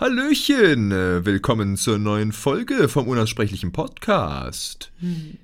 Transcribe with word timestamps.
Hallöchen, 0.00 0.92
äh, 0.92 1.26
willkommen 1.26 1.76
zur 1.76 1.98
neuen 1.98 2.32
Folge 2.32 2.88
vom 2.88 3.06
Unaussprechlichen 3.06 3.70
Podcast. 3.70 4.92
Hm. 5.00 5.36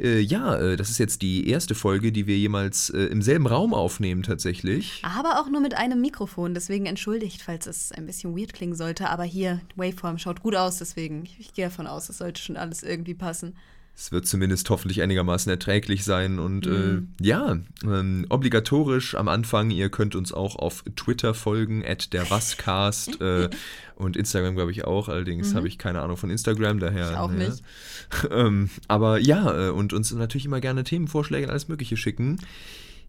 Äh, 0.00 0.18
ja, 0.18 0.56
äh, 0.56 0.76
das 0.76 0.90
ist 0.90 0.98
jetzt 0.98 1.22
die 1.22 1.48
erste 1.48 1.76
Folge, 1.76 2.10
die 2.10 2.26
wir 2.26 2.36
jemals 2.36 2.90
äh, 2.90 2.98
im 3.04 3.22
selben 3.22 3.46
Raum 3.46 3.72
aufnehmen 3.72 4.24
tatsächlich. 4.24 5.00
Aber 5.04 5.40
auch 5.40 5.48
nur 5.48 5.60
mit 5.60 5.74
einem 5.74 6.00
Mikrofon, 6.00 6.52
deswegen 6.52 6.86
entschuldigt, 6.86 7.42
falls 7.42 7.68
es 7.68 7.92
ein 7.92 8.06
bisschen 8.06 8.36
weird 8.36 8.54
klingen 8.54 8.74
sollte. 8.74 9.08
Aber 9.08 9.22
hier, 9.22 9.60
Waveform 9.76 10.18
schaut 10.18 10.42
gut 10.42 10.56
aus, 10.56 10.78
deswegen 10.78 11.22
ich, 11.22 11.38
ich 11.38 11.54
gehe 11.54 11.66
davon 11.66 11.86
aus, 11.86 12.08
es 12.08 12.18
sollte 12.18 12.42
schon 12.42 12.56
alles 12.56 12.82
irgendwie 12.82 13.14
passen. 13.14 13.54
Es 13.94 14.10
wird 14.10 14.26
zumindest 14.26 14.68
hoffentlich 14.70 15.02
einigermaßen 15.02 15.50
erträglich 15.50 16.04
sein. 16.04 16.38
Und 16.38 16.66
mhm. 16.66 17.08
äh, 17.20 17.26
ja, 17.26 17.58
ähm, 17.84 18.26
obligatorisch 18.30 19.14
am 19.14 19.28
Anfang, 19.28 19.70
ihr 19.70 19.90
könnt 19.90 20.14
uns 20.16 20.32
auch 20.32 20.56
auf 20.56 20.82
Twitter 20.96 21.34
folgen, 21.34 21.84
at 21.86 22.12
der 22.12 22.30
Wascast 22.30 23.20
äh, 23.20 23.50
und 23.96 24.16
Instagram, 24.16 24.54
glaube 24.54 24.70
ich, 24.70 24.84
auch. 24.84 25.08
Allerdings 25.08 25.52
mhm. 25.52 25.56
habe 25.56 25.68
ich 25.68 25.78
keine 25.78 26.00
Ahnung 26.00 26.16
von 26.16 26.30
Instagram, 26.30 26.80
daher. 26.80 27.10
Ich 27.10 27.16
auch 27.16 27.30
naja. 27.30 27.50
nicht. 27.50 27.62
ähm, 28.30 28.70
aber 28.88 29.18
ja, 29.18 29.68
äh, 29.68 29.70
und 29.70 29.92
uns 29.92 30.10
natürlich 30.12 30.46
immer 30.46 30.60
gerne 30.60 30.84
Themenvorschläge 30.84 31.46
und 31.46 31.50
alles 31.50 31.68
Mögliche 31.68 31.96
schicken. 31.96 32.38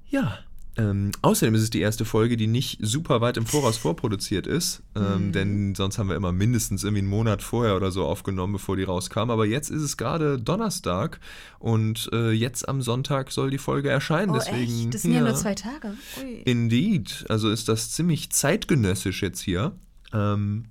Ja, 0.10 0.40
ähm, 0.76 1.12
außerdem 1.22 1.54
ist 1.54 1.62
es 1.62 1.70
die 1.70 1.82
erste 1.82 2.04
Folge, 2.04 2.36
die 2.36 2.48
nicht 2.48 2.80
super 2.82 3.22
weit 3.22 3.38
im 3.38 3.46
Voraus 3.46 3.78
vorproduziert 3.78 4.48
ist, 4.48 4.82
ähm, 4.96 5.28
mhm. 5.28 5.32
denn 5.32 5.76
sonst 5.76 6.00
haben 6.00 6.10
wir 6.10 6.16
immer 6.16 6.32
mindestens 6.32 6.84
irgendwie 6.84 7.02
einen 7.02 7.10
Monat 7.10 7.44
vorher 7.44 7.76
oder 7.76 7.92
so 7.92 8.06
aufgenommen, 8.06 8.54
bevor 8.54 8.76
die 8.76 8.84
rauskam. 8.84 9.30
Aber 9.30 9.46
jetzt 9.46 9.70
ist 9.70 9.84
es 9.84 9.98
gerade 9.98 10.40
Donnerstag 10.40 11.20
und 11.60 12.10
äh, 12.12 12.32
jetzt 12.32 12.68
am 12.68 12.82
Sonntag 12.82 13.32
soll 13.32 13.52
die 13.52 13.60
Folge 13.60 13.90
erscheinen. 13.90 14.32
Oh, 14.32 14.36
Deswegen, 14.36 14.86
echt? 14.86 14.94
Das 14.96 15.02
sind 15.04 15.14
ja, 15.14 15.22
nur 15.22 15.36
zwei 15.36 15.54
Tage. 15.54 15.94
Ui. 16.22 16.42
Indeed. 16.46 17.26
Also 17.30 17.52
ist 17.52 17.70
das 17.70 17.92
ziemlich 17.92 18.32
zeitgenössisch 18.32 19.22
jetzt 19.22 19.42
hier. 19.42 19.74
Ähm, 20.12 20.66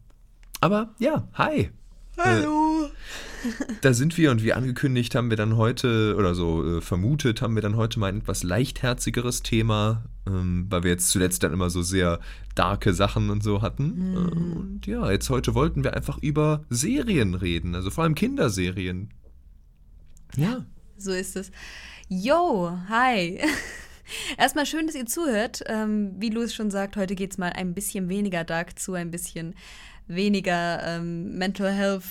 aber 0.60 0.94
ja, 0.98 1.28
hi. 1.34 1.70
Hallo. 2.18 2.90
Da 3.80 3.92
sind 3.92 4.16
wir 4.18 4.30
und 4.30 4.42
wie 4.42 4.52
angekündigt 4.52 5.14
haben 5.14 5.30
wir 5.30 5.36
dann 5.36 5.56
heute, 5.56 6.14
oder 6.16 6.34
so 6.34 6.78
äh, 6.78 6.80
vermutet, 6.80 7.42
haben 7.42 7.54
wir 7.54 7.62
dann 7.62 7.76
heute 7.76 7.98
mal 7.98 8.08
ein 8.08 8.18
etwas 8.18 8.42
leichtherzigeres 8.42 9.42
Thema, 9.42 10.04
ähm, 10.26 10.66
weil 10.68 10.84
wir 10.84 10.90
jetzt 10.90 11.10
zuletzt 11.10 11.42
dann 11.42 11.52
immer 11.52 11.70
so 11.70 11.82
sehr 11.82 12.20
darke 12.54 12.94
Sachen 12.94 13.30
und 13.30 13.42
so 13.42 13.62
hatten. 13.62 14.10
Mhm. 14.10 14.16
Äh, 14.16 14.30
und 14.30 14.86
ja, 14.86 15.10
jetzt 15.10 15.30
heute 15.30 15.54
wollten 15.54 15.84
wir 15.84 15.94
einfach 15.94 16.18
über 16.18 16.64
Serien 16.70 17.34
reden, 17.34 17.74
also 17.74 17.90
vor 17.90 18.04
allem 18.04 18.14
Kinderserien. 18.14 19.10
Ja. 20.36 20.64
So 20.96 21.12
ist 21.12 21.36
es. 21.36 21.50
Yo, 22.08 22.70
hi. 22.88 23.40
Erstmal 24.38 24.66
schön, 24.66 24.86
dass 24.86 24.94
ihr 24.94 25.06
zuhört. 25.06 25.62
Ähm, 25.66 26.14
wie 26.18 26.30
Louis 26.30 26.54
schon 26.54 26.70
sagt, 26.70 26.96
heute 26.96 27.14
geht 27.14 27.32
es 27.32 27.38
mal 27.38 27.52
ein 27.52 27.74
bisschen 27.74 28.08
weniger 28.08 28.44
dark 28.44 28.78
zu, 28.78 28.94
ein 28.94 29.10
bisschen 29.10 29.54
weniger 30.06 30.82
ähm, 30.84 31.36
Mental 31.38 31.72
Health 31.72 32.04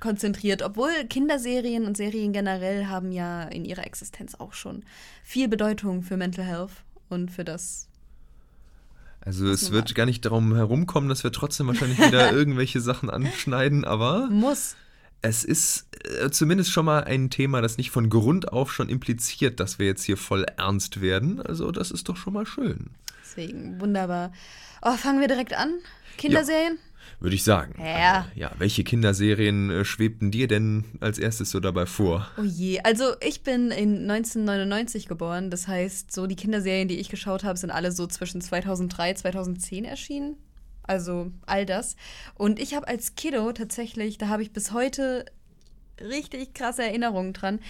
konzentriert, 0.00 0.62
obwohl 0.62 0.90
Kinderserien 1.08 1.86
und 1.86 1.96
Serien 1.96 2.32
generell 2.32 2.86
haben 2.86 3.12
ja 3.12 3.44
in 3.44 3.64
ihrer 3.64 3.86
Existenz 3.86 4.34
auch 4.34 4.52
schon 4.52 4.84
viel 5.22 5.48
Bedeutung 5.48 6.02
für 6.02 6.16
Mental 6.16 6.44
Health 6.44 6.72
und 7.08 7.30
für 7.30 7.44
das. 7.44 7.88
Also 9.20 9.48
es 9.50 9.70
wird 9.70 9.94
gar 9.94 10.06
nicht 10.06 10.24
darum 10.24 10.54
herumkommen, 10.54 11.08
dass 11.08 11.24
wir 11.24 11.32
trotzdem 11.32 11.66
wahrscheinlich 11.66 11.98
wieder 11.98 12.32
irgendwelche 12.32 12.80
Sachen 12.80 13.10
anschneiden, 13.10 13.84
aber 13.84 14.28
muss. 14.30 14.76
Es 15.22 15.44
ist 15.44 15.86
äh, 16.22 16.30
zumindest 16.30 16.70
schon 16.70 16.86
mal 16.86 17.04
ein 17.04 17.28
Thema, 17.28 17.60
das 17.60 17.76
nicht 17.76 17.90
von 17.90 18.08
Grund 18.08 18.50
auf 18.50 18.72
schon 18.72 18.88
impliziert, 18.88 19.60
dass 19.60 19.78
wir 19.78 19.86
jetzt 19.86 20.04
hier 20.04 20.16
voll 20.16 20.46
ernst 20.56 21.02
werden. 21.02 21.42
Also 21.42 21.70
das 21.70 21.90
ist 21.90 22.08
doch 22.08 22.16
schon 22.16 22.32
mal 22.32 22.46
schön. 22.46 22.88
Deswegen 23.22 23.78
wunderbar. 23.78 24.32
Oh, 24.80 24.96
fangen 24.96 25.20
wir 25.20 25.28
direkt 25.28 25.52
an. 25.52 25.74
Kinderserien? 26.16 26.78
Ja 26.78 26.89
würde 27.18 27.34
ich 27.34 27.44
sagen. 27.44 27.74
Ja. 27.78 28.18
Also, 28.18 28.28
ja, 28.34 28.52
welche 28.58 28.84
Kinderserien 28.84 29.70
äh, 29.70 29.84
schwebten 29.84 30.30
dir 30.30 30.48
denn 30.48 30.84
als 31.00 31.18
erstes 31.18 31.50
so 31.50 31.60
dabei 31.60 31.86
vor? 31.86 32.28
Oh 32.38 32.42
je, 32.42 32.80
also 32.80 33.14
ich 33.20 33.42
bin 33.42 33.70
in 33.70 34.10
1999 34.10 35.08
geboren, 35.08 35.50
das 35.50 35.68
heißt, 35.68 36.12
so 36.12 36.26
die 36.26 36.36
Kinderserien, 36.36 36.88
die 36.88 36.98
ich 36.98 37.08
geschaut 37.08 37.44
habe, 37.44 37.58
sind 37.58 37.70
alle 37.70 37.92
so 37.92 38.06
zwischen 38.06 38.40
2003 38.40 39.14
2010 39.14 39.84
erschienen. 39.84 40.36
Also 40.82 41.30
all 41.46 41.66
das. 41.66 41.96
Und 42.34 42.58
ich 42.58 42.74
habe 42.74 42.88
als 42.88 43.14
Kiddo 43.14 43.52
tatsächlich, 43.52 44.18
da 44.18 44.28
habe 44.28 44.42
ich 44.42 44.52
bis 44.52 44.72
heute 44.72 45.24
richtig 46.00 46.54
krasse 46.54 46.82
Erinnerungen 46.82 47.32
dran, 47.32 47.60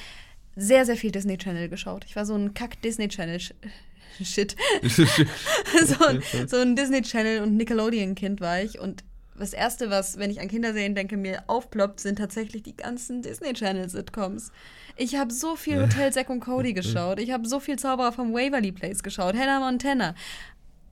sehr, 0.56 0.86
sehr 0.86 0.96
viel 0.96 1.10
Disney 1.10 1.38
Channel 1.38 1.68
geschaut. 1.68 2.04
Ich 2.06 2.16
war 2.16 2.26
so 2.26 2.34
ein 2.34 2.54
Kack-Disney 2.54 3.08
Channel. 3.08 3.38
Shit. 4.22 4.56
so, 4.82 6.04
ein, 6.06 6.22
so 6.46 6.56
ein 6.58 6.76
Disney 6.76 7.02
Channel 7.02 7.42
und 7.42 7.56
Nickelodeon-Kind 7.56 8.40
war 8.40 8.62
ich. 8.62 8.78
Und 8.78 9.04
das 9.40 9.52
Erste, 9.52 9.90
was, 9.90 10.18
wenn 10.18 10.30
ich 10.30 10.40
an 10.40 10.48
Kinderserien 10.48 10.94
denke, 10.94 11.16
mir 11.16 11.42
aufploppt, 11.46 12.00
sind 12.00 12.18
tatsächlich 12.18 12.62
die 12.62 12.76
ganzen 12.76 13.22
Disney 13.22 13.52
Channel-Sitcoms. 13.52 14.52
Ich 14.96 15.16
habe 15.16 15.32
so 15.32 15.56
viel 15.56 15.80
Hotel 15.82 16.12
Zack 16.12 16.30
und 16.30 16.40
Cody 16.40 16.72
geschaut. 16.74 17.18
Ich 17.18 17.32
habe 17.32 17.48
so 17.48 17.60
viel 17.60 17.78
Zauberer 17.78 18.12
vom 18.12 18.32
Waverly 18.32 18.72
Place 18.72 19.02
geschaut. 19.02 19.34
Hannah 19.34 19.60
Montana. 19.60 20.14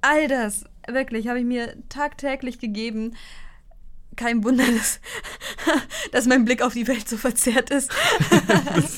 All 0.00 0.28
das, 0.28 0.64
wirklich, 0.86 1.28
habe 1.28 1.40
ich 1.40 1.44
mir 1.44 1.74
tagtäglich 1.88 2.58
gegeben 2.58 3.14
kein 4.18 4.44
Wunder, 4.44 4.64
dass, 4.66 5.00
dass 6.12 6.26
mein 6.26 6.44
Blick 6.44 6.60
auf 6.60 6.74
die 6.74 6.86
Welt 6.86 7.08
so 7.08 7.16
verzerrt 7.16 7.70
ist. 7.70 7.90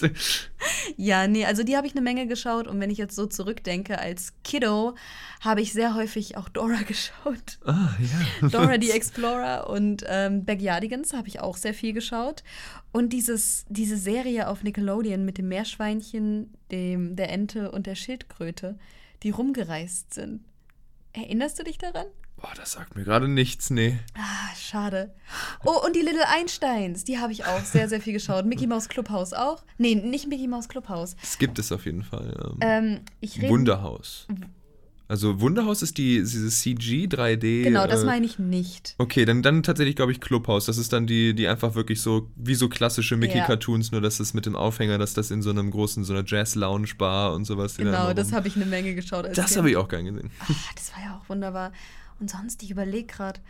ja, 0.97 1.29
nee, 1.29 1.45
also 1.45 1.63
die 1.63 1.77
habe 1.77 1.87
ich 1.87 1.93
eine 1.93 2.01
Menge 2.01 2.27
geschaut 2.27 2.67
und 2.67 2.81
wenn 2.81 2.91
ich 2.91 2.99
jetzt 2.99 3.15
so 3.15 3.27
zurückdenke, 3.27 4.01
als 4.01 4.33
Kiddo 4.43 4.97
habe 5.41 5.61
ich 5.61 5.73
sehr 5.73 5.95
häufig 5.95 6.37
auch 6.37 6.49
Dora 6.49 6.83
geschaut. 6.89 7.61
Ah, 7.65 7.91
ja. 8.01 8.49
Dora 8.49 8.77
the 8.81 8.91
Explorer 8.91 9.69
und 9.71 10.05
ähm, 10.09 10.45
Backyardigans 10.45 11.13
habe 11.13 11.29
ich 11.29 11.41
auch 11.41 11.57
sehr 11.57 11.75
viel 11.75 11.93
geschaut. 11.93 12.43
Und 12.93 13.13
dieses, 13.13 13.67
diese 13.69 13.97
Serie 13.97 14.49
auf 14.49 14.65
Nickelodeon 14.65 15.25
mit 15.25 15.39
dem 15.39 15.49
Meerschweinchen, 15.49 16.53
dem, 16.73 17.15
der 17.15 17.31
Ente 17.31 17.71
und 17.71 17.87
der 17.87 17.95
Schildkröte, 17.95 18.79
die 19.23 19.31
rumgereist 19.31 20.15
sind. 20.15 20.45
Erinnerst 21.13 21.59
du 21.59 21.65
dich 21.65 21.79
daran? 21.79 22.07
Boah, 22.41 22.53
das 22.57 22.73
sagt 22.73 22.97
mir 22.97 23.05
gerade 23.05 23.29
nichts, 23.29 23.69
nee. 23.71 23.99
Ah, 24.15 24.55
schade. 24.57 25.13
Oh, 25.65 25.85
und 25.85 25.95
die 25.95 26.01
Little 26.01 26.27
Einsteins, 26.27 27.05
die 27.05 27.19
habe 27.19 27.33
ich 27.33 27.45
auch 27.45 27.65
sehr, 27.65 27.89
sehr 27.89 28.01
viel 28.01 28.15
geschaut. 28.15 28.47
Mickey 28.47 28.67
Mouse 28.67 28.89
Clubhouse 28.89 29.35
auch? 29.35 29.63
Nee, 29.77 29.95
nicht 29.95 30.27
Mickey 30.27 30.49
Mouse 30.49 30.69
Clubhouse. 30.69 31.17
Das 31.21 31.39
gibt 31.39 31.59
es 31.59 31.71
auf 31.71 31.85
jeden 31.85 32.03
Fall. 32.03 32.57
Ähm, 32.61 33.01
Wunderhaus. 33.43 34.27
Also 35.07 35.41
Wunderhaus 35.41 35.83
ist 35.83 35.99
die, 35.99 36.19
dieses 36.19 36.61
CG 36.61 37.07
3D. 37.07 37.65
Genau, 37.65 37.89
das 37.89 38.05
äh, 38.05 38.07
meine 38.07 38.25
ich 38.25 38.39
nicht. 38.39 38.95
Okay, 38.97 39.25
dann, 39.25 39.43
dann 39.43 39.65
tatsächlich, 39.65 39.97
glaube 39.97 40.13
ich, 40.13 40.21
Clubhouse. 40.21 40.67
Das 40.67 40.79
ist 40.79 40.93
dann 40.93 41.09
die, 41.09 41.35
die 41.35 41.49
einfach 41.49 41.75
wirklich 41.75 42.01
so, 42.01 42.31
wie 42.37 42.55
so 42.55 42.69
klassische 42.69 43.17
Mickey-Cartoons, 43.17 43.89
ja. 43.89 43.97
nur 43.97 44.03
dass 44.03 44.19
das 44.19 44.35
mit 44.35 44.47
dem 44.47 44.55
Aufhänger, 44.55 44.99
dass 44.99 45.13
das 45.13 45.33
in 45.33 45.43
so 45.43 45.51
einem 45.51 45.73
großen, 45.73 46.05
so 46.05 46.13
einer 46.13 46.23
Jazz-Lounge-Bar 46.25 47.35
und 47.35 47.45
sowas. 47.45 47.77
Genau, 47.77 48.15
das 48.15 48.33
habe 48.33 48.47
ich 48.47 48.55
eine 48.55 48.67
Menge 48.67 48.95
geschaut. 48.95 49.37
das 49.37 49.57
habe 49.57 49.69
ich 49.69 49.77
auch 49.77 49.89
gern 49.89 50.05
gesehen. 50.05 50.31
Ach, 50.39 50.75
das 50.77 50.93
war 50.95 51.03
ja 51.05 51.17
auch 51.19 51.29
wunderbar. 51.29 51.73
Und 52.21 52.31
sonst, 52.31 52.63
ich 52.63 52.71
überlege 52.71 53.07
gerade, 53.07 53.41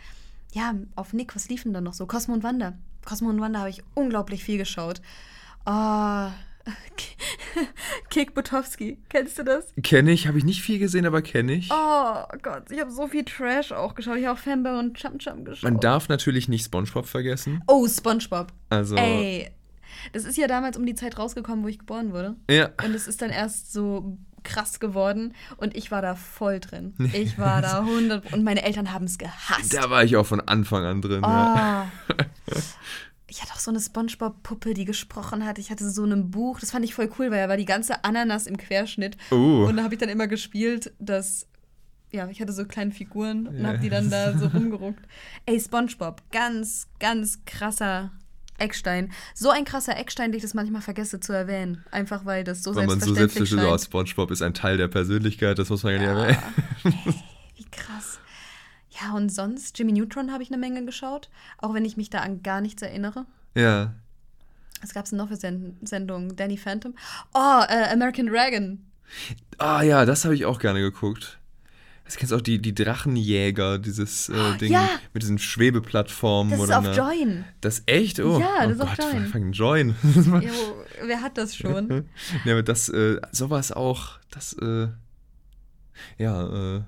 ja, 0.52 0.74
auf 0.96 1.12
Nick, 1.12 1.34
was 1.34 1.48
liefen 1.48 1.72
da 1.72 1.80
noch 1.80 1.92
so? 1.92 2.06
Cosmo 2.06 2.34
und 2.34 2.42
Wanda. 2.42 2.74
Cosmo 3.04 3.28
und 3.28 3.40
Wanda 3.40 3.60
habe 3.60 3.70
ich 3.70 3.82
unglaublich 3.94 4.44
viel 4.44 4.58
geschaut. 4.58 5.00
Oh, 5.66 6.28
Kick 8.10 8.34
Butowski, 8.34 8.98
kennst 9.08 9.38
du 9.38 9.44
das? 9.44 9.72
Kenne 9.82 10.12
ich, 10.12 10.26
habe 10.26 10.38
ich 10.38 10.44
nicht 10.44 10.62
viel 10.62 10.78
gesehen, 10.78 11.06
aber 11.06 11.22
kenne 11.22 11.52
ich. 11.52 11.68
Oh 11.70 12.24
Gott, 12.42 12.70
ich 12.70 12.80
habe 12.80 12.90
so 12.90 13.08
viel 13.08 13.24
Trash 13.24 13.72
auch 13.72 13.94
geschaut. 13.94 14.18
Ich 14.18 14.26
habe 14.26 14.38
auch 14.38 14.42
Fanboy 14.42 14.78
und 14.78 14.96
Chum 14.96 15.18
Chum 15.18 15.44
geschaut. 15.44 15.64
Man 15.64 15.80
darf 15.80 16.08
natürlich 16.08 16.48
nicht 16.48 16.64
SpongeBob 16.64 17.06
vergessen. 17.06 17.62
Oh, 17.66 17.86
SpongeBob. 17.88 18.52
Also. 18.68 18.96
Ey, 18.96 19.50
das 20.12 20.24
ist 20.24 20.36
ja 20.36 20.46
damals 20.46 20.76
um 20.76 20.86
die 20.86 20.94
Zeit 20.94 21.18
rausgekommen, 21.18 21.64
wo 21.64 21.68
ich 21.68 21.78
geboren 21.78 22.12
wurde. 22.12 22.36
Ja. 22.48 22.70
Und 22.84 22.94
es 22.94 23.08
ist 23.08 23.22
dann 23.22 23.30
erst 23.30 23.72
so 23.72 24.18
krass 24.42 24.80
geworden 24.80 25.34
und 25.56 25.76
ich 25.76 25.90
war 25.90 26.02
da 26.02 26.14
voll 26.14 26.60
drin. 26.60 26.94
Ich 27.12 27.38
war 27.38 27.60
da 27.60 27.80
100 27.80 28.32
und 28.32 28.44
meine 28.44 28.62
Eltern 28.62 28.92
haben 28.92 29.04
es 29.04 29.18
gehasst. 29.18 29.74
Da 29.74 29.90
war 29.90 30.04
ich 30.04 30.16
auch 30.16 30.26
von 30.26 30.40
Anfang 30.40 30.84
an 30.84 31.02
drin. 31.02 31.22
Oh. 31.24 31.28
Ja. 31.28 31.90
ich 33.26 33.42
hatte 33.42 33.52
auch 33.52 33.58
so 33.58 33.70
eine 33.70 33.80
Spongebob-Puppe, 33.80 34.74
die 34.74 34.84
gesprochen 34.84 35.44
hat. 35.44 35.58
Ich 35.58 35.70
hatte 35.70 35.88
so 35.90 36.04
ein 36.04 36.30
Buch, 36.30 36.60
das 36.60 36.70
fand 36.70 36.84
ich 36.84 36.94
voll 36.94 37.10
cool, 37.18 37.30
weil 37.30 37.38
er 37.38 37.48
war 37.48 37.56
die 37.56 37.64
ganze 37.64 38.04
Ananas 38.04 38.46
im 38.46 38.56
Querschnitt. 38.56 39.16
Uh. 39.30 39.66
Und 39.66 39.76
da 39.76 39.82
habe 39.82 39.94
ich 39.94 40.00
dann 40.00 40.08
immer 40.08 40.28
gespielt, 40.28 40.92
dass 40.98 41.46
ja, 42.12 42.28
ich 42.28 42.40
hatte 42.40 42.52
so 42.52 42.64
kleine 42.64 42.90
Figuren 42.90 43.46
und 43.46 43.56
yeah. 43.56 43.68
habe 43.68 43.78
die 43.78 43.88
dann 43.88 44.10
da 44.10 44.36
so 44.36 44.46
rumgeruckt. 44.54 45.04
Ey, 45.46 45.60
SpongeBob, 45.60 46.22
ganz, 46.32 46.88
ganz 46.98 47.44
krasser 47.44 48.10
Eckstein. 48.60 49.12
So 49.34 49.50
ein 49.50 49.64
krasser 49.64 49.96
Eckstein, 49.96 50.32
den 50.32 50.36
ich 50.36 50.42
das 50.42 50.54
manchmal 50.54 50.82
vergesse 50.82 51.20
zu 51.20 51.32
erwähnen. 51.32 51.84
Einfach 51.90 52.24
weil 52.24 52.44
das 52.44 52.62
so 52.62 52.74
weil 52.74 52.88
selbstverständlich 52.88 53.08
man 53.08 53.14
so 53.14 53.14
selbstverständlich 53.14 53.80
so 53.80 53.84
SpongeBob 53.84 54.30
ist 54.30 54.42
ein 54.42 54.54
Teil 54.54 54.76
der 54.76 54.88
Persönlichkeit, 54.88 55.58
das 55.58 55.68
muss 55.70 55.82
man 55.82 55.94
ja 55.94 55.98
nicht 55.98 56.08
erwähnen. 56.08 56.38
Hey, 56.82 57.14
wie 57.56 57.70
krass. 57.70 58.20
Ja, 58.90 59.14
und 59.14 59.30
sonst, 59.30 59.78
Jimmy 59.78 59.92
Neutron 59.92 60.32
habe 60.32 60.42
ich 60.42 60.50
eine 60.50 60.58
Menge 60.58 60.84
geschaut, 60.84 61.28
auch 61.58 61.74
wenn 61.74 61.84
ich 61.84 61.96
mich 61.96 62.10
da 62.10 62.20
an 62.20 62.42
gar 62.42 62.60
nichts 62.60 62.82
erinnere. 62.82 63.26
Ja. 63.54 63.94
Was 64.80 64.94
gab 64.94 65.04
es 65.04 65.12
noch 65.12 65.28
für 65.28 65.36
Send 65.36 65.76
Sendungen? 65.86 66.36
Danny 66.36 66.56
Phantom? 66.56 66.94
Oh, 67.34 67.62
äh, 67.68 67.92
American 67.92 68.26
Dragon. 68.26 68.84
Ah 69.58 69.82
ja, 69.82 70.06
das 70.06 70.24
habe 70.24 70.34
ich 70.34 70.46
auch 70.46 70.58
gerne 70.58 70.80
geguckt. 70.80 71.39
Das 72.10 72.16
kennst 72.16 72.32
du 72.32 72.36
auch 72.38 72.40
die, 72.40 72.58
die 72.60 72.74
Drachenjäger, 72.74 73.78
dieses 73.78 74.30
äh, 74.30 74.32
Oh, 74.34 74.56
Ding 74.58 74.72
ja. 74.72 74.88
mit 75.14 75.22
diesen 75.22 75.38
Schwebeplattformen. 75.38 76.50
Das 76.58 76.60
ist 76.68 76.72
auf 76.72 76.84
einer- 76.84 76.96
Join. 76.96 77.44
Das 77.60 77.84
echt? 77.86 78.18
Oh, 78.18 78.40
Ja, 78.40 78.66
das 78.66 78.68
oh 78.68 78.70
ist 78.72 78.80
auf 78.80 78.96
Gott, 78.96 79.12
Join. 79.12 79.26
fucking 79.26 79.52
Join. 79.52 79.94
Jo, 80.42 80.50
wer 81.06 81.22
hat 81.22 81.38
das 81.38 81.54
schon? 81.54 81.88
ja, 82.44 82.52
aber 82.54 82.64
das, 82.64 82.88
äh, 82.88 83.20
sowas 83.30 83.70
auch, 83.70 84.18
das, 84.28 84.54
äh, 84.54 84.88
ja, 86.18 86.48
äh, 86.48 86.76
äh, 86.78 86.82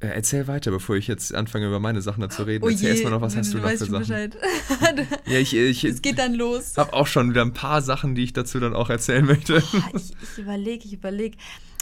erzähl 0.00 0.46
weiter, 0.46 0.70
bevor 0.70 0.96
ich 0.96 1.06
jetzt 1.06 1.34
anfange, 1.34 1.66
über 1.66 1.78
meine 1.78 2.00
Sachen 2.00 2.28
zu 2.30 2.42
reden. 2.44 2.64
Oh 2.64 2.68
erzähl 2.70 2.88
erstmal 2.92 3.12
noch, 3.12 3.20
was 3.20 3.36
hast 3.36 3.52
du 3.52 3.58
noch 3.58 3.68
für 3.68 3.76
Sachen? 3.76 3.98
Bescheid. 3.98 4.36
Ja, 5.26 5.38
ich, 5.38 5.54
ich, 5.54 5.84
es 5.84 6.00
geht 6.00 6.18
dann 6.18 6.34
los. 6.34 6.78
habe 6.78 6.94
auch 6.94 7.06
schon 7.06 7.28
wieder 7.30 7.42
ein 7.42 7.52
paar 7.52 7.82
Sachen, 7.82 8.14
die 8.14 8.24
ich 8.24 8.32
dazu 8.32 8.58
dann 8.58 8.74
auch 8.74 8.88
erzählen 8.88 9.24
möchte. 9.24 9.62
Ah, 9.74 9.90
ich 9.94 10.12
ich 10.32 10.38
überlege, 10.38 10.84
ich 10.86 10.94
überlege. 10.94 11.36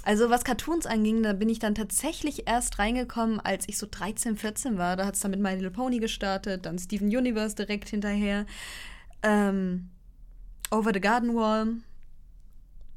Also 0.05 0.31
was 0.31 0.45
Cartoons 0.45 0.87
anging, 0.87 1.23
da 1.23 1.33
bin 1.35 1.49
ich 1.49 1.59
dann 1.59 1.75
tatsächlich 1.75 2.49
erst 2.49 2.79
reingekommen, 2.79 3.39
als 3.39 3.69
ich 3.69 3.77
so 3.77 3.87
13, 3.91 4.37
14 4.37 4.79
war. 4.79 4.97
Da 4.97 5.05
hat 5.07 5.15
es 5.15 5.21
dann 5.21 5.31
mit 5.31 5.41
My 5.41 5.51
Little 5.55 5.71
Pony 5.71 5.99
gestartet, 5.99 6.65
dann 6.65 6.79
Steven 6.79 7.09
Universe 7.09 7.55
direkt 7.55 7.89
hinterher. 7.91 8.47
Ähm, 9.23 9.91
Over 10.71 10.93
the 10.95 11.01
Garden 11.01 11.35
Wall. 11.35 11.67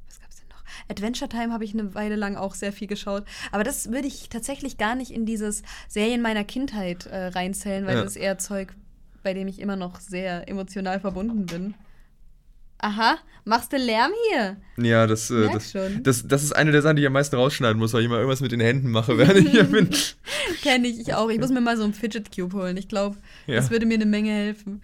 Was 0.07 0.21
gab's 0.21 0.35
denn 0.37 0.47
noch? 0.47 0.63
Adventure 0.89 1.27
Time 1.29 1.51
habe 1.51 1.65
ich 1.65 1.73
eine 1.73 1.93
Weile 1.93 2.15
lang 2.15 2.35
auch 2.37 2.55
sehr 2.55 2.71
viel 2.71 2.87
geschaut. 2.87 3.25
Aber 3.51 3.63
das 3.63 3.91
würde 3.91 4.07
ich 4.07 4.29
tatsächlich 4.29 4.77
gar 4.77 4.95
nicht 4.95 5.11
in 5.11 5.25
dieses 5.25 5.63
Serien 5.89 6.21
meiner 6.21 6.43
Kindheit 6.45 7.05
äh, 7.07 7.27
reinzählen, 7.27 7.85
weil 7.85 7.95
Ja. 7.97 8.03
das 8.03 8.15
ist 8.15 8.21
eher 8.21 8.37
Zeug, 8.37 8.73
bei 9.23 9.33
dem 9.33 9.47
ich 9.49 9.59
immer 9.59 9.75
noch 9.75 9.99
sehr 9.99 10.47
emotional 10.47 10.99
verbunden 11.01 11.47
bin. 11.47 11.73
Aha, 12.83 13.17
machst 13.45 13.71
du 13.71 13.77
Lärm 13.77 14.11
hier? 14.29 14.57
Ja, 14.75 15.07
das, 15.07 15.31
äh, 15.31 15.47
das, 15.53 15.71
das, 16.03 16.27
das 16.27 16.43
ist 16.43 16.51
eine 16.53 16.73
der 16.73 16.81
Sachen, 16.81 16.97
die 16.97 17.03
ich 17.03 17.07
am 17.07 17.13
meisten 17.13 17.37
rausschneiden 17.37 17.79
muss, 17.79 17.93
weil 17.93 18.01
ich 18.01 18.07
immer 18.07 18.17
irgendwas 18.17 18.41
mit 18.41 18.51
den 18.51 18.59
Händen 18.59 18.91
mache, 18.91 19.17
während 19.17 19.37
ich 19.37 19.51
hier 19.51 19.63
bin. 19.63 19.89
Kenne 20.61 20.89
ich, 20.89 20.99
ich 20.99 21.13
auch. 21.13 21.29
Ich 21.29 21.39
muss 21.39 21.49
mir 21.49 21.61
mal 21.61 21.77
so 21.77 21.83
einen 21.85 21.93
Fidget 21.93 22.35
Cube 22.35 22.53
holen. 22.57 22.75
Ich 22.75 22.89
glaube, 22.89 23.15
Ja. 23.47 23.55
das 23.55 23.71
würde 23.71 23.85
mir 23.85 23.93
eine 23.93 24.05
Menge 24.05 24.31
helfen. 24.31 24.81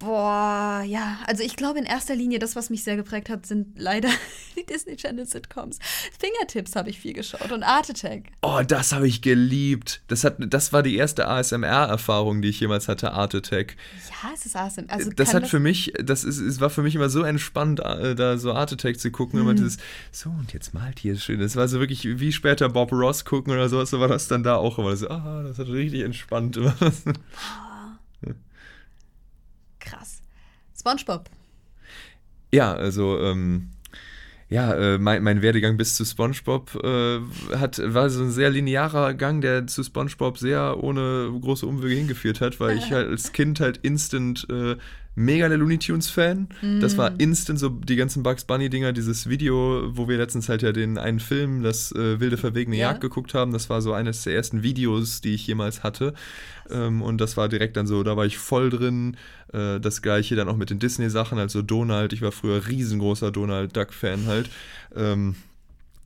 Boah, 0.00 0.82
ja. 0.86 1.18
Also 1.26 1.42
ich 1.42 1.56
glaube 1.56 1.78
in 1.78 1.84
erster 1.84 2.16
Linie, 2.16 2.38
das, 2.38 2.56
was 2.56 2.70
mich 2.70 2.82
sehr 2.82 2.96
geprägt 2.96 3.28
hat, 3.28 3.44
sind 3.44 3.78
leider 3.78 4.08
die 4.56 4.64
Disney 4.64 4.96
Channel 4.96 5.26
Sitcoms. 5.26 5.78
Fingertips 6.18 6.74
habe 6.74 6.88
ich 6.88 6.98
viel 6.98 7.12
geschaut 7.12 7.52
und 7.52 7.62
Art 7.62 7.90
Attack. 7.90 8.22
Oh, 8.40 8.62
das 8.66 8.92
habe 8.92 9.06
ich 9.06 9.20
geliebt. 9.20 10.00
Das, 10.08 10.24
hat, 10.24 10.36
das 10.38 10.72
war 10.72 10.82
die 10.82 10.96
erste 10.96 11.28
ASMR-Erfahrung, 11.28 12.40
die 12.40 12.48
ich 12.48 12.60
jemals 12.60 12.88
hatte, 12.88 13.12
Art 13.12 13.34
Attack. 13.34 13.76
Ja, 14.08 14.30
es 14.34 14.46
ist 14.46 14.56
awesome. 14.56 14.88
Also 14.88 15.10
das 15.10 15.34
hat 15.34 15.46
für 15.46 15.60
mich, 15.60 15.92
das 16.02 16.24
ist, 16.24 16.38
es 16.38 16.62
war 16.62 16.70
für 16.70 16.82
mich 16.82 16.94
immer 16.94 17.10
so 17.10 17.22
entspannt, 17.22 17.80
äh, 17.80 18.14
da 18.14 18.38
so 18.38 18.54
Art 18.54 18.72
Attack 18.72 18.98
zu 18.98 19.10
gucken. 19.10 19.38
Mhm. 19.38 19.44
Immer 19.44 19.54
dieses, 19.54 19.76
so 20.12 20.30
und 20.30 20.54
jetzt 20.54 20.72
malt 20.72 20.98
hier 20.98 21.18
schön. 21.18 21.40
Das 21.40 21.56
war 21.56 21.68
so 21.68 21.78
wirklich 21.78 22.04
wie 22.04 22.32
später 22.32 22.70
Bob 22.70 22.90
Ross 22.90 23.26
gucken 23.26 23.52
oder 23.52 23.68
sowas, 23.68 23.90
so 23.90 24.00
war 24.00 24.08
das 24.08 24.28
dann 24.28 24.44
da 24.44 24.56
auch 24.56 24.78
immer 24.78 24.96
so, 24.96 25.10
ah, 25.10 25.42
das 25.42 25.58
hat 25.58 25.68
richtig 25.68 26.00
entspannt. 26.04 26.56
immer. 26.56 26.74
krass. 29.90 30.22
SpongeBob. 30.80 31.30
ja, 32.52 32.72
also, 32.72 33.18
ähm, 33.20 33.70
ja, 34.50 34.74
äh, 34.74 34.98
mein, 34.98 35.22
mein 35.22 35.42
Werdegang 35.42 35.76
bis 35.76 35.94
zu 35.94 36.04
SpongeBob 36.04 36.74
äh, 36.82 37.20
hat, 37.56 37.80
war 37.84 38.10
so 38.10 38.24
ein 38.24 38.32
sehr 38.32 38.50
linearer 38.50 39.14
Gang, 39.14 39.40
der 39.40 39.68
zu 39.68 39.84
SpongeBob 39.84 40.38
sehr 40.38 40.82
ohne 40.82 41.30
große 41.40 41.64
Umwege 41.64 41.94
hingeführt 41.94 42.40
hat, 42.40 42.58
weil 42.58 42.76
ich 42.76 42.90
halt 42.92 43.08
als 43.10 43.32
Kind 43.32 43.60
halt 43.60 43.78
instant 43.82 44.48
äh, 44.50 44.76
mega 45.14 45.48
der 45.48 45.58
Looney 45.58 45.78
Tunes 45.78 46.08
Fan. 46.08 46.48
Das 46.80 46.96
war 46.96 47.18
instant 47.18 47.58
so 47.58 47.68
die 47.68 47.96
ganzen 47.96 48.22
Bugs 48.22 48.44
Bunny 48.44 48.70
Dinger, 48.70 48.92
dieses 48.92 49.28
Video, 49.28 49.82
wo 49.96 50.08
wir 50.08 50.16
letztens 50.16 50.48
halt 50.48 50.62
ja 50.62 50.72
den 50.72 50.98
einen 50.98 51.20
Film, 51.20 51.62
das 51.62 51.92
äh, 51.92 52.20
wilde 52.20 52.36
verwegene 52.36 52.76
Ja. 52.76 52.90
Jagd 52.90 53.00
geguckt 53.00 53.34
haben. 53.34 53.52
Das 53.52 53.68
war 53.68 53.82
so 53.82 53.92
eines 53.92 54.22
der 54.22 54.34
ersten 54.34 54.62
Videos, 54.62 55.20
die 55.20 55.34
ich 55.34 55.46
jemals 55.46 55.82
hatte. 55.82 56.14
Ähm, 56.70 57.02
und 57.02 57.20
das 57.20 57.36
war 57.36 57.48
direkt 57.48 57.76
dann 57.76 57.86
so, 57.86 58.02
da 58.02 58.16
war 58.16 58.24
ich 58.24 58.38
voll 58.38 58.70
drin. 58.70 59.16
Äh, 59.52 59.80
das 59.80 60.02
gleiche 60.02 60.36
dann 60.36 60.48
auch 60.48 60.56
mit 60.56 60.70
den 60.70 60.78
Disney-Sachen, 60.78 61.38
also 61.38 61.62
Donald. 61.62 62.12
Ich 62.12 62.22
war 62.22 62.32
früher 62.32 62.66
riesengroßer 62.66 63.30
Donald 63.30 63.76
Duck-Fan 63.76 64.26
halt. 64.26 64.48
Ähm, 64.94 65.34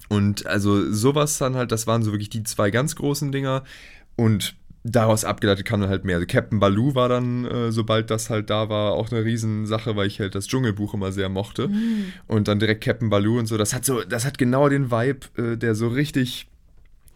und 0.08 0.46
also 0.46 0.90
sowas 0.92 1.38
dann 1.38 1.54
halt, 1.56 1.72
das 1.72 1.86
waren 1.86 2.02
so 2.02 2.12
wirklich 2.12 2.30
die 2.30 2.42
zwei 2.42 2.70
ganz 2.70 2.96
großen 2.96 3.32
Dinger. 3.32 3.64
Und 4.16 4.54
daraus 4.84 5.24
abgeleitet 5.24 5.64
kam 5.64 5.80
dann 5.80 5.88
halt 5.88 6.04
mehr. 6.04 6.16
Also 6.16 6.26
Captain 6.26 6.60
Baloo 6.60 6.94
war 6.94 7.08
dann, 7.08 7.46
äh, 7.46 7.72
sobald 7.72 8.10
das 8.10 8.28
halt 8.28 8.50
da 8.50 8.68
war, 8.68 8.92
auch 8.92 9.10
eine 9.10 9.24
Riesensache, 9.24 9.96
weil 9.96 10.06
ich 10.06 10.20
halt 10.20 10.34
das 10.34 10.46
Dschungelbuch 10.46 10.92
immer 10.92 11.10
sehr 11.10 11.30
mochte. 11.30 11.70
Und 12.26 12.48
dann 12.48 12.58
direkt 12.58 12.84
Captain 12.84 13.08
Baloo 13.08 13.38
und 13.38 13.46
so. 13.46 13.56
Das 13.56 13.72
hat 13.72 13.86
so, 13.86 14.02
das 14.02 14.26
hat 14.26 14.36
genau 14.36 14.68
den 14.68 14.90
Vibe, 14.90 15.26
äh, 15.36 15.56
der 15.56 15.74
so 15.74 15.88
richtig 15.88 16.46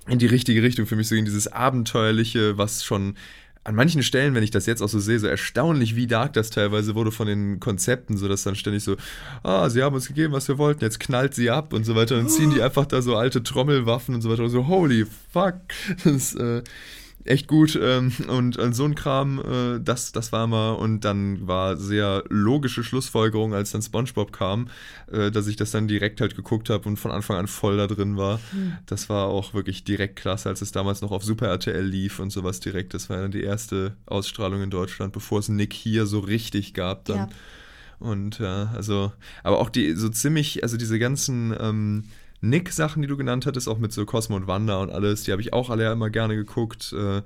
in 0.09 0.19
die 0.19 0.27
richtige 0.27 0.63
Richtung 0.63 0.87
für 0.87 0.97
mich 0.97 1.09
so 1.09 1.15
in 1.15 1.27
dieses 1.27 1.49
Abenteuerliche, 1.49 2.57
was 2.57 2.83
schon 2.83 3.15
an 3.65 3.75
manchen 3.75 4.03
Stellen, 4.03 4.35
wenn 4.35 4.43
ich 4.43 4.51
das 4.51 4.65
jetzt 4.65 4.81
auch 4.81 4.89
so 4.89 4.99
sehe, 4.99 5.19
so 5.19 5.27
erstaunlich, 5.27 5.95
wie 5.95 6.07
dark 6.07 6.33
das 6.33 6.49
teilweise 6.49 6.95
wurde 6.95 7.13
von 7.13 7.27
den 7.27 7.61
Konzepten, 7.61 8.17
so 8.17 8.27
dass 8.27 8.45
dann 8.45 8.55
ständig 8.55 8.83
so, 8.83 8.97
ah, 9.43 9.69
sie 9.69 9.83
haben 9.83 9.95
uns 9.95 10.09
gegeben, 10.09 10.33
was 10.33 10.49
wir 10.49 10.57
wollten, 10.57 10.83
jetzt 10.83 11.01
knallt 11.01 11.35
sie 11.35 11.51
ab 11.51 11.75
und 11.75 11.85
so 11.85 11.95
weiter 11.95 12.19
und 12.19 12.31
ziehen 12.31 12.49
die 12.49 12.63
einfach 12.63 12.87
da 12.87 13.03
so 13.03 13.15
alte 13.15 13.43
Trommelwaffen 13.43 14.15
und 14.15 14.23
so 14.23 14.31
weiter 14.31 14.45
und 14.45 14.49
so, 14.49 14.69
holy 14.69 15.05
fuck, 15.31 15.57
das 16.05 16.13
ist 16.15 16.35
äh, 16.37 16.63
echt 17.25 17.47
gut 17.49 17.79
ähm, 17.81 18.13
und, 18.29 18.57
und 18.57 18.73
so 18.75 18.85
ein 18.85 18.95
Kram, 18.95 19.39
äh, 19.39 19.81
das, 19.81 20.13
das 20.13 20.33
war 20.33 20.45
immer 20.45 20.79
und 20.79 21.05
dann 21.05 21.47
war 21.47 21.77
sehr 21.77 22.25
logische 22.29 22.83
Schlussfolgerung, 22.83 23.55
als 23.55 23.71
dann 23.73 23.83
Spongebob 23.83 24.33
kam, 24.33 24.69
äh, 25.11 25.31
dass 25.31 25.47
ich 25.47 25.57
das 25.57 25.71
dann 25.71 25.89
direkt 25.89 26.21
halt 26.21 26.37
geguckt 26.37 26.71
habe 26.71 26.89
und 26.89 26.97
von 26.97 27.11
Anfang 27.11 27.37
an 27.37 27.47
voll 27.47 27.77
da 27.77 27.87
drin 27.87 28.17
war. 28.17 28.41
Das 28.87 29.09
war 29.09 29.27
auch 29.27 29.55
wirklich 29.55 29.85
direkt 29.85 30.17
klasse, 30.17 30.49
als 30.49 30.63
es 30.63 30.73
damals 30.73 31.03
noch 31.03 31.11
auf 31.11 31.25
Super 31.25 31.49
RTL 31.49 31.85
lief 31.85 32.19
und 32.19 32.31
sowas 32.31 32.61
direkt. 32.61 32.95
Das 32.95 33.11
war 33.11 33.19
dann 33.19 33.31
die 33.31 33.43
erste 33.43 33.97
Ausstrahlung 34.07 34.63
in 34.63 34.71
Deutschland, 34.71 35.13
bevor 35.13 35.41
es 35.41 35.49
Nick 35.49 35.73
hier 35.73 36.07
so 36.07 36.21
richtig 36.21 36.75
gab 36.75 37.05
dann. 37.05 37.17
Ja. 37.17 37.29
Und 37.99 38.39
ja, 38.39 38.71
also, 38.75 39.13
aber 39.43 39.59
auch 39.59 39.71
die 39.71 39.95
so 39.95 40.09
ziemlich, 40.09 40.63
also 40.63 40.77
diese 40.77 40.99
ganzen 40.99 41.55
ähm, 41.59 42.05
Nick-Sachen, 42.41 43.03
die 43.03 43.09
du 43.09 43.17
genannt 43.17 43.47
hattest, 43.47 43.69
auch 43.69 43.79
mit 43.79 43.93
so 43.93 44.05
Cosmo 44.07 44.37
und 44.37 44.47
Wanda 44.47 44.79
und 44.79 44.91
alles, 44.91 45.25
die 45.25 45.33
habe 45.33 45.43
ich 45.43 45.53
auch 45.53 45.71
alle 45.71 45.85
ja 45.85 45.93
immer 45.93 46.11
gerne 46.11 46.37
geguckt. 46.37 46.93
Äh, 46.93 47.23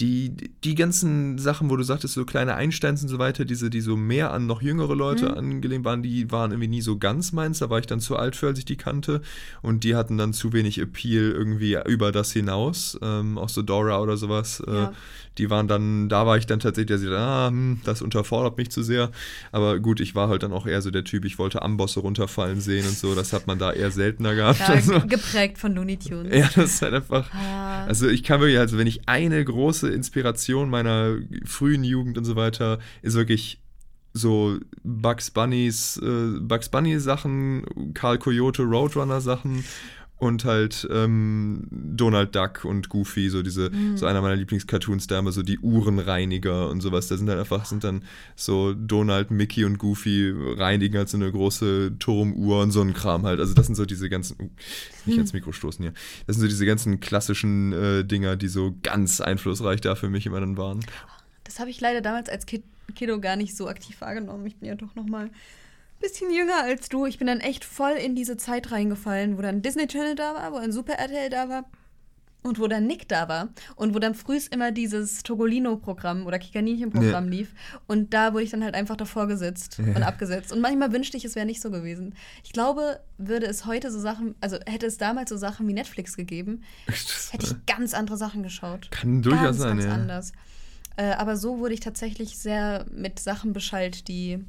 die, 0.00 0.30
die 0.62 0.76
ganzen 0.76 1.38
Sachen, 1.38 1.70
wo 1.70 1.76
du 1.76 1.82
sagtest, 1.82 2.14
so 2.14 2.24
kleine 2.24 2.54
Einsteins 2.54 3.02
und 3.02 3.08
so 3.08 3.18
weiter, 3.18 3.44
diese, 3.44 3.68
die 3.68 3.80
so 3.80 3.96
mehr 3.96 4.32
an 4.32 4.46
noch 4.46 4.62
jüngere 4.62 4.94
Leute 4.94 5.36
angelehnt 5.36 5.84
waren, 5.84 6.04
die 6.04 6.30
waren 6.30 6.52
irgendwie 6.52 6.68
nie 6.68 6.82
so 6.82 6.98
ganz 6.98 7.32
meins. 7.32 7.58
Da 7.58 7.68
war 7.68 7.80
ich 7.80 7.86
dann 7.86 7.98
zu 7.98 8.14
alt 8.16 8.36
für, 8.36 8.46
als 8.46 8.60
ich 8.60 8.64
die 8.64 8.76
kannte. 8.76 9.22
Und 9.60 9.82
die 9.82 9.96
hatten 9.96 10.16
dann 10.16 10.32
zu 10.32 10.52
wenig 10.52 10.78
Appeal 10.78 11.32
irgendwie 11.32 11.76
über 11.88 12.12
das 12.12 12.30
hinaus. 12.30 12.96
Ähm, 13.02 13.38
auch 13.38 13.48
so 13.48 13.62
Dora 13.62 14.00
oder 14.00 14.16
sowas. 14.16 14.62
Äh, 14.66 14.72
Ja. 14.72 14.92
Die 15.38 15.50
waren 15.50 15.68
dann, 15.68 16.08
da 16.08 16.26
war 16.26 16.36
ich 16.36 16.46
dann 16.46 16.60
tatsächlich, 16.60 17.00
ich 17.00 17.04
dachte, 17.08 17.18
ah, 17.18 17.48
hm, 17.48 17.80
das 17.84 18.02
unterfordert 18.02 18.58
mich 18.58 18.70
zu 18.70 18.82
sehr. 18.82 19.10
Aber 19.52 19.78
gut, 19.78 20.00
ich 20.00 20.14
war 20.14 20.28
halt 20.28 20.42
dann 20.42 20.52
auch 20.52 20.66
eher 20.66 20.82
so 20.82 20.90
der 20.90 21.04
Typ, 21.04 21.24
ich 21.24 21.38
wollte 21.38 21.62
Ambosse 21.62 22.00
runterfallen 22.00 22.60
sehen 22.60 22.86
und 22.86 22.96
so. 22.96 23.14
Das 23.14 23.32
hat 23.32 23.46
man 23.46 23.58
da 23.58 23.72
eher 23.72 23.90
seltener 23.90 24.34
gehabt. 24.34 24.58
Ja, 24.60 24.66
Also, 24.66 25.00
geprägt 25.06 25.58
von 25.58 25.74
Looney 25.74 25.96
Tunes. 25.98 26.34
ja, 26.34 26.48
das 26.54 26.74
ist 26.74 26.82
halt 26.82 26.94
einfach. 26.94 27.32
Ah. 27.32 27.84
Also 27.84 28.08
ich 28.08 28.22
kann 28.22 28.40
wirklich, 28.40 28.58
also 28.58 28.78
wenn 28.78 28.86
ich 28.86 29.08
eine 29.08 29.44
große 29.44 29.88
Inspiration 29.88 30.70
meiner 30.70 31.16
frühen 31.44 31.84
Jugend 31.84 32.18
und 32.18 32.24
so 32.24 32.36
weiter, 32.36 32.78
ist 33.02 33.14
wirklich 33.14 33.60
so 34.14 34.58
Bugs 34.82 35.30
Bunnies, 35.30 36.00
äh, 36.02 36.40
Bugs 36.40 36.68
Bunny 36.68 36.98
Sachen, 36.98 37.64
Karl 37.94 38.18
Coyote 38.18 38.62
Roadrunner 38.62 39.20
Sachen 39.20 39.64
und 40.18 40.44
halt 40.44 40.86
ähm, 40.90 41.66
Donald 41.70 42.34
Duck 42.34 42.64
und 42.64 42.88
Goofy, 42.88 43.30
so 43.30 43.42
diese, 43.42 43.70
so 43.94 44.06
einer 44.06 44.20
meiner 44.20 44.36
Lieblingscartoons, 44.36 45.06
da 45.06 45.20
immer 45.20 45.30
so 45.30 45.42
die 45.42 45.58
Uhrenreiniger 45.60 46.68
und 46.68 46.80
sowas. 46.80 47.06
Da 47.06 47.16
sind 47.16 47.28
halt 47.28 47.38
einfach, 47.38 47.64
sind 47.64 47.84
dann 47.84 48.02
so 48.34 48.74
Donald, 48.74 49.30
Mickey 49.30 49.64
und 49.64 49.78
Goofy 49.78 50.34
reinigen 50.56 50.98
halt 50.98 51.08
so 51.08 51.16
eine 51.16 51.30
große 51.30 51.92
Turmuhr 52.00 52.62
und 52.62 52.72
so 52.72 52.80
ein 52.80 52.94
Kram 52.94 53.24
halt. 53.24 53.38
Also 53.38 53.54
das 53.54 53.66
sind 53.66 53.76
so 53.76 53.84
diese 53.84 54.08
ganzen, 54.08 54.36
uh, 54.40 54.48
nicht 55.06 55.18
ans 55.18 55.32
Mikro 55.32 55.52
stoßen 55.52 55.82
hier. 55.82 55.92
Das 56.26 56.34
sind 56.36 56.42
so 56.42 56.48
diese 56.48 56.66
ganzen 56.66 56.98
klassischen 56.98 57.72
äh, 57.72 58.04
Dinger, 58.04 58.34
die 58.34 58.48
so 58.48 58.74
ganz 58.82 59.20
einflussreich 59.20 59.80
da 59.80 59.94
für 59.94 60.08
mich 60.08 60.26
immer 60.26 60.40
dann 60.40 60.56
waren. 60.56 60.80
Das 61.44 61.60
habe 61.60 61.70
ich 61.70 61.80
leider 61.80 62.00
damals 62.00 62.28
als 62.28 62.44
Kid 62.44 62.64
Kiddo 62.94 63.20
gar 63.20 63.36
nicht 63.36 63.54
so 63.54 63.68
aktiv 63.68 64.00
wahrgenommen. 64.00 64.46
Ich 64.46 64.56
bin 64.56 64.68
ja 64.68 64.74
doch 64.74 64.94
noch 64.94 65.04
mal 65.04 65.26
ein 65.26 65.30
bisschen 66.00 66.32
jünger 66.32 66.62
als 66.62 66.88
du. 66.88 67.06
Ich 67.06 67.18
bin 67.18 67.26
dann 67.26 67.40
echt 67.40 67.64
voll 67.64 67.92
in 67.92 68.14
diese 68.14 68.36
Zeit 68.36 68.70
reingefallen, 68.72 69.38
wo 69.38 69.42
dann 69.42 69.62
Disney 69.62 69.86
Channel 69.86 70.14
da 70.14 70.34
war, 70.34 70.52
wo 70.52 70.56
ein 70.56 70.72
Super 70.72 70.94
RTL 70.94 71.30
da 71.30 71.48
war 71.48 71.64
und 72.42 72.58
wo 72.58 72.66
dann 72.68 72.86
Nick 72.86 73.08
da 73.08 73.28
war 73.28 73.48
und 73.76 73.94
wo 73.94 73.98
dann 73.98 74.14
frühst 74.14 74.52
immer 74.52 74.70
dieses 74.70 75.22
Togolino-Programm 75.22 76.26
oder 76.26 76.38
Kikaninchen-Programm 76.38 77.28
lief. 77.28 77.54
Und 77.86 78.14
da 78.14 78.32
wurde 78.32 78.44
ich 78.44 78.50
dann 78.50 78.62
halt 78.62 78.74
einfach 78.74 78.96
davor 78.96 79.26
gesetzt 79.26 79.78
und 79.78 80.02
abgesetzt. 80.02 80.52
Und 80.52 80.60
manchmal 80.60 80.92
wünschte 80.92 81.16
ich, 81.16 81.24
es 81.24 81.34
wäre 81.34 81.46
nicht 81.46 81.60
so 81.60 81.70
gewesen. 81.70 82.14
Ich 82.44 82.52
glaube, 82.52 83.00
würde 83.18 83.46
es 83.46 83.66
heute 83.66 83.90
so 83.90 83.98
Sachen, 83.98 84.34
also 84.40 84.56
hätte 84.66 84.86
es 84.86 84.98
damals 84.98 85.30
so 85.30 85.36
Sachen 85.36 85.66
wie 85.68 85.72
Netflix 85.72 86.16
gegeben, 86.16 86.62
hätte 87.30 87.46
ich 87.46 87.66
ganz 87.66 87.92
andere 87.92 88.16
Sachen 88.16 88.42
geschaut. 88.42 88.90
Kann 88.90 89.22
durchaus 89.22 89.42
ganz, 89.42 89.58
sein, 89.58 89.76
ganz 89.78 89.84
ja. 89.84 89.92
anders. 89.92 90.32
Äh, 90.96 91.12
aber 91.12 91.36
so 91.36 91.58
wurde 91.58 91.74
ich 91.74 91.80
tatsächlich 91.80 92.38
sehr 92.38 92.86
mit 92.90 93.20
Sachen 93.20 93.52
beschallt, 93.52 94.08
die 94.08 94.44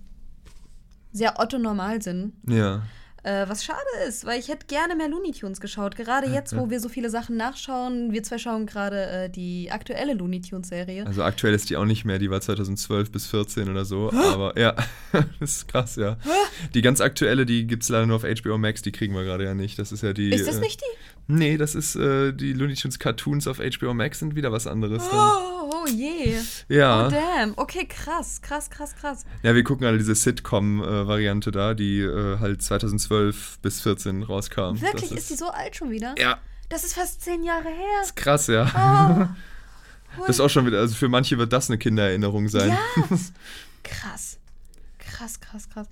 sehr 1.11 1.39
otto 1.39 1.57
normal 1.57 2.01
sind. 2.01 2.33
Ja. 2.47 2.83
Äh, 3.23 3.49
was 3.49 3.65
schade 3.65 3.79
ist, 4.07 4.25
weil 4.25 4.39
ich 4.39 4.47
hätte 4.47 4.65
gerne 4.67 4.95
mehr 4.95 5.09
Looney 5.09 5.31
Tunes 5.31 5.59
geschaut. 5.59 5.95
Gerade 5.95 6.27
jetzt, 6.33 6.55
wo 6.55 6.69
wir 6.69 6.79
so 6.79 6.87
viele 6.87 7.09
Sachen 7.09 7.35
nachschauen. 7.35 8.13
Wir 8.13 8.23
zwei 8.23 8.37
schauen 8.37 8.65
gerade 8.65 9.05
äh, 9.07 9.29
die 9.29 9.71
aktuelle 9.71 10.13
Looney 10.13 10.41
Tunes-Serie. 10.41 11.05
Also 11.05 11.23
aktuell 11.23 11.53
ist 11.53 11.69
die 11.69 11.75
auch 11.75 11.85
nicht 11.85 12.05
mehr, 12.05 12.17
die 12.17 12.29
war 12.29 12.39
2012 12.39 13.11
bis 13.11 13.27
14 13.27 13.69
oder 13.69 13.83
so. 13.83 14.11
Aber 14.11 14.57
ja, 14.57 14.73
das 15.39 15.57
ist 15.57 15.67
krass, 15.67 15.95
ja. 15.97 16.17
Die 16.73 16.81
ganz 16.81 17.01
aktuelle, 17.01 17.45
die 17.45 17.67
gibt 17.67 17.83
es 17.83 17.89
leider 17.89 18.05
nur 18.05 18.15
auf 18.15 18.23
HBO 18.23 18.57
Max, 18.57 18.81
die 18.81 18.91
kriegen 18.91 19.13
wir 19.13 19.23
gerade 19.23 19.43
ja 19.43 19.53
nicht. 19.53 19.77
Das 19.79 19.91
ist 19.91 20.01
ja 20.01 20.13
die. 20.13 20.29
Ist 20.29 20.47
das 20.47 20.57
äh, 20.57 20.61
nicht 20.61 20.79
die? 20.79 21.33
Nee, 21.33 21.57
das 21.57 21.75
ist 21.75 21.95
äh, 21.95 22.31
die 22.31 22.53
Looney 22.53 22.75
Tunes 22.75 22.99
Cartoons 22.99 23.47
auf 23.47 23.57
HBO 23.57 23.93
Max 23.93 24.19
sind 24.19 24.35
wieder 24.35 24.51
was 24.51 24.65
anderes. 24.65 25.07
Dann. 25.09 25.58
Oh, 25.83 25.87
je. 25.87 26.35
Ja. 26.67 27.07
Oh 27.07 27.09
damn. 27.09 27.53
Okay, 27.55 27.85
krass, 27.85 28.41
krass, 28.41 28.69
krass, 28.69 28.95
krass. 28.95 29.25
Ja, 29.43 29.55
wir 29.55 29.63
gucken 29.63 29.85
alle 29.85 29.97
diese 29.97 30.15
Sitcom-Variante 30.15 31.51
da, 31.51 31.73
die 31.73 31.99
äh, 32.01 32.39
halt 32.39 32.61
2012 32.61 33.59
bis 33.61 33.81
14 33.81 34.23
rauskam. 34.23 34.79
Wirklich? 34.81 35.09
Das 35.09 35.19
Ist 35.19 35.29
die 35.29 35.35
so 35.35 35.49
alt 35.49 35.75
schon 35.75 35.91
wieder? 35.91 36.15
Ja, 36.17 36.37
Das 36.69 36.83
ist 36.83 36.93
fast 36.93 37.21
zehn 37.21 37.43
Jahre 37.43 37.69
her. 37.69 38.01
ist 38.03 38.15
krass, 38.15 38.47
ja. 38.47 39.27
Oh. 39.29 39.33
Das 40.25 40.37
ist 40.37 40.39
auch 40.39 40.49
schon 40.49 40.65
wieder, 40.65 40.79
also 40.79 40.95
für 40.95 41.07
manche 41.07 41.37
wird 41.37 41.53
das 41.53 41.69
eine 41.69 41.77
Kindererinnerung 41.77 42.49
sein. 42.49 42.69
Ja. 42.69 42.79
Krass. 43.83 44.39
Krass, 44.97 45.39
krass, 45.39 45.69
krass. 45.69 45.87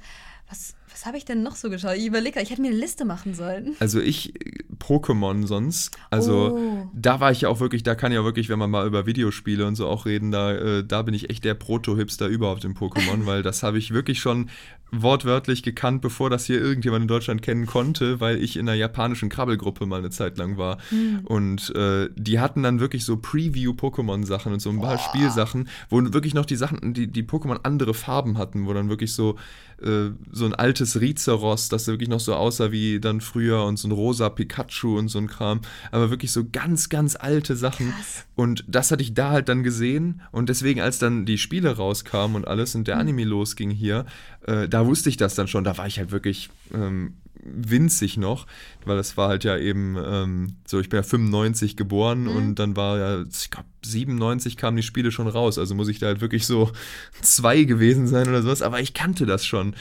Habe 1.08 1.18
ich 1.18 1.24
denn 1.24 1.42
noch 1.42 1.56
so 1.56 1.70
geschaut? 1.70 1.96
Ich 1.96 2.06
überlege, 2.06 2.42
ich 2.42 2.50
hätte 2.50 2.62
mir 2.62 2.68
eine 2.68 2.76
Liste 2.78 3.06
machen 3.06 3.34
sollen. 3.34 3.78
Also 3.80 4.02
ich, 4.02 4.36
äh, 4.36 4.64
Pokémon 4.78 5.48
sonst, 5.48 5.98
also 6.10 6.58
Oh. 6.58 6.90
da 6.94 7.22
war 7.22 7.32
ich 7.32 7.42
ja 7.42 7.50
auch 7.50 7.62
wirklich, 7.62 7.82
da 7.84 7.96
kann 7.96 8.12
ich 8.12 8.18
auch 8.18 8.26
wirklich, 8.26 8.50
wenn 8.50 8.60
man 8.60 8.70
mal 8.70 8.86
über 8.86 9.06
Videospiele 9.06 9.66
und 9.66 9.76
so 9.76 9.88
auch 9.88 10.06
reden, 10.06 10.32
da, 10.32 10.52
äh, 10.54 10.84
da 10.86 11.04
bin 11.04 11.14
ich 11.14 11.30
echt 11.30 11.46
der 11.46 11.54
Proto-Hipster 11.54 12.28
überhaupt 12.28 12.66
in 12.66 12.74
Pokémon, 12.76 13.26
weil 13.26 13.42
das 13.42 13.64
habe 13.64 13.78
ich 13.78 13.94
wirklich 13.94 14.20
schon 14.20 14.50
wortwörtlich 14.92 15.64
gekannt, 15.64 16.02
bevor 16.02 16.30
das 16.30 16.46
hier 16.46 16.62
irgendjemand 16.62 17.02
in 17.04 17.08
Deutschland 17.10 17.42
kennen 17.42 17.66
konnte, 17.66 18.22
weil 18.22 18.42
ich 18.42 18.56
in 18.56 18.68
einer 18.70 18.78
japanischen 18.78 19.28
Krabbelgruppe 19.30 19.86
mal 19.86 20.00
eine 20.00 20.12
Zeit 20.12 20.38
lang 20.38 20.58
war. 20.58 20.78
Und 21.26 21.76
äh, 21.76 22.10
die 22.16 22.40
hatten 22.40 22.64
dann 22.64 22.80
wirklich 22.80 23.04
so 23.04 23.18
Preview-Pokémon-Sachen 23.18 24.54
und 24.54 24.62
so 24.62 24.70
ein 24.70 24.80
paar 24.80 24.98
Spielsachen, 24.98 25.68
wo 25.90 26.02
wirklich 26.14 26.34
noch 26.34 26.46
die 26.46 26.56
Sachen, 26.56 26.94
die, 26.94 27.08
die 27.08 27.24
Pokémon 27.24 27.60
andere 27.64 27.94
Farben 27.94 28.38
hatten, 28.38 28.66
wo 28.66 28.74
dann 28.74 28.88
wirklich 28.88 29.12
so, 29.14 29.36
äh, 29.82 30.12
so 30.32 30.46
ein 30.46 30.56
altes 30.56 30.97
Rizeros, 30.98 31.70
das 31.70 31.88
wirklich 31.88 32.10
noch 32.10 32.20
so 32.20 32.36
aussah 32.36 32.72
wie 32.72 33.00
dann 33.00 33.22
früher 33.22 33.64
und 33.64 33.78
so 33.78 33.88
ein 33.88 33.92
rosa 33.92 34.30
Pikachu 34.30 34.98
und 34.98 35.10
so 35.10 35.20
ein 35.20 35.28
Kram, 35.28 35.62
aber 35.92 36.10
wirklich 36.10 36.32
so 36.32 36.46
ganz, 36.52 36.90
ganz 36.90 37.16
alte 37.16 37.56
Sachen. 37.56 37.92
Krass. 37.92 38.26
Und 38.36 38.66
das 38.68 38.92
hatte 38.92 39.04
ich 39.04 39.14
da 39.14 39.32
halt 39.32 39.50
dann 39.50 39.64
gesehen 39.64 40.22
und 40.32 40.50
deswegen, 40.50 40.82
als 40.82 41.00
dann 41.00 41.26
die 41.26 41.38
Spiele 41.38 41.78
rauskamen 41.78 42.36
und 42.36 42.48
alles 42.48 42.76
und 42.76 42.88
der 42.88 42.98
Anime 42.98 43.24
losging 43.24 43.70
hier, 43.70 44.06
äh, 44.46 44.68
da 44.68 44.86
wusste 44.86 45.10
ich 45.10 45.18
das 45.18 45.36
dann 45.36 45.48
schon, 45.48 45.64
da 45.64 45.78
war 45.78 45.88
ich 45.88 46.00
halt 46.00 46.12
wirklich 46.12 46.50
ähm, 46.74 47.14
winzig 47.56 48.18
noch, 48.18 48.46
weil 48.86 48.98
das 48.98 49.18
war 49.18 49.30
halt 49.30 49.44
ja 49.44 49.58
eben 49.58 49.98
ähm, 50.04 50.56
so, 50.66 50.80
ich 50.80 50.90
bin 50.90 50.98
ja 50.98 51.04
95 51.04 51.76
geboren 51.78 52.28
und 52.28 52.56
dann 52.56 52.76
war 52.76 52.98
ja, 52.98 53.22
ich 53.22 53.52
glaube, 53.52 53.68
97 53.86 54.58
kamen 54.58 54.78
die 54.78 54.84
Spiele 54.84 55.12
schon 55.12 55.28
raus, 55.28 55.58
also 55.58 55.76
muss 55.76 55.88
ich 55.88 56.00
da 56.00 56.08
halt 56.08 56.22
wirklich 56.22 56.46
so 56.46 56.72
zwei 57.22 57.64
gewesen 57.64 58.08
sein 58.08 58.28
oder 58.28 58.42
sowas, 58.42 58.62
aber 58.62 58.80
ich 58.80 58.94
kannte 58.94 59.26
das 59.26 59.46
schon. 59.46 59.76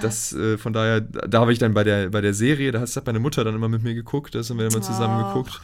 Das, 0.00 0.32
äh, 0.32 0.58
von 0.58 0.72
daher, 0.72 1.00
da 1.00 1.40
habe 1.40 1.52
ich 1.52 1.58
dann 1.58 1.74
bei 1.74 1.84
der, 1.84 2.10
bei 2.10 2.20
der 2.20 2.34
Serie, 2.34 2.72
da 2.72 2.80
hat 2.80 3.06
meine 3.06 3.20
Mutter 3.20 3.44
dann 3.44 3.54
immer 3.54 3.68
mit 3.68 3.82
mir 3.82 3.94
geguckt, 3.94 4.34
da 4.34 4.40
haben 4.40 4.58
wir 4.58 4.66
immer 4.66 4.82
zusammen 4.82 5.24
Och. 5.24 5.28
geguckt. 5.28 5.60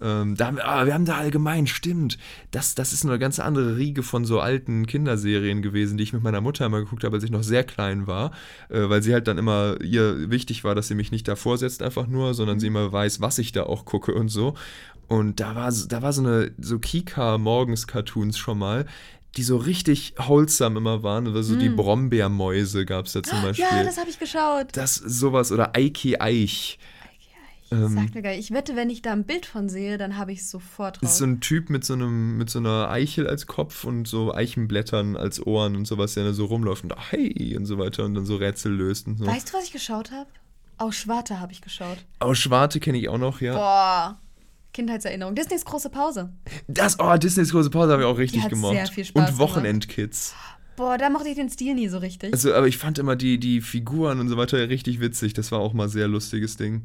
Ähm, 0.00 0.36
da 0.36 0.46
haben 0.48 0.56
wir, 0.56 0.68
ah, 0.68 0.84
wir 0.84 0.92
haben 0.94 1.06
da 1.06 1.16
allgemein, 1.16 1.66
stimmt. 1.66 2.18
Das, 2.50 2.74
das 2.74 2.92
ist 2.92 3.04
eine 3.06 3.18
ganz 3.18 3.38
andere 3.38 3.76
Riege 3.78 4.02
von 4.02 4.24
so 4.26 4.40
alten 4.40 4.86
Kinderserien 4.86 5.62
gewesen, 5.62 5.96
die 5.96 6.04
ich 6.04 6.12
mit 6.12 6.22
meiner 6.22 6.40
Mutter 6.42 6.66
immer 6.66 6.80
geguckt 6.80 7.02
habe, 7.04 7.16
als 7.16 7.24
ich 7.24 7.30
noch 7.30 7.42
sehr 7.42 7.64
klein 7.64 8.06
war. 8.06 8.32
Äh, 8.68 8.88
weil 8.90 9.02
sie 9.02 9.12
halt 9.14 9.26
dann 9.26 9.38
immer, 9.38 9.76
ihr 9.82 10.30
wichtig 10.30 10.64
war, 10.64 10.74
dass 10.74 10.88
sie 10.88 10.94
mich 10.94 11.12
nicht 11.12 11.26
davor 11.28 11.56
setzt, 11.58 11.82
einfach 11.82 12.06
nur, 12.06 12.34
sondern 12.34 12.60
sie 12.60 12.66
immer 12.66 12.92
weiß, 12.92 13.20
was 13.20 13.38
ich 13.38 13.52
da 13.52 13.62
auch 13.64 13.84
gucke 13.86 14.12
und 14.14 14.28
so. 14.28 14.54
Und 15.08 15.40
da 15.40 15.54
war, 15.54 15.70
so- 15.72 15.86
da 15.88 16.02
war 16.02 16.12
so 16.12 16.20
eine, 16.22 16.50
so 16.58 16.78
Kika-Morgens-Cartoons 17.46 18.36
schon 18.38 18.58
mal, 18.58 18.86
die 19.36 19.42
so 19.42 19.56
richtig 19.56 20.14
wholesome 20.18 20.78
immer 20.78 21.02
waren. 21.02 21.26
Also 21.34 21.56
die 21.56 21.68
Brombeermäuse 21.68 22.86
gab 22.86 23.06
es 23.06 23.12
da 23.12 23.22
zum 23.22 23.42
Beispiel. 23.42 23.66
Ja, 23.70 23.84
das 23.84 23.98
habe 23.98 24.08
ich 24.10 24.18
geschaut. 24.18 24.68
das 24.72 24.94
sowas 24.94 25.52
oder 25.52 25.76
Eiki 25.76 26.16
Eich. 26.18 26.78
Ähm, 27.72 27.88
Sag 27.88 28.14
mir 28.14 28.22
geil. 28.22 28.38
Ich 28.38 28.52
wette, 28.52 28.76
wenn 28.76 28.90
ich 28.90 29.02
da 29.02 29.12
ein 29.12 29.24
Bild 29.24 29.46
von 29.46 29.68
sehe, 29.68 29.98
dann 29.98 30.16
habe 30.16 30.32
ich 30.32 30.40
es 30.40 30.50
sofort 30.50 30.96
drauf. 30.96 31.08
Ist 31.08 31.18
so 31.18 31.24
ein 31.24 31.40
Typ 31.40 31.68
mit 31.70 31.84
so 31.84 31.94
einem, 31.94 32.36
mit 32.38 32.48
so 32.48 32.58
einer 32.58 32.90
Eichel 32.90 33.26
als 33.26 33.46
Kopf 33.46 33.84
und 33.84 34.06
so 34.06 34.32
Eichenblättern 34.34 35.16
als 35.16 35.44
Ohren 35.44 35.74
und 35.76 35.86
sowas, 35.86 36.14
der 36.14 36.24
dann 36.24 36.34
so 36.34 36.44
rumläuft 36.44 36.84
und 36.84 36.94
hey 37.10 37.56
und 37.56 37.66
so 37.66 37.78
weiter 37.78 38.04
und 38.04 38.14
dann 38.14 38.26
so 38.26 38.36
Rätsel 38.36 38.72
löst 38.72 39.06
und 39.06 39.18
so. 39.18 39.26
weißt 39.26 39.52
du, 39.52 39.54
was 39.56 39.64
ich 39.64 39.72
geschaut 39.72 40.12
habe? 40.12 40.28
Aus 40.78 40.94
Schwarte 40.94 41.40
habe 41.40 41.52
ich 41.52 41.60
geschaut. 41.62 41.98
Aus 42.18 42.38
Schwarte 42.38 42.80
kenne 42.80 42.98
ich 42.98 43.08
auch 43.08 43.18
noch, 43.18 43.40
ja. 43.40 43.54
Boah. 43.54 44.20
Kindheitserinnerung. 44.72 45.34
Disneys 45.34 45.64
große 45.64 45.88
Pause. 45.88 46.30
Das, 46.68 47.00
oh, 47.00 47.16
Disneys 47.16 47.50
große 47.50 47.70
Pause 47.70 47.92
habe 47.92 48.02
ich 48.02 48.06
auch 48.06 48.18
richtig 48.18 48.42
hat 48.42 48.50
gemocht. 48.50 48.74
sehr 48.74 48.86
viel 48.86 49.04
Spaß 49.06 49.30
und 49.30 49.38
Wochenendkids. 49.38 50.34
Boah, 50.76 50.98
da 50.98 51.08
mochte 51.08 51.30
ich 51.30 51.34
den 51.34 51.48
Stil 51.48 51.74
nie 51.74 51.88
so 51.88 51.96
richtig. 51.96 52.34
Also, 52.34 52.52
aber 52.52 52.68
ich 52.68 52.76
fand 52.76 52.98
immer 52.98 53.16
die, 53.16 53.38
die 53.38 53.62
Figuren 53.62 54.20
und 54.20 54.28
so 54.28 54.36
weiter 54.36 54.68
richtig 54.68 55.00
witzig. 55.00 55.32
Das 55.32 55.50
war 55.50 55.60
auch 55.60 55.72
mal 55.72 55.84
ein 55.84 55.88
sehr 55.88 56.06
lustiges 56.06 56.58
Ding. 56.58 56.84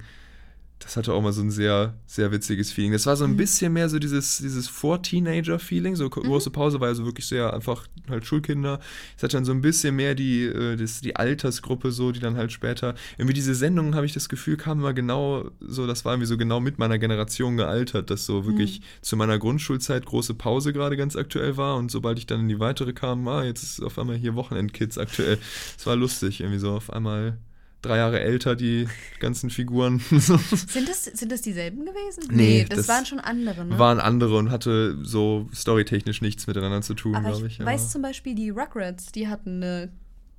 Das 0.84 0.98
hatte 0.98 1.14
auch 1.14 1.22
mal 1.22 1.32
so 1.32 1.42
ein 1.42 1.52
sehr, 1.52 1.94
sehr 2.08 2.32
witziges 2.32 2.72
Feeling. 2.72 2.92
Das 2.92 3.06
war 3.06 3.14
Mhm. 3.14 3.18
so 3.20 3.24
ein 3.26 3.38
bisschen 3.38 3.72
mehr 3.74 3.88
so 3.88 4.00
dieses, 4.00 4.40
dieses 4.40 4.68
Vor-Teenager-Feeling. 4.68 5.96
So 5.96 6.06
Mhm. 6.06 6.10
große 6.10 6.50
Pause 6.50 6.80
war 6.80 6.88
ja 6.90 6.96
so 6.96 7.06
wirklich 7.06 7.28
sehr 7.28 7.54
einfach 7.54 7.88
halt 8.10 8.26
Schulkinder. 8.26 8.80
Es 9.16 9.24
hat 9.24 9.34
dann 9.34 9.46
so 9.46 9.52
ein 9.52 9.62
bisschen 9.62 9.96
mehr 9.96 10.16
die, 10.16 10.44
äh, 10.46 10.76
das, 10.76 11.02
die 11.02 11.16
Altersgruppe 11.16 11.92
so, 11.92 12.12
die 12.12 12.20
dann 12.20 12.36
halt 12.38 12.52
später. 12.52 12.96
Irgendwie 13.18 13.34
diese 13.34 13.54
Sendungen, 13.56 13.96
habe 13.96 14.06
ich 14.06 14.14
das 14.14 14.28
Gefühl, 14.28 14.58
kamen 14.58 14.82
immer 14.82 14.94
genau 14.94 15.50
so, 15.60 15.86
das 15.88 16.04
war 16.06 16.14
irgendwie 16.14 16.28
so 16.28 16.38
genau 16.38 16.60
mit 16.60 16.80
meiner 16.80 16.98
Generation 16.98 17.58
gealtert, 17.58 18.10
dass 18.10 18.26
so 18.26 18.46
wirklich 18.46 18.80
Mhm. 18.80 18.84
zu 19.02 19.16
meiner 19.18 19.38
Grundschulzeit 19.38 20.06
große 20.06 20.34
Pause 20.34 20.74
gerade 20.74 20.98
ganz 20.98 21.16
aktuell 21.16 21.58
war. 21.58 21.76
Und 21.78 21.92
sobald 21.92 22.18
ich 22.18 22.26
dann 22.26 22.42
in 22.42 22.50
die 22.50 22.60
weitere 22.60 22.94
kam, 22.94 23.28
ah, 23.28 23.44
jetzt 23.44 23.64
ist 23.64 23.82
auf 23.84 24.00
einmal 24.00 24.16
hier 24.18 24.36
Wochenendkids 24.36 24.98
aktuell. 24.98 25.38
Es 25.78 25.86
war 25.86 25.96
lustig, 25.96 26.40
irgendwie 26.42 26.60
so 26.60 26.72
auf 26.72 26.92
einmal 26.92 27.38
drei 27.82 27.98
Jahre 27.98 28.20
älter, 28.20 28.56
die 28.56 28.88
ganzen 29.20 29.50
Figuren. 29.50 30.00
Sind 30.10 30.88
das, 30.88 31.06
sind 31.06 31.32
das 31.32 31.42
dieselben 31.42 31.86
gewesen? 31.86 32.24
Nee, 32.32 32.66
das, 32.68 32.80
das 32.80 32.88
waren 32.88 33.06
schon 33.06 33.20
andere, 33.20 33.66
ne? 33.66 33.78
Waren 33.80 34.00
andere 34.00 34.38
und 34.38 34.52
hatte 34.52 34.98
so 35.04 35.50
storytechnisch 35.54 36.22
nichts 36.22 36.48
miteinander 36.48 36.82
zu 36.82 36.94
tun, 36.94 37.14
glaube 37.14 37.48
ich 37.48 37.60
ich. 37.60 37.66
weiß 37.66 37.90
zum 37.90 38.02
Beispiel, 38.02 38.36
die 38.36 38.50
Rugrats, 38.50 39.12
die 39.12 39.28
hatten 39.28 39.64
eine 39.64 39.90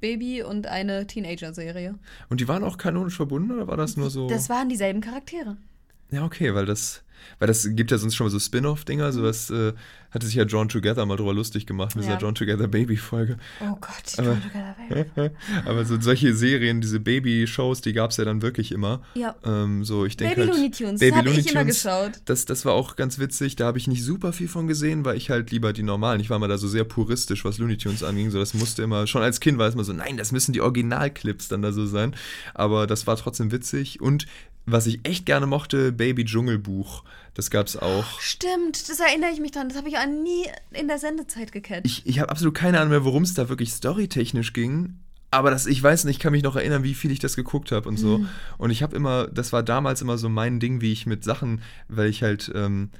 Baby- 0.01 0.43
und 0.43 0.67
eine 0.67 1.07
Teenager-Serie. 1.07 1.95
und 2.29 2.41
die 2.41 2.49
waren 2.49 2.65
auch 2.65 2.77
kanonisch 2.79 3.17
verbunden 3.17 3.53
oder 3.53 3.69
war 3.69 3.77
das 3.77 3.97
nur 3.97 4.11
so? 4.11 4.29
Das 4.29 4.49
waren 4.49 4.69
dieselben 4.69 5.01
Charaktere. 5.01 5.57
ja, 6.11 6.25
okay, 6.25 6.55
weil 6.55 6.67
das, 6.67 7.03
weil 7.39 7.49
das 7.49 7.69
gibt 7.73 7.91
ja 7.91 7.99
sonst 7.99 8.15
schon 8.15 8.27
mal 8.27 8.31
so 8.31 8.39
Spin-off-Dinger, 8.39 9.13
sowas 9.13 9.51
äh, 9.51 9.73
hatte 10.11 10.27
sich 10.27 10.35
ja 10.35 10.45
Drawn 10.45 10.69
Together 10.69 11.07
mal 11.07 11.17
drüber 11.17 11.33
lustig 11.33 11.67
gemacht 11.67 11.97
mit 11.97 12.05
Ja. 12.05 12.11
dieser 12.11 12.21
Drawn 12.21 12.35
Together 12.35 12.69
Baby-Folge. 12.69 13.39
Oh 13.61 13.77
Gott, 13.81 13.93
die 14.15 14.19
Aber- 14.19 14.29
Drawn 14.33 14.43
Together 14.43 14.75
Baby. 15.17 15.35
Aber 15.65 15.85
so 15.87 15.99
solche 16.01 16.35
Serien, 16.35 16.81
diese 16.83 17.01
Baby-Shows, 17.01 17.81
die 17.81 17.93
gab 17.95 18.11
es 18.11 18.19
ja 18.19 18.25
dann 18.25 18.43
wirklich 18.43 18.73
immer. 18.73 19.01
Ja. 19.15 19.35
Ähm, 19.45 19.85
so, 19.85 20.05
ich 20.05 20.17
denke 20.19 20.35
Baby 20.37 20.49
halt, 20.49 20.57
Looney 20.59 20.71
Tunes, 20.71 20.93
das 20.93 21.01
Baby 21.01 21.17
habe 21.17 21.31
ich 21.31 21.51
immer 21.51 21.65
geschaut. 21.65 22.13
Das, 22.27 22.45
das 22.45 22.65
war 22.67 22.75
auch 22.75 22.97
ganz 22.97 23.19
witzig. 23.19 23.57
Da 23.57 23.67
habe 23.67 23.79
ich 23.79 23.89
nicht 23.89 24.05
super 24.05 24.33
viel 24.35 24.49
von 24.49 24.67
gesehen, 24.67 25.05
weil 25.07 25.17
ich 25.17 25.31
halt 25.31 25.51
lieber 25.51 25.73
die 25.73 25.83
normalen. 25.83 26.21
Ich 26.21 26.29
war 26.29 26.39
mal 26.39 26.49
da 26.49 26.59
so 26.59 26.69
sehr 26.69 26.85
puristisch, 26.85 27.45
was 27.47 27.57
Looney 27.59 27.79
Tunes 27.79 28.03
anging. 28.03 28.31
So, 28.31 28.39
das 28.39 28.53
musste 28.53 28.83
immer, 28.83 29.07
schon 29.07 29.23
als 29.23 29.41
Kind 29.41 29.57
war 29.59 29.67
es 29.69 29.75
immer 29.75 29.85
so, 29.85 29.93
nein, 29.95 30.19
das 30.19 30.31
müssen 30.33 30.53
die 30.53 30.61
Originalclips 30.61 31.49
dann 31.49 31.63
da 31.63 31.73
so 31.73 31.87
sein. 31.87 32.15
Aber 32.53 32.87
das 32.87 33.07
war 33.07 33.17
trotzdem 33.17 33.51
witzig. 33.51 34.01
Und 34.03 34.27
was 34.67 34.87
ich 34.87 35.01
echt 35.05 35.27
gerne 35.27 35.47
mochte, 35.47 35.93
Baby 35.93 36.25
Dschungelbuch. 36.25 37.05
Das 37.35 37.51
gab 37.51 37.67
es 37.67 37.77
auch. 37.77 38.21
Stimmt, 38.21 38.89
das 38.89 39.01
erinnere 39.01 39.31
ich 39.31 39.41
mich 39.41 39.53
dran. 39.53 39.69
Das 39.69 39.79
habe 39.79 39.89
ich 39.89 39.97
auch 39.97 40.07
nie 40.07 40.45
in 40.73 40.89
der 40.89 40.99
Sendezeit 40.99 41.51
gecatcht. 41.53 41.87
Ich, 41.87 42.07
ich 42.07 42.19
habe 42.19 42.31
absolut 42.31 42.55
keine 42.55 42.79
Ahnung 42.79 42.91
mehr, 42.91 43.05
worum 43.05 43.23
es 43.23 43.35
da 43.35 43.49
wirklich 43.49 43.73
storytechnisch 43.73 44.53
ging. 44.53 44.99
Aber 45.31 45.51
das, 45.51 45.65
ich 45.65 45.83
weiß 45.83 46.05
nicht, 46.05 46.17
ich 46.17 46.23
kann 46.23 46.33
mich 46.33 46.43
noch 46.43 46.57
erinnern, 46.57 46.83
wie 46.83 46.93
viel 46.93 47.11
ich 47.11 47.19
das 47.19 47.37
geguckt 47.37 47.73
habe 47.73 47.89
und 47.89 47.97
so. 47.97 48.23
Und 48.59 48.71
ich 48.71 48.83
habe 48.83 48.95
immer, 48.95 49.29
das 49.29 49.51
war 49.51 49.63
damals 49.63 50.03
immer 50.03 50.19
so 50.19 50.29
mein 50.29 50.61
Ding, 50.61 50.83
wie 50.83 50.93
ich 50.93 51.07
mit 51.07 51.25
Sachen, 51.25 51.63
weil 51.89 52.09
ich 52.11 52.23
halt, 52.23 52.53
ähm, 52.55 52.91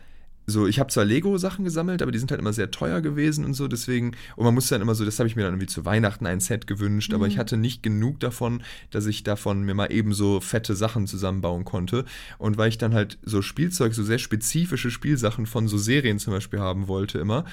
so, 0.47 0.67
ich 0.67 0.81
habe 0.81 0.91
zwar 0.91 1.05
Lego-Sachen 1.05 1.65
gesammelt, 1.65 2.03
aber 2.03 2.11
die 2.11 2.19
sind 2.19 2.31
halt 2.31 2.41
immer 2.41 2.53
sehr 2.53 2.71
teuer 2.71 3.01
gewesen 3.01 3.45
und 3.45 3.55
so, 3.55 3.69
deswegen, 3.69 4.13
und 4.37 4.45
man 4.45 4.55
musste 4.55 4.75
dann 4.75 4.83
immer 4.83 4.95
so, 4.95 5.05
das 5.05 5.19
habe 5.19 5.29
ich 5.29 5.37
mir 5.37 5.43
dann 5.43 5.55
irgendwie 5.55 5.67
zu 5.67 5.85
Weihnachten 5.85 6.27
ein 6.27 6.41
Set 6.41 6.67
gewünscht, 6.67 7.15
aber 7.15 7.27
ich 7.27 7.39
hatte 7.39 7.57
nicht 7.57 7.83
genug 7.83 8.19
davon, 8.21 8.63
dass 8.91 9.07
ich 9.07 9.23
davon 9.23 9.63
mir 9.63 9.75
mal 9.75 9.93
eben 9.93 10.13
so 10.15 10.41
fette 10.41 10.75
Sachen 10.75 11.07
zusammenbauen 11.07 11.65
konnte. 11.65 12.05
Und 12.39 12.59
weil 12.59 12.69
ich 12.69 12.79
dann 12.79 12.95
halt 12.95 13.19
so 13.23 13.43
Spielzeug, 13.43 13.95
so 13.95 14.03
sehr 14.03 14.19
spezifische 14.19 14.91
Spielsachen 14.91 15.47
von 15.47 15.69
so 15.69 15.79
Serien 15.79 16.19
zum 16.19 16.33
Beispiel 16.33 16.59
haben 16.61 16.89
wollte 16.89 17.19
immer, 17.19 17.45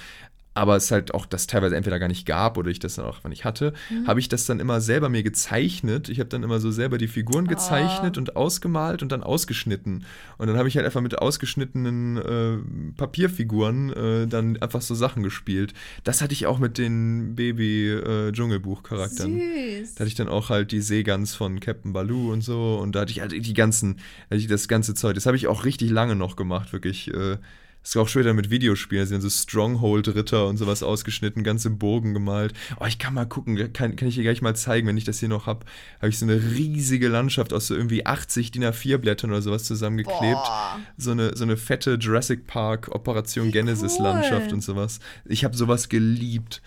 aber 0.59 0.75
es 0.75 0.91
halt 0.91 1.13
auch 1.13 1.25
das 1.25 1.47
teilweise 1.47 1.77
entweder 1.77 1.99
gar 1.99 2.09
nicht 2.09 2.25
gab 2.25 2.57
oder 2.57 2.69
ich 2.69 2.79
das 2.79 2.95
dann 2.95 3.05
auch 3.05 3.15
einfach 3.15 3.29
nicht 3.29 3.45
hatte, 3.45 3.71
mhm. 3.89 4.07
habe 4.07 4.19
ich 4.19 4.27
das 4.27 4.45
dann 4.45 4.59
immer 4.59 4.81
selber 4.81 5.07
mir 5.07 5.23
gezeichnet. 5.23 6.09
Ich 6.09 6.19
habe 6.19 6.27
dann 6.27 6.43
immer 6.43 6.59
so 6.59 6.69
selber 6.69 6.97
die 6.97 7.07
Figuren 7.07 7.45
ah. 7.47 7.49
gezeichnet 7.49 8.17
oh. 8.17 8.19
und 8.19 8.35
ausgemalt 8.35 9.01
und 9.01 9.09
dann 9.09 9.23
ausgeschnitten. 9.23 10.03
Und 10.37 10.47
dann 10.47 10.57
habe 10.57 10.67
ich 10.67 10.75
halt 10.75 10.85
einfach 10.85 10.99
mit 10.99 11.17
ausgeschnittenen 11.17 12.17
äh, 12.17 12.57
Papierfiguren 12.97 13.93
äh, 13.93 14.27
dann 14.27 14.57
einfach 14.57 14.81
so 14.81 14.95
Sachen 14.95 15.23
gespielt. 15.23 15.73
Das 16.03 16.21
hatte 16.21 16.33
ich 16.33 16.45
auch 16.45 16.59
mit 16.59 16.77
den 16.77 17.35
Baby-Dschungelbuch-Charaktern. 17.35 19.39
Äh, 19.39 19.85
da 19.95 20.01
hatte 20.01 20.09
ich 20.09 20.15
dann 20.15 20.27
auch 20.27 20.49
halt 20.49 20.73
die 20.73 20.81
Seegans 20.81 21.35
von 21.35 21.61
Captain 21.61 21.93
Baloo 21.93 22.33
und 22.33 22.41
so 22.41 22.77
und 22.81 22.95
da 22.95 23.01
hatte 23.01 23.13
ich 23.13 23.21
halt 23.21 23.31
die 23.31 23.53
ganzen, 23.53 23.99
hatte 24.25 24.41
ich 24.41 24.47
das 24.47 24.67
ganze 24.67 24.93
Zeug. 24.93 25.15
Das 25.15 25.25
habe 25.25 25.37
ich 25.37 25.47
auch 25.47 25.63
richtig 25.63 25.89
lange 25.89 26.15
noch 26.15 26.35
gemacht, 26.35 26.73
wirklich. 26.73 27.13
Äh, 27.13 27.37
das 27.81 27.91
ist 27.91 27.97
auch 27.97 28.07
später 28.07 28.33
mit 28.33 28.49
Videospielen, 28.49 29.03
da 29.03 29.07
sind 29.07 29.21
so 29.21 29.29
Stronghold-Ritter 29.29 30.47
und 30.47 30.57
sowas 30.57 30.83
ausgeschnitten, 30.83 31.43
ganze 31.43 31.69
Bogen 31.69 32.13
gemalt. 32.13 32.53
Oh, 32.79 32.85
ich 32.85 32.99
kann 32.99 33.13
mal 33.13 33.25
gucken, 33.25 33.55
kann, 33.73 33.95
kann 33.95 34.07
ich 34.07 34.15
dir 34.15 34.23
gleich 34.23 34.41
mal 34.41 34.55
zeigen, 34.55 34.87
wenn 34.87 34.97
ich 34.97 35.05
das 35.05 35.19
hier 35.19 35.29
noch 35.29 35.45
habe. 35.45 35.65
Habe 35.97 36.09
ich 36.09 36.19
so 36.19 36.25
eine 36.25 36.41
riesige 36.41 37.07
Landschaft 37.07 37.53
aus 37.53 37.67
so 37.67 37.75
irgendwie 37.75 38.05
80 38.05 38.51
DIN 38.51 38.65
A4-Blättern 38.65 39.31
oder 39.31 39.41
sowas 39.41 39.63
zusammengeklebt. 39.63 40.19
Boah. 40.19 40.79
So 40.97 41.11
eine, 41.11 41.35
so 41.35 41.45
eine 41.45 41.55
fette 41.55 41.95
Jurassic 41.95 42.47
Park 42.47 42.89
Operation 42.93 43.51
Genesis-Landschaft 43.51 44.47
cool. 44.47 44.53
und 44.55 44.61
sowas. 44.61 44.99
Ich 45.25 45.45
habe 45.45 45.55
sowas 45.55 45.87
geliebt. 45.89 46.61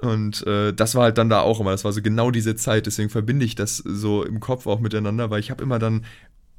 Und 0.00 0.46
äh, 0.46 0.72
das 0.72 0.94
war 0.94 1.04
halt 1.04 1.18
dann 1.18 1.30
da 1.30 1.40
auch 1.40 1.60
immer, 1.60 1.70
das 1.70 1.84
war 1.84 1.92
so 1.92 2.02
genau 2.02 2.30
diese 2.30 2.54
Zeit, 2.54 2.84
deswegen 2.84 3.08
verbinde 3.08 3.46
ich 3.46 3.54
das 3.54 3.78
so 3.78 4.24
im 4.24 4.40
Kopf 4.40 4.66
auch 4.66 4.78
miteinander, 4.78 5.30
weil 5.30 5.40
ich 5.40 5.50
habe 5.50 5.62
immer 5.62 5.78
dann 5.78 6.04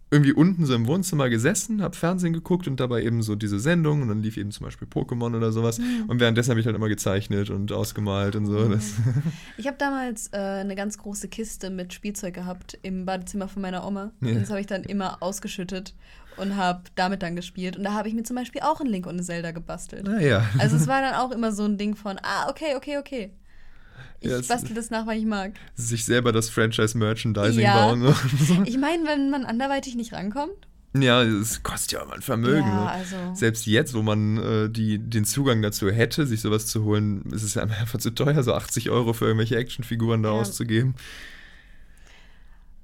irgendwie 0.09 0.31
unten 0.31 0.65
so 0.65 0.73
im 0.73 0.87
Wohnzimmer 0.87 1.29
gesessen, 1.29 1.81
habe 1.81 1.95
Fernsehen 1.95 2.31
geguckt 2.31 2.67
und 2.67 2.79
dabei 2.79 3.03
eben 3.03 3.21
so 3.21 3.35
diese 3.35 3.59
Sendung 3.59 4.01
und 4.01 4.07
dann 4.07 4.21
lief 4.21 4.37
eben 4.37 4.51
zum 4.51 4.65
Beispiel 4.65 4.87
Pokémon 4.87 5.35
oder 5.35 5.51
sowas. 5.51 5.79
Mhm. 5.79 6.05
Und 6.07 6.21
währenddessen 6.21 6.51
habe 6.51 6.59
ich 6.59 6.65
halt 6.65 6.75
immer 6.77 6.87
gezeichnet 6.87 7.49
und 7.49 7.71
ausgemalt 7.73 8.35
und 8.37 8.45
so. 8.45 8.57
Mhm. 8.59 8.79
Ich 9.57 9.67
habe 9.67 9.77
damals 9.77 10.27
äh, 10.31 10.37
eine 10.37 10.75
ganz 10.75 10.97
große 10.97 11.27
Kiste 11.27 11.69
mit 11.69 11.93
Spielzeug 11.93 12.33
gehabt 12.33 12.77
im 12.83 13.05
Badezimmer 13.05 13.47
von 13.47 13.61
meiner 13.61 13.85
Oma. 13.85 14.11
Ja. 14.21 14.29
Und 14.29 14.41
das 14.41 14.49
habe 14.49 14.61
ich 14.61 14.67
dann 14.67 14.83
immer 14.83 15.21
ausgeschüttet 15.21 15.93
und 16.37 16.55
habe 16.55 16.83
damit 16.95 17.21
dann 17.21 17.35
gespielt. 17.35 17.75
Und 17.75 17.83
da 17.83 17.93
habe 17.93 18.07
ich 18.07 18.13
mir 18.13 18.23
zum 18.23 18.35
Beispiel 18.35 18.61
auch 18.61 18.79
einen 18.79 18.89
Link 18.89 19.07
und 19.07 19.13
eine 19.13 19.23
Zelda 19.23 19.51
gebastelt. 19.51 20.07
Ah, 20.07 20.19
ja. 20.19 20.45
Also 20.57 20.77
es 20.77 20.87
war 20.87 21.01
dann 21.01 21.15
auch 21.15 21.31
immer 21.31 21.51
so 21.51 21.65
ein 21.65 21.77
Ding 21.77 21.95
von, 21.95 22.17
ah, 22.21 22.49
okay, 22.49 22.75
okay, 22.75 22.97
okay. 22.97 23.31
Ich 24.20 24.32
ja, 24.32 24.39
bastel 24.42 24.74
das 24.74 24.89
nach, 24.89 25.06
weil 25.06 25.20
ich 25.20 25.25
mag. 25.25 25.54
Sich 25.75 26.06
selber 26.06 26.32
das 26.32 26.50
Franchise-Merchandising 26.50 27.63
ja. 27.63 27.88
bauen. 27.88 28.16
ich 28.66 28.77
meine, 28.77 29.06
wenn 29.06 29.30
man 29.30 29.46
anderweitig 29.46 29.96
nicht 29.96 30.13
rankommt. 30.13 30.68
Ja, 30.96 31.22
es 31.22 31.63
kostet 31.63 31.92
ja 31.94 32.01
immer 32.01 32.13
ein 32.13 32.22
Vermögen. 32.22 32.68
Ja, 32.68 32.84
ne? 32.86 32.92
also. 32.92 33.16
Selbst 33.34 33.66
jetzt, 33.66 33.94
wo 33.94 34.01
man 34.01 34.38
äh, 34.38 34.70
die, 34.70 34.98
den 34.98 35.25
Zugang 35.25 35.62
dazu 35.62 35.89
hätte, 35.92 36.25
sich 36.25 36.42
sowas 36.42 36.68
zu 36.68 36.84
holen, 36.84 37.24
ist 37.32 37.44
es 37.44 37.54
ja 37.56 37.63
einfach 37.63 38.00
zu 38.00 38.12
teuer, 38.12 38.42
so 38.44 38.54
80 38.54 38.89
Euro 38.89 39.13
für 39.13 39.25
irgendwelche 39.25 39.58
Actionfiguren 39.58 40.24
da 40.24 40.34
ja. 40.34 40.39
auszugeben. 40.39 40.96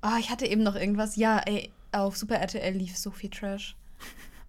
Oh, 0.01 0.17
ich 0.19 0.29
hatte 0.29 0.45
eben 0.45 0.63
noch 0.63 0.75
irgendwas. 0.75 1.15
Ja, 1.15 1.39
ey, 1.39 1.71
auf 1.91 2.17
Super 2.17 2.35
RTL 2.35 2.73
lief 2.73 2.97
so 2.97 3.11
viel 3.11 3.29
Trash. 3.29 3.75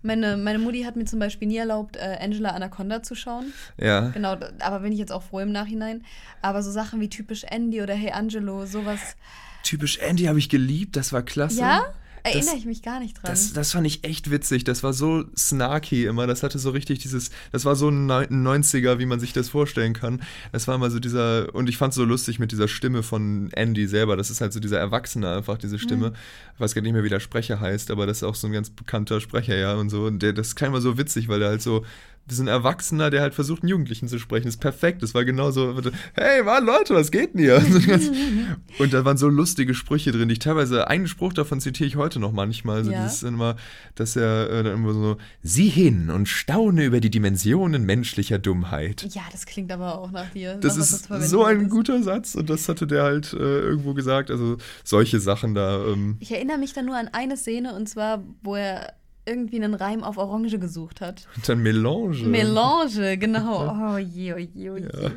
Meine, 0.05 0.37
meine 0.37 0.59
Mutti 0.59 0.83
hat 0.83 0.97
mir 0.97 1.07
zum 1.07 1.19
Beispiel 1.19 1.49
nie 1.49 1.57
erlaubt, 1.57 1.97
äh, 1.97 2.19
Angela 2.21 2.51
Anaconda 2.51 3.03
zu 3.03 3.15
schauen. 3.15 3.55
Ja. 3.79 4.11
Genau, 4.11 4.37
aber 4.61 4.81
bin 4.81 4.93
ich 4.93 4.99
jetzt 4.99 5.11
auch 5.11 5.23
froh 5.23 5.41
im 5.41 5.51
Nachhinein. 5.51 6.05
Aber 6.43 6.63
so 6.63 6.71
Sachen 6.71 7.01
wie 7.01 7.09
typisch 7.09 7.45
Andy 7.45 7.81
oder 7.81 7.95
Hey 7.95 8.13
Angelo, 8.13 8.67
sowas. 8.67 9.17
Typisch 9.63 9.97
Andy 9.99 10.25
habe 10.25 10.39
ich 10.39 10.51
geliebt, 10.51 10.97
das 10.97 11.15
war 11.15 11.23
klasse. 11.23 11.61
Ja? 11.61 11.95
Erinnere 12.25 12.53
das, 12.53 12.55
ich 12.55 12.65
mich 12.65 12.81
gar 12.81 13.01
nicht 13.01 13.17
dran. 13.17 13.31
Das, 13.31 13.53
das 13.53 13.73
fand 13.73 13.87
ich 13.87 14.03
echt 14.03 14.31
witzig. 14.31 14.65
Das 14.65 14.83
war 14.83 14.95
so 14.95 15.25
snarky 15.37 16.07
immer. 16.07 16.27
Das 16.27 16.43
hatte 16.43 16.59
so 16.59 16.71
richtig 16.71 17.01
dieses. 17.01 17.31
Das 17.53 17.67
war 17.67 17.77
so 17.77 17.91
ein 17.91 18.11
90er, 18.11 18.99
wie 18.99 19.05
man 19.05 19.21
sich 19.21 19.35
das 19.35 19.51
vorstellen 19.51 19.93
kann. 19.93 20.23
Das 20.51 20.67
war 20.67 20.75
immer 20.75 20.91
so 20.91 21.01
dieser. 21.01 21.55
Und 21.55 21.69
ich 21.69 21.77
fand 21.77 21.91
es 21.91 21.97
so 21.97 22.05
lustig 22.05 22.39
mit 22.39 22.51
dieser 22.51 22.67
Stimme 22.67 23.03
von 23.03 23.51
Andy 23.53 23.87
selber. 23.87 24.17
Das 24.17 24.31
ist 24.31 24.41
halt 24.41 24.55
so 24.55 24.61
dieser 24.61 24.79
Erwachsene 24.79 25.37
einfach, 25.37 25.59
diese 25.59 25.79
Stimme. 25.79 26.11
Mhm. 26.11 26.17
Ich 26.55 26.61
weiß 26.61 26.75
gar 26.75 26.81
nicht 26.81 26.95
mehr, 26.95 27.05
wie 27.05 27.11
der 27.11 27.21
Sprecher 27.21 27.61
heißt, 27.61 27.91
aber 27.91 28.07
das 28.07 28.19
ist 28.19 28.23
auch 28.23 28.35
so 28.35 28.47
ein 28.47 28.55
ganz 28.55 28.71
bekannter 28.71 29.21
Sprecher, 29.21 29.57
ja. 29.57 29.75
Und 29.75 29.91
so. 29.91 30.07
Und 30.07 30.21
der, 30.21 30.33
das 30.33 30.57
klang 30.57 30.71
immer 30.71 30.81
so 30.81 30.97
witzig, 30.97 31.29
weil 31.29 31.41
der 31.41 31.51
halt 31.51 31.63
so 31.63 31.85
ist 32.33 32.41
ein 32.41 32.49
Erwachsener, 32.49 33.11
der 33.11 33.21
halt 33.21 33.35
versucht, 33.35 33.63
einen 33.63 33.69
Jugendlichen 33.69 34.09
zu 34.09 34.19
sprechen. 34.19 34.45
Das 34.45 34.55
ist 34.55 34.61
perfekt. 34.61 35.03
Das 35.03 35.15
war 35.15 35.25
genauso, 35.25 35.75
hey, 36.15 36.43
Mann, 36.43 36.65
Leute, 36.65 36.95
was 36.95 37.11
geht 37.11 37.35
denn 37.35 37.41
hier? 37.41 37.57
und 38.79 38.95
da 38.95 39.05
waren 39.05 39.19
so 39.19 39.29
lustige 39.29 39.75
Sprüche 39.75 40.11
drin, 40.11 40.29
die 40.29 40.35
ich 40.35 40.39
teilweise, 40.39 40.89
einen 40.89 41.07
Spruch 41.07 41.35
davon 41.35 41.61
zitiere 41.61 41.87
ich 41.87 41.97
heute 41.97 42.21
noch 42.21 42.33
manchmal. 42.33 42.79
Also 42.79 42.93
ja. 42.93 43.03
Das 43.03 43.17
ist 43.17 43.23
immer, 43.25 43.57
dass 43.95 44.17
er 44.17 44.51
äh, 44.51 44.63
dann 44.63 44.75
immer 44.75 44.95
so, 44.95 45.17
sieh 45.43 45.69
hin 45.69 46.09
und 46.09 46.27
staune 46.27 46.85
über 46.85 47.01
die 47.01 47.11
Dimensionen 47.11 47.85
menschlicher 47.85 48.39
Dummheit. 48.39 49.07
Ja, 49.15 49.23
das 49.31 49.45
klingt 49.45 49.71
aber 49.71 49.99
auch 49.99 50.11
nach 50.11 50.31
dir. 50.31 50.55
Das 50.57 50.77
ist 50.79 51.09
so 51.29 51.45
ein 51.45 51.69
guter 51.69 52.03
Satz 52.03 52.35
und 52.35 52.49
das 52.49 52.69
hatte 52.69 52.87
der 52.87 53.03
halt 53.03 53.35
äh, 53.35 53.37
irgendwo 53.37 53.93
gesagt. 53.93 54.31
Also 54.31 54.57
solche 54.83 55.21
Sachen 55.21 55.55
da. 55.55 55.85
Ähm. 55.85 56.17
Ich 56.21 56.33
erinnere 56.33 56.59
mich 56.59 56.73
da 56.73 56.83
nur 56.83 56.97
an 56.97 57.09
eine 57.13 57.37
Szene 57.37 57.75
und 57.75 57.89
zwar, 57.89 58.25
wo 58.43 58.57
er 58.57 58.95
irgendwie 59.27 59.57
einen 59.57 59.75
Reim 59.75 60.05
auf 60.05 60.19
Orange 60.19 60.59
gesucht 60.59 61.01
hat. 61.01 61.27
Und 61.37 61.49
dann 61.49 61.63
Melange. 61.63 62.25
Melange, 62.25 63.19
genau. 63.19 63.65
Oh 63.95 63.99
je, 63.99 64.33
oh 64.33 64.39
je, 64.39 64.71
oh 64.71 64.77
je. 64.77 64.85
Ja. 64.85 65.11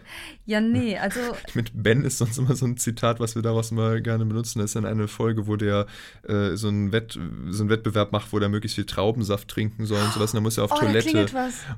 ja, 0.46 0.62
nee, 0.62 0.98
also. 0.98 1.20
Mit 1.54 1.72
Ben 1.74 2.04
ist 2.04 2.18
sonst 2.18 2.38
immer 2.38 2.56
so 2.56 2.66
ein 2.66 2.78
Zitat, 2.78 3.20
was 3.20 3.36
wir 3.36 3.42
daraus 3.42 3.72
mal 3.72 4.02
gerne 4.02 4.26
benutzen. 4.26 4.60
Das 4.60 4.72
ist 4.72 4.76
dann 4.76 4.86
eine 4.86 5.08
Folge, 5.08 5.48
wo 5.48 5.56
der 5.56 5.88
äh, 6.28 6.56
so, 6.56 6.68
einen 6.68 6.92
Wett, 6.92 7.20
so 7.50 7.64
einen 7.64 7.70
Wettbewerb 7.70 8.12
macht, 8.12 8.34
wo 8.34 8.40
der 8.40 8.50
möglichst 8.50 8.76
viel 8.76 8.86
Traubensaft 8.86 9.48
trinken 9.48 9.86
soll 9.86 10.02
und 10.02 10.14
sowas. 10.14 10.32
Und 10.32 10.38
dann 10.38 10.44
muss 10.44 10.58
er 10.58 10.66
auf 10.66 10.72
oh, 10.74 10.80
Toilette. 10.80 11.28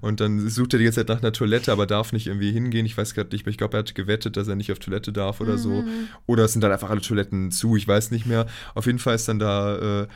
Und 0.01 0.19
dann 0.19 0.49
sucht 0.49 0.73
er 0.73 0.79
die 0.79 0.85
ganze 0.85 1.01
Zeit 1.01 1.09
nach 1.09 1.21
einer 1.21 1.31
Toilette, 1.31 1.71
aber 1.71 1.85
darf 1.85 2.11
nicht 2.13 2.27
irgendwie 2.27 2.51
hingehen. 2.51 2.85
Ich 2.85 2.97
weiß 2.97 3.13
gerade 3.13 3.29
nicht 3.31 3.45
mehr. 3.45 3.51
Ich 3.51 3.57
glaube, 3.57 3.77
er 3.77 3.79
hat 3.79 3.95
gewettet, 3.95 4.37
dass 4.37 4.47
er 4.47 4.55
nicht 4.55 4.71
auf 4.71 4.79
Toilette 4.79 5.11
darf 5.11 5.41
oder 5.41 5.53
mhm. 5.53 5.57
so. 5.57 5.83
Oder 6.25 6.45
es 6.45 6.53
sind 6.53 6.61
dann 6.61 6.71
einfach 6.71 6.89
alle 6.89 7.01
Toiletten 7.01 7.51
zu. 7.51 7.75
Ich 7.75 7.87
weiß 7.87 8.11
nicht 8.11 8.25
mehr. 8.25 8.45
Auf 8.75 8.85
jeden 8.85 8.99
Fall 8.99 9.15
ist 9.15 9.27
dann 9.27 9.39
da 9.39 10.03
äh, 10.03 10.07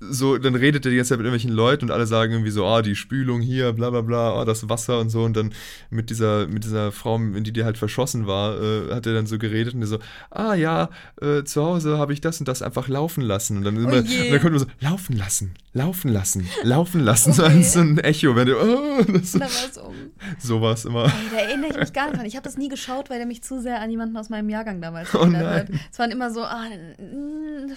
so, 0.00 0.38
dann 0.38 0.54
redet 0.54 0.84
er 0.84 0.90
die 0.90 0.96
ganze 0.96 1.10
Zeit 1.10 1.18
mit 1.18 1.26
irgendwelchen 1.26 1.54
Leuten 1.54 1.86
und 1.86 1.90
alle 1.90 2.06
sagen 2.06 2.32
irgendwie 2.32 2.50
so, 2.50 2.66
ah, 2.66 2.82
die 2.82 2.96
Spülung 2.96 3.40
hier, 3.40 3.72
bla 3.72 3.90
bla 3.90 4.00
bla, 4.00 4.34
ah, 4.34 4.44
das 4.44 4.68
Wasser 4.68 4.98
und 4.98 5.10
so. 5.10 5.22
Und 5.22 5.36
dann 5.36 5.52
mit 5.90 6.10
dieser, 6.10 6.46
mit 6.46 6.64
dieser 6.64 6.92
Frau, 6.92 7.16
in 7.16 7.44
die 7.44 7.52
die 7.52 7.64
halt 7.64 7.78
verschossen 7.78 8.26
war, 8.26 8.60
äh, 8.60 8.92
hat 8.92 9.06
er 9.06 9.14
dann 9.14 9.26
so 9.26 9.38
geredet 9.38 9.74
und 9.74 9.82
er 9.82 9.86
so, 9.86 9.98
ah 10.30 10.54
ja, 10.54 10.90
äh, 11.20 11.44
zu 11.44 11.62
Hause 11.62 11.98
habe 11.98 12.12
ich 12.12 12.20
das 12.20 12.38
und 12.40 12.48
das 12.48 12.62
einfach 12.62 12.88
laufen 12.88 13.22
lassen. 13.22 13.58
Und 13.58 13.64
dann, 13.64 13.76
immer, 13.76 13.92
oh 13.92 13.96
und 13.96 14.08
dann 14.08 14.40
kommt 14.40 14.50
immer 14.50 14.58
so, 14.58 14.66
laufen 14.80 15.16
lassen, 15.16 15.54
laufen 15.72 16.12
lassen, 16.12 16.48
laufen 16.62 17.00
lassen. 17.00 17.30
Okay. 17.32 17.62
So, 17.62 17.80
ein 17.80 17.98
Echo, 17.98 18.36
wenn 18.36 18.46
du, 18.46 18.56
oh, 18.60 19.02
das, 19.12 19.32
da 19.32 19.40
war's 19.40 19.78
um. 19.78 19.94
So 20.38 20.60
war 20.60 20.74
es 20.74 20.84
immer. 20.84 21.04
Ey, 21.04 21.10
da 21.30 21.36
erinnere 21.38 21.70
ich 21.70 21.76
mich 21.76 21.92
gar 21.92 22.06
nicht 22.06 22.18
dran. 22.18 22.26
Ich 22.26 22.36
habe 22.36 22.44
das 22.44 22.56
nie 22.56 22.68
geschaut, 22.68 23.10
weil 23.10 23.18
der 23.18 23.26
mich 23.26 23.42
zu 23.42 23.60
sehr 23.60 23.80
an 23.80 23.90
jemanden 23.90 24.16
aus 24.16 24.28
meinem 24.28 24.48
Jahrgang 24.48 24.80
damals 24.80 25.14
oh 25.14 25.18
erinnert 25.18 25.42
oh 25.42 25.74
hat. 25.74 25.80
Es 25.90 25.98
waren 25.98 26.10
immer 26.10 26.30
so, 26.30 26.42
ah, 26.42 26.66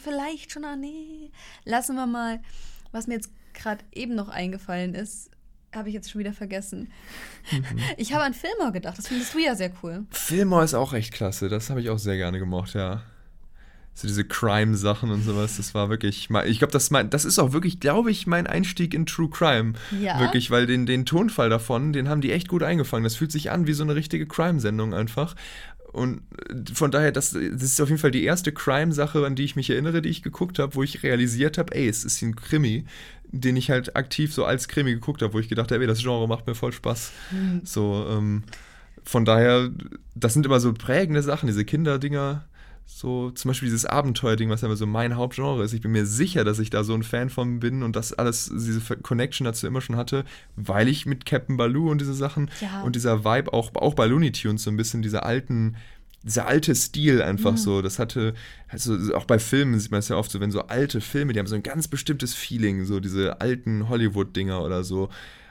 vielleicht 0.03 0.51
schon, 0.51 0.65
ah, 0.65 0.75
nee, 0.75 1.31
lassen 1.65 1.95
wir 1.95 2.05
mal. 2.05 2.16
Was 2.91 3.07
mir 3.07 3.15
jetzt 3.15 3.31
gerade 3.53 3.83
eben 3.93 4.15
noch 4.15 4.29
eingefallen 4.29 4.93
ist, 4.93 5.29
habe 5.75 5.89
ich 5.89 5.95
jetzt 5.95 6.11
schon 6.11 6.19
wieder 6.19 6.33
vergessen. 6.33 6.91
Mhm. 7.51 7.79
Ich 7.97 8.13
habe 8.13 8.23
an 8.23 8.33
Fillmore 8.33 8.71
gedacht. 8.71 8.97
Das 8.97 9.07
findest 9.07 9.33
du 9.33 9.39
ja 9.39 9.55
sehr 9.55 9.71
cool. 9.83 10.05
Fillmore 10.11 10.63
ist 10.63 10.73
auch 10.73 10.93
echt 10.93 11.13
klasse. 11.13 11.49
Das 11.49 11.69
habe 11.69 11.81
ich 11.81 11.89
auch 11.89 11.99
sehr 11.99 12.17
gerne 12.17 12.39
gemocht, 12.39 12.73
ja 12.73 13.03
so 13.97 14.07
diese 14.07 14.25
Crime-Sachen 14.25 15.09
und 15.09 15.23
sowas. 15.23 15.57
Das 15.57 15.73
war 15.73 15.89
wirklich, 15.89 16.29
ich 16.45 16.59
glaube, 16.59 16.71
das, 16.71 16.89
das 17.09 17.25
ist 17.25 17.39
auch 17.39 17.51
wirklich, 17.51 17.79
glaube 17.79 18.11
ich, 18.11 18.27
mein 18.27 18.45
Einstieg 18.45 18.93
in 18.93 19.07
True 19.07 19.29
Crime. 19.29 19.73
Ja. 19.99 20.19
Wirklich, 20.19 20.51
weil 20.51 20.67
den, 20.67 20.85
den 20.85 21.05
Tonfall 21.07 21.49
davon, 21.49 21.93
den 21.93 22.07
haben 22.07 22.21
die 22.21 22.31
echt 22.31 22.47
gut 22.47 22.61
eingefangen. 22.61 23.03
Das 23.03 23.15
fühlt 23.15 23.31
sich 23.31 23.49
an 23.49 23.65
wie 23.65 23.73
so 23.73 23.83
eine 23.83 23.95
richtige 23.95 24.27
Crime-Sendung 24.27 24.93
einfach. 24.93 25.35
Und 25.91 26.21
äh, 26.49 26.73
von 26.73 26.91
daher, 26.91 27.11
das, 27.11 27.31
das 27.31 27.63
ist 27.63 27.81
auf 27.81 27.89
jeden 27.89 28.01
Fall 28.01 28.11
die 28.11 28.23
erste 28.23 28.51
Crime-Sache, 28.51 29.25
an 29.25 29.35
die 29.35 29.43
ich 29.43 29.55
mich 29.55 29.69
erinnere, 29.69 30.01
die 30.01 30.09
ich 30.09 30.23
geguckt 30.23 30.59
habe, 30.59 30.75
wo 30.75 30.83
ich 30.83 31.03
realisiert 31.03 31.57
habe, 31.57 31.75
ey, 31.75 31.87
es 31.87 32.03
ist 32.03 32.21
ein 32.21 32.35
Krimi, 32.35 32.85
den 33.31 33.55
ich 33.55 33.69
halt 33.69 33.95
aktiv 33.95 34.33
so 34.33 34.45
als 34.45 34.67
Krimi 34.67 34.93
geguckt 34.93 35.21
habe, 35.21 35.33
wo 35.33 35.39
ich 35.39 35.49
gedacht 35.49 35.71
habe, 35.71 35.81
ey, 35.81 35.87
das 35.87 35.99
Genre 35.99 36.27
macht 36.27 36.47
mir 36.47 36.55
voll 36.55 36.71
Spaß. 36.71 37.11
Mhm. 37.31 37.61
So, 37.63 38.05
ähm, 38.09 38.43
von 39.03 39.25
daher, 39.25 39.69
das 40.15 40.33
sind 40.33 40.45
immer 40.45 40.59
so 40.59 40.73
prägende 40.73 41.21
Sachen, 41.21 41.47
diese 41.47 41.65
Kinderdinger 41.65 42.45
so 42.89 43.31
zum 43.31 43.49
Beispiel 43.49 43.67
dieses 43.67 43.85
Abenteuerding, 43.85 44.49
was 44.49 44.61
ja 44.61 44.73
so 44.73 44.87
mein 44.87 45.17
Hauptgenre 45.17 45.61
ist. 45.61 45.73
Ich 45.73 45.81
bin 45.81 45.91
mir 45.91 46.05
sicher, 46.05 46.45
dass 46.45 46.57
ich 46.57 46.69
da 46.69 46.85
so 46.85 46.93
ein 46.93 47.03
Fan 47.03 47.29
von 47.29 47.59
bin 47.59 47.83
und 47.83 47.97
das 47.97 48.13
alles, 48.13 48.49
diese 48.51 48.79
Connection 48.97 49.43
dazu 49.43 49.67
immer 49.67 49.81
schon 49.81 49.97
hatte, 49.97 50.23
weil 50.55 50.87
ich 50.87 51.05
mit 51.05 51.25
Captain 51.25 51.57
Baloo 51.57 51.91
und 51.91 51.99
diese 51.99 52.13
Sachen 52.13 52.49
ja. 52.61 52.81
und 52.83 52.95
dieser 52.95 53.25
Vibe 53.25 53.51
auch, 53.51 53.75
auch 53.75 53.93
bei 53.93 54.05
Looney 54.05 54.31
Tunes 54.31 54.63
so 54.63 54.71
ein 54.71 54.77
bisschen 54.77 55.01
diese 55.01 55.23
alten, 55.23 55.75
dieser 56.23 56.47
alte 56.47 56.73
Stil 56.73 57.21
einfach 57.21 57.51
mhm. 57.51 57.57
so, 57.57 57.81
das 57.81 57.99
hatte, 57.99 58.33
also 58.69 58.97
auch 59.15 59.25
bei 59.25 59.37
Filmen 59.37 59.77
sieht 59.79 59.91
man 59.91 59.99
es 59.99 60.07
ja 60.07 60.15
oft 60.15 60.31
so, 60.31 60.39
wenn 60.39 60.51
so 60.51 60.61
alte 60.61 61.01
Filme, 61.01 61.33
die 61.33 61.39
haben 61.39 61.47
so 61.47 61.55
ein 61.55 61.63
ganz 61.63 61.89
bestimmtes 61.89 62.33
Feeling, 62.33 62.85
so 62.85 63.01
diese 63.01 63.41
alten 63.41 63.89
Hollywood-Dinger 63.89 64.63
oder 64.63 64.85
so, 64.85 65.09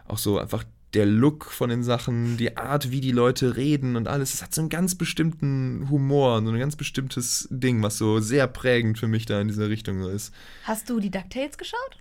auch 0.09 0.19
so 0.19 0.39
einfach 0.39 0.65
der 0.97 1.07
Look 1.07 1.53
von 1.53 1.69
den 1.69 1.83
Sachen, 1.83 2.39
die 2.39 2.57
Art, 2.57 2.91
wie 2.91 3.03
die 3.03 3.13
Leute 3.13 3.57
reden 3.57 3.97
und 3.97 4.09
alles, 4.09 4.33
es 4.33 4.43
hat 4.43 4.55
so 4.55 4.63
einen 4.63 4.71
ganz 4.71 4.95
bestimmten 4.95 5.89
Humor, 5.91 6.43
so 6.43 6.51
ein 6.51 6.59
ganz 6.59 6.75
bestimmtes 6.75 7.47
Ding, 7.51 7.83
was 7.83 7.99
so 7.99 8.19
sehr 8.21 8.47
prägend 8.47 8.99
für 8.99 9.07
mich 9.07 9.27
da 9.27 9.39
in 9.41 9.49
dieser 9.49 9.69
Richtung 9.69 10.01
ist. 10.09 10.33
Hast 10.65 10.89
du 10.89 10.99
die 10.99 11.11
DuckTales 11.11 11.59
geschaut? 11.59 11.99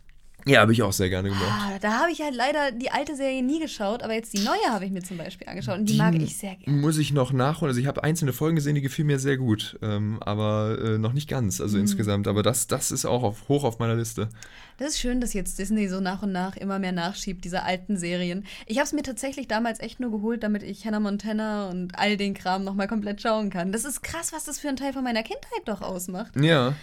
Ja, 0.47 0.61
habe 0.61 0.73
ich 0.73 0.83
auch 0.83 0.93
sehr 0.93 1.09
gerne 1.09 1.29
gemacht. 1.29 1.49
Ah, 1.49 1.79
da 1.81 2.01
habe 2.01 2.11
ich 2.11 2.21
halt 2.21 2.35
leider 2.35 2.71
die 2.71 2.91
alte 2.91 3.15
Serie 3.15 3.41
nie 3.41 3.59
geschaut, 3.59 4.03
aber 4.03 4.13
jetzt 4.13 4.31
die 4.31 4.43
neue 4.43 4.69
habe 4.69 4.85
ich 4.85 4.91
mir 4.91 5.01
zum 5.01 5.17
Beispiel 5.17 5.47
angeschaut 5.49 5.79
und 5.79 5.89
die, 5.89 5.93
die 5.93 5.97
mag 5.97 6.13
ich 6.13 6.37
sehr 6.37 6.55
gerne. 6.55 6.79
Muss 6.79 6.99
ich 6.99 7.11
noch 7.11 7.33
nachholen. 7.33 7.69
Also 7.69 7.81
ich 7.81 7.87
habe 7.87 8.03
einzelne 8.03 8.31
Folgen 8.31 8.55
gesehen, 8.55 8.75
die 8.75 8.81
gefielen 8.81 9.07
mir 9.07 9.17
sehr 9.17 9.37
gut, 9.37 9.79
ähm, 9.81 10.21
aber 10.21 10.77
äh, 10.79 10.97
noch 10.99 11.13
nicht 11.13 11.27
ganz, 11.27 11.61
also 11.61 11.77
mhm. 11.77 11.83
insgesamt. 11.83 12.27
Aber 12.27 12.43
das, 12.43 12.67
das 12.67 12.91
ist 12.91 13.05
auch 13.05 13.23
auf, 13.23 13.49
hoch 13.49 13.63
auf 13.63 13.79
meiner 13.79 13.95
Liste. 13.95 14.29
Das 14.77 14.89
ist 14.89 14.99
schön, 14.99 15.19
dass 15.19 15.33
jetzt 15.33 15.57
Disney 15.57 15.87
so 15.87 15.99
nach 15.99 16.21
und 16.21 16.31
nach 16.31 16.55
immer 16.57 16.77
mehr 16.77 16.91
nachschiebt, 16.91 17.43
diese 17.43 17.63
alten 17.63 17.97
Serien. 17.97 18.45
Ich 18.67 18.77
habe 18.77 18.85
es 18.85 18.93
mir 18.93 19.03
tatsächlich 19.03 19.47
damals 19.47 19.79
echt 19.79 19.99
nur 19.99 20.11
geholt, 20.11 20.43
damit 20.43 20.61
ich 20.61 20.85
Hannah 20.85 20.99
Montana 20.99 21.69
und 21.69 21.97
all 21.97 22.17
den 22.17 22.35
Kram 22.35 22.63
nochmal 22.63 22.87
komplett 22.87 23.19
schauen 23.19 23.49
kann. 23.49 23.71
Das 23.71 23.83
ist 23.83 24.03
krass, 24.03 24.31
was 24.31 24.43
das 24.43 24.59
für 24.59 24.69
ein 24.69 24.75
Teil 24.75 24.93
von 24.93 25.03
meiner 25.03 25.23
Kindheit 25.23 25.63
doch 25.65 25.81
ausmacht. 25.81 26.35
Ja. 26.39 26.75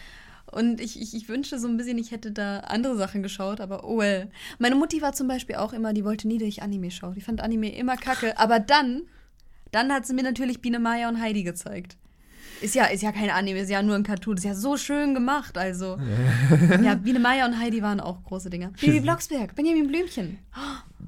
Und 0.52 0.80
ich, 0.80 1.00
ich, 1.00 1.14
ich 1.14 1.28
wünschte 1.28 1.58
so 1.58 1.66
ein 1.66 1.78
bisschen, 1.78 1.96
ich 1.96 2.10
hätte 2.10 2.30
da 2.30 2.58
andere 2.60 2.96
Sachen 2.96 3.22
geschaut, 3.22 3.60
aber 3.60 3.84
oh 3.84 3.98
well. 3.98 4.30
Meine 4.58 4.74
Mutti 4.74 5.00
war 5.00 5.14
zum 5.14 5.26
Beispiel 5.26 5.56
auch 5.56 5.72
immer, 5.72 5.94
die 5.94 6.04
wollte 6.04 6.28
nie, 6.28 6.38
dass 6.38 6.48
ich 6.48 6.62
Anime 6.62 6.90
schaue. 6.90 7.14
Die 7.14 7.22
fand 7.22 7.40
Anime 7.40 7.74
immer 7.74 7.96
kacke. 7.96 8.38
Aber 8.38 8.60
dann, 8.60 9.02
dann 9.70 9.90
hat 9.90 10.06
sie 10.06 10.14
mir 10.14 10.22
natürlich 10.22 10.60
Biene 10.60 10.78
Maya 10.78 11.08
und 11.08 11.20
Heidi 11.20 11.42
gezeigt. 11.42 11.96
Ist 12.60 12.74
ja, 12.74 12.84
ist 12.84 13.02
ja 13.02 13.10
kein 13.12 13.30
Anime, 13.30 13.60
ist 13.60 13.70
ja 13.70 13.82
nur 13.82 13.96
ein 13.96 14.02
Cartoon. 14.02 14.36
Ist 14.36 14.44
ja 14.44 14.54
so 14.54 14.76
schön 14.76 15.14
gemacht, 15.14 15.56
also. 15.56 15.98
ja, 16.82 16.94
Biene 16.94 17.18
Maya 17.18 17.46
und 17.46 17.58
Heidi 17.58 17.82
waren 17.82 17.98
auch 17.98 18.22
große 18.22 18.50
Dinger. 18.50 18.72
Bibi 18.80 19.00
Blocksberg, 19.00 19.54
Benjamin 19.56 19.88
Blümchen. 19.88 20.38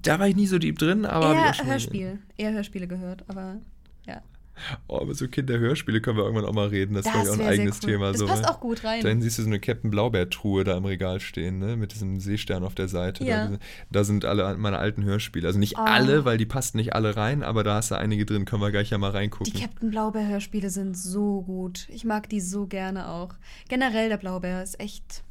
Da 0.02 0.18
war 0.18 0.26
ich 0.26 0.36
nie 0.36 0.46
so 0.46 0.58
deep 0.58 0.78
drin, 0.78 1.04
aber. 1.04 1.34
Eher 1.34 1.66
Hörspiel. 1.66 2.18
Eher 2.36 2.52
Hörspiele 2.52 2.88
gehört, 2.88 3.24
aber. 3.28 3.60
Oh, 4.86 5.00
aber 5.00 5.14
so 5.14 5.28
Kinderhörspiele 5.28 6.00
können 6.00 6.16
wir 6.16 6.24
irgendwann 6.24 6.44
auch 6.44 6.54
mal 6.54 6.68
reden. 6.68 6.94
Das, 6.94 7.04
das 7.04 7.14
war 7.14 7.24
ja 7.24 7.30
auch 7.30 7.38
ein 7.38 7.46
eigenes 7.46 7.80
cool. 7.82 7.90
Thema. 7.90 8.10
Das 8.12 8.18
so, 8.18 8.26
passt 8.26 8.42
ne? 8.42 8.50
auch 8.50 8.60
gut 8.60 8.84
rein. 8.84 9.02
Da 9.02 9.20
siehst 9.20 9.38
du 9.38 9.42
so 9.42 9.48
eine 9.48 9.60
Captain 9.60 9.90
Blaubeer-Truhe 9.90 10.64
da 10.64 10.76
im 10.76 10.84
Regal 10.84 11.20
stehen, 11.20 11.58
ne? 11.58 11.76
Mit 11.76 11.92
diesem 11.92 12.20
Seestern 12.20 12.64
auf 12.64 12.74
der 12.74 12.88
Seite. 12.88 13.24
Ja. 13.24 13.48
Da, 13.48 13.58
da, 13.90 14.04
sind 14.04 14.24
alle 14.24 14.56
meine 14.56 14.78
alten 14.78 15.04
Hörspiele. 15.04 15.46
Also 15.46 15.58
nicht 15.58 15.76
oh. 15.78 15.82
alle, 15.82 16.24
weil 16.24 16.38
die 16.38 16.46
passten 16.46 16.78
nicht 16.78 16.94
alle 16.94 17.16
rein, 17.16 17.42
aber 17.42 17.64
da 17.64 17.76
hast 17.76 17.90
du 17.90 17.96
einige 17.96 18.24
drin. 18.26 18.44
Können 18.44 18.62
wir 18.62 18.70
gleich 18.70 18.90
ja 18.90 18.98
mal 18.98 19.10
reingucken. 19.10 19.52
Die 19.52 19.60
Captain 19.60 19.90
Blaubeer-Hörspiele 19.90 20.70
sind 20.70 20.96
so 20.96 21.42
gut. 21.42 21.88
Ich 21.90 22.04
mag 22.04 22.28
die 22.28 22.40
so 22.40 22.66
gerne 22.66 23.08
auch. 23.08 23.34
Generell 23.68 24.08
der 24.08 24.18
Blaubeer 24.18 24.62
ist 24.62 24.78
echt. 24.80 25.24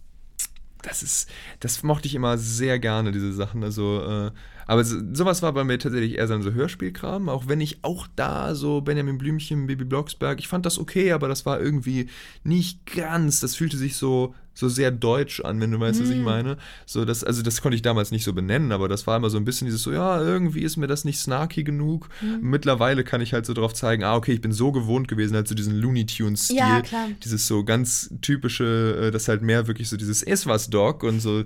Das 0.82 1.02
ist, 1.02 1.30
das 1.62 1.82
mochte 1.82 2.08
ich 2.08 2.16
immer 2.16 2.38
sehr 2.38 2.78
gerne, 2.78 3.14
diese 3.14 3.32
Sachen. 3.32 3.64
Also, 3.64 4.02
äh, 4.02 4.32
aber 4.74 4.84
so, 4.84 4.98
sowas 5.14 5.44
war 5.44 5.54
bei 5.54 5.64
mir 5.64 5.78
tatsächlich 5.78 6.18
eher 6.18 6.28
so 6.28 6.52
Hörspielkram, 6.52 7.30
auch 7.30 7.48
wenn 7.48 7.62
ich 7.62 7.84
auch 7.84 8.08
da 8.16 8.56
so 8.56 8.82
Benjamin 8.82 9.20
Blümchen, 9.20 9.68
Baby 9.68 9.86
Blocksberg, 9.86 10.40
ich 10.40 10.48
fand 10.48 10.66
das 10.66 10.80
okay, 10.80 11.12
aber 11.12 11.28
das 11.28 11.46
war 11.46 11.62
irgendwie 11.62 12.10
nicht 12.44 12.84
ganz, 12.96 13.40
das 13.40 13.56
fühlte 13.56 13.78
sich 13.78 13.96
so 13.96 14.34
so 14.54 14.70
sehr 14.70 14.92
deutsch 14.92 15.42
an, 15.42 15.60
wenn 15.60 15.72
du 15.72 15.80
weißt, 15.80 16.00
mm. 16.00 16.04
was 16.04 16.10
ich 16.10 16.18
mhm. 16.18 16.24
meine. 16.24 16.58
So, 16.86 17.06
das, 17.06 17.24
also 17.24 17.42
das 17.42 17.62
konnte 17.62 17.76
ich 17.76 17.82
damals 17.82 18.12
nicht 18.12 18.24
so 18.24 18.34
benennen, 18.34 18.72
aber 18.72 18.88
das 18.88 19.08
war 19.08 19.18
immer 19.18 19.30
so 19.30 19.38
ein 19.38 19.46
bisschen 19.46 19.66
dieses 19.66 19.82
so, 19.82 19.92
ja, 19.92 20.22
irgendwie 20.22 20.62
ist 20.62 20.78
mir 20.78 20.88
das 20.88 21.06
nicht 21.06 21.20
snarky 21.20 21.64
genug. 21.64 22.10
Mm. 22.22 22.50
Mittlerweile 22.50 23.04
kann 23.04 23.22
ich 23.22 23.34
halt 23.34 23.46
so 23.46 23.54
drauf 23.54 23.74
zeigen, 23.74 24.04
ah, 24.04 24.16
okay, 24.16 24.34
ich 24.34 24.42
bin 24.42 24.52
so 24.52 24.72
gewohnt 24.72 25.08
gewesen, 25.08 25.36
halt 25.36 25.48
so 25.48 25.56
diesen 25.56 25.76
Looney 25.76 26.06
Tunes-Stil. 26.06 26.58
Ja, 26.58 26.82
klar. 26.82 27.08
Dieses 27.24 27.48
so 27.48 27.64
ganz 27.64 28.14
typische, 28.22 29.08
äh, 29.08 29.12
das 29.12 29.28
halt 29.28 29.42
mehr 29.42 29.68
wirklich 29.68 29.90
so 29.90 29.98
dieses 29.98 30.22
ist 30.22 30.46
was 30.46 30.70
Dog 30.70 31.04
und 31.04 31.20
so, 31.20 31.44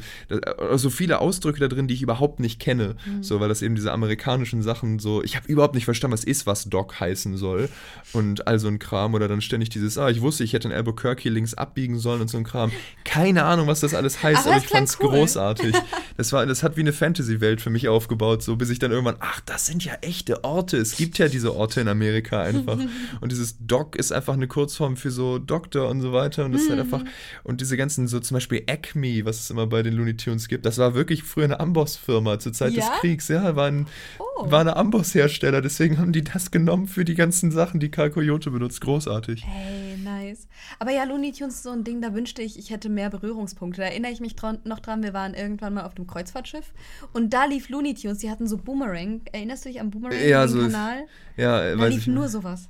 so 0.75 0.89
viele 0.89 1.19
Ausdrücke 1.19 1.59
da 1.59 1.67
drin, 1.67 1.87
die 1.87 1.93
ich 1.93 2.01
überhaupt 2.01 2.39
nicht 2.39 2.59
kenne. 2.59 2.95
Mm. 3.05 3.16
So, 3.21 3.39
weil 3.39 3.49
das 3.49 3.61
eben 3.61 3.75
diese 3.75 3.91
amerikanischen 3.91 4.61
Sachen 4.61 4.99
so, 4.99 5.23
ich 5.23 5.35
habe 5.35 5.47
überhaupt 5.47 5.75
nicht 5.75 5.85
verstanden, 5.85 6.13
was 6.13 6.23
ist 6.23 6.45
was 6.45 6.65
Dog 6.65 6.99
heißen 6.99 7.37
soll. 7.37 7.69
Und 8.13 8.47
all 8.47 8.59
so 8.59 8.67
ein 8.67 8.79
Kram. 8.79 9.13
Oder 9.13 9.27
dann 9.27 9.41
ständig 9.41 9.69
dieses, 9.69 9.97
ah, 9.97 10.09
ich 10.09 10.21
wusste, 10.21 10.43
ich 10.43 10.53
hätte 10.53 10.67
in 10.67 10.73
Albuquerque 10.73 11.29
links 11.29 11.53
abbiegen 11.53 11.99
sollen 11.99 12.21
und 12.21 12.29
so 12.29 12.37
ein 12.37 12.43
Kram 12.43 12.71
keine 13.17 13.45
Ahnung, 13.45 13.67
was 13.67 13.79
das 13.79 13.93
alles 13.93 14.21
heißt, 14.21 14.41
aber, 14.41 14.55
aber 14.55 14.63
ich 14.63 14.69
fand's 14.69 14.97
cool. 15.01 15.09
großartig. 15.09 15.75
Das, 16.17 16.33
war, 16.33 16.47
das 16.47 16.63
hat 16.63 16.77
wie 16.77 16.81
eine 16.81 16.93
Fantasy-Welt 16.93 17.61
für 17.61 17.69
mich 17.69 17.87
aufgebaut, 17.87 18.41
so 18.41 18.55
bis 18.55 18.71
ich 18.71 18.79
dann 18.79 18.89
irgendwann, 18.89 19.17
ach, 19.19 19.39
das 19.41 19.67
sind 19.67 19.85
ja 19.85 19.93
echte 20.01 20.43
Orte. 20.43 20.77
Es 20.77 20.97
gibt 20.97 21.19
ja 21.19 21.27
diese 21.27 21.55
Orte 21.55 21.79
in 21.79 21.87
Amerika 21.87 22.41
einfach. 22.41 22.79
und 23.21 23.31
dieses 23.31 23.57
Doc 23.59 23.95
ist 23.95 24.11
einfach 24.11 24.33
eine 24.33 24.47
Kurzform 24.47 24.97
für 24.97 25.11
so 25.11 25.37
Doktor 25.37 25.89
und 25.89 26.01
so 26.01 26.13
weiter. 26.13 26.43
Und 26.45 26.53
das 26.53 26.63
ist 26.63 26.71
halt 26.71 26.79
einfach, 26.79 27.03
mhm. 27.03 27.09
und 27.43 27.61
diese 27.61 27.77
ganzen, 27.77 28.07
so 28.07 28.19
zum 28.19 28.33
Beispiel 28.33 28.63
Acme, 28.65 29.25
was 29.25 29.41
es 29.41 29.51
immer 29.51 29.67
bei 29.67 29.83
den 29.83 29.93
Looney 29.93 30.17
Tunes 30.17 30.47
gibt, 30.47 30.65
das 30.65 30.79
war 30.79 30.95
wirklich 30.95 31.21
früher 31.21 31.45
eine 31.45 31.59
Amboss-Firma 31.59 32.39
zur 32.39 32.53
Zeit 32.53 32.73
ja? 32.73 32.89
des 32.89 32.96
Kriegs. 32.99 33.27
Ja, 33.27 33.55
war 33.55 33.67
ein, 33.67 33.87
oh. 34.19 34.49
war 34.49 34.61
eine 34.61 34.75
Amboss-Hersteller, 34.75 35.61
deswegen 35.61 35.97
haben 35.97 36.11
die 36.11 36.23
das 36.23 36.51
genommen 36.51 36.87
für 36.87 37.05
die 37.05 37.15
ganzen 37.15 37.51
Sachen, 37.51 37.79
die 37.79 37.89
Karl 37.89 38.11
Coyote 38.11 38.51
benutzt. 38.51 38.81
Großartig. 38.81 39.45
Hey, 39.45 39.97
nice. 39.97 40.47
Aber 40.79 40.91
ja, 40.91 41.03
Looney 41.03 41.31
Tunes 41.31 41.55
ist 41.55 41.63
so 41.63 41.71
ein 41.71 41.83
Ding, 41.83 42.01
da 42.01 42.13
wünschte 42.13 42.41
ich, 42.41 42.57
ich 42.57 42.69
hätte 42.69 42.89
mehr 42.89 43.09
Berührungspunkte. 43.09 43.81
Da 43.81 43.87
erinnere 43.87 44.11
ich 44.11 44.19
mich 44.19 44.35
noch 44.63 44.79
dran, 44.79 45.03
wir 45.03 45.13
waren 45.13 45.33
irgendwann 45.33 45.73
mal 45.73 45.85
auf 45.85 45.95
dem 45.95 46.07
Kreuzfahrtschiff 46.07 46.73
und 47.13 47.33
da 47.33 47.45
lief 47.45 47.69
Looney 47.69 47.93
Tunes, 47.93 48.19
die 48.19 48.29
hatten 48.29 48.47
so 48.47 48.57
Boomerang. 48.57 49.21
Erinnerst 49.31 49.65
du 49.65 49.69
dich 49.69 49.79
an 49.79 49.91
Boomerang, 49.91 50.17
ja, 50.27 50.47
so 50.47 50.59
Kanal? 50.59 51.05
Ja, 51.35 51.75
da 51.75 51.85
lief 51.87 52.07
nur 52.07 52.27
sowas. 52.27 52.69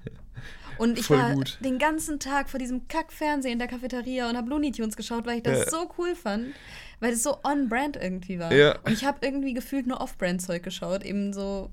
Und 0.78 1.00
ich 1.00 1.06
Voll 1.06 1.18
war 1.18 1.34
gut. 1.34 1.58
den 1.64 1.80
ganzen 1.80 2.20
Tag 2.20 2.50
vor 2.50 2.60
diesem 2.60 2.88
Kack-Fernsehen 2.88 3.54
in 3.54 3.60
der 3.60 3.68
Cafeteria 3.68 4.30
und 4.30 4.38
habe 4.38 4.50
Looney 4.50 4.72
Tunes 4.72 4.96
geschaut, 4.96 5.26
weil 5.26 5.38
ich 5.38 5.44
das 5.44 5.60
ja. 5.60 5.70
so 5.70 5.92
cool 5.98 6.16
fand. 6.16 6.54
Weil 7.00 7.14
es 7.14 7.24
so 7.24 7.38
on-brand 7.44 7.96
irgendwie 7.96 8.40
war. 8.40 8.52
Ja. 8.54 8.80
Und 8.80 8.92
ich 8.92 9.06
habe 9.06 9.20
irgendwie 9.22 9.54
gefühlt 9.54 9.88
nur 9.88 10.02
off-brand-Zeug 10.02 10.64
geschaut. 10.64 11.04
Eben 11.04 11.32
so 11.32 11.70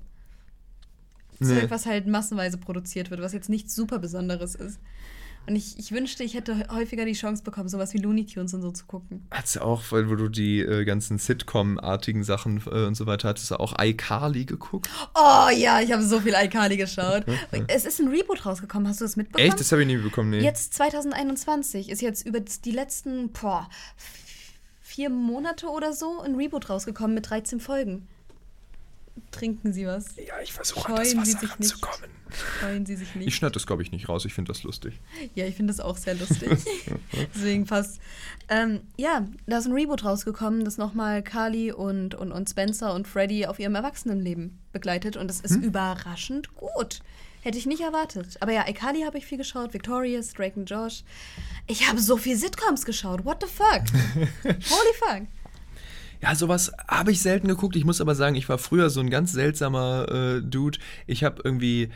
Zeug, 1.39 1.63
nee. 1.63 1.69
was 1.69 1.85
halt 1.85 2.07
massenweise 2.07 2.57
produziert 2.57 3.11
wird, 3.11 3.21
was 3.21 3.33
jetzt 3.33 3.49
nichts 3.49 3.75
super 3.75 3.99
Besonderes 3.99 4.55
ist. 4.55 4.79
Und 5.47 5.55
ich, 5.55 5.77
ich 5.77 5.91
wünschte, 5.91 6.23
ich 6.23 6.33
hätte 6.33 6.67
häufiger 6.71 7.05
die 7.05 7.13
Chance 7.13 7.43
bekommen, 7.43 7.69
sowas 7.69 7.93
wie 7.93 7.99
Looney 7.99 8.25
Tunes 8.25 8.53
und 8.55 8.63
so 8.63 8.71
zu 8.71 8.85
gucken. 8.85 9.27
Hattest 9.29 9.57
du 9.57 9.61
auch, 9.61 9.83
weil 9.91 10.09
wo 10.09 10.15
du 10.15 10.27
die 10.27 10.61
äh, 10.61 10.85
ganzen 10.85 11.19
Sitcom-artigen 11.19 12.23
Sachen 12.23 12.63
äh, 12.65 12.85
und 12.85 12.95
so 12.95 13.05
weiter 13.05 13.29
hattest, 13.29 13.51
du 13.51 13.59
auch 13.59 13.75
iCarly 13.79 14.45
geguckt? 14.45 14.89
Oh 15.13 15.49
ja, 15.55 15.81
ich 15.81 15.91
habe 15.91 16.01
so 16.01 16.21
viel 16.21 16.33
iCarly 16.33 16.77
geschaut. 16.77 17.25
es 17.67 17.85
ist 17.85 17.99
ein 17.99 18.07
Reboot 18.07 18.43
rausgekommen, 18.45 18.87
hast 18.87 19.01
du 19.01 19.05
das 19.05 19.17
mitbekommen? 19.17 19.47
Echt? 19.47 19.59
Das 19.59 19.71
habe 19.71 19.83
ich 19.83 19.87
nie 19.87 19.97
bekommen, 19.97 20.31
nee. 20.31 20.39
Jetzt 20.39 20.73
2021 20.73 21.89
ist 21.89 22.01
jetzt 22.01 22.25
über 22.25 22.39
die 22.39 22.71
letzten, 22.71 23.29
boah, 23.29 23.69
vier 24.95 25.09
Monate 25.09 25.67
oder 25.67 25.91
so 25.91 26.21
ein 26.21 26.35
Reboot 26.35 26.69
rausgekommen 26.69 27.13
mit 27.13 27.29
13 27.29 27.59
Folgen. 27.59 28.07
Trinken 29.31 29.73
Sie 29.73 29.85
was. 29.85 30.15
Ja, 30.15 30.39
ich 30.41 30.53
versuche 30.53 30.87
an 30.87 30.95
das 30.95 31.17
Wasser 31.17 31.51
ranzukommen. 31.51 32.09
Freuen 32.59 32.85
Sie 32.85 32.95
sich 32.95 33.13
nicht. 33.15 33.27
Ich 33.27 33.35
schneide 33.35 33.53
das, 33.53 33.67
glaube 33.67 33.81
ich, 33.81 33.91
nicht 33.91 34.07
raus. 34.07 34.23
Ich 34.23 34.33
finde 34.33 34.53
das 34.53 34.63
lustig. 34.63 34.99
Ja, 35.35 35.45
ich 35.45 35.55
finde 35.55 35.73
das 35.73 35.81
auch 35.81 35.97
sehr 35.97 36.15
lustig. 36.15 36.49
Deswegen 37.35 37.65
passt. 37.65 37.99
Ähm, 38.47 38.81
ja, 38.97 39.27
da 39.47 39.57
ist 39.57 39.65
ein 39.65 39.73
Reboot 39.73 40.05
rausgekommen, 40.05 40.63
das 40.63 40.77
nochmal 40.77 41.23
Carly 41.23 41.73
und, 41.73 42.15
und, 42.15 42.31
und 42.31 42.49
Spencer 42.49 42.93
und 42.93 43.07
Freddy 43.07 43.45
auf 43.47 43.59
ihrem 43.59 43.75
Erwachsenenleben 43.75 44.57
begleitet. 44.71 45.17
Und 45.17 45.29
es 45.29 45.41
ist 45.41 45.55
hm? 45.55 45.63
überraschend 45.63 46.55
gut. 46.55 47.01
Hätte 47.45 47.59
ich 47.59 47.67
nicht 47.67 47.81
erwartet. 47.81 48.37
Aber 48.39 48.51
ja, 48.53 48.67
iCarly 48.67 49.03
habe 49.03 49.19
ich 49.19 49.27
viel 49.27 49.37
geschaut, 49.37 49.71
Victorious, 49.71 50.33
Drake 50.33 50.59
und 50.59 50.67
Josh. 50.67 51.03
Ich 51.67 51.87
habe 51.87 52.01
so 52.01 52.17
viel 52.17 52.35
Sitcoms 52.35 52.85
geschaut. 52.85 53.23
What 53.23 53.43
the 53.43 53.47
fuck? 53.47 53.83
Holy 54.43 54.93
fuck. 54.95 55.27
Ja, 56.23 56.33
sowas 56.33 56.71
habe 56.87 57.11
ich 57.11 57.21
selten 57.21 57.47
geguckt. 57.47 57.75
Ich 57.75 57.85
muss 57.85 58.01
aber 58.01 58.15
sagen, 58.15 58.33
ich 58.33 58.49
war 58.49 58.57
früher 58.57 58.89
so 58.89 58.99
ein 58.99 59.11
ganz 59.11 59.31
seltsamer 59.31 60.07
äh, 60.09 60.41
Dude. 60.41 60.79
Ich 61.05 61.23
habe 61.23 61.43
irgendwie 61.43 61.91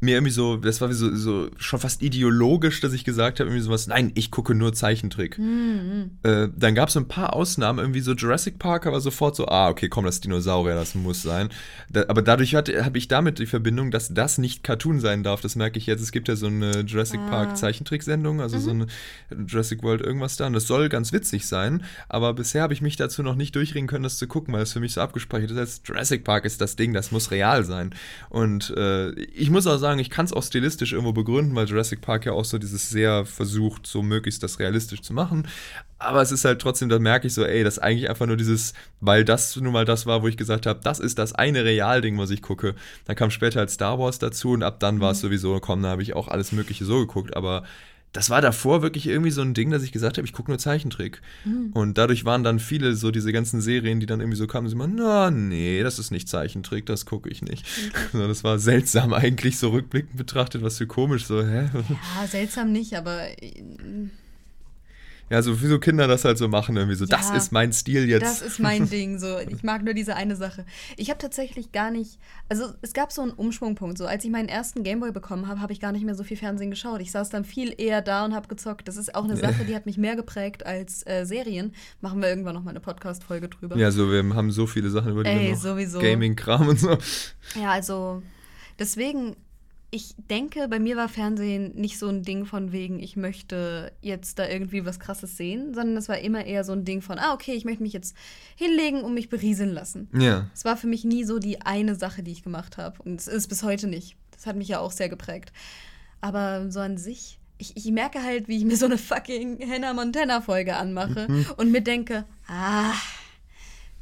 mir 0.00 0.16
irgendwie 0.16 0.32
so, 0.32 0.56
das 0.56 0.80
war 0.80 0.90
wie 0.90 0.94
so, 0.94 1.14
so 1.14 1.48
schon 1.56 1.80
fast 1.80 2.02
ideologisch, 2.02 2.80
dass 2.80 2.92
ich 2.92 3.04
gesagt 3.04 3.40
habe, 3.40 3.48
irgendwie 3.48 3.62
sowas, 3.62 3.86
nein, 3.86 4.12
ich 4.14 4.30
gucke 4.30 4.54
nur 4.54 4.74
Zeichentrick. 4.74 5.38
Mhm. 5.38 6.10
Äh, 6.22 6.48
dann 6.54 6.74
gab 6.74 6.88
es 6.88 6.94
so 6.94 7.00
ein 7.00 7.08
paar 7.08 7.32
Ausnahmen, 7.32 7.78
irgendwie 7.78 8.00
so 8.00 8.12
Jurassic 8.12 8.58
Park, 8.58 8.86
aber 8.86 9.00
sofort 9.00 9.36
so, 9.36 9.46
ah, 9.48 9.70
okay, 9.70 9.88
komm, 9.88 10.04
das 10.04 10.20
Dinosaurier, 10.20 10.74
das 10.74 10.94
muss 10.94 11.22
sein. 11.22 11.48
Da, 11.88 12.04
aber 12.08 12.20
dadurch 12.20 12.54
habe 12.54 12.98
ich 12.98 13.08
damit 13.08 13.38
die 13.38 13.46
Verbindung, 13.46 13.90
dass 13.90 14.12
das 14.12 14.36
nicht 14.36 14.62
Cartoon 14.62 15.00
sein 15.00 15.22
darf. 15.22 15.40
Das 15.40 15.56
merke 15.56 15.78
ich 15.78 15.86
jetzt. 15.86 16.02
Es 16.02 16.12
gibt 16.12 16.28
ja 16.28 16.36
so 16.36 16.46
eine 16.46 16.80
Jurassic 16.80 17.20
ah. 17.20 17.30
Park 17.30 17.56
Zeichentricksendung, 17.56 18.42
also 18.42 18.58
mhm. 18.58 18.60
so 18.60 18.70
eine 18.70 18.86
Jurassic 19.46 19.82
World 19.82 20.02
irgendwas 20.02 20.36
da. 20.36 20.46
Und 20.46 20.52
das 20.52 20.66
soll 20.66 20.90
ganz 20.90 21.12
witzig 21.12 21.46
sein, 21.46 21.82
aber 22.08 22.34
bisher 22.34 22.62
habe 22.62 22.74
ich 22.74 22.82
mich 22.82 22.96
dazu 22.96 23.22
noch 23.22 23.34
nicht 23.34 23.54
durchringen 23.56 23.88
können, 23.88 24.04
das 24.04 24.18
zu 24.18 24.26
gucken, 24.26 24.52
weil 24.52 24.62
es 24.62 24.74
für 24.74 24.80
mich 24.80 24.92
so 24.92 25.00
abgespeichert 25.00 25.52
ist. 25.52 25.58
Als 25.58 25.82
Jurassic 25.86 26.22
Park 26.22 26.44
ist 26.44 26.60
das 26.60 26.76
Ding, 26.76 26.92
das 26.92 27.12
muss 27.12 27.30
real 27.30 27.64
sein. 27.64 27.94
Und 28.28 28.74
äh, 28.76 29.12
ich 29.12 29.48
muss 29.48 29.66
auch 29.66 29.78
sagen, 29.78 29.85
sagen, 29.86 30.00
ich 30.00 30.10
kann 30.10 30.26
es 30.26 30.32
auch 30.32 30.42
stilistisch 30.42 30.92
irgendwo 30.92 31.12
begründen, 31.12 31.54
weil 31.54 31.66
Jurassic 31.66 32.00
Park 32.00 32.26
ja 32.26 32.32
auch 32.32 32.44
so 32.44 32.58
dieses 32.58 32.90
sehr 32.90 33.24
versucht, 33.24 33.86
so 33.86 34.02
möglichst 34.02 34.42
das 34.42 34.58
realistisch 34.58 35.02
zu 35.02 35.12
machen. 35.12 35.46
Aber 35.98 36.20
es 36.20 36.32
ist 36.32 36.44
halt 36.44 36.60
trotzdem, 36.60 36.88
da 36.88 36.98
merke 36.98 37.26
ich 37.26 37.34
so, 37.34 37.44
ey, 37.44 37.64
das 37.64 37.78
ist 37.78 37.82
eigentlich 37.82 38.10
einfach 38.10 38.26
nur 38.26 38.36
dieses, 38.36 38.74
weil 39.00 39.24
das 39.24 39.56
nun 39.56 39.72
mal 39.72 39.84
das 39.84 40.04
war, 40.06 40.22
wo 40.22 40.28
ich 40.28 40.36
gesagt 40.36 40.66
habe, 40.66 40.80
das 40.82 40.98
ist 40.98 41.18
das 41.18 41.34
eine 41.34 41.64
Realding, 41.64 42.18
was 42.18 42.30
ich 42.30 42.42
gucke. 42.42 42.74
Dann 43.06 43.16
kam 43.16 43.30
später 43.30 43.60
halt 43.60 43.70
Star 43.70 43.98
Wars 43.98 44.18
dazu 44.18 44.50
und 44.50 44.62
ab 44.62 44.80
dann 44.80 45.00
war 45.00 45.12
es 45.12 45.18
mhm. 45.18 45.28
sowieso, 45.28 45.60
komm, 45.60 45.82
da 45.82 45.90
habe 45.90 46.02
ich 46.02 46.14
auch 46.14 46.28
alles 46.28 46.52
Mögliche 46.52 46.84
so 46.84 46.98
geguckt. 46.98 47.36
Aber 47.36 47.62
das 48.12 48.30
war 48.30 48.40
davor 48.40 48.82
wirklich 48.82 49.06
irgendwie 49.06 49.30
so 49.30 49.42
ein 49.42 49.52
Ding, 49.52 49.70
dass 49.70 49.82
ich 49.82 49.92
gesagt 49.92 50.16
habe, 50.16 50.26
ich 50.26 50.32
gucke 50.32 50.50
nur 50.50 50.58
Zeichentrick. 50.58 51.20
Mhm. 51.44 51.70
Und 51.74 51.98
dadurch 51.98 52.24
waren 52.24 52.42
dann 52.42 52.58
viele 52.58 52.94
so 52.94 53.10
diese 53.10 53.32
ganzen 53.32 53.60
Serien, 53.60 54.00
die 54.00 54.06
dann 54.06 54.20
irgendwie 54.20 54.38
so 54.38 54.46
kamen, 54.46 54.68
sie 54.68 54.74
immer, 54.74 54.86
na, 54.86 55.30
nee, 55.30 55.82
das 55.82 55.98
ist 55.98 56.10
nicht 56.10 56.28
Zeichentrick, 56.28 56.86
das 56.86 57.04
gucke 57.04 57.28
ich 57.28 57.42
nicht. 57.42 57.66
Okay. 58.06 58.28
Das 58.28 58.44
war 58.44 58.58
seltsam 58.58 59.12
eigentlich, 59.12 59.58
so 59.58 59.70
rückblickend 59.70 60.16
betrachtet, 60.16 60.62
was 60.62 60.78
für 60.78 60.86
komisch, 60.86 61.26
so, 61.26 61.42
hä? 61.42 61.68
Ja, 61.72 62.26
seltsam 62.26 62.72
nicht, 62.72 62.94
aber. 62.94 63.26
Ja, 65.28 65.42
so 65.42 65.60
wie 65.60 65.66
so 65.66 65.80
Kinder 65.80 66.06
das 66.06 66.24
halt 66.24 66.38
so 66.38 66.46
machen, 66.46 66.76
irgendwie 66.76 66.94
so, 66.94 67.04
Ja, 67.04 67.16
das 67.16 67.30
ist 67.30 67.50
mein 67.50 67.72
Stil 67.72 68.08
jetzt. 68.08 68.22
Das 68.22 68.42
ist 68.42 68.60
mein 68.60 68.88
Ding. 68.90 69.18
So, 69.18 69.38
ich 69.38 69.64
mag 69.64 69.82
nur 69.82 69.92
diese 69.92 70.14
eine 70.14 70.36
Sache. 70.36 70.64
Ich 70.96 71.10
habe 71.10 71.18
tatsächlich 71.18 71.72
gar 71.72 71.90
nicht, 71.90 72.18
also 72.48 72.66
es 72.80 72.92
gab 72.92 73.10
so 73.10 73.22
einen 73.22 73.32
Umschwungpunkt. 73.32 73.98
So, 73.98 74.06
als 74.06 74.24
ich 74.24 74.30
meinen 74.30 74.48
ersten 74.48 74.84
Gameboy 74.84 75.10
bekommen 75.10 75.48
habe, 75.48 75.60
habe 75.60 75.72
ich 75.72 75.80
gar 75.80 75.90
nicht 75.90 76.04
mehr 76.04 76.14
so 76.14 76.22
viel 76.22 76.36
Fernsehen 76.36 76.70
geschaut. 76.70 77.00
Ich 77.00 77.10
saß 77.10 77.28
dann 77.30 77.44
viel 77.44 77.74
eher 77.76 78.02
da 78.02 78.24
und 78.24 78.34
habe 78.34 78.46
gezockt. 78.46 78.86
Das 78.86 78.96
ist 78.96 79.14
auch 79.16 79.24
eine 79.24 79.36
Sache, 79.36 79.64
die 79.64 79.74
hat 79.76 79.86
mich 79.86 79.98
mehr 79.98 80.14
geprägt 80.14 80.64
als 80.64 81.04
äh, 81.06 81.24
Serien. 81.24 81.74
Machen 82.00 82.22
wir 82.22 82.28
irgendwann 82.28 82.54
noch 82.54 82.62
mal 82.62 82.70
eine 82.70 82.80
Podcast-Folge 82.80 83.48
drüber. 83.48 83.76
Ja, 83.76 83.90
so, 83.90 84.10
wir 84.10 84.22
haben 84.34 84.52
so 84.52 84.66
viele 84.68 84.90
Sachen, 84.90 85.10
über 85.10 85.24
die 85.24 85.30
Ey. 85.30 85.56
Gaming-Kram 86.00 86.68
und 86.68 86.78
so. 86.78 86.98
Ja, 87.60 87.70
also 87.70 88.22
deswegen, 88.78 89.34
ich 89.90 90.14
denke, 90.30 90.68
bei 90.68 90.78
mir 90.78 90.96
war 90.96 91.08
Fernsehen 91.08 91.74
nicht 91.76 91.98
so 91.98 92.08
ein 92.08 92.22
Ding 92.22 92.44
von 92.44 92.72
wegen, 92.72 92.98
ich 93.00 93.16
möchte 93.16 93.92
jetzt 94.02 94.38
da 94.38 94.48
irgendwie 94.48 94.84
was 94.84 94.98
Krasses 94.98 95.36
sehen, 95.36 95.74
sondern 95.74 95.96
es 95.96 96.08
war 96.08 96.18
immer 96.18 96.44
eher 96.44 96.64
so 96.64 96.72
ein 96.72 96.84
Ding 96.84 97.02
von, 97.02 97.18
ah, 97.18 97.32
okay, 97.32 97.52
ich 97.52 97.64
möchte 97.64 97.82
mich 97.82 97.92
jetzt 97.92 98.16
hinlegen 98.56 99.02
und 99.02 99.14
mich 99.14 99.28
berieseln 99.28 99.70
lassen. 99.70 100.08
Ja. 100.12 100.50
Es 100.54 100.64
war 100.64 100.76
für 100.76 100.88
mich 100.88 101.04
nie 101.04 101.24
so 101.24 101.38
die 101.38 101.62
eine 101.62 101.94
Sache, 101.94 102.22
die 102.22 102.32
ich 102.32 102.42
gemacht 102.42 102.78
habe. 102.78 103.00
Und 103.02 103.20
es 103.20 103.28
ist 103.28 103.48
bis 103.48 103.62
heute 103.62 103.86
nicht. 103.86 104.16
Das 104.32 104.46
hat 104.46 104.56
mich 104.56 104.68
ja 104.68 104.80
auch 104.80 104.90
sehr 104.90 105.08
geprägt. 105.08 105.52
Aber 106.20 106.70
so 106.70 106.80
an 106.80 106.98
sich, 106.98 107.38
ich, 107.58 107.76
ich 107.76 107.86
merke 107.92 108.22
halt, 108.22 108.48
wie 108.48 108.58
ich 108.58 108.64
mir 108.64 108.76
so 108.76 108.86
eine 108.86 108.98
fucking 108.98 109.60
Hannah 109.70 109.94
Montana-Folge 109.94 110.76
anmache 110.76 111.28
und 111.56 111.70
mir 111.70 111.80
denke, 111.82 112.24
ah, 112.48 112.92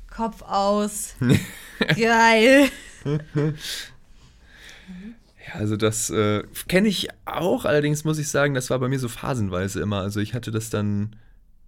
Kopf 0.08 0.42
aus. 0.42 1.14
Geil. 1.96 2.70
Ja, 5.46 5.54
also 5.54 5.76
das 5.76 6.10
äh, 6.10 6.42
kenne 6.68 6.88
ich 6.88 7.08
auch, 7.26 7.64
allerdings 7.64 8.04
muss 8.04 8.18
ich 8.18 8.28
sagen, 8.28 8.54
das 8.54 8.70
war 8.70 8.78
bei 8.78 8.88
mir 8.88 8.98
so 8.98 9.08
phasenweise 9.08 9.80
immer. 9.80 9.98
Also 10.00 10.20
ich 10.20 10.32
hatte 10.34 10.50
das 10.50 10.70
dann 10.70 11.16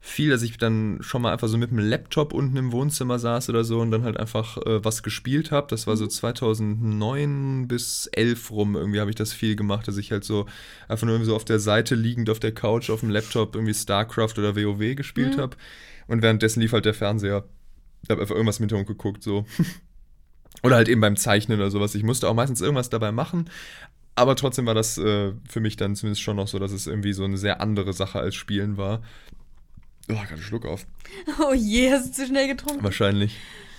viel, 0.01 0.31
dass 0.31 0.43
ich 0.43 0.57
dann 0.57 0.99
schon 1.01 1.21
mal 1.23 1.33
einfach 1.33 1.49
so 1.49 1.59
mit 1.59 1.71
dem 1.71 1.79
Laptop 1.81 2.33
unten 2.33 2.57
im 2.57 2.71
Wohnzimmer 2.73 3.19
saß 3.19 3.49
oder 3.51 3.65
so 3.65 3.81
und 3.81 3.91
dann 3.91 4.05
halt 4.05 4.17
einfach 4.19 4.57
äh, 4.59 4.85
was 4.85 5.03
gespielt 5.03 5.51
habe. 5.51 5.67
Das 5.69 5.87
war 5.87 5.97
so 5.97 6.07
2009 6.07 7.67
bis 7.69 8.07
11 8.13 8.51
rum, 8.51 8.77
irgendwie 8.77 9.01
habe 9.01 9.11
ich 9.11 9.17
das 9.17 9.33
viel 9.33 9.57
gemacht, 9.57 9.89
dass 9.89 9.97
ich 9.97 10.13
halt 10.13 10.25
so 10.25 10.47
einfach 10.89 11.07
nur 11.07 11.15
irgendwie 11.17 11.31
so 11.31 11.37
auf 11.37 11.45
der 11.45 11.59
Seite 11.59 11.97
liegend 11.97 12.31
auf 12.31 12.39
der 12.41 12.53
Couch 12.53 12.89
auf 12.91 13.01
dem 13.01 13.11
Laptop 13.11 13.55
irgendwie 13.57 13.75
StarCraft 13.75 14.39
oder 14.39 14.55
WoW 14.57 14.95
gespielt 14.95 15.37
Mhm. 15.37 15.41
habe 15.41 15.57
und 16.07 16.23
währenddessen 16.23 16.61
lief 16.61 16.73
halt 16.73 16.85
der 16.85 16.95
Fernseher. 16.95 17.45
Ich 18.03 18.11
habe 18.11 18.21
einfach 18.21 18.35
irgendwas 18.37 18.59
im 18.59 18.63
Hintergrund 18.65 18.87
geguckt, 18.89 19.23
so. 19.25 19.45
Oder 20.67 20.77
halt 20.77 20.89
eben 20.89 21.01
beim 21.01 21.17
Zeichnen 21.17 21.59
oder 21.59 21.71
sowas. 21.71 21.95
Ich 21.95 22.03
musste 22.03 22.29
auch 22.29 22.35
meistens 22.35 22.61
irgendwas 22.61 22.91
dabei 22.91 23.13
machen. 23.13 23.49
Aber 24.15 24.35
trotzdem 24.35 24.67
war 24.67 24.75
das 24.75 24.97
äh, 24.99 25.33
für 25.49 25.61
mich 25.61 25.77
dann 25.77 25.95
zumindest 25.95 26.23
schon 26.23 26.37
noch 26.37 26.49
so, 26.49 26.59
dass 26.59 26.73
es 26.73 26.87
irgendwie 26.87 27.13
so 27.13 27.25
eine 27.25 27.37
sehr 27.37 27.61
andere 27.61 27.93
Sache 27.93 28.19
als 28.19 28.35
Spielen 28.35 28.77
war. 28.77 29.03
Oh, 30.09 30.15
gerade 30.15 30.35
einen 30.35 30.43
Schluck 30.43 30.65
auf. 30.67 30.87
Oh 31.41 31.53
je, 31.53 31.93
hast 31.93 32.09
du 32.09 32.13
zu 32.13 32.27
schnell 32.27 32.49
getrunken? 32.49 32.83
Wahrscheinlich. 32.83 33.37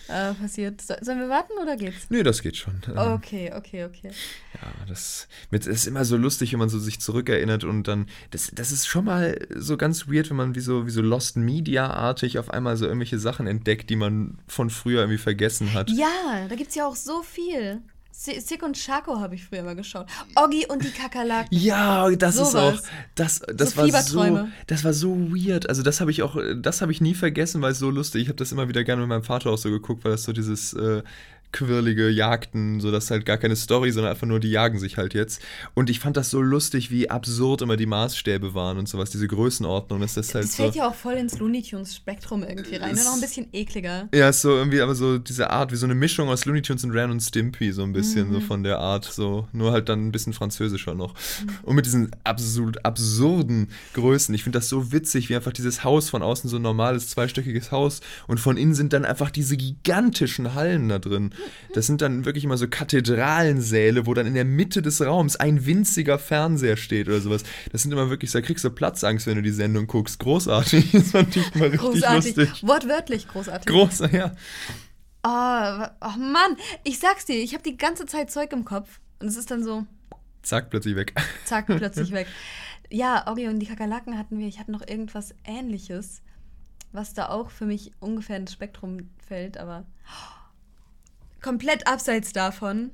Äh, 0.07 0.33
passiert. 0.33 0.81
So, 0.81 0.93
sollen 1.01 1.19
wir 1.19 1.29
warten 1.29 1.53
oder 1.61 1.75
geht's? 1.75 2.07
Nee, 2.09 2.23
das 2.23 2.41
geht 2.41 2.55
schon. 2.57 2.81
Ähm, 2.87 2.97
Okay, 2.97 3.51
okay, 3.53 3.85
okay. 3.85 4.11
Ja, 4.53 4.67
das, 4.87 5.27
mit, 5.51 5.65
ist 5.65 5.85
immer 5.87 6.05
so 6.05 6.17
lustig, 6.17 6.53
wenn 6.53 6.59
man 6.59 6.69
so 6.69 6.79
sich 6.79 6.99
zurückerinnert 6.99 7.63
und 7.63 7.87
dann, 7.87 8.07
das, 8.31 8.51
das 8.53 8.71
ist 8.71 8.87
schon 8.87 9.05
mal 9.05 9.37
so 9.55 9.77
ganz 9.77 10.07
weird, 10.07 10.29
wenn 10.29 10.37
man 10.37 10.55
wie 10.55 10.59
so, 10.59 10.85
wie 10.85 10.91
so 10.91 11.01
Lost 11.01 11.35
Media-artig 11.37 12.39
auf 12.39 12.49
einmal 12.49 12.77
so 12.77 12.85
irgendwelche 12.85 13.19
Sachen 13.19 13.47
entdeckt, 13.47 13.89
die 13.89 13.95
man 13.95 14.37
von 14.47 14.69
früher 14.69 15.01
irgendwie 15.01 15.17
vergessen 15.17 15.73
hat. 15.73 15.89
Ja, 15.89 16.47
da 16.47 16.55
gibt's 16.55 16.75
ja 16.75 16.87
auch 16.87 16.95
so 16.95 17.21
viel. 17.21 17.81
Si- 18.19 18.39
Sick 18.39 18.63
und 18.63 18.75
Chaco 18.75 19.19
habe 19.19 19.35
ich 19.35 19.45
früher 19.45 19.61
mal 19.61 19.75
geschaut. 19.75 20.07
Oggi 20.35 20.65
und 20.67 20.83
die 20.83 20.89
Kakerlaken. 20.89 21.55
Ja, 21.55 22.09
das 22.09 22.35
ist 22.35 22.51
Sowas. 22.53 22.79
auch, 22.79 22.87
das, 23.13 23.41
das 23.53 23.71
So 23.75 23.77
war 23.93 24.01
so, 24.01 24.47
das 24.65 24.83
war 24.83 24.93
so 24.93 25.15
weird. 25.31 25.69
Also 25.69 25.83
das 25.83 26.01
habe 26.01 26.09
ich 26.09 26.23
auch, 26.23 26.35
das 26.59 26.81
habe 26.81 26.91
ich 26.91 26.99
nie 26.99 27.13
vergessen, 27.13 27.61
weil 27.61 27.73
es 27.73 27.79
so 27.79 27.91
lustig. 27.91 28.23
Ich 28.23 28.27
habe 28.29 28.37
das 28.37 28.51
immer 28.51 28.67
wieder 28.69 28.83
gerne 28.83 29.01
mit 29.01 29.09
meinem 29.09 29.23
Vater 29.23 29.51
auch 29.51 29.57
so 29.59 29.69
geguckt, 29.69 30.03
weil 30.03 30.13
das 30.13 30.23
so 30.23 30.33
dieses 30.33 30.73
äh, 30.73 31.03
quirlige 31.51 32.09
Jagden, 32.09 32.79
so 32.81 32.91
das 32.91 33.05
ist 33.05 33.11
halt 33.11 33.25
gar 33.25 33.37
keine 33.37 33.55
Story, 33.55 33.91
sondern 33.91 34.11
einfach 34.11 34.27
nur 34.27 34.39
die 34.39 34.49
jagen 34.51 34.79
sich 34.79 34.97
halt 34.97 35.13
jetzt. 35.13 35.41
Und 35.73 35.89
ich 35.89 35.99
fand 35.99 36.17
das 36.17 36.29
so 36.29 36.41
lustig, 36.41 36.91
wie 36.91 37.09
absurd 37.09 37.61
immer 37.61 37.77
die 37.77 37.85
Maßstäbe 37.85 38.53
waren 38.53 38.77
und 38.77 38.87
sowas, 38.89 39.09
diese 39.09 39.27
Größenordnung. 39.27 40.01
Das 40.01 40.17
ist 40.17 40.35
halt 40.35 40.43
Das 40.45 40.55
so. 40.55 40.63
fällt 40.63 40.75
ja 40.75 40.87
auch 40.87 40.93
voll 40.95 41.13
ins 41.13 41.39
Looney 41.39 41.63
Tunes 41.63 41.95
Spektrum 41.95 42.43
irgendwie 42.43 42.75
rein. 42.75 42.95
Nur 42.95 43.03
noch 43.05 43.13
ein 43.15 43.21
bisschen 43.21 43.47
ekliger. 43.53 44.09
Ja, 44.13 44.29
ist 44.29 44.41
so 44.41 44.49
irgendwie, 44.51 44.81
aber 44.81 44.93
so 44.93 45.17
diese 45.17 45.49
Art, 45.49 45.71
wie 45.71 45.77
so 45.77 45.85
eine 45.85 45.95
Mischung 45.95 46.29
aus 46.29 46.45
Looney 46.45 46.61
Tunes 46.61 46.83
und 46.83 46.91
Ren 46.91 47.11
und 47.11 47.21
Stimpy, 47.21 47.71
so 47.71 47.83
ein 47.83 47.93
bisschen, 47.93 48.29
Mhm. 48.29 48.33
so 48.33 48.39
von 48.41 48.63
der 48.63 48.79
Art, 48.79 49.05
so, 49.05 49.47
nur 49.53 49.71
halt 49.71 49.89
dann 49.89 50.07
ein 50.07 50.11
bisschen 50.11 50.33
französischer 50.33 50.95
noch. 50.95 51.13
Und 51.63 51.75
mit 51.75 51.85
diesen 51.85 52.11
absolut 52.23 52.83
absurden 52.85 53.69
Größen. 53.93 54.35
Ich 54.35 54.43
finde 54.43 54.59
das 54.59 54.69
so 54.69 54.91
witzig, 54.91 55.29
wie 55.29 55.35
einfach 55.35 55.53
dieses 55.53 55.83
Haus 55.83 56.09
von 56.09 56.21
außen 56.21 56.49
so 56.49 56.57
ein 56.57 56.61
normales, 56.61 57.07
zweistöckiges 57.09 57.71
Haus 57.71 58.01
und 58.27 58.39
von 58.39 58.57
innen 58.57 58.73
sind 58.75 58.93
dann 58.93 59.05
einfach 59.05 59.31
diese 59.31 59.55
gigantischen 59.57 60.53
Hallen 60.53 60.89
da 60.89 60.99
drin. 60.99 61.31
Das 61.73 61.85
sind 61.87 62.01
dann 62.01 62.25
wirklich 62.25 62.43
immer 62.43 62.57
so 62.57 62.67
Kathedralensäle, 62.67 64.05
wo 64.05 64.13
dann 64.13 64.25
in 64.25 64.33
der 64.33 64.45
Mitte 64.45 64.81
des 64.81 65.01
Raums 65.01 65.35
ein 65.35 65.65
winziger 65.65 66.17
Fernseher 66.19 66.77
steht 66.77 67.07
oder 67.07 67.19
sowas. 67.19 67.43
Das 67.71 67.83
sind 67.83 67.91
immer 67.91 68.09
wirklich, 68.09 68.31
da 68.31 68.41
kriegst 68.41 68.63
du 68.63 68.69
Platzangst, 68.69 69.27
wenn 69.27 69.35
du 69.35 69.41
die 69.41 69.51
Sendung 69.51 69.87
guckst. 69.87 70.19
Großartig. 70.19 70.91
Das 70.97 71.11
fand 71.11 71.35
ich 71.35 71.55
immer 71.55 71.65
richtig 71.65 71.81
Großartig. 71.81 72.35
lustig. 72.35 72.67
Wortwörtlich 72.67 73.27
großartig. 73.27 73.67
Groß, 73.67 73.99
ja. 74.11 74.31
Oh, 75.23 75.87
oh 76.01 76.17
Mann, 76.19 76.57
ich 76.83 76.99
sag's 76.99 77.25
dir, 77.25 77.35
ich 77.35 77.53
habe 77.53 77.63
die 77.63 77.77
ganze 77.77 78.05
Zeit 78.05 78.31
Zeug 78.31 78.51
im 78.53 78.65
Kopf. 78.65 78.99
Und 79.19 79.27
es 79.27 79.37
ist 79.37 79.51
dann 79.51 79.63
so, 79.63 79.85
Zack, 80.41 80.69
plötzlich 80.69 80.95
weg. 80.95 81.13
zack, 81.45 81.65
plötzlich 81.67 82.11
weg. 82.11 82.27
Ja, 82.89 83.25
Oggi 83.29 83.47
und 83.47 83.59
die 83.59 83.65
Kakerlaken 83.65 84.17
hatten 84.17 84.39
wir. 84.39 84.47
Ich 84.47 84.59
hatte 84.59 84.71
noch 84.71 84.87
irgendwas 84.87 85.35
ähnliches, 85.43 86.21
was 86.93 87.13
da 87.13 87.27
auch 87.29 87.49
für 87.49 87.65
mich 87.65 87.91
ungefähr 87.99 88.37
ins 88.37 88.53
Spektrum 88.53 89.09
fällt, 89.27 89.57
aber 89.57 89.85
komplett 91.47 91.87
abseits 91.87 92.33
davon. 92.33 92.91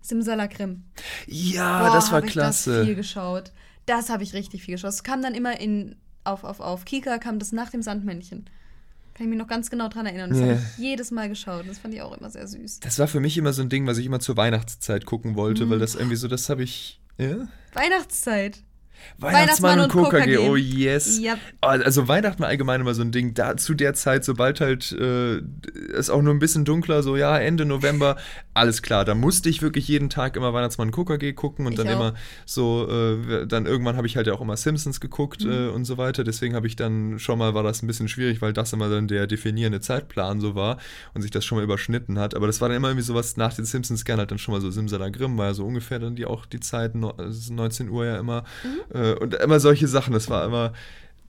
Simsalakrim. 0.00 0.82
Ja, 1.26 1.86
Boah, 1.86 1.94
das 1.94 2.10
war 2.10 2.18
hab 2.20 2.28
ich 2.28 2.34
Das 2.34 2.64
viel 2.64 2.72
klasse. 2.74 2.94
geschaut. 2.96 3.52
Das 3.86 4.10
habe 4.10 4.22
ich 4.22 4.34
richtig 4.34 4.62
viel 4.64 4.74
geschaut. 4.74 4.90
Es 4.90 5.02
kam 5.04 5.22
dann 5.22 5.34
immer 5.34 5.60
in 5.60 5.96
auf, 6.24 6.44
auf, 6.44 6.60
auf 6.60 6.84
Kika 6.84 7.18
kam 7.18 7.38
das 7.38 7.52
nach 7.52 7.70
dem 7.70 7.82
Sandmännchen. 7.82 8.44
Kann 9.14 9.26
ich 9.26 9.30
mich 9.30 9.38
noch 9.38 9.46
ganz 9.48 9.70
genau 9.70 9.88
dran 9.88 10.06
erinnern. 10.06 10.30
Das 10.30 10.38
Ja. 10.40 10.46
habe 10.46 10.54
ich 10.54 10.78
jedes 10.78 11.10
Mal 11.10 11.28
geschaut. 11.28 11.64
Das 11.68 11.78
fand 11.78 11.94
ich 11.94 12.02
auch 12.02 12.16
immer 12.16 12.30
sehr 12.30 12.46
süß. 12.46 12.80
Das 12.80 12.98
war 12.98 13.08
für 13.08 13.20
mich 13.20 13.36
immer 13.38 13.52
so 13.52 13.62
ein 13.62 13.68
Ding, 13.68 13.86
was 13.86 13.98
ich 13.98 14.06
immer 14.06 14.20
zur 14.20 14.36
Weihnachtszeit 14.36 15.04
gucken 15.04 15.34
wollte, 15.36 15.66
Mhm. 15.66 15.70
weil 15.70 15.78
das 15.78 15.94
irgendwie 15.94 16.16
so, 16.16 16.28
das 16.28 16.48
habe 16.48 16.62
ich. 16.62 17.00
Ja? 17.18 17.48
Weihnachtszeit. 17.74 18.62
Weihnachtsmann 19.18 19.80
und 19.80 19.90
KKG, 19.92 20.34
KKG. 20.34 20.38
oh 20.38 20.56
yes. 20.56 21.18
Ja. 21.20 21.34
Oh, 21.62 21.66
Also 21.68 22.08
Weihnachten 22.08 22.40
war 22.42 22.48
allgemein 22.48 22.80
immer 22.80 22.94
so 22.94 23.02
ein 23.02 23.12
Ding. 23.12 23.34
Da 23.34 23.56
zu 23.56 23.74
der 23.74 23.94
Zeit, 23.94 24.24
sobald 24.24 24.60
halt 24.60 24.92
äh, 24.92 25.40
es 25.94 26.10
auch 26.10 26.22
nur 26.22 26.32
ein 26.34 26.38
bisschen 26.38 26.64
dunkler, 26.64 27.02
so 27.02 27.16
ja, 27.16 27.38
Ende 27.38 27.64
November, 27.64 28.16
alles 28.54 28.82
klar. 28.82 29.04
Da 29.04 29.14
musste 29.14 29.48
ich 29.48 29.62
wirklich 29.62 29.88
jeden 29.88 30.10
Tag 30.10 30.36
immer 30.36 30.52
Weihnachtsmann 30.52 30.88
und 30.88 30.94
KKG 31.06 31.32
gucken 31.32 31.66
und 31.66 31.72
Ich 31.72 31.78
dann 31.78 31.88
auch. 31.88 31.92
immer 31.92 32.14
so, 32.46 32.88
äh, 32.90 33.46
dann 33.46 33.66
irgendwann 33.66 33.96
habe 33.96 34.06
ich 34.06 34.16
halt 34.16 34.26
ja 34.26 34.32
auch 34.34 34.40
immer 34.40 34.56
Simpsons 34.56 35.00
geguckt 35.00 35.44
Mhm. 35.44 35.50
äh, 35.52 35.68
und 35.68 35.84
so 35.84 35.98
weiter. 35.98 36.24
Deswegen 36.24 36.54
habe 36.54 36.66
ich 36.66 36.76
dann 36.76 37.18
schon 37.18 37.38
mal, 37.38 37.54
war 37.54 37.62
das 37.62 37.82
ein 37.82 37.86
bisschen 37.86 38.08
schwierig, 38.08 38.42
weil 38.42 38.52
das 38.52 38.72
immer 38.72 38.88
dann 38.88 39.08
der 39.08 39.26
definierende 39.26 39.80
Zeitplan 39.80 40.40
so 40.40 40.54
war 40.54 40.78
und 41.14 41.22
sich 41.22 41.30
das 41.30 41.44
schon 41.44 41.58
mal 41.58 41.64
überschnitten 41.64 42.18
hat. 42.18 42.34
Aber 42.34 42.46
das 42.46 42.60
war 42.60 42.68
dann 42.68 42.76
immer 42.76 42.88
irgendwie 42.88 43.04
sowas 43.06 43.36
nach 43.36 43.54
den 43.54 43.64
Simpsons 43.64 44.04
gerne 44.04 44.20
halt 44.20 44.30
dann 44.30 44.38
schon 44.38 44.52
mal 44.54 44.60
so 44.60 44.70
Simsalagrim, 44.70 45.38
war 45.38 45.46
ja 45.46 45.54
so 45.54 45.64
ungefähr 45.64 45.98
dann 45.98 46.16
die 46.16 46.26
auch 46.26 46.46
die 46.46 46.60
Zeit, 46.60 46.94
no- 46.94 47.14
es 47.18 47.38
ist 47.38 47.50
19 47.50 47.88
Uhr 47.88 48.04
ja 48.04 48.18
immer. 48.18 48.44
Mhm. 48.64 48.91
Äh, 48.92 49.14
und 49.14 49.34
immer 49.34 49.60
solche 49.60 49.88
Sachen, 49.88 50.12
das 50.12 50.28
war 50.30 50.44
immer. 50.44 50.72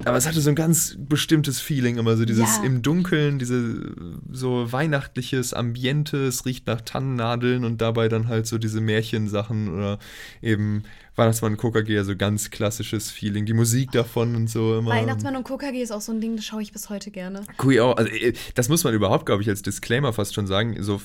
Aber 0.06 0.18
es 0.18 0.28
hatte 0.28 0.42
so 0.42 0.50
ein 0.50 0.56
ganz 0.56 0.98
bestimmtes 0.98 1.60
Feeling, 1.60 1.98
immer 1.98 2.18
so 2.18 2.26
dieses 2.26 2.58
Ja. 2.58 2.64
im 2.64 2.82
Dunkeln, 2.82 3.38
diese 3.40 3.94
so 4.32 4.70
weihnachtliches 4.72 5.54
Ambiente, 5.54 6.18
es 6.26 6.46
riecht 6.46 6.68
nach 6.68 6.82
Tannennadeln 6.82 7.64
und 7.64 7.80
dabei 7.80 8.10
dann 8.10 8.28
halt 8.28 8.48
so 8.48 8.58
diese 8.58 8.82
Märchensachen 8.82 9.74
oder 9.74 10.00
eben 10.42 10.84
Weihnachtsmann 11.16 11.58
KKG, 11.58 12.00
also 12.00 12.16
ganz 12.18 12.50
klassisches 12.50 13.12
Feeling, 13.12 13.46
die 13.46 13.54
Musik 13.54 13.92
davon 13.92 14.36
und 14.36 14.50
so 14.50 14.80
immer. 14.80 14.90
Weihnachtsmann 14.90 15.36
und 15.36 15.44
KKG 15.48 15.82
ist 15.82 15.92
auch 15.92 16.02
so 16.02 16.12
ein 16.12 16.20
Ding, 16.20 16.36
das 16.36 16.44
schaue 16.44 16.64
ich 16.64 16.74
bis 16.74 16.90
heute 16.90 17.12
gerne. 17.12 17.44
Auch, 17.60 17.96
also 17.96 18.12
äh, 18.12 18.34
das 18.56 18.68
muss 18.70 18.84
man 18.84 18.94
überhaupt, 18.96 19.28
glaube 19.28 19.44
ich, 19.44 19.48
als 19.50 19.62
Disclaimer 19.62 20.12
fast 20.12 20.34
schon 20.34 20.48
sagen. 20.48 20.76
So, 20.82 21.00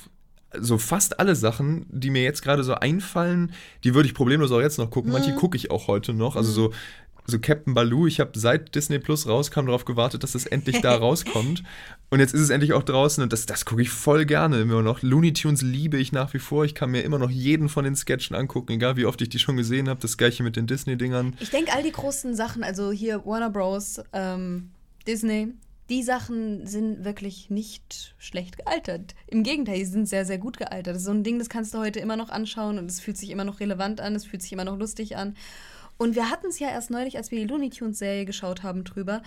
so 0.59 0.79
fast 0.79 1.21
alle 1.21 1.37
Sachen, 1.37 1.87
die 1.91 2.11
mir 2.11 2.23
jetzt 2.23 2.43
gerade 2.43 2.65
so 2.65 2.75
einfallen, 2.75 3.53
die 3.85 3.95
würde 3.95 4.09
ich 4.09 4.15
problemlos 4.15 4.51
auch 4.51 4.61
jetzt 4.61 4.79
noch 4.79 4.91
gucken. 4.91 5.13
Manche 5.13 5.35
gucke 5.35 5.57
ich 5.57 5.71
auch 5.71 5.89
heute 5.89 6.15
noch. 6.15 6.37
Also 6.37 6.51
so, 6.51 6.73
so 7.27 7.39
Captain 7.39 7.75
Baloo, 7.75 8.07
ich 8.07 8.21
habe 8.21 8.39
seit 8.39 8.75
Disney 8.75 8.99
Plus 8.99 9.29
rauskam 9.29 9.67
darauf 9.67 9.85
gewartet, 9.85 10.23
dass 10.23 10.35
es 10.35 10.47
endlich 10.47 10.81
da 10.81 10.95
rauskommt. 10.97 11.63
Und 12.09 12.21
jetzt 12.21 12.33
ist 12.33 12.41
es 12.41 12.49
endlich 12.49 12.73
auch 12.73 12.83
draußen 12.83 13.23
und 13.23 13.33
das, 13.35 13.45
das 13.45 13.67
gucke 13.67 13.83
ich 13.83 13.91
voll 13.91 14.25
gerne 14.25 14.61
immer 14.61 14.83
noch. 14.83 15.03
Looney 15.03 15.35
Tunes 15.35 15.61
liebe 15.61 15.99
ich 15.99 16.13
nach 16.13 16.33
wie 16.33 16.39
vor. 16.39 16.65
Ich 16.65 16.75
kann 16.75 16.91
mir 16.91 17.03
immer 17.03 17.19
noch 17.19 17.31
jeden 17.31 17.69
von 17.69 17.85
den 17.85 17.95
Sketchen 17.95 18.35
angucken, 18.35 18.73
egal 18.73 18.97
wie 18.97 19.05
oft 19.05 19.21
ich 19.21 19.29
die 19.29 19.39
schon 19.39 19.59
gesehen 19.59 19.91
habe. 19.91 20.01
Das 20.01 20.17
gleiche 20.17 20.43
mit 20.43 20.57
den 20.57 20.67
Disney-Dingern. 20.67 21.37
Ich 21.41 21.51
denke, 21.51 21.73
all 21.75 21.83
die 21.83 21.93
großen 21.93 22.35
Sachen, 22.35 22.65
also 22.65 22.91
hier 22.91 23.27
Warner 23.27 23.51
Bros., 23.51 24.01
ähm, 24.15 24.71
Disney, 25.07 25.53
die 25.88 26.03
Sachen 26.03 26.66
sind 26.66 27.05
wirklich 27.05 27.48
nicht 27.51 28.14
schlecht 28.18 28.59
gealtert. 28.59 29.14
Im 29.27 29.42
Gegenteil, 29.42 29.79
die 29.79 29.85
sind 29.87 30.07
sehr, 30.09 30.24
sehr 30.27 30.38
gut 30.38 30.59
gealtert. 30.59 30.94
Das 30.94 30.98
ist 31.03 31.05
so 31.07 31.12
ein 31.12 31.24
Ding, 31.24 31.38
das 31.38 31.48
kannst 31.48 31.72
du 31.72 31.79
heute 31.79 31.98
immer 32.01 32.16
noch 32.16 32.29
anschauen 32.29 32.79
und 32.79 32.90
es 32.90 33.01
fühlt 33.01 33.16
sich 33.16 33.31
immer 33.31 33.44
noch 33.44 33.61
relevant 33.61 34.01
an, 34.01 34.14
es 34.14 34.27
fühlt 34.27 34.42
sich 34.42 34.53
immer 34.53 34.64
noch 34.64 34.77
lustig 34.79 35.16
an. 35.16 35.35
Und 35.96 36.14
wir 36.14 36.31
hatten 36.31 36.48
es 36.48 36.59
ja 36.59 36.68
erst 36.68 36.90
neulich, 36.90 37.16
als 37.16 37.31
wir 37.31 37.38
die 37.40 37.46
Looney 37.46 37.70
Tunes-Serie 37.70 38.24
geschaut 38.24 38.62
haben, 38.62 38.85
drüber. 38.85 39.22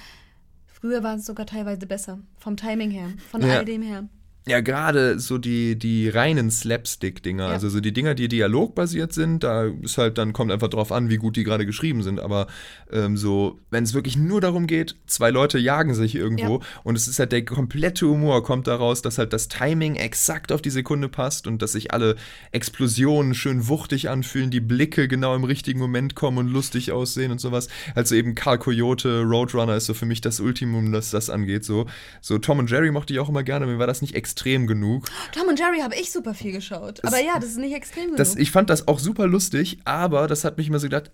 Früher 0.67 1.03
war 1.03 1.15
es 1.15 1.25
sogar 1.25 1.45
teilweise 1.45 1.85
besser. 1.85 2.19
Vom 2.37 2.57
Timing 2.57 2.91
her, 2.91 3.09
von 3.29 3.41
Ja. 3.41 3.57
all 3.57 3.65
dem 3.65 3.81
her. 3.81 4.07
Ja, 4.47 4.59
gerade 4.61 5.19
so 5.19 5.37
die, 5.37 5.77
die 5.77 6.09
reinen 6.09 6.49
Slapstick-Dinger, 6.49 7.43
Ja. 7.47 7.49
also 7.51 7.69
so 7.69 7.79
die 7.79 7.93
Dinger, 7.93 8.15
die 8.15 8.27
dialogbasiert 8.27 9.13
sind, 9.13 9.43
da 9.43 9.65
ist 9.83 9.99
halt, 9.99 10.17
dann 10.17 10.33
kommt 10.33 10.51
einfach 10.51 10.67
drauf 10.69 10.91
an, 10.91 11.09
wie 11.09 11.17
gut 11.17 11.35
die 11.35 11.43
gerade 11.43 11.65
geschrieben 11.67 12.01
sind. 12.01 12.19
Aber 12.19 12.47
ähm, 12.91 13.17
so, 13.17 13.59
wenn 13.69 13.83
es 13.83 13.93
wirklich 13.93 14.17
nur 14.17 14.41
darum 14.41 14.65
geht, 14.65 14.95
zwei 15.05 15.29
Leute 15.29 15.59
jagen 15.59 15.93
sich 15.93 16.15
irgendwo 16.15 16.59
Ja. 16.59 16.65
und 16.83 16.95
es 16.95 17.07
ist 17.07 17.19
halt 17.19 17.31
der 17.33 17.45
komplette 17.45 18.07
Humor 18.07 18.43
kommt 18.43 18.65
daraus, 18.65 19.03
dass 19.03 19.19
halt 19.19 19.31
das 19.31 19.47
Timing 19.47 19.95
exakt 19.95 20.51
auf 20.51 20.63
die 20.63 20.71
Sekunde 20.71 21.07
passt 21.07 21.45
und 21.45 21.61
dass 21.61 21.73
sich 21.73 21.93
alle 21.93 22.15
Explosionen 22.51 23.33
schön 23.35 23.67
wuchtig 23.67 24.09
anfühlen, 24.09 24.49
die 24.51 24.59
Blicke 24.59 25.07
genau 25.07 25.35
im 25.35 25.43
richtigen 25.43 25.79
Moment 25.79 26.15
kommen 26.15 26.37
und 26.39 26.47
lustig 26.47 26.91
aussehen 26.91 27.31
und 27.31 27.39
sowas. 27.39 27.67
Also 27.95 28.15
eben 28.15 28.33
Carl 28.35 28.57
Coyote, 28.57 29.21
Roadrunner 29.21 29.75
ist 29.75 29.85
so 29.85 29.93
für 29.93 30.05
mich 30.05 30.21
das 30.21 30.39
Ultimum, 30.39 30.91
was 30.93 31.11
das 31.11 31.29
angeht. 31.29 31.63
So, 31.63 31.85
so 32.21 32.37
Tom 32.39 32.59
und 32.59 32.71
Jerry 32.71 32.91
mochte 32.91 33.13
ich 33.13 33.19
auch 33.19 33.29
immer 33.29 33.43
gerne, 33.43 33.65
mir 33.67 33.77
war 33.79 33.87
das 33.87 34.01
nicht 34.01 34.15
extrem 34.31 34.65
genug. 34.67 35.05
Tom 35.33 35.47
und 35.49 35.59
Jerry 35.59 35.79
habe 35.81 35.95
ich 35.95 36.11
super 36.11 36.33
viel 36.33 36.51
geschaut. 36.53 37.03
Aber 37.03 37.19
ja, 37.19 37.35
das 37.39 37.51
ist 37.51 37.57
nicht 37.57 37.73
extrem 37.75 38.05
genug. 38.05 38.17
Das, 38.17 38.35
ich 38.35 38.51
fand 38.51 38.69
das 38.69 38.87
auch 38.87 38.99
super 38.99 39.27
lustig, 39.27 39.79
aber 39.83 40.27
das 40.27 40.43
hat 40.45 40.57
mich 40.57 40.67
immer 40.67 40.79
so 40.79 40.85
gedacht, 40.87 41.11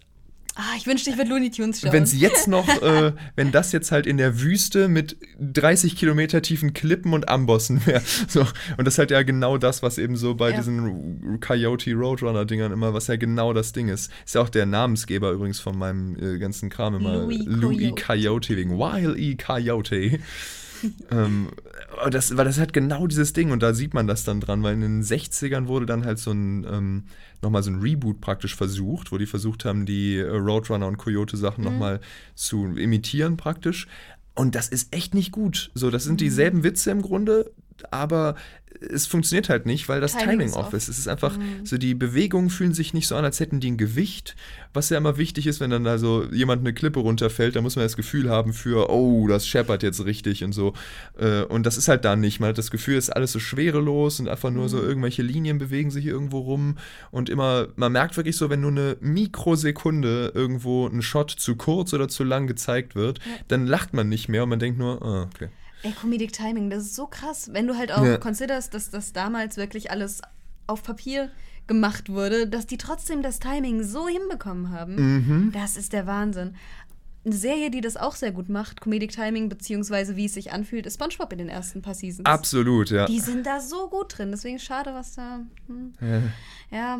ah, 0.55 0.61
ich 0.77 0.85
wünschte, 0.85 1.09
ich 1.09 1.17
würde 1.17 1.29
Looney 1.31 1.49
Tunes 1.49 1.81
schauen. 1.81 1.93
wenn 1.93 2.03
es 2.03 2.19
jetzt 2.19 2.47
noch, 2.55 2.67
äh, 2.81 3.13
wenn 3.35 3.51
das 3.51 3.71
jetzt 3.71 3.91
halt 3.91 4.05
in 4.05 4.17
der 4.17 4.39
Wüste 4.41 4.87
mit 4.87 5.17
30 5.39 5.95
Kilometer 5.95 6.43
tiefen 6.43 6.73
Klippen 6.73 7.13
und 7.13 7.27
Ambossen 7.29 7.85
wäre. 7.87 8.01
So, 8.27 8.41
und 8.77 8.85
das 8.85 8.95
ist 8.95 8.97
halt 8.99 9.11
ja 9.11 9.23
genau 9.23 9.57
das, 9.57 9.81
was 9.81 9.97
eben 9.97 10.15
so 10.15 10.35
bei 10.35 10.51
Ja. 10.51 10.57
diesen 10.57 11.39
Coyote 11.39 11.93
Roadrunner-Dingern 11.93 12.71
immer, 12.71 12.93
was 12.93 13.07
ja 13.07 13.15
genau 13.15 13.51
das 13.53 13.71
Ding 13.71 13.87
ist. 13.87 14.11
Ist 14.25 14.35
ja 14.35 14.41
auch 14.41 14.49
der 14.49 14.65
Namensgeber 14.67 15.31
übrigens 15.31 15.59
von 15.59 15.75
meinem 15.77 16.15
äh, 16.21 16.37
ganzen 16.37 16.69
Kram 16.69 16.95
immer. 16.95 17.15
Louis 17.23 17.41
Louis 17.45 17.77
Coyote. 17.95 18.03
Coyote, 18.05 18.57
wegen 18.57 18.77
Wile 18.77 19.17
E. 19.17 19.35
Coyote. 19.35 20.19
ähm, 21.11 21.47
das, 22.11 22.35
weil 22.37 22.45
das 22.45 22.59
hat 22.59 22.73
genau 22.73 23.07
dieses 23.07 23.33
Ding 23.33 23.51
und 23.51 23.61
da 23.63 23.73
sieht 23.73 23.93
man 23.93 24.07
das 24.07 24.23
dann 24.23 24.39
dran, 24.39 24.63
weil 24.63 24.73
in 24.75 24.81
den 24.81 25.03
60ern 25.03 25.67
wurde 25.67 25.85
dann 25.85 26.05
halt 26.05 26.19
so 26.19 26.31
ein, 26.31 26.65
ähm, 26.69 27.03
nochmal 27.41 27.63
so 27.63 27.71
ein 27.71 27.79
Reboot 27.79 28.21
praktisch 28.21 28.55
versucht, 28.55 29.11
wo 29.11 29.17
die 29.17 29.25
versucht 29.25 29.65
haben, 29.65 29.85
die 29.85 30.17
äh, 30.17 30.27
Roadrunner 30.29 30.87
und 30.87 30.97
Coyote 30.97 31.37
Sachen 31.37 31.63
Mhm. 31.63 31.69
nochmal 31.71 31.99
zu 32.35 32.65
imitieren 32.77 33.37
praktisch. 33.37 33.87
Und 34.35 34.53
das 34.55 34.67
ist 34.69 34.93
echt 34.93 35.13
nicht 35.15 35.31
gut. 35.31 35.71
So, 35.73 35.89
das 35.89 36.05
Mhm. 36.05 36.09
sind 36.09 36.21
dieselben 36.21 36.63
Witze 36.63 36.91
im 36.91 37.01
Grunde, 37.01 37.51
aber 37.91 38.35
es 38.79 39.07
funktioniert 39.07 39.49
halt 39.49 39.65
nicht, 39.65 39.89
weil 39.89 40.01
das 40.01 40.11
Timing 40.11 40.29
Timing, 40.29 40.47
ist 40.49 40.55
off 40.55 40.71
ist. 40.73 40.87
Es 40.87 40.99
ist 40.99 41.07
einfach, 41.07 41.35
Mhm. 41.35 41.65
so 41.65 41.79
die 41.79 41.95
Bewegungen 41.95 42.51
fühlen 42.51 42.75
sich 42.75 42.93
nicht 42.93 43.07
so 43.07 43.15
an, 43.15 43.25
als 43.25 43.39
hätten 43.39 43.59
die 43.59 43.71
ein 43.71 43.77
Gewicht, 43.77 44.35
was 44.71 44.91
ja 44.91 44.99
immer 44.99 45.17
wichtig 45.17 45.47
ist, 45.47 45.59
wenn 45.59 45.71
dann 45.71 45.83
da 45.83 45.97
so 45.97 46.25
jemand 46.31 46.59
eine 46.61 46.73
Klippe 46.75 46.99
runterfällt, 46.99 47.55
da 47.55 47.61
muss 47.61 47.75
man 47.75 47.85
das 47.85 47.95
Gefühl 47.95 48.29
haben 48.29 48.53
für, 48.53 48.91
oh, 48.91 49.27
das 49.27 49.47
scheppert 49.47 49.81
jetzt 49.81 50.05
richtig 50.05 50.43
und 50.43 50.51
so. 50.53 50.73
Äh, 51.17 51.41
Und 51.45 51.65
das 51.65 51.77
ist 51.77 51.87
halt 51.87 52.05
da 52.05 52.15
nicht. 52.15 52.39
Man 52.39 52.49
hat 52.49 52.59
das 52.59 52.69
Gefühl, 52.69 52.97
es 52.97 53.05
ist 53.05 53.15
alles 53.15 53.31
so 53.31 53.39
schwerelos 53.39 54.19
und 54.19 54.27
einfach 54.27 54.51
nur 54.51 54.69
so 54.69 54.77
Mhm. 54.77 54.83
irgendwelche 54.89 55.23
Linien 55.23 55.57
bewegen 55.57 55.89
sich 55.89 56.05
irgendwo 56.05 56.37
rum 56.39 56.77
und 57.09 57.29
immer, 57.29 57.69
man 57.77 57.91
merkt 57.91 58.15
wirklich 58.15 58.37
so, 58.37 58.51
wenn 58.51 58.61
nur 58.61 58.71
eine 58.71 58.97
Mikrosekunde 59.51 60.31
irgendwo 60.35 60.87
ein 60.87 61.01
Shot 61.01 61.31
zu 61.31 61.55
kurz 61.55 61.93
oder 61.93 62.07
zu 62.07 62.23
lang 62.23 62.45
gezeigt 62.47 62.95
wird, 62.95 63.19
Ja. 63.19 63.23
dann 63.47 63.65
lacht 63.65 63.93
man 63.93 64.07
nicht 64.09 64.29
mehr 64.29 64.43
und 64.43 64.49
man 64.49 64.59
denkt 64.59 64.77
nur, 64.77 65.01
ah, 65.01 65.23
okay. 65.33 65.47
Ey, 65.87 65.93
Comedic 65.93 66.33
Timing, 66.33 66.69
das 66.69 66.83
ist 66.83 66.95
so 66.95 67.07
krass. 67.07 67.49
Wenn 67.53 67.67
du 67.67 67.77
halt 67.77 67.91
auch 67.91 68.03
Ja. 68.03 68.17
considerst, 68.17 68.73
dass 68.73 68.89
das 68.89 69.13
damals 69.13 69.57
wirklich 69.57 69.89
alles 69.91 70.21
auf 70.67 70.83
Papier 70.83 71.31
gemacht 71.67 72.09
wurde, 72.09 72.47
dass 72.47 72.65
die 72.67 72.77
trotzdem 72.77 73.21
das 73.21 73.39
Timing 73.39 73.83
so 73.83 74.07
hinbekommen 74.07 74.71
haben. 74.71 74.95
Mhm. 74.95 75.51
Das 75.53 75.77
ist 75.77 75.93
der 75.93 76.05
Wahnsinn. 76.07 76.55
Eine 77.25 77.35
Serie, 77.35 77.69
die 77.71 77.81
das 77.81 77.97
auch 77.97 78.15
sehr 78.15 78.31
gut 78.31 78.47
macht, 78.47 78.79
Comedic 78.79 79.11
Timing, 79.11 79.49
beziehungsweise 79.49 80.15
wie 80.15 80.25
es 80.25 80.33
sich 80.33 80.53
anfühlt, 80.53 80.85
ist 80.85 80.93
SpongeBob 80.93 81.31
in 81.33 81.39
den 81.39 81.49
ersten 81.49 81.81
paar 81.81 81.93
Seasons. 81.93 82.25
Absolut, 82.25 82.89
ja. 82.89 83.05
Die 83.05 83.19
sind 83.19 83.45
da 83.45 83.59
so 83.59 83.89
gut 83.89 84.17
drin, 84.17 84.31
deswegen 84.31 84.59
schade, 84.59 84.93
was 84.93 85.15
da. 85.15 85.41
Hm. 85.67 85.93
Ja, 86.71 86.99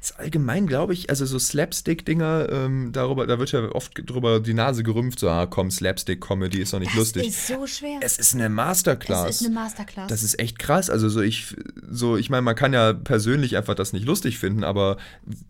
Ist 0.00 0.18
allgemein, 0.18 0.66
glaube 0.66 0.92
ich, 0.92 1.10
also 1.10 1.26
so 1.26 1.38
Slapstick-Dinger, 1.38 2.48
ähm, 2.50 2.90
darüber, 2.92 3.26
da 3.26 3.38
wird 3.38 3.52
ja 3.52 3.70
oft 3.72 3.92
drüber 4.08 4.40
die 4.40 4.54
Nase 4.54 4.82
gerümpft, 4.82 5.18
so, 5.20 5.28
ah, 5.28 5.46
komm, 5.46 5.70
Slapstick-Comedy 5.70 6.58
ist 6.60 6.72
doch 6.72 6.78
nicht 6.78 6.92
das 6.92 6.98
lustig. 6.98 7.28
ist 7.28 7.46
so 7.46 7.66
schwer. 7.66 7.98
es 8.00 8.18
ist 8.18 8.34
eine 8.34 8.48
Masterclass. 8.48 9.28
Es 9.28 9.40
ist 9.40 9.46
eine 9.46 9.54
Masterclass. 9.54 10.08
Das 10.08 10.22
ist 10.22 10.38
echt 10.38 10.58
krass. 10.58 10.90
Also 10.90 11.08
so 11.08 11.20
ich, 11.20 11.56
so 11.90 12.16
ich 12.16 12.30
meine, 12.30 12.42
man 12.42 12.54
kann 12.54 12.72
ja 12.72 12.92
persönlich 12.92 13.56
einfach 13.56 13.74
das 13.74 13.92
nicht 13.92 14.06
lustig 14.06 14.38
finden, 14.38 14.64
aber 14.64 14.96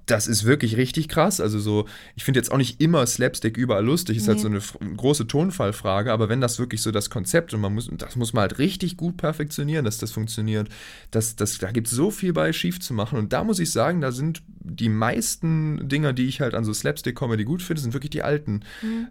das 0.07 0.27
ist 0.27 0.45
wirklich 0.45 0.77
richtig 0.77 1.09
krass. 1.09 1.41
Also 1.41 1.59
so, 1.59 1.87
ich 2.17 2.25
finde 2.25 2.41
jetzt 2.41 2.51
auch 2.51 2.57
nicht 2.59 2.81
immer 2.81 3.07
Slapstick 3.07 3.57
überall 3.57 3.85
lustig. 3.85 4.17
Ist 4.17 4.29
halt 4.29 4.39
Nee. 4.45 4.61
so 4.61 4.79
eine 4.81 4.97
große 4.97 5.27
Tonfallfrage. 5.27 6.13
Aber 6.13 6.29
wenn 6.29 6.41
das 6.41 6.59
wirklich 6.59 6.83
so 6.83 6.91
das 6.91 7.11
Konzept 7.11 7.53
und 7.55 7.61
man 7.61 7.75
muss, 7.75 7.91
das 7.97 8.17
muss 8.17 8.33
man 8.33 8.43
halt 8.43 8.59
richtig 8.59 8.97
gut 8.97 9.17
perfektionieren, 9.17 9.85
dass 9.85 9.99
das 9.99 10.11
funktioniert. 10.13 10.69
Das, 11.11 11.37
das, 11.37 11.59
da 11.59 11.71
gibt 11.73 11.89
es 11.89 11.93
so 11.93 12.11
viel 12.11 12.33
bei 12.33 12.53
schief 12.53 12.81
zu 12.81 12.95
machen. 12.95 13.19
Und 13.19 13.33
da 13.33 13.45
muss 13.45 13.59
ich 13.59 13.71
sagen, 13.73 14.01
da 14.01 14.13
sind 14.13 14.38
die 14.71 14.89
meisten 14.89 15.89
Dinger, 15.89 16.13
die 16.13 16.27
ich 16.27 16.41
halt 16.41 16.55
an 16.55 16.65
so 16.65 16.73
Slapstick-Comedy 16.73 17.45
gut 17.45 17.63
finde, 17.63 17.81
sind 17.81 17.95
wirklich 17.95 18.11
die 18.11 18.23
alten. 18.23 18.61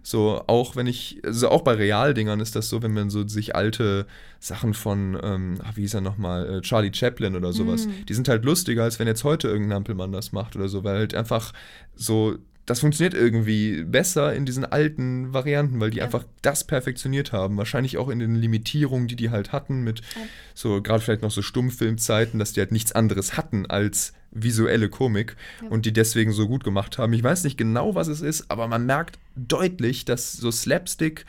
So, 0.02 0.42
auch 0.46 0.76
wenn 0.76 0.86
ich, 0.86 1.20
also 1.24 1.48
auch 1.48 1.62
bei 1.62 1.74
Realdingern 1.74 2.40
ist 2.40 2.54
das 2.54 2.68
so, 2.68 2.82
wenn 2.82 2.92
man 2.92 3.10
so 3.10 3.26
sich 3.26 3.56
alte 3.56 4.06
Sachen 4.38 4.72
von, 4.74 5.18
ähm, 5.20 5.58
ach, 5.64 5.76
wie 5.76 5.80
hieß 5.82 5.94
er 5.94 6.00
nochmal, 6.00 6.58
äh, 6.58 6.60
Charlie 6.60 6.92
Chaplin 6.94 7.34
oder 7.34 7.52
sowas, 7.52 7.86
die 8.08 8.14
sind 8.14 8.28
halt 8.28 8.44
lustiger, 8.44 8.84
als 8.84 8.98
wenn 8.98 9.08
jetzt 9.08 9.24
heute 9.24 9.48
irgendein 9.48 9.78
Ampelmann 9.78 10.12
das 10.12 10.32
macht 10.32 10.54
oder 10.54 10.68
so, 10.68 10.84
weil 10.84 10.98
halt 10.98 11.14
einfach 11.14 11.52
so, 11.96 12.36
das 12.68 12.80
funktioniert 12.80 13.14
irgendwie 13.14 13.82
besser 13.82 14.34
in 14.34 14.44
diesen 14.44 14.64
alten 14.64 15.32
Varianten, 15.32 15.80
weil 15.80 15.90
die 15.90 15.98
Ja. 15.98 16.04
einfach 16.04 16.24
das 16.42 16.64
perfektioniert 16.64 17.32
haben. 17.32 17.56
Wahrscheinlich 17.56 17.96
auch 17.98 18.08
in 18.08 18.18
den 18.18 18.34
Limitierungen, 18.34 19.08
die 19.08 19.16
die 19.16 19.30
halt 19.30 19.52
hatten, 19.52 19.82
mit 19.82 20.00
Ja. 20.00 20.22
so 20.54 20.82
gerade 20.82 21.02
vielleicht 21.02 21.22
noch 21.22 21.30
so 21.30 21.42
Stummfilmzeiten, 21.42 22.38
dass 22.38 22.52
die 22.52 22.60
halt 22.60 22.72
nichts 22.72 22.92
anderes 22.92 23.36
hatten 23.36 23.66
als 23.66 24.12
visuelle 24.30 24.88
Komik 24.90 25.36
Ja. 25.62 25.68
und 25.70 25.86
die 25.86 25.92
deswegen 25.92 26.32
so 26.32 26.46
gut 26.46 26.62
gemacht 26.62 26.98
haben. 26.98 27.12
Ich 27.14 27.22
weiß 27.22 27.44
nicht 27.44 27.56
genau, 27.56 27.94
was 27.94 28.08
es 28.08 28.20
ist, 28.20 28.50
aber 28.50 28.68
man 28.68 28.84
merkt 28.84 29.18
deutlich, 29.34 30.04
dass 30.04 30.32
so 30.34 30.50
Slapstick 30.50 31.24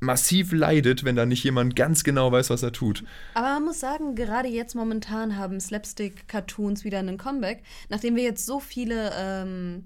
massiv 0.00 0.52
leidet, 0.52 1.04
wenn 1.04 1.16
da 1.16 1.24
nicht 1.26 1.42
jemand 1.44 1.74
ganz 1.74 2.04
genau 2.04 2.30
weiß, 2.30 2.50
was 2.50 2.62
er 2.62 2.72
tut. 2.72 3.02
Aber 3.34 3.46
man 3.48 3.64
muss 3.64 3.80
sagen, 3.80 4.14
gerade 4.14 4.48
jetzt 4.48 4.74
momentan 4.74 5.36
haben 5.36 5.58
Slapstick-Cartoons 5.58 6.84
wieder 6.84 6.98
einen 6.98 7.16
Comeback. 7.18 7.62
Nachdem 7.88 8.14
wir 8.14 8.22
jetzt 8.22 8.44
so 8.46 8.60
viele 8.60 9.10
ähm, 9.18 9.84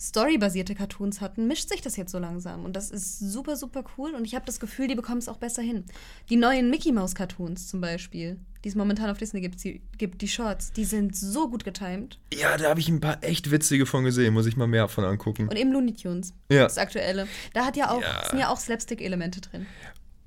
storybasierte 0.00 0.74
Cartoons 0.74 1.20
hatten, 1.20 1.48
mischt 1.48 1.68
sich 1.68 1.80
das 1.80 1.96
jetzt 1.96 2.12
so 2.12 2.18
langsam. 2.18 2.64
Und 2.64 2.76
das 2.76 2.90
ist 2.90 3.18
super, 3.18 3.56
super 3.56 3.84
cool. 3.96 4.14
Und 4.14 4.24
ich 4.24 4.34
habe 4.34 4.46
das 4.46 4.60
Gefühl, 4.60 4.86
die 4.88 4.94
bekommen 4.94 5.18
es 5.18 5.28
auch 5.28 5.38
besser 5.38 5.62
hin. 5.62 5.84
Die 6.30 6.36
neuen 6.36 6.70
Mickey 6.70 6.92
Mouse-Cartoons 6.92 7.66
zum 7.66 7.80
Beispiel, 7.80 8.38
die 8.64 8.68
es 8.68 8.74
momentan 8.76 9.10
auf 9.10 9.18
Disney 9.18 9.40
gibt, 9.40 9.62
die, 9.64 9.82
gibt, 9.98 10.22
die 10.22 10.28
Shorts, 10.28 10.72
die 10.72 10.84
sind 10.84 11.16
so 11.16 11.50
gut 11.50 11.64
getimed. 11.64 12.18
Ja, 12.32 12.56
da 12.56 12.70
habe 12.70 12.80
ich 12.80 12.88
ein 12.88 13.00
paar 13.00 13.18
echt 13.24 13.50
witzige 13.50 13.86
von 13.86 14.04
gesehen, 14.04 14.34
muss 14.34 14.46
ich 14.46 14.56
mal 14.56 14.68
mehr 14.68 14.86
von 14.88 15.04
angucken. 15.04 15.48
Und 15.48 15.56
eben 15.56 15.72
Looney 15.72 15.94
Tunes, 15.94 16.32
Ja. 16.50 16.62
das 16.64 16.78
aktuelle. 16.78 17.26
Da 17.54 17.64
hat 17.66 17.76
ja 17.76 17.90
auch, 17.90 18.00
Ja. 18.02 18.24
sind 18.30 18.38
ja 18.38 18.50
auch 18.50 18.58
Slapstick-Elemente 18.58 19.40
drin. 19.40 19.66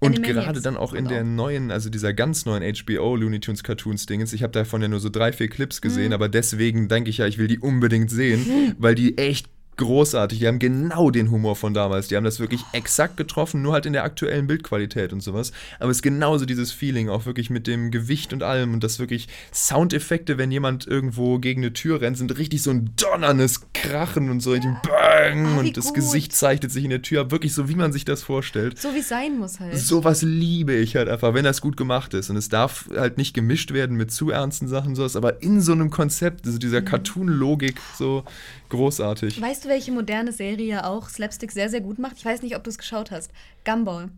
Und 0.04 0.24
gerade 0.24 0.62
dann 0.62 0.78
auch 0.78 0.94
in 0.94 1.08
der 1.08 1.24
neuen, 1.24 1.70
also 1.70 1.92
dieser 1.92 2.12
ganz 2.12 2.46
neuen 2.46 2.64
HBO 2.64 3.16
Looney 3.16 3.40
Tunes 3.40 3.64
Cartoons 3.64 4.08
Dingens, 4.08 4.34
ich 4.34 4.42
habe 4.42 4.52
davon 4.52 4.82
ja 4.82 4.88
nur 4.88 5.00
so 5.00 5.10
drei, 5.10 5.32
vier 5.32 5.48
Clips 5.48 5.80
gesehen, 5.80 6.08
Mhm. 6.08 6.14
aber 6.14 6.28
deswegen 6.28 6.88
denke 6.88 7.12
ich 7.12 7.20
ja, 7.20 7.28
ich 7.28 7.38
will 7.38 7.48
die 7.48 7.60
unbedingt 7.60 8.10
sehen, 8.10 8.44
weil 8.80 8.96
die 8.96 9.18
echt 9.20 9.48
großartig, 9.78 10.40
die 10.40 10.48
haben 10.48 10.60
genau 10.60 11.10
den 11.12 11.32
Humor 11.32 11.56
von 11.56 11.74
damals, 11.74 12.08
die 12.08 12.16
haben 12.16 12.24
das 12.24 12.40
wirklich 12.40 12.62
exakt 12.72 13.18
getroffen, 13.18 13.62
nur 13.62 13.74
halt 13.74 13.86
in 13.86 13.94
der 13.94 14.04
aktuellen 14.04 14.46
Bildqualität 14.48 15.12
und 15.14 15.22
sowas, 15.22 15.52
aber 15.80 15.90
es 15.90 15.98
ist 15.98 16.02
genauso 16.04 16.46
dieses 16.46 16.72
Feeling, 16.72 17.10
auch 17.10 17.26
wirklich 17.26 17.50
mit 17.50 17.66
dem 17.68 17.90
Gewicht 17.92 18.32
und 18.34 18.44
allem 18.44 18.74
und 18.74 18.84
das 18.84 19.00
wirklich 19.00 19.28
Soundeffekte, 19.54 20.38
wenn 20.38 20.52
jemand 20.52 20.86
irgendwo 20.88 21.40
gegen 21.40 21.62
eine 21.62 21.74
Tür 21.74 22.02
rennt, 22.02 22.18
sind 22.18 22.38
richtig 22.38 22.62
so 22.62 22.72
ein 22.72 22.92
donnerndes 22.98 23.62
Krachen 23.74 24.30
und 24.30 24.42
so 24.42 24.52
richtig 24.52 24.72
Bang 24.84 25.56
wie 25.56 25.60
und 25.70 25.78
das 25.78 25.86
gut. 25.86 25.96
Gesicht 25.96 26.34
zeichnet 26.34 26.72
sich 26.72 26.84
in 26.84 26.90
der 26.90 27.02
Tür 27.02 27.22
ab, 27.22 27.32
wirklich 27.32 27.54
so, 27.54 27.68
wie 27.70 27.76
man 27.76 27.92
sich 27.92 28.06
das 28.06 28.24
vorstellt. 28.24 28.80
So 28.80 28.94
wie 28.94 29.00
es 29.00 29.10
sein 29.10 29.38
muss 29.40 29.60
halt. 29.60 29.78
Sowas 29.78 30.22
liebe 30.22 30.74
ich 30.76 30.96
halt 30.96 31.10
einfach, 31.10 31.34
wenn 31.34 31.44
das 31.44 31.62
gut 31.62 31.78
gemacht 31.78 32.14
ist. 32.14 32.30
Und 32.30 32.36
es 32.38 32.50
darf 32.50 32.90
halt 32.96 33.18
nicht 33.18 33.34
gemischt 33.34 33.72
werden 33.74 33.98
mit 33.98 34.12
zu 34.12 34.30
ernsten 34.30 34.68
Sachen, 34.68 34.96
sowas, 34.96 35.16
aber 35.16 35.42
in 35.42 35.62
so 35.62 35.72
einem 35.72 35.90
Konzept, 35.90 36.46
also 36.46 36.58
Mhm. 36.58 36.60
dieser 36.60 36.82
Cartoon-Logik, 36.82 37.80
so 37.98 38.24
großartig. 38.70 39.42
Weißt 39.42 39.61
du, 39.66 39.70
welche 39.70 39.92
moderne 39.92 40.32
Serie 40.32 40.86
auch 40.86 41.10
Slapstick 41.10 41.52
sehr, 41.52 41.70
sehr 41.70 41.82
gut 41.82 42.00
macht? 42.00 42.18
Ich 42.18 42.26
weiß 42.26 42.42
nicht, 42.42 42.56
ob 42.56 42.64
du 42.64 42.70
es 42.70 42.78
geschaut 42.78 43.12
hast. 43.12 43.32
Gumball. 43.66 44.10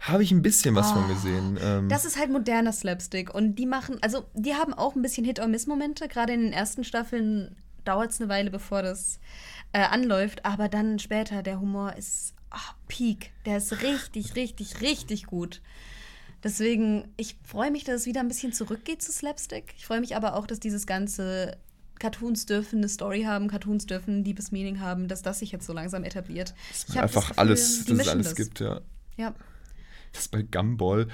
Habe 0.00 0.22
ich 0.22 0.30
ein 0.30 0.42
bisschen 0.42 0.74
was 0.74 0.92
von 0.92 1.04
Oh, 1.04 1.08
gesehen. 1.08 1.58
Ähm, 1.62 1.88
Das 1.88 2.04
ist 2.04 2.18
halt 2.18 2.30
moderner 2.30 2.72
Slapstick. 2.72 3.34
Und 3.34 3.56
die 3.56 3.66
machen, 3.66 3.98
also 4.02 4.24
die 4.34 4.54
haben 4.54 4.72
auch 4.72 4.94
ein 4.94 5.02
bisschen 5.02 5.24
Hit-or-Miss-Momente. 5.24 6.08
Gerade 6.08 6.32
in 6.32 6.42
den 6.42 6.52
ersten 6.52 6.84
Staffeln 6.84 7.56
dauert 7.84 8.10
es 8.12 8.20
eine 8.20 8.28
Weile, 8.30 8.50
bevor 8.50 8.82
das 8.82 9.18
äh, 9.72 9.80
anläuft. 9.80 10.44
Aber 10.44 10.68
dann 10.68 10.98
später, 10.98 11.42
der 11.42 11.60
Humor 11.60 11.94
ist 11.96 12.34
ah, 12.50 12.74
Peak. 12.88 13.32
Der 13.46 13.58
ist 13.58 13.82
richtig, 13.82 14.36
richtig, 14.36 14.80
richtig 14.80 15.26
gut. 15.26 15.60
Deswegen, 16.42 17.08
ich 17.16 17.36
freue 17.42 17.70
mich, 17.70 17.84
dass 17.84 18.02
es 18.02 18.06
wieder 18.06 18.20
ein 18.20 18.28
bisschen 18.28 18.52
zurückgeht 18.52 19.02
zu 19.02 19.12
Slapstick. 19.12 19.74
Ich 19.76 19.86
freue 19.86 20.00
mich 20.00 20.14
aber 20.14 20.36
auch, 20.36 20.46
dass 20.46 20.60
dieses 20.60 20.86
ganze 20.86 21.56
Cartoons 21.98 22.46
dürfen 22.46 22.78
eine 22.78 22.88
Story 22.88 23.22
haben, 23.22 23.48
Cartoons 23.48 23.86
dürfen 23.86 24.18
ein 24.18 24.24
deepes 24.24 24.52
Meaning 24.52 24.80
haben, 24.80 25.08
dass 25.08 25.22
das 25.22 25.38
sich 25.38 25.52
jetzt 25.52 25.66
so 25.66 25.72
langsam 25.72 26.04
etabliert. 26.04 26.54
Das 26.70 26.96
einfach 26.96 27.28
Gefühl, 27.28 27.38
alles, 27.38 27.84
dass 27.84 27.98
es 27.98 28.08
alles 28.08 28.26
das. 28.28 28.34
gibt, 28.36 28.60
ja. 28.60 28.80
Ja. 29.16 29.34
das 30.12 30.28
bei 30.28 30.42
Gumball, 30.42 31.08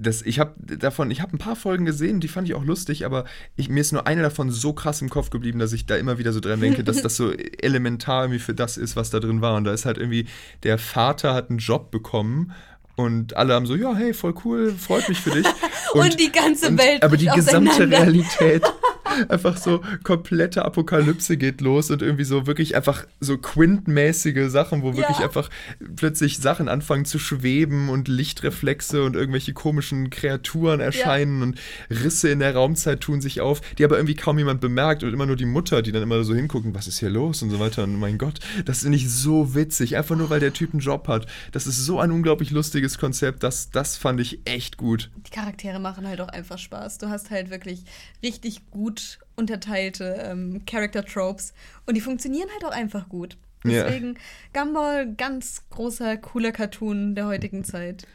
das, 0.00 0.22
ich 0.22 0.38
habe 0.38 0.54
davon, 0.76 1.10
ich 1.10 1.20
habe 1.20 1.34
ein 1.34 1.38
paar 1.38 1.56
Folgen 1.56 1.84
gesehen, 1.84 2.20
die 2.20 2.28
fand 2.28 2.48
ich 2.48 2.54
auch 2.54 2.64
lustig, 2.64 3.04
aber 3.04 3.24
ich, 3.56 3.68
mir 3.68 3.80
ist 3.80 3.92
nur 3.92 4.06
eine 4.06 4.22
davon 4.22 4.50
so 4.50 4.72
krass 4.72 5.00
im 5.00 5.08
Kopf 5.08 5.30
geblieben, 5.30 5.58
dass 5.58 5.72
ich 5.72 5.86
da 5.86 5.96
immer 5.96 6.18
wieder 6.18 6.32
so 6.32 6.40
dran 6.40 6.60
denke, 6.60 6.84
dass 6.84 7.02
das 7.02 7.16
so 7.16 7.32
elementar 7.62 8.24
irgendwie 8.24 8.40
für 8.40 8.54
das 8.54 8.76
ist, 8.76 8.96
was 8.96 9.10
da 9.10 9.20
drin 9.20 9.40
war. 9.40 9.56
Und 9.56 9.64
da 9.64 9.72
ist 9.72 9.86
halt 9.86 9.98
irgendwie, 9.98 10.26
der 10.62 10.78
Vater 10.78 11.34
hat 11.34 11.50
einen 11.50 11.58
Job 11.58 11.90
bekommen 11.90 12.52
und 12.96 13.36
alle 13.36 13.54
haben 13.54 13.66
so, 13.66 13.74
ja, 13.74 13.94
hey, 13.94 14.12
voll 14.12 14.34
cool, 14.44 14.72
freut 14.72 15.08
mich 15.08 15.20
für 15.20 15.30
dich. 15.30 15.46
Und, 15.94 16.00
und 16.04 16.20
die 16.20 16.30
ganze 16.30 16.68
und, 16.68 16.78
Welt. 16.78 17.02
Aber 17.02 17.16
die 17.16 17.26
gesamte 17.26 17.88
Realität 17.88 18.62
einfach 19.28 19.56
so 19.56 19.82
komplette 20.02 20.64
Apokalypse 20.64 21.36
geht 21.36 21.60
los 21.60 21.90
und 21.90 22.02
irgendwie 22.02 22.24
so 22.24 22.46
wirklich 22.46 22.76
einfach 22.76 23.06
so 23.20 23.36
Quint-mäßige 23.36 24.48
Sachen, 24.50 24.82
wo 24.82 24.96
wirklich 24.96 25.18
ja. 25.18 25.24
einfach 25.24 25.50
plötzlich 25.96 26.38
Sachen 26.38 26.68
anfangen 26.68 27.04
zu 27.04 27.18
schweben 27.18 27.88
und 27.88 28.08
Lichtreflexe 28.08 29.02
und 29.02 29.16
irgendwelche 29.16 29.52
komischen 29.52 30.10
Kreaturen 30.10 30.80
erscheinen 30.80 31.38
ja. 31.38 31.44
und 31.44 31.60
Risse 31.90 32.30
in 32.30 32.40
der 32.40 32.54
Raumzeit 32.54 33.00
tun 33.00 33.20
sich 33.20 33.40
auf, 33.40 33.60
die 33.78 33.84
aber 33.84 33.96
irgendwie 33.96 34.16
kaum 34.16 34.38
jemand 34.38 34.60
bemerkt 34.60 35.02
und 35.02 35.12
immer 35.12 35.26
nur 35.26 35.36
die 35.36 35.46
Mutter, 35.46 35.82
die 35.82 35.92
dann 35.92 36.02
immer 36.02 36.22
so 36.24 36.34
hingucken, 36.34 36.74
was 36.74 36.86
ist 36.86 36.98
hier 36.98 37.10
los 37.10 37.42
und 37.42 37.50
so 37.50 37.60
weiter. 37.60 37.84
Und 37.84 37.98
mein 37.98 38.18
Gott, 38.18 38.40
das 38.64 38.82
ist 38.82 38.88
nicht 38.88 39.10
so 39.10 39.54
witzig, 39.54 39.96
einfach 39.96 40.16
nur 40.16 40.30
weil 40.30 40.40
der 40.40 40.52
Typ 40.52 40.72
einen 40.72 40.80
Job 40.80 41.08
hat. 41.08 41.26
Das 41.52 41.66
ist 41.66 41.84
so 41.84 42.00
ein 42.00 42.10
unglaublich 42.10 42.50
lustiges 42.50 42.98
Konzept, 42.98 43.42
das, 43.42 43.70
das 43.70 43.96
fand 43.96 44.20
ich 44.20 44.40
echt 44.44 44.76
gut. 44.76 45.10
Die 45.26 45.30
Charaktere 45.30 45.78
machen 45.78 46.06
halt 46.06 46.20
auch 46.20 46.28
einfach 46.28 46.58
Spaß. 46.58 46.98
Du 46.98 47.08
hast 47.08 47.30
halt 47.30 47.50
wirklich 47.50 47.84
richtig 48.22 48.70
gut 48.70 48.99
unterteilte 49.36 50.16
ähm, 50.22 50.62
Character-Tropes 50.66 51.54
und 51.86 51.96
die 51.96 52.00
funktionieren 52.00 52.48
halt 52.52 52.64
auch 52.64 52.76
einfach 52.76 53.08
gut. 53.08 53.36
Deswegen 53.64 54.14
ja. 54.14 54.62
Gumball, 54.62 55.14
ganz 55.14 55.62
großer, 55.70 56.16
cooler 56.16 56.52
Cartoon 56.52 57.14
der 57.14 57.26
heutigen 57.26 57.64
Zeit. 57.64 58.06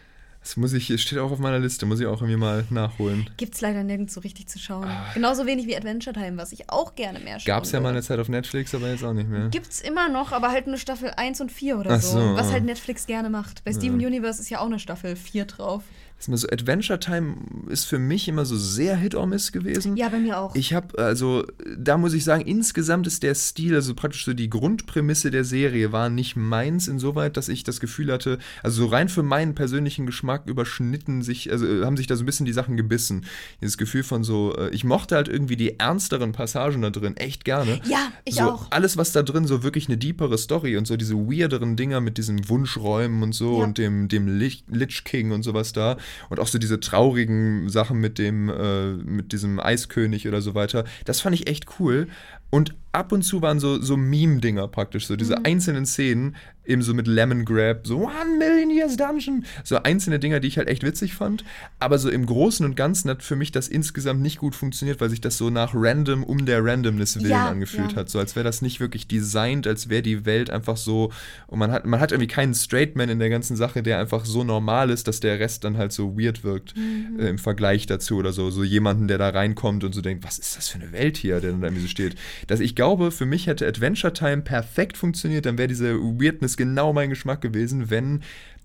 Das 0.46 0.58
muss 0.58 0.74
ich, 0.74 1.02
steht 1.02 1.18
auch 1.18 1.32
auf 1.32 1.40
meiner 1.40 1.58
Liste, 1.58 1.88
muss 1.88 2.00
ich 2.00 2.06
auch 2.06 2.22
irgendwie 2.22 2.38
mal 2.38 2.66
nachholen. 2.70 3.28
Gibt's 3.36 3.62
leider 3.62 3.84
nirgends 3.84 4.14
so 4.14 4.22
richtig 4.22 4.48
zu 4.48 4.60
schauen. 4.60 4.88
Ah. 4.88 5.10
Genauso 5.16 5.48
wenig 5.48 5.66
wie 5.66 5.76
Adventure 5.76 6.14
Time, 6.14 6.38
was 6.38 6.52
ich 6.52 6.70
auch 6.70 6.94
gerne 6.94 7.20
mehr 7.20 7.40
schaue. 7.40 7.48
Gab's 7.48 7.72
ja 7.72 7.80
mal 7.80 7.90
eine 7.90 8.04
Zeit 8.04 8.20
auf 8.20 8.30
Netflix, 8.30 8.76
aber 8.76 8.90
jetzt 8.90 9.04
auch 9.04 9.14
nicht 9.14 9.28
mehr. 9.28 9.50
Gibt's 9.50 9.82
immer 9.82 10.08
noch, 10.08 10.34
aber 10.34 10.52
halt 10.52 10.68
nur 10.68 10.78
Staffel 10.78 11.10
1 11.18 11.42
und 11.42 11.52
4 11.52 11.80
oder 11.80 12.00
so, 12.00 12.20
so, 12.20 12.36
Was 12.36 12.52
halt 12.52 12.64
Netflix 12.64 13.08
gerne 13.08 13.32
macht. 13.32 13.64
Bei 13.64 13.74
Steven 13.74 14.00
ja. 14.00 14.08
Universe 14.08 14.40
ist 14.40 14.50
ja 14.52 14.60
auch 14.60 14.68
eine 14.68 14.78
Staffel 14.78 15.16
4 15.16 15.46
drauf 15.46 15.84
ist 16.26 16.30
mir 16.30 16.38
so 16.38 16.48
Adventure 16.50 17.00
Time 17.00 17.36
ist 17.68 17.86
für 17.86 18.00
mich 18.00 18.28
immer 18.28 18.46
so 18.46 18.56
sehr 18.56 18.98
Hit 18.98 19.14
or 19.14 19.28
Miss 19.28 19.52
gewesen. 19.52 19.96
Ja, 19.96 20.10
bei 20.10 20.20
mir 20.20 20.40
auch. 20.40 20.56
Ich 20.56 20.74
habe 20.74 20.98
also 20.98 21.46
da 21.78 21.98
muss 21.98 22.14
ich 22.14 22.24
sagen, 22.24 22.44
insgesamt 22.46 23.06
ist 23.06 23.22
der 23.22 23.36
Stil, 23.36 23.76
also 23.76 23.94
praktisch 23.94 24.26
so 24.26 24.34
die 24.34 24.50
Grundprämisse 24.50 25.30
der 25.30 25.44
Serie 25.44 25.92
war 25.92 26.10
nicht 26.10 26.36
meins 26.36 26.88
insoweit, 26.88 27.38
dass 27.38 27.48
ich 27.48 27.64
das 27.64 27.80
Gefühl 27.80 28.12
hatte, 28.12 28.40
also 28.64 28.84
so 28.84 28.88
rein 28.88 29.08
für 29.08 29.22
meinen 29.22 29.54
persönlichen 29.54 30.08
Geschmack 30.08 30.48
überschnitten 30.48 31.22
sich 31.22 31.52
also 31.52 31.68
äh, 31.68 31.86
haben 31.86 31.98
sich 31.98 32.08
da 32.08 32.16
so 32.16 32.24
ein 32.24 32.26
bisschen 32.26 32.48
die 32.48 32.54
Sachen 32.54 32.76
gebissen. 32.76 33.26
Dieses 33.62 33.78
Gefühl 33.78 34.04
von 34.04 34.24
so 34.24 34.56
äh, 34.58 34.70
ich 34.70 34.84
mochte 34.84 35.16
halt 35.16 35.28
irgendwie 35.28 35.58
die 35.58 35.80
ernsteren 35.80 36.32
Passagen 36.32 36.82
da 36.82 36.90
drin 36.90 37.18
echt 37.18 37.46
gerne. 37.46 37.80
Ja, 37.86 38.12
ich 38.24 38.36
so, 38.36 38.44
auch. 38.44 38.72
Alles 38.72 38.98
was 38.98 39.12
da 39.12 39.22
drin 39.22 39.46
so 39.46 39.62
wirklich 39.62 39.88
eine 39.90 39.98
deepere 39.98 40.40
Story 40.40 40.76
und 40.76 40.88
so 40.88 40.98
diese 40.98 41.16
weirderen 41.16 41.76
Dinger 41.76 42.02
mit 42.02 42.18
diesen 42.18 42.50
Wunschräumen 42.50 43.22
und 43.22 43.34
so 43.34 43.60
ja. 43.60 43.64
und 43.66 43.78
dem 43.78 44.08
dem 44.08 44.40
Lich 44.40 44.64
King 45.04 45.32
und 45.32 45.44
sowas 45.44 45.72
da 45.72 45.98
und 46.30 46.40
auch 46.40 46.48
so 46.48 46.58
diese 46.58 46.80
traurigen 46.80 47.70
Sachen 47.70 48.00
mit 48.00 48.18
dem, 48.18 48.50
äh, 48.50 48.94
mit 48.94 49.32
diesem 49.32 49.60
Eiskönig 49.60 50.28
oder 50.28 50.42
so 50.42 50.56
weiter. 50.56 50.86
Das 51.06 51.22
fand 51.22 51.36
ich 51.36 51.48
echt 51.48 51.80
cool. 51.80 52.08
Und 52.50 52.76
ab 52.96 53.12
und 53.12 53.24
zu 53.24 53.42
waren 53.42 53.60
so, 53.60 53.82
so 53.82 53.98
Meme-Dinger 53.98 54.68
praktisch, 54.70 55.08
so 55.08 55.16
diese 55.16 55.36
mhm. 55.36 55.46
einzelnen 55.46 55.86
Szenen, 55.86 56.36
eben 56.66 56.82
so 56.82 56.94
mit 56.94 57.08
Lemon 57.08 57.46
Grab, 57.46 57.86
so 57.86 58.06
One 58.06 58.38
Million 58.38 58.70
Years 58.70 58.98
Dungeon, 58.98 59.46
so 59.64 59.78
einzelne 59.84 60.20
Dinger, 60.20 60.40
die 60.40 60.48
ich 60.48 60.58
halt 60.58 60.68
echt 60.68 60.84
witzig 60.84 61.14
fand. 61.14 61.44
Aber 61.80 61.98
so 61.98 62.10
im 62.10 62.26
Großen 62.26 62.66
und 62.66 62.76
Ganzen 62.76 63.10
hat 63.10 63.24
für 63.24 63.36
mich 63.36 63.52
das 63.52 63.68
insgesamt 63.68 64.22
nicht 64.22 64.40
gut 64.40 64.56
funktioniert, 64.56 65.00
weil 65.02 65.10
sich 65.10 65.22
das 65.22 65.38
so 65.38 65.50
nach 65.50 65.74
random 65.74 66.24
um 66.24 66.46
der 66.46 66.64
Randomness 66.64 67.18
willen 67.18 67.30
ja, 67.30 67.50
angefühlt 67.50 67.92
ja. 67.92 67.98
hat. 67.98 68.10
So 68.10 68.20
als 68.20 68.36
wäre 68.36 68.44
das 68.44 68.62
nicht 68.62 68.80
wirklich 68.80 69.08
designt, 69.08 69.68
als 69.68 69.90
wäre 69.90 70.02
die 70.02 70.26
Welt 70.26 70.50
einfach 70.50 70.78
so. 70.78 71.12
Und 71.48 71.60
man 71.60 71.72
hat, 71.72 71.86
man 71.86 72.00
hat 72.00 72.12
irgendwie 72.12 72.28
keinen 72.28 72.54
Straight 72.54 72.96
Man 72.96 73.10
in 73.10 73.20
der 73.20 73.30
ganzen 73.30 73.56
Sache, 73.56 73.84
der 73.84 74.00
einfach 74.00 74.26
so 74.26 74.44
normal 74.44 74.90
ist, 74.90 75.08
dass 75.08 75.20
der 75.20 75.40
Rest 75.40 75.64
dann 75.64 75.78
halt 75.78 75.92
so 75.92 76.18
weird 76.18 76.44
wirkt 76.44 76.76
mhm. 76.76 77.20
äh, 77.20 77.30
im 77.30 77.38
Vergleich 77.38 77.86
dazu 77.86 78.18
oder 78.18 78.34
so. 78.34 78.50
So 78.50 78.64
jemanden, 78.64 79.08
der 79.08 79.18
da 79.18 79.30
reinkommt 79.30 79.84
und 79.84 79.94
so 79.94 80.02
denkt, 80.02 80.24
was 80.24 80.40
ist 80.40 80.58
das 80.58 80.70
für 80.70 80.80
eine 80.80 80.92
Welt 80.92 81.18
hier, 81.18 81.40
der 81.40 81.52
dann 81.52 81.62
da 81.62 81.68
irgendwie 81.68 81.84
so 81.84 81.88
steht. 81.88 82.16
Dass 82.48 82.60
ich 82.60 82.76
glaube, 82.76 82.85
für 83.12 83.26
mich 83.26 83.48
hätte 83.48 83.68
Adventure 83.68 84.14
Time 84.14 84.42
perfekt 84.42 84.98
funktioniert, 84.98 85.46
dann 85.46 85.58
wäre 85.58 85.68
diese 85.68 85.96
Weirdness 85.96 86.58
genau 86.58 86.94
mein 86.94 87.10
Geschmack 87.10 87.42
gewesen, 87.42 87.90
wenn 87.90 88.22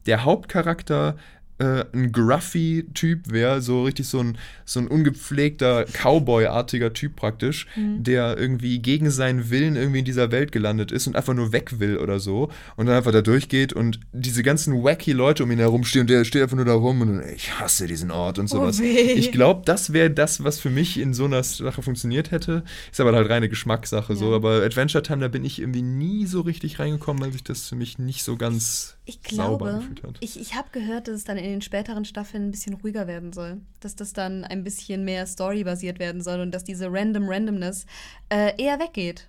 der 0.06 0.24
Hauptcharakter 0.24 1.16
äh, 1.60 1.84
ein 1.92 2.10
Gruffy-Typ 2.10 3.30
wäre, 3.30 3.60
so 3.60 3.84
richtig 3.84 4.08
so 4.08 4.20
ein, 4.20 4.38
so 4.64 4.80
ein 4.80 4.88
ungepflegter 4.88 5.84
Cowboy-artiger 5.84 6.94
Typ 6.94 7.16
praktisch, 7.16 7.66
mhm. 7.76 8.02
der 8.02 8.38
irgendwie 8.38 8.78
gegen 8.78 9.10
seinen 9.10 9.50
Willen 9.50 9.76
irgendwie 9.76 9.98
in 9.98 10.04
dieser 10.06 10.32
Welt 10.32 10.52
gelandet 10.52 10.90
ist 10.90 11.06
und 11.06 11.16
einfach 11.16 11.34
nur 11.34 11.52
weg 11.52 11.78
will 11.78 11.98
oder 11.98 12.18
so 12.18 12.50
und 12.76 12.86
dann 12.86 12.96
einfach 12.96 13.12
da 13.12 13.20
durchgeht 13.20 13.74
und 13.74 14.00
diese 14.12 14.42
ganzen 14.42 14.82
wacky 14.82 15.12
Leute 15.12 15.44
um 15.44 15.50
ihn 15.50 15.58
herum 15.58 15.84
stehen 15.84 16.02
und 16.02 16.10
der 16.10 16.24
steht 16.24 16.42
einfach 16.42 16.56
nur 16.56 16.64
da 16.64 16.72
rum 16.72 17.02
und 17.02 17.22
ich 17.34 17.60
hasse 17.60 17.86
diesen 17.86 18.10
Ort 18.10 18.38
und 18.38 18.46
oh 18.46 18.56
sowas. 18.56 18.80
Oh 18.80 18.84
ich 18.84 19.30
glaube, 19.30 19.62
das 19.66 19.92
wäre 19.92 20.10
das, 20.10 20.42
was 20.42 20.58
für 20.58 20.70
mich 20.70 20.98
in 20.98 21.12
so 21.12 21.26
einer 21.26 21.42
Sache 21.42 21.82
funktioniert 21.82 22.30
hätte. 22.30 22.64
Ist 22.90 23.00
aber 23.00 23.12
halt 23.12 23.28
reine 23.28 23.50
Geschmackssache 23.50 24.14
ja. 24.14 24.18
so, 24.18 24.34
aber 24.34 24.62
Adventure 24.62 25.02
Time, 25.02 25.20
da 25.20 25.28
bin 25.28 25.44
ich 25.44 25.60
irgendwie 25.60 25.82
nie 25.82 26.24
so 26.24 26.40
richtig 26.40 26.78
reingekommen, 26.78 27.22
weil 27.22 27.32
sich 27.32 27.44
das 27.44 27.68
für 27.68 27.76
mich 27.76 27.98
nicht 27.98 28.24
so 28.24 28.36
ganz 28.36 28.96
ich 29.10 29.22
glaube, 29.22 29.82
ich, 30.20 30.40
ich 30.40 30.54
habe 30.54 30.68
gehört, 30.70 31.08
dass 31.08 31.16
es 31.16 31.24
dann 31.24 31.36
in 31.36 31.44
den 31.44 31.62
späteren 31.62 32.04
Staffeln 32.04 32.46
ein 32.46 32.50
bisschen 32.50 32.74
ruhiger 32.74 33.06
werden 33.06 33.32
soll. 33.32 33.60
Dass 33.80 33.96
das 33.96 34.12
dann 34.12 34.44
ein 34.44 34.62
bisschen 34.62 35.04
mehr 35.04 35.26
storybasiert 35.26 35.98
werden 35.98 36.22
soll 36.22 36.40
und 36.40 36.52
dass 36.52 36.62
diese 36.62 36.86
Random 36.90 37.28
Randomness 37.28 37.86
äh, 38.28 38.52
eher 38.62 38.78
weggeht. 38.78 39.28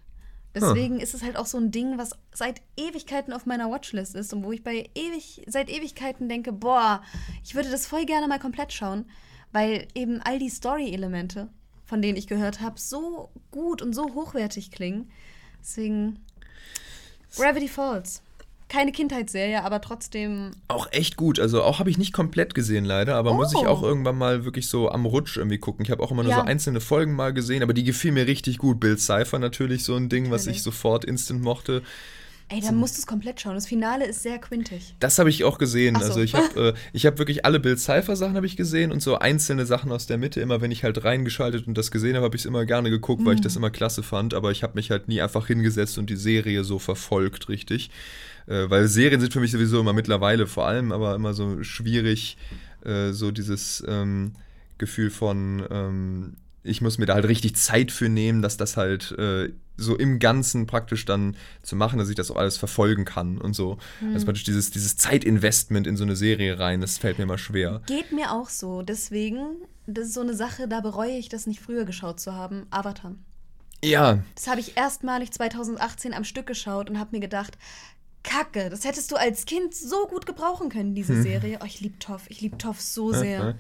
Deswegen 0.54 0.96
hm. 0.96 1.02
ist 1.02 1.14
es 1.14 1.24
halt 1.24 1.38
auch 1.38 1.46
so 1.46 1.58
ein 1.58 1.72
Ding, 1.72 1.98
was 1.98 2.12
seit 2.34 2.62
Ewigkeiten 2.78 3.34
auf 3.34 3.46
meiner 3.46 3.72
Watchlist 3.72 4.16
ist 4.16 4.34
und 4.34 4.44
wo 4.44 4.52
ich 4.52 4.64
bei 4.64 4.90
ewig, 4.96 5.44
seit 5.48 5.70
Ewigkeiten 5.70 6.28
denke, 6.30 6.52
boah, 6.52 7.02
ich 7.44 7.56
würde 7.56 7.72
das 7.72 7.88
voll 7.88 8.06
gerne 8.06 8.28
mal 8.28 8.40
komplett 8.40 8.74
schauen, 8.74 9.06
weil 9.52 9.88
eben 9.96 10.22
all 10.22 10.40
die 10.40 10.50
Story-Elemente, 10.50 11.48
von 11.86 12.02
denen 12.02 12.18
ich 12.18 12.28
gehört 12.28 12.60
habe, 12.60 12.80
so 12.80 13.32
gut 13.50 13.82
und 13.82 13.94
so 13.94 14.14
hochwertig 14.14 14.72
klingen. 14.72 15.10
Deswegen 15.62 16.20
Gravity 17.36 17.70
Falls 17.70 18.22
keine 18.72 18.94
Kindheitsserie, 18.94 19.64
aber 19.64 19.82
trotzdem. 19.82 20.52
Auch 20.70 20.88
echt 20.92 21.18
gut. 21.18 21.40
Also 21.40 21.62
auch 21.62 21.80
habe 21.80 21.90
ich 21.90 21.98
nicht 21.98 22.14
komplett 22.14 22.56
gesehen 22.56 22.86
leider, 22.86 23.16
aber 23.16 23.32
oh. 23.32 23.36
muss 23.36 23.52
ich 23.52 23.60
oh. 23.60 23.68
auch 23.68 23.84
irgendwann 23.84 24.18
mal 24.18 24.46
wirklich 24.46 24.70
so 24.70 24.90
am 24.90 25.06
Rutsch 25.06 25.36
irgendwie 25.36 25.58
gucken. 25.58 25.84
Ich 25.84 25.92
habe 25.92 26.02
auch 26.02 26.12
immer 26.12 26.24
nur 26.24 26.32
ja. 26.32 26.40
so 26.40 26.46
einzelne 26.46 26.80
Folgen 26.80 27.14
mal 27.14 27.34
gesehen, 27.34 27.64
aber 27.64 27.74
die 27.74 27.84
gefiel 27.84 28.14
mir 28.14 28.28
richtig 28.28 28.58
gut. 28.60 28.80
Bill 28.80 28.98
Cipher 28.98 29.40
natürlich 29.40 29.84
so 29.84 29.96
ein 29.96 30.08
Ding, 30.08 30.24
natürlich. 30.24 30.48
was 30.48 30.56
ich 30.56 30.64
sofort 30.64 31.04
instant 31.04 31.42
mochte. 31.42 31.82
Ey, 32.48 32.60
dann 32.60 32.76
musst 32.76 32.98
du 32.98 33.00
es 33.00 33.08
komplett 33.08 33.40
schauen. 33.40 33.56
Das 33.56 33.66
Finale 33.66 34.06
ist 34.06 34.24
sehr 34.24 34.38
quintig. 34.38 34.94
Das 35.00 35.20
habe 35.20 35.30
ich 35.30 35.46
auch 35.46 35.58
gesehen. 35.58 35.96
So. 35.96 36.06
Also 36.06 36.22
ich 36.22 36.36
habe 36.36 36.76
äh, 36.94 37.00
hab 37.00 37.18
wirklich 37.18 37.46
alle 37.46 37.62
Bill 37.62 37.78
Cipher 37.78 38.18
Sachen 38.18 38.36
habe 38.36 38.46
ich 38.46 38.58
gesehen 38.58 38.92
und 38.92 39.02
so 39.02 39.18
einzelne 39.18 39.66
Sachen 39.66 39.90
aus 39.92 40.06
der 40.06 40.18
Mitte. 40.18 40.42
Immer 40.42 40.60
wenn 40.60 40.72
ich 40.72 40.84
halt 40.84 41.04
reingeschaltet 41.04 41.66
und 41.66 41.78
das 41.78 41.92
gesehen 41.92 42.16
habe, 42.16 42.26
habe 42.26 42.36
ich 42.36 42.42
es 42.42 42.46
immer 42.46 42.66
gerne 42.66 42.90
geguckt, 42.90 43.22
mhm. 43.22 43.26
weil 43.26 43.36
ich 43.36 43.42
das 43.42 43.56
hm. 43.56 43.62
immer 43.62 43.70
klasse 43.70 44.04
fand. 44.04 44.34
Aber 44.34 44.52
ich 44.52 44.64
habe 44.64 44.74
mich 44.76 44.92
halt 44.92 45.08
nie 45.08 45.22
einfach 45.22 45.48
hingesetzt 45.48 45.98
und 45.98 46.10
die 46.10 46.18
Serie 46.18 46.66
so 46.66 46.78
verfolgt, 46.78 47.48
richtig. 47.48 47.90
Äh, 48.48 48.70
weil 48.70 48.88
Serien 48.88 49.22
sind 49.22 49.34
für 49.34 49.40
mich 49.40 49.52
sowieso 49.52 49.80
immer 49.80 49.94
mittlerweile 49.94 50.48
vor 50.48 50.68
allem, 50.68 50.92
aber 50.92 51.16
immer 51.16 51.34
so 51.34 51.64
schwierig, 51.64 52.38
äh, 52.84 53.12
so 53.12 53.32
dieses 53.32 53.84
ähm, 53.88 54.34
Gefühl 54.78 55.10
von, 55.10 55.64
ähm, 55.70 56.34
ich 56.64 56.82
muss 56.82 56.98
mir 56.98 57.06
da 57.06 57.16
halt 57.16 57.28
richtig 57.28 57.56
Zeit 57.56 57.92
für 57.92 58.10
nehmen, 58.10 58.42
dass 58.42 58.58
das 58.58 58.78
halt 58.78 59.12
äh, 59.18 59.50
so 59.78 59.96
im 59.98 60.20
Ganzen 60.20 60.68
praktisch 60.68 61.06
dann 61.06 61.36
zu 61.64 61.76
machen, 61.76 61.98
dass 61.98 62.10
ich 62.10 62.16
das 62.16 62.30
auch 62.32 62.36
alles 62.36 62.58
verfolgen 62.58 63.06
kann 63.06 63.40
und 63.40 63.54
so. 63.54 63.78
Mhm. 64.00 64.14
Also 64.14 64.26
praktisch 64.26 64.44
dieses, 64.44 64.72
dieses 64.72 64.98
Zeitinvestment 64.98 65.88
in 65.88 65.98
so 65.98 66.04
eine 66.04 66.16
Serie 66.16 66.60
rein, 66.60 66.82
das 66.82 66.98
fällt 66.98 67.18
mir 67.18 67.24
immer 67.24 67.38
schwer. 67.38 67.82
Geht 67.88 68.12
mir 68.12 68.32
auch 68.32 68.50
so. 68.50 68.84
Deswegen, 68.84 69.58
das 69.88 70.08
ist 70.08 70.14
so 70.14 70.22
eine 70.22 70.36
Sache, 70.36 70.68
da 70.68 70.82
bereue 70.82 71.18
ich 71.18 71.30
das 71.30 71.48
nicht 71.48 71.62
früher 71.62 71.86
geschaut 71.86 72.20
zu 72.20 72.34
haben. 72.34 72.68
Avatar. 72.70 73.16
Ja. 73.84 74.20
Das 74.36 74.48
habe 74.48 74.60
ich 74.60 74.78
erstmalig 74.78 75.32
2018 75.32 76.14
am 76.14 76.24
Stück 76.24 76.46
geschaut 76.46 76.90
und 76.90 77.00
habe 77.00 77.12
mir 77.14 77.20
gedacht, 77.20 77.58
Kacke, 78.24 78.70
das 78.70 78.86
hättest 78.86 79.12
du 79.12 79.16
als 79.16 79.46
Kind 79.46 79.74
so 79.74 80.08
gut 80.08 80.26
gebrauchen 80.26 80.70
können, 80.70 80.94
diese 80.94 81.14
hm. 81.14 81.24
Serie. 81.24 81.60
Oh, 81.62 81.66
ich 81.66 81.82
liebe 81.82 82.00
Toff, 82.00 82.24
ich 82.30 82.42
liebe 82.42 82.58
Toff 82.58 82.80
so 82.80 83.12
sehr. 83.12 83.56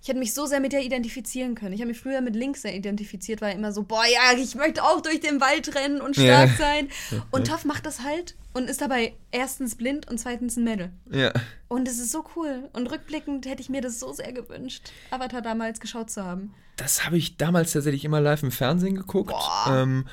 Ich 0.00 0.08
hätte 0.08 0.20
mich 0.20 0.32
so 0.32 0.46
sehr 0.46 0.60
mit 0.60 0.72
der 0.72 0.82
identifizieren 0.82 1.54
können. 1.54 1.74
Ich 1.74 1.80
habe 1.80 1.88
mich 1.88 2.00
früher 2.00 2.20
mit 2.20 2.34
Link 2.36 2.56
sehr 2.56 2.74
identifiziert, 2.74 3.40
war 3.40 3.50
immer 3.50 3.72
so, 3.72 3.82
boah, 3.82 4.04
ja, 4.04 4.38
ich 4.38 4.54
möchte 4.54 4.82
auch 4.82 5.00
durch 5.00 5.20
den 5.20 5.40
Wald 5.40 5.74
rennen 5.74 6.00
und 6.00 6.14
stark 6.14 6.50
ja. 6.50 6.56
sein. 6.56 6.88
Und 7.30 7.48
Toff 7.48 7.64
macht 7.64 7.84
das 7.84 8.02
halt 8.02 8.36
und 8.54 8.70
ist 8.70 8.80
dabei 8.80 9.14
erstens 9.32 9.74
blind 9.74 10.08
und 10.08 10.18
zweitens 10.18 10.56
ein 10.56 10.64
Mädel. 10.64 10.90
Ja. 11.10 11.32
Und 11.66 11.88
es 11.88 11.98
ist 11.98 12.12
so 12.12 12.24
cool. 12.36 12.68
Und 12.72 12.90
rückblickend 12.90 13.46
hätte 13.46 13.60
ich 13.60 13.68
mir 13.68 13.80
das 13.80 13.98
so 13.98 14.12
sehr 14.12 14.32
gewünscht, 14.32 14.90
Avatar 15.10 15.42
damals 15.42 15.80
geschaut 15.80 16.10
zu 16.10 16.24
haben. 16.24 16.54
Das 16.76 17.04
habe 17.04 17.18
ich 17.18 17.36
damals 17.36 17.72
tatsächlich 17.72 18.04
immer 18.04 18.20
live 18.20 18.44
im 18.44 18.52
Fernsehen 18.52 18.94
geguckt. 18.94 19.34
Ähm, 19.68 20.06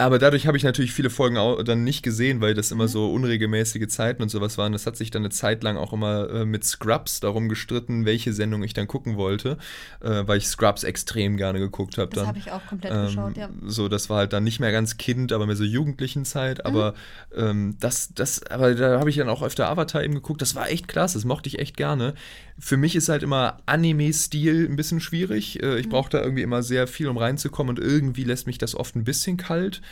Aber 0.00 0.18
dadurch 0.18 0.46
habe 0.46 0.56
ich 0.56 0.62
natürlich 0.62 0.92
viele 0.94 1.10
Folgen 1.10 1.36
auch 1.36 1.62
dann 1.62 1.84
nicht 1.84 2.02
gesehen, 2.02 2.40
weil 2.40 2.54
das 2.54 2.70
immer 2.70 2.88
so 2.88 3.12
unregelmäßige 3.12 3.86
Zeiten 3.88 4.22
und 4.22 4.30
sowas 4.30 4.56
waren. 4.56 4.72
Das 4.72 4.86
hat 4.86 4.96
sich 4.96 5.10
dann 5.10 5.20
eine 5.20 5.28
Zeit 5.28 5.62
lang 5.62 5.76
auch 5.76 5.92
immer 5.92 6.30
äh, 6.30 6.44
mit 6.46 6.64
Scrubs 6.64 7.20
darum 7.20 7.50
gestritten, 7.50 8.06
welche 8.06 8.32
Sendung 8.32 8.62
ich 8.62 8.72
dann 8.72 8.86
gucken 8.86 9.18
wollte, 9.18 9.58
äh, 10.00 10.22
weil 10.24 10.38
ich 10.38 10.46
Scrubs 10.48 10.84
extrem 10.84 11.36
gerne 11.36 11.58
geguckt 11.58 11.98
habe. 11.98 12.14
Das 12.14 12.26
habe 12.26 12.38
ich 12.38 12.50
auch 12.50 12.64
komplett 12.66 12.94
ähm, 12.94 13.06
geschaut, 13.06 13.36
ja. 13.36 13.50
So, 13.66 13.88
das 13.88 14.08
war 14.08 14.16
halt 14.16 14.32
dann 14.32 14.42
nicht 14.42 14.58
mehr 14.58 14.72
ganz 14.72 14.96
Kind, 14.96 15.32
aber 15.32 15.44
mehr 15.44 15.56
so 15.56 15.64
jugendlichen 15.64 16.24
Zeit. 16.24 16.64
Aber 16.64 16.94
mhm. 17.36 17.42
ähm, 17.42 17.76
das, 17.78 18.14
das, 18.14 18.42
aber 18.46 18.74
da 18.74 19.00
habe 19.00 19.10
ich 19.10 19.16
dann 19.16 19.28
auch 19.28 19.42
öfter 19.42 19.68
Avatar 19.68 20.02
eben 20.02 20.14
geguckt. 20.14 20.40
Das 20.40 20.54
war 20.54 20.70
echt 20.70 20.88
klasse, 20.88 21.18
das 21.18 21.26
mochte 21.26 21.50
ich 21.50 21.58
echt 21.58 21.76
gerne. 21.76 22.14
Für 22.58 22.78
mich 22.78 22.96
ist 22.96 23.10
halt 23.10 23.22
immer 23.22 23.58
Anime-Stil 23.66 24.66
ein 24.66 24.76
bisschen 24.76 25.00
schwierig. 25.00 25.62
Äh, 25.62 25.78
ich 25.78 25.86
mhm. 25.86 25.90
brauche 25.90 26.08
da 26.08 26.22
irgendwie 26.22 26.42
immer 26.42 26.62
sehr 26.62 26.86
viel, 26.86 27.08
um 27.08 27.18
reinzukommen 27.18 27.76
und 27.76 27.84
irgendwie 27.84 28.24
lässt 28.24 28.46
mich 28.46 28.56
das 28.56 28.74
oft 28.74 28.96
ein 28.96 29.04
bisschen 29.04 29.36
kalt. 29.36 29.82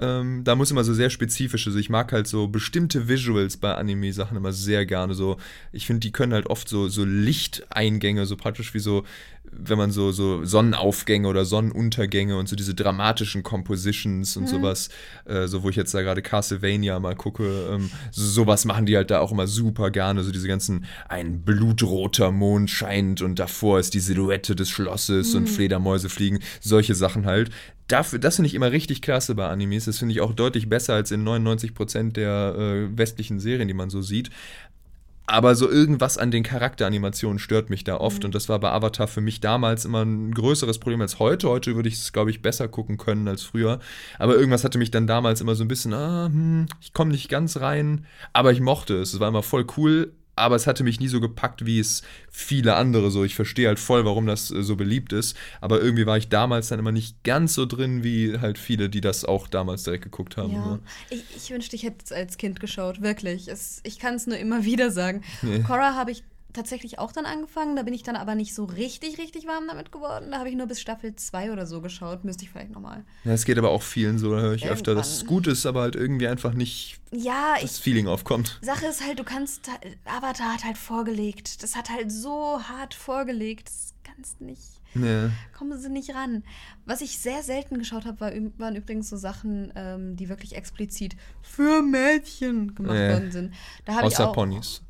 Ähm, 0.00 0.44
da 0.44 0.54
muss 0.54 0.70
immer 0.70 0.84
so 0.84 0.94
sehr 0.94 1.10
spezifisch, 1.10 1.66
also 1.66 1.78
ich 1.78 1.90
mag 1.90 2.12
halt 2.12 2.28
so 2.28 2.46
bestimmte 2.46 3.08
Visuals 3.08 3.56
bei 3.56 3.74
Anime-Sachen 3.74 4.36
immer 4.36 4.52
sehr 4.52 4.86
gerne. 4.86 5.14
So, 5.14 5.38
ich 5.72 5.86
finde, 5.86 6.00
die 6.00 6.12
können 6.12 6.32
halt 6.32 6.46
oft 6.46 6.68
so, 6.68 6.88
so 6.88 7.04
Lichteingänge, 7.04 8.24
so 8.26 8.36
praktisch 8.36 8.74
wie 8.74 8.78
so, 8.78 9.04
wenn 9.50 9.78
man 9.78 9.90
so, 9.90 10.12
so 10.12 10.44
Sonnenaufgänge 10.44 11.26
oder 11.26 11.44
Sonnenuntergänge 11.44 12.36
und 12.36 12.48
so 12.48 12.54
diese 12.54 12.74
dramatischen 12.74 13.42
Compositions 13.42 14.36
und 14.36 14.44
mhm. 14.44 14.48
sowas, 14.48 14.88
äh, 15.24 15.48
so 15.48 15.62
wo 15.62 15.70
ich 15.70 15.76
jetzt 15.76 15.94
da 15.94 16.02
gerade 16.02 16.22
Castlevania 16.22 17.00
mal 17.00 17.16
gucke, 17.16 17.68
ähm, 17.72 17.90
so, 18.12 18.24
sowas 18.24 18.64
machen 18.66 18.86
die 18.86 18.96
halt 18.96 19.10
da 19.10 19.18
auch 19.18 19.32
immer 19.32 19.48
super 19.48 19.90
gerne. 19.90 20.22
So 20.22 20.30
diese 20.30 20.48
ganzen, 20.48 20.84
ein 21.08 21.42
blutroter 21.42 22.30
Mond 22.30 22.70
scheint 22.70 23.20
und 23.22 23.38
davor 23.38 23.80
ist 23.80 23.94
die 23.94 24.00
Silhouette 24.00 24.54
des 24.54 24.70
Schlosses 24.70 25.32
mhm. 25.32 25.40
und 25.40 25.46
Fledermäuse 25.48 26.08
fliegen, 26.08 26.38
solche 26.60 26.94
Sachen 26.94 27.26
halt 27.26 27.50
dafür, 27.88 28.18
das 28.18 28.36
finde 28.36 28.46
ich 28.46 28.54
immer 28.54 28.70
richtig 28.70 29.02
klasse 29.02 29.34
bei 29.34 29.48
Animes. 29.48 29.86
Das 29.86 29.98
finde 29.98 30.12
ich 30.12 30.20
auch 30.20 30.32
deutlich 30.32 30.68
besser 30.68 30.94
als 30.94 31.10
in 31.10 31.26
99% 31.26 32.12
der 32.12 32.54
äh, 32.56 32.96
westlichen 32.96 33.40
Serien, 33.40 33.68
die 33.68 33.74
man 33.74 33.90
so 33.90 34.02
sieht. 34.02 34.30
Aber 35.30 35.54
so 35.54 35.70
irgendwas 35.70 36.16
an 36.16 36.30
den 36.30 36.42
Charakteranimationen 36.42 37.38
stört 37.38 37.68
mich 37.68 37.84
da 37.84 37.98
oft. 37.98 38.20
Mhm. 38.20 38.26
Und 38.26 38.34
das 38.34 38.48
war 38.48 38.58
bei 38.60 38.70
Avatar 38.70 39.08
für 39.08 39.20
mich 39.20 39.40
damals 39.40 39.84
immer 39.84 40.02
ein 40.02 40.32
größeres 40.32 40.78
Problem 40.78 41.02
als 41.02 41.18
heute. 41.18 41.48
Heute 41.48 41.76
würde 41.76 41.88
ich 41.88 41.96
es, 41.96 42.14
glaube 42.14 42.30
ich, 42.30 42.40
besser 42.40 42.66
gucken 42.66 42.96
können 42.96 43.28
als 43.28 43.42
früher. 43.42 43.78
Aber 44.18 44.36
irgendwas 44.36 44.64
hatte 44.64 44.78
mich 44.78 44.90
dann 44.90 45.06
damals 45.06 45.42
immer 45.42 45.54
so 45.54 45.64
ein 45.64 45.68
bisschen, 45.68 45.92
ah, 45.92 46.26
hm, 46.26 46.66
ich 46.80 46.94
komme 46.94 47.10
nicht 47.10 47.28
ganz 47.28 47.58
rein. 47.58 48.06
Aber 48.32 48.52
ich 48.52 48.60
mochte 48.60 48.94
es. 48.96 49.12
Es 49.12 49.20
war 49.20 49.28
immer 49.28 49.42
voll 49.42 49.66
cool 49.76 50.12
aber 50.38 50.56
es 50.56 50.66
hatte 50.66 50.84
mich 50.84 51.00
nie 51.00 51.08
so 51.08 51.20
gepackt, 51.20 51.66
wie 51.66 51.78
es 51.78 52.02
viele 52.30 52.76
andere 52.76 53.10
so. 53.10 53.24
Ich 53.24 53.34
verstehe 53.34 53.68
halt 53.68 53.78
voll, 53.78 54.04
warum 54.04 54.26
das 54.26 54.50
äh, 54.50 54.62
so 54.62 54.76
beliebt 54.76 55.12
ist, 55.12 55.36
aber 55.60 55.80
irgendwie 55.80 56.06
war 56.06 56.16
ich 56.16 56.28
damals 56.28 56.68
dann 56.68 56.78
immer 56.78 56.92
nicht 56.92 57.22
ganz 57.24 57.54
so 57.54 57.66
drin, 57.66 58.04
wie 58.04 58.38
halt 58.38 58.58
viele, 58.58 58.88
die 58.88 59.00
das 59.00 59.24
auch 59.24 59.48
damals 59.48 59.84
direkt 59.84 60.04
geguckt 60.04 60.36
haben. 60.36 60.52
Ja. 60.52 60.66
Ne? 60.66 60.80
Ich, 61.10 61.24
ich, 61.36 61.50
wünschte, 61.50 61.76
ich 61.76 61.82
hätte 61.82 62.04
es 62.04 62.12
als 62.12 62.38
Kind 62.38 62.60
geschaut, 62.60 63.02
wirklich. 63.02 63.48
Es, 63.48 63.80
ich 63.84 63.98
kann 63.98 64.14
es 64.14 64.26
nur 64.26 64.38
immer 64.38 64.64
wieder 64.64 64.90
sagen. 64.90 65.22
Nee. 65.42 65.60
Korra 65.60 65.94
habe 65.94 66.10
ich 66.10 66.22
tatsächlich 66.58 66.98
auch 66.98 67.12
dann 67.12 67.24
angefangen. 67.24 67.76
Da 67.76 67.82
bin 67.82 67.94
ich 67.94 68.02
dann 68.02 68.16
aber 68.16 68.34
nicht 68.34 68.54
so 68.54 68.64
richtig, 68.64 69.18
richtig 69.18 69.46
warm 69.46 69.66
damit 69.68 69.92
geworden. 69.92 70.30
Da 70.30 70.38
habe 70.38 70.48
ich 70.48 70.56
nur 70.56 70.66
bis 70.66 70.80
Staffel 70.80 71.14
2 71.14 71.52
oder 71.52 71.66
so 71.66 71.80
geschaut. 71.80 72.24
Müsste 72.24 72.44
ich 72.44 72.50
vielleicht 72.50 72.70
nochmal. 72.70 73.04
Ja, 73.24 73.32
es 73.32 73.44
geht 73.44 73.58
aber 73.58 73.70
auch 73.70 73.82
vielen 73.82 74.18
so, 74.18 74.32
da 74.34 74.40
höre 74.40 74.54
ich 74.54 74.62
Irgendwann. 74.62 74.78
öfter, 74.78 74.94
dass 74.94 75.12
es 75.12 75.26
gut 75.26 75.46
ist, 75.46 75.66
aber 75.66 75.82
halt 75.82 75.96
irgendwie 75.96 76.28
einfach 76.28 76.52
nicht 76.52 77.00
ja, 77.12 77.54
das 77.60 77.76
ich, 77.76 77.82
Feeling 77.82 78.08
aufkommt. 78.08 78.58
Sache 78.62 78.86
ist 78.86 79.04
halt, 79.06 79.18
du 79.18 79.24
kannst. 79.24 79.70
Avatar 80.04 80.54
hat 80.54 80.64
halt 80.64 80.76
vorgelegt. 80.76 81.62
Das 81.62 81.76
hat 81.76 81.88
halt 81.90 82.12
so 82.12 82.60
hart 82.60 82.94
vorgelegt. 82.94 83.68
Das 83.68 83.94
kannst 84.02 84.40
nicht. 84.40 84.80
Ja. 84.94 85.30
Kommen 85.56 85.78
sie 85.78 85.90
nicht 85.90 86.14
ran. 86.14 86.42
Was 86.86 87.00
ich 87.00 87.18
sehr 87.18 87.42
selten 87.42 87.78
geschaut 87.78 88.04
habe, 88.04 88.20
war, 88.20 88.32
waren 88.58 88.74
übrigens 88.74 89.08
so 89.08 89.16
Sachen, 89.16 89.72
ähm, 89.76 90.16
die 90.16 90.28
wirklich 90.28 90.56
explizit 90.56 91.16
für 91.42 91.82
Mädchen 91.82 92.74
gemacht 92.74 92.96
ja. 92.96 93.12
worden 93.12 93.30
sind. 93.30 93.54
Da 93.84 94.00
Außer 94.00 94.06
ich 94.06 94.18
auch, 94.18 94.32
Ponys. 94.32 94.82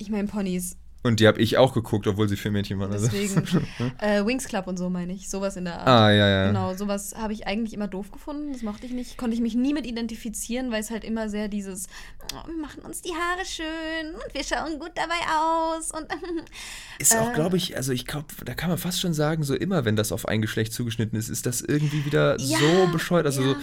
Ich 0.00 0.08
meine 0.08 0.26
Ponys. 0.26 0.76
Und 1.02 1.20
die 1.20 1.26
habe 1.26 1.40
ich 1.40 1.56
auch 1.56 1.72
geguckt, 1.72 2.06
obwohl 2.06 2.28
sie 2.28 2.36
für 2.36 2.50
Mädchen 2.50 2.78
waren. 2.78 2.92
Also. 2.92 3.08
Deswegen. 3.08 3.66
äh, 3.98 4.24
Wings 4.24 4.46
Club 4.48 4.66
und 4.66 4.78
so 4.78 4.90
meine 4.90 5.12
ich. 5.14 5.30
Sowas 5.30 5.56
in 5.56 5.64
der 5.64 5.78
Art. 5.78 5.88
Ah, 5.88 6.10
ja, 6.10 6.28
ja. 6.28 6.46
Genau, 6.48 6.74
sowas 6.74 7.14
habe 7.16 7.32
ich 7.32 7.46
eigentlich 7.46 7.72
immer 7.72 7.88
doof 7.88 8.12
gefunden. 8.12 8.52
Das 8.52 8.62
mochte 8.62 8.86
ich 8.86 8.92
nicht. 8.92 9.16
Konnte 9.16 9.34
ich 9.34 9.40
mich 9.40 9.54
nie 9.54 9.72
mit 9.72 9.86
identifizieren, 9.86 10.70
weil 10.70 10.80
es 10.80 10.90
halt 10.90 11.04
immer 11.04 11.30
sehr 11.30 11.48
dieses, 11.48 11.86
oh, 12.34 12.48
wir 12.48 12.56
machen 12.56 12.82
uns 12.82 13.00
die 13.00 13.12
Haare 13.12 13.46
schön 13.46 14.14
und 14.14 14.34
wir 14.34 14.44
schauen 14.44 14.78
gut 14.78 14.92
dabei 14.94 15.20
aus. 15.38 15.90
Und 15.90 16.06
ist 16.98 17.16
auch, 17.16 17.32
glaube 17.32 17.56
ich, 17.56 17.76
also 17.76 17.92
ich 17.92 18.06
glaube, 18.06 18.26
da 18.44 18.54
kann 18.54 18.68
man 18.68 18.78
fast 18.78 19.00
schon 19.00 19.14
sagen, 19.14 19.42
so 19.42 19.54
immer, 19.54 19.86
wenn 19.86 19.96
das 19.96 20.12
auf 20.12 20.28
ein 20.28 20.42
Geschlecht 20.42 20.74
zugeschnitten 20.74 21.18
ist, 21.18 21.30
ist 21.30 21.46
das 21.46 21.62
irgendwie 21.62 22.04
wieder 22.04 22.38
ja, 22.38 22.58
so 22.58 22.92
bescheuert. 22.92 23.24
Also 23.24 23.42
ja. 23.42 23.48
so, 23.54 23.56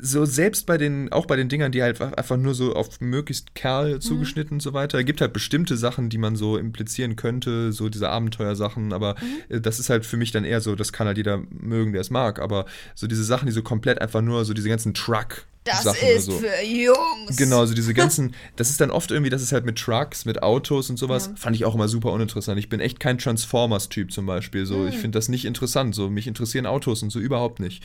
so 0.00 0.24
selbst 0.24 0.66
bei 0.66 0.78
den, 0.78 1.12
auch 1.12 1.26
bei 1.26 1.36
den 1.36 1.48
Dingern, 1.48 1.72
die 1.72 1.82
halt 1.82 2.00
einfach 2.00 2.36
nur 2.36 2.54
so 2.54 2.74
auf 2.74 3.00
möglichst 3.00 3.54
Kerl 3.54 3.94
mhm. 3.94 4.00
zugeschnitten 4.00 4.50
mhm. 4.50 4.56
und 4.56 4.62
so 4.62 4.72
weiter, 4.72 5.02
gibt 5.04 5.20
halt 5.20 5.32
bestimmte 5.32 5.76
Sachen, 5.76 6.08
die 6.08 6.18
man 6.18 6.36
so 6.36 6.56
implizieren 6.56 7.16
könnte, 7.16 7.72
so 7.72 7.88
diese 7.88 8.08
Abenteuersachen, 8.08 8.92
aber 8.92 9.16
mhm. 9.20 9.56
Äh, 9.56 9.60
das 9.60 9.78
ist 9.78 9.90
halt 9.90 10.06
für 10.06 10.16
mich 10.16 10.32
dann 10.32 10.44
eher 10.44 10.60
so, 10.60 10.74
das 10.74 10.92
kann 10.92 11.06
halt 11.06 11.16
jeder 11.16 11.42
mögen, 11.50 11.92
der 11.92 12.00
es 12.00 12.10
mag, 12.10 12.40
aber 12.40 12.66
so 12.94 13.06
diese 13.06 13.24
Sachen, 13.24 13.46
die 13.46 13.52
so 13.52 13.62
komplett 13.62 14.00
einfach 14.00 14.22
nur 14.22 14.44
so 14.44 14.54
diese 14.54 14.68
ganzen 14.68 14.94
Truck 14.94 15.46
das 15.66 15.82
Sachen 15.82 16.08
ist 16.08 16.26
so. 16.26 16.38
für 16.38 16.62
Jungs. 16.64 17.36
Genau, 17.36 17.66
so 17.66 17.74
diese 17.74 17.92
ganzen, 17.94 18.34
das 18.56 18.70
ist 18.70 18.80
dann 18.80 18.90
oft 18.90 19.10
irgendwie, 19.10 19.30
das 19.30 19.42
ist 19.42 19.52
halt 19.52 19.64
mit 19.64 19.76
Trucks, 19.78 20.24
mit 20.24 20.42
Autos 20.42 20.90
und 20.90 20.96
sowas, 20.96 21.26
ja. 21.26 21.32
fand 21.36 21.56
ich 21.56 21.64
auch 21.64 21.74
immer 21.74 21.88
super 21.88 22.12
uninteressant. 22.12 22.58
Ich 22.58 22.68
bin 22.68 22.80
echt 22.80 23.00
kein 23.00 23.18
Transformers-Typ 23.18 24.12
zum 24.12 24.26
Beispiel, 24.26 24.66
so, 24.66 24.78
mhm. 24.78 24.88
ich 24.88 24.96
finde 24.96 25.18
das 25.18 25.28
nicht 25.28 25.44
interessant, 25.44 25.94
so, 25.94 26.08
mich 26.08 26.26
interessieren 26.26 26.66
Autos 26.66 27.02
und 27.02 27.10
so 27.10 27.18
überhaupt 27.18 27.60
nicht. 27.60 27.82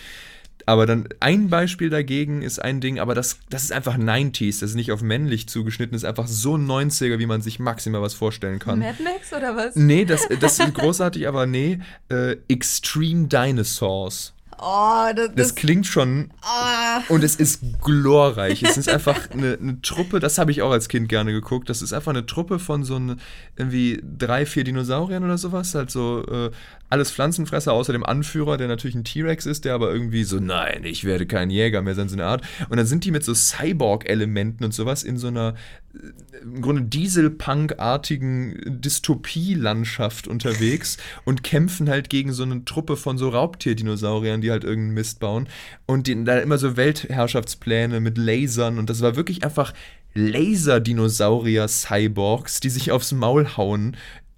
Aber 0.66 0.86
dann 0.86 1.08
ein 1.20 1.50
Beispiel 1.50 1.90
dagegen 1.90 2.42
ist 2.42 2.60
ein 2.60 2.82
Ding, 2.82 3.00
aber 3.00 3.16
das, 3.16 3.40
das 3.50 3.64
ist 3.64 3.72
einfach 3.72 3.98
90s, 3.98 4.60
das 4.60 4.72
ist 4.72 4.76
nicht 4.76 4.92
auf 4.92 5.02
männlich 5.02 5.48
zugeschnitten, 5.48 5.94
das 5.94 6.04
ist 6.04 6.10
einfach 6.10 6.28
so 6.28 6.56
90er, 6.56 7.20
wie 7.20 7.26
man 7.26 7.42
sich 7.42 7.60
maximal 7.60 8.02
was 8.02 8.14
vorstellen 8.14 8.60
kann. 8.60 8.80
Mad 8.80 9.02
Max 9.04 9.34
oder 9.34 9.56
was? 9.56 9.76
Nee, 9.76 10.06
das, 10.06 10.28
das 10.40 10.60
ist 10.60 10.74
großartig, 10.74 11.28
aber 11.28 11.46
nee. 11.46 11.80
Äh, 12.10 12.38
Extreme 12.48 13.28
Dinosaurs. 13.28 14.34
Oh, 14.62 15.12
das, 15.16 15.32
das, 15.36 15.56
klingt 15.56 15.88
schon. 15.88 16.30
Oh. 16.44 17.14
Und 17.14 17.24
es 17.24 17.36
ist 17.36 17.62
glorreich. 17.82 18.62
Es 18.62 18.78
ist 18.78 18.90
einfach 18.90 19.32
eine, 19.32 19.58
eine 19.60 19.82
Truppe, 19.82 20.20
das 20.20 20.38
habe 20.38 20.52
ich 20.52 20.62
auch 20.62 20.72
als 20.72 20.88
Kind 20.88 21.10
gerne 21.10 21.32
geguckt. 21.32 21.68
Das 21.70 21.82
ist 21.82 21.94
einfach 21.94 22.12
eine 22.12 22.28
Truppe 22.28 22.60
von 22.60 22.84
so 22.84 22.96
ein, 22.96 23.20
irgendwie 23.58 24.02
drei, 24.04 24.46
vier 24.46 24.64
Dinosauriern 24.64 25.24
oder 25.24 25.40
sowas. 25.40 25.74
Halt 25.74 25.90
so 25.90 26.24
äh, 26.28 26.52
alles 26.92 27.10
Pflanzenfresser, 27.10 27.72
außer 27.72 27.94
dem 27.94 28.06
Anführer, 28.06 28.58
der 28.58 28.68
natürlich 28.68 28.96
ein 28.96 29.06
T-Rex 29.06 29.46
ist, 29.46 29.64
der 29.64 29.74
aber 29.74 29.92
irgendwie 29.92 30.26
so, 30.26 30.40
nein, 30.40 30.84
ich 30.84 31.06
werde 31.06 31.26
kein 31.26 31.50
Jäger 31.50 31.82
mehr 31.82 31.96
sein, 31.96 32.10
so 32.10 32.16
eine 32.16 32.26
Art. 32.26 32.44
Und 32.70 32.78
dann 32.78 32.86
sind 32.86 33.06
die 33.06 33.12
mit 33.12 33.24
so 33.24 33.34
Cyborg-Elementen 33.34 34.66
und 34.66 34.74
sowas 34.74 35.04
in 35.04 35.18
so 35.18 35.28
einer 35.28 35.56
äh, 35.94 36.42
im 36.44 36.62
Grunde 36.62 36.82
Dieselpunk-artigen 36.84 38.82
Dystopie-Landschaft 38.82 40.28
unterwegs 40.28 40.98
und 41.24 41.44
kämpfen 41.44 41.88
halt 41.90 42.10
gegen 42.10 42.34
so 42.34 42.44
eine 42.44 42.66
Truppe 42.66 42.98
von 42.98 43.18
so 43.18 43.30
Raubtierdinosauriern, 43.30 44.42
die 44.42 44.51
halt 44.52 44.64
irgendeinen 44.64 44.94
Mist 44.94 45.20
bauen. 45.20 45.50
Und 45.86 46.08
die, 46.08 46.24
da 46.24 46.38
immer 46.38 46.58
so 46.58 46.78
Weltherrschaftspläne 46.78 48.00
mit 48.00 48.18
Lasern 48.18 48.78
und 48.78 48.90
das 48.90 49.02
war 49.02 49.16
wirklich 49.16 49.44
einfach 49.44 49.74
Laser-Dinosaurier-Cyborgs, 50.14 52.60
die 52.60 52.70
sich 52.70 52.92
aufs 52.92 53.14
Maul 53.14 53.56
hauen 53.56 53.96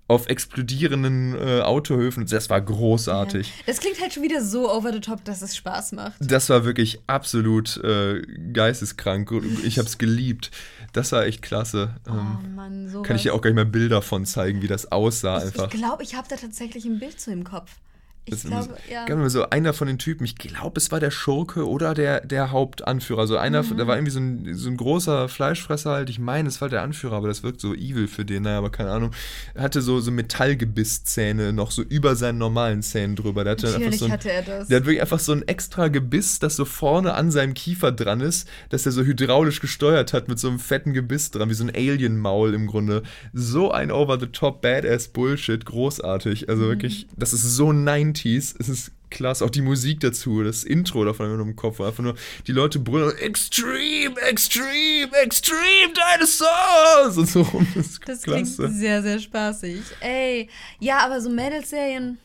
auf 0.07 0.27
explodierenden 0.27 1.35
äh, 1.35 1.61
Autohöfen. 1.61 2.25
Das 2.27 2.49
war 2.49 2.61
großartig. 2.61 3.47
Ja. 3.47 3.53
Das 3.65 3.79
klingt 3.79 3.99
halt 4.01 4.13
schon 4.13 4.23
wieder 4.23 4.43
so 4.43 4.71
over 4.71 4.91
the 4.91 4.99
top, 4.99 5.23
dass 5.23 5.41
es 5.41 5.55
Spaß 5.55 5.93
macht. 5.93 6.15
Das 6.19 6.49
war 6.49 6.65
wirklich 6.65 6.99
absolut 7.07 7.77
äh, 7.77 8.21
geisteskrank. 8.51 9.31
Ich 9.63 9.79
habe 9.79 9.87
es 9.87 9.97
geliebt. 9.97 10.51
Das 10.91 11.13
war 11.13 11.25
echt 11.25 11.41
klasse. 11.41 11.95
Oh 12.07 12.11
ähm, 12.11 12.55
Mann, 12.55 12.89
so 12.89 13.01
Kann 13.01 13.15
ich 13.15 13.23
dir 13.23 13.33
auch 13.33 13.41
gleich 13.41 13.55
mal 13.55 13.65
Bilder 13.65 14.01
von 14.01 14.25
zeigen, 14.25 14.61
wie 14.61 14.67
das 14.67 14.91
aussah 14.91 15.37
ich, 15.37 15.45
einfach. 15.45 15.73
Ich 15.73 15.79
glaube, 15.79 16.03
ich 16.03 16.15
habe 16.15 16.27
da 16.29 16.35
tatsächlich 16.35 16.85
ein 16.85 16.99
Bild 16.99 17.19
zu 17.19 17.31
im 17.31 17.43
Kopf. 17.43 17.71
Ich 18.25 18.43
glaube, 18.43 18.77
ja. 18.89 19.05
Gab 19.05 19.29
so 19.29 19.49
einer 19.49 19.73
von 19.73 19.87
den 19.87 19.97
Typen, 19.97 20.23
ich 20.23 20.35
glaube, 20.35 20.77
es 20.77 20.91
war 20.91 21.01
der 21.01 21.11
Schurke 21.11 21.67
oder 21.67 21.93
der, 21.93 22.21
der 22.21 22.51
Hauptanführer. 22.51 23.19
Also 23.19 23.37
einer, 23.37 23.63
mhm. 23.63 23.77
da 23.77 23.85
war 23.85 23.97
irgendwie 23.97 24.11
so 24.11 24.19
ein, 24.19 24.55
so 24.55 24.69
ein 24.69 24.77
großer 24.77 25.27
Fleischfresser 25.27 25.91
halt. 25.91 26.09
Ich 26.09 26.19
meine, 26.19 26.47
es 26.47 26.61
war 26.61 26.69
der 26.69 26.83
Anführer, 26.83 27.17
aber 27.17 27.27
das 27.27 27.43
wirkt 27.43 27.59
so 27.59 27.73
evil 27.73 28.07
für 28.07 28.23
den. 28.23 28.43
Naja, 28.43 28.59
aber 28.59 28.69
keine 28.69 28.91
Ahnung. 28.91 29.11
Er 29.55 29.63
hatte 29.63 29.81
so, 29.81 29.99
so 29.99 30.11
Metallgebisszähne 30.11 31.51
noch 31.51 31.71
so 31.71 31.81
über 31.81 32.15
seinen 32.15 32.37
normalen 32.37 32.81
Zähnen 32.81 33.17
drüber. 33.17 33.43
Der 33.43 33.51
hatte 33.51 33.71
Natürlich 33.71 33.99
so 33.99 34.05
ein, 34.05 34.11
hatte 34.11 34.31
er 34.31 34.41
das. 34.41 34.69
Der 34.69 34.77
hat 34.77 34.85
wirklich 34.85 35.01
einfach 35.01 35.19
so 35.19 35.33
ein 35.33 35.45
extra 35.47 35.89
Gebiss, 35.89 36.39
das 36.39 36.55
so 36.55 36.63
vorne 36.63 37.15
an 37.15 37.29
seinem 37.29 37.53
Kiefer 37.53 37.91
dran 37.91 38.21
ist, 38.21 38.47
dass 38.69 38.85
er 38.85 38.93
so 38.93 39.03
hydraulisch 39.03 39.59
gesteuert 39.59 40.13
hat 40.13 40.29
mit 40.29 40.39
so 40.39 40.47
einem 40.47 40.59
fetten 40.59 40.93
Gebiss 40.93 41.31
dran, 41.31 41.49
wie 41.49 41.53
so 41.55 41.65
ein 41.65 41.75
Alien-Maul 41.75 42.53
im 42.53 42.67
Grunde. 42.67 43.03
So 43.33 43.71
ein 43.71 43.91
over-the-top 43.91 44.61
Badass 44.61 45.09
Bullshit, 45.09 45.65
großartig. 45.65 46.47
Also 46.47 46.63
mhm. 46.63 46.67
wirklich, 46.69 47.07
das 47.17 47.33
ist 47.33 47.43
so 47.55 47.73
90s. 48.13 48.55
Es 48.59 48.69
ist 48.69 48.91
klasse. 49.09 49.45
Auch 49.45 49.49
die 49.49 49.61
Musik 49.61 49.99
dazu, 49.99 50.43
das 50.43 50.63
Intro 50.63 51.05
davon 51.05 51.31
immer 51.33 51.41
im 51.41 51.55
Kopf. 51.55 51.79
Einfach 51.79 52.03
nur 52.03 52.15
die 52.47 52.51
Leute 52.51 52.79
brüllen: 52.79 53.15
Extreme, 53.17 54.19
Extreme, 54.21 55.11
Extreme 55.23 55.93
Dinosaurs! 55.93 57.17
Und 57.17 57.29
so 57.29 57.47
Das, 57.75 57.99
das 58.05 58.21
klingt 58.23 58.47
sehr, 58.47 59.01
sehr 59.01 59.19
spaßig. 59.19 59.81
Ey, 59.99 60.49
ja, 60.79 60.99
aber 60.99 61.21
so 61.21 61.29
Mädelsserien 61.29 62.17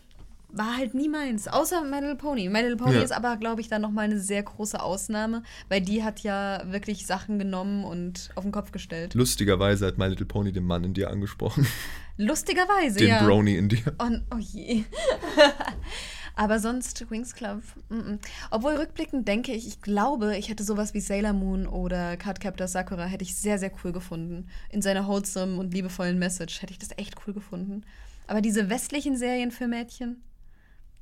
war 0.59 0.77
halt 0.77 0.95
nie 0.95 1.09
meins. 1.09 1.49
Außer 1.49 1.83
My 1.85 2.01
Little 2.01 2.17
Pony. 2.17 2.49
My 2.49 2.61
Little 2.61 2.77
Pony 2.77 2.97
Ja. 2.97 3.03
ist 3.03 3.13
aber, 3.13 3.37
glaube 3.37 3.61
ich, 3.61 3.69
dann 3.69 3.81
nochmal 3.83 4.05
eine 4.07 4.21
sehr 4.21 4.43
große 4.43 4.83
Ausnahme, 4.83 5.43
weil 5.69 5.81
die 5.81 6.03
hat 6.05 6.21
ja 6.21 6.63
wirklich 6.67 7.07
Sachen 7.07 7.39
genommen 7.39 7.85
und 7.85 8.31
auf 8.35 8.43
den 8.43 8.53
Kopf 8.53 8.73
gestellt. 8.73 9.15
Lustigerweise 9.15 9.87
hat 9.87 9.97
My 9.97 10.07
Little 10.07 10.27
Pony 10.27 10.53
den 10.53 10.65
Mann 10.65 10.85
in 10.85 10.95
dir 10.95 11.11
angesprochen. 11.11 11.67
Lustigerweise, 12.19 12.99
Den 12.99 13.09
ja. 13.09 13.25
Brony 13.25 13.57
in 13.57 13.69
dir. 13.69 13.95
Und, 13.99 14.25
oh 14.35 14.39
je. 14.39 14.83
Aber 16.35 16.61
sonst 16.61 17.11
Wings 17.11 17.35
Club. 17.35 17.63
Mm 17.89 17.95
-mm. 17.95 18.19
Obwohl 18.51 18.75
rückblickend 18.75 19.27
denke 19.27 19.53
ich, 19.53 19.67
ich 19.67 19.83
glaube, 19.83 20.37
ich 20.37 20.49
hätte 20.49 20.63
sowas 20.63 20.95
wie 20.95 21.01
Sailor 21.01 21.33
Moon 21.33 21.67
oder 21.67 22.17
Cardcaptor 22.17 22.69
Sakura 22.69 23.07
hätte 23.07 23.25
ich 23.25 23.37
sehr, 23.37 23.59
sehr 23.59 23.73
cool 23.83 23.93
gefunden. 23.93 24.49
In 24.71 24.83
seiner 24.83 25.07
wholesome 25.07 25.59
und 25.59 25.75
liebevollen 25.75 26.19
Message 26.19 26.63
hätte 26.63 26.73
ich 26.73 26.79
das 26.79 26.91
echt 26.97 27.17
cool 27.27 27.35
gefunden. 27.35 27.83
Aber 28.29 28.41
diese 28.41 28.69
westlichen 28.71 29.17
Serien 29.17 29.51
für 29.51 29.67
Mädchen, 29.67 30.23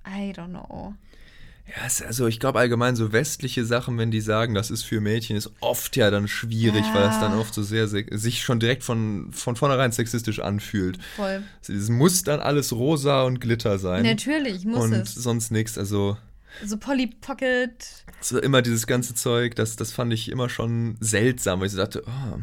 I 0.06 0.32
don't 0.32 0.48
know. 0.50 0.94
Ja, 1.68 1.82
also 2.06 2.28
ich 2.28 2.38
glaube 2.38 2.60
allgemein 2.60 2.94
so 2.94 3.12
westliche 3.12 3.64
Sachen, 3.64 3.98
wenn 3.98 4.12
die 4.12 4.20
sagen, 4.20 4.54
das 4.54 4.70
ist 4.70 4.84
für 4.84 5.00
Mädchen, 5.00 5.36
ist 5.36 5.50
oft 5.60 5.96
ja 5.96 6.12
dann 6.12 6.28
schwierig, 6.28 6.84
weil 6.94 7.08
es 7.08 7.18
dann 7.18 7.32
Ja. 7.32 7.38
oft 7.38 7.52
so 7.52 7.64
sehr, 7.64 7.88
se- 7.88 8.06
sich 8.12 8.42
schon 8.42 8.60
direkt 8.60 8.84
von, 8.84 9.32
von 9.32 9.56
vornherein 9.56 9.90
sexistisch 9.90 10.38
anfühlt. 10.38 10.98
Voll. 11.16 11.42
Es 11.66 11.88
muss 11.88 12.22
dann 12.22 12.38
alles 12.38 12.72
rosa 12.72 13.22
und 13.22 13.40
Glitter 13.40 13.80
sein. 13.80 14.04
Natürlich, 14.04 14.64
muss 14.64 14.84
und 14.84 14.92
es. 14.92 15.14
sonst 15.16 15.50
nichts. 15.50 15.76
Also 15.76 16.16
So 16.64 16.76
Polly 16.76 17.08
Pocket. 17.20 17.84
so 18.20 18.38
immer 18.40 18.62
dieses 18.62 18.86
ganze 18.86 19.14
Zeug, 19.16 19.56
das, 19.56 19.74
das 19.74 19.90
fand 19.90 20.12
ich 20.12 20.30
immer 20.30 20.48
schon 20.48 20.96
seltsam, 21.00 21.58
weil 21.58 21.66
ich 21.66 21.72
so 21.72 21.78
dachte, 21.78 22.04
oh, 22.06 22.38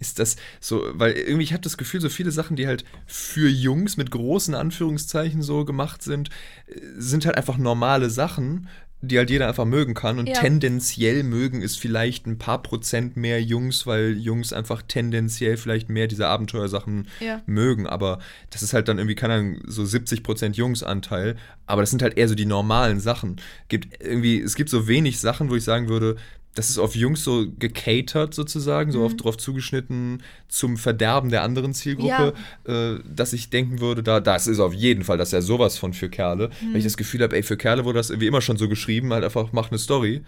ist 0.00 0.18
das 0.18 0.36
so, 0.60 0.84
weil 0.92 1.12
irgendwie 1.12 1.44
ich 1.44 1.52
hatte 1.52 1.62
das 1.62 1.76
Gefühl, 1.76 2.00
so 2.00 2.08
viele 2.08 2.30
Sachen, 2.30 2.56
die 2.56 2.66
halt 2.66 2.84
für 3.06 3.48
Jungs 3.48 3.96
mit 3.96 4.10
großen 4.10 4.54
Anführungszeichen 4.54 5.42
so 5.42 5.64
gemacht 5.64 6.02
sind, 6.02 6.30
äh, 6.68 6.80
sind 6.98 7.26
halt 7.26 7.36
einfach 7.36 7.58
normale 7.58 8.10
Sachen, 8.10 8.68
die 9.00 9.16
halt 9.16 9.30
jeder 9.30 9.46
einfach 9.46 9.64
mögen 9.64 9.94
kann. 9.94 10.18
Und 10.18 10.28
Ja. 10.28 10.34
tendenziell 10.40 11.22
mögen 11.22 11.62
es 11.62 11.76
vielleicht 11.76 12.26
ein 12.26 12.36
paar 12.38 12.60
Prozent 12.64 13.16
mehr 13.16 13.40
Jungs, 13.40 13.86
weil 13.86 14.16
Jungs 14.18 14.52
einfach 14.52 14.82
tendenziell 14.82 15.56
vielleicht 15.56 15.88
mehr 15.88 16.08
diese 16.08 16.26
Abenteuersachen 16.26 17.06
Ja. 17.20 17.40
mögen. 17.46 17.86
Aber 17.86 18.18
das 18.50 18.64
ist 18.64 18.72
halt 18.72 18.88
dann 18.88 18.98
irgendwie, 18.98 19.14
keine 19.14 19.34
Ahnung, 19.34 19.60
so 19.68 19.84
70% 19.84 20.56
Jungsanteil. 20.56 21.36
Aber 21.66 21.82
das 21.82 21.90
sind 21.90 22.02
halt 22.02 22.18
eher 22.18 22.26
so 22.28 22.34
die 22.34 22.44
normalen 22.46 22.98
Sachen. 22.98 23.36
Gibt 23.68 24.02
irgendwie, 24.02 24.40
es 24.40 24.56
gibt 24.56 24.68
so 24.68 24.88
wenig 24.88 25.20
Sachen, 25.20 25.48
wo 25.48 25.54
ich 25.54 25.62
sagen 25.62 25.88
würde, 25.88 26.16
das 26.58 26.70
ist 26.70 26.78
auf 26.78 26.94
Jungs 26.96 27.22
so 27.22 27.46
gecatert 27.58 28.34
sozusagen, 28.34 28.90
so 28.92 28.98
Mhm. 28.98 29.04
oft 29.06 29.24
drauf 29.24 29.36
zugeschnitten 29.38 30.22
zum 30.48 30.76
Verderben 30.76 31.30
der 31.30 31.42
anderen 31.42 31.72
Zielgruppe, 31.72 32.34
äh, 32.66 32.96
dass 33.08 33.32
ich 33.32 33.48
denken 33.50 33.80
würde, 33.80 34.02
da, 34.02 34.18
das 34.20 34.46
ist 34.48 34.58
auf 34.58 34.74
jeden 34.74 35.04
Fall, 35.04 35.16
das 35.18 35.28
ist 35.28 35.32
ja 35.32 35.40
sowas 35.42 35.78
von 35.78 35.92
für 35.94 36.08
Kerle. 36.08 36.50
Wenn 36.60 36.70
Mhm. 36.70 36.76
ich 36.76 36.84
das 36.84 36.96
Gefühl 36.96 37.22
habe, 37.22 37.36
ey, 37.36 37.42
für 37.42 37.56
Kerle 37.56 37.84
wurde 37.84 37.98
das 37.98 38.10
irgendwie 38.10 38.26
immer 38.26 38.40
schon 38.40 38.56
so 38.56 38.68
geschrieben, 38.68 39.12
halt 39.12 39.24
einfach, 39.24 39.50
mach 39.52 39.70
eine 39.70 39.78
Story. 39.78 40.22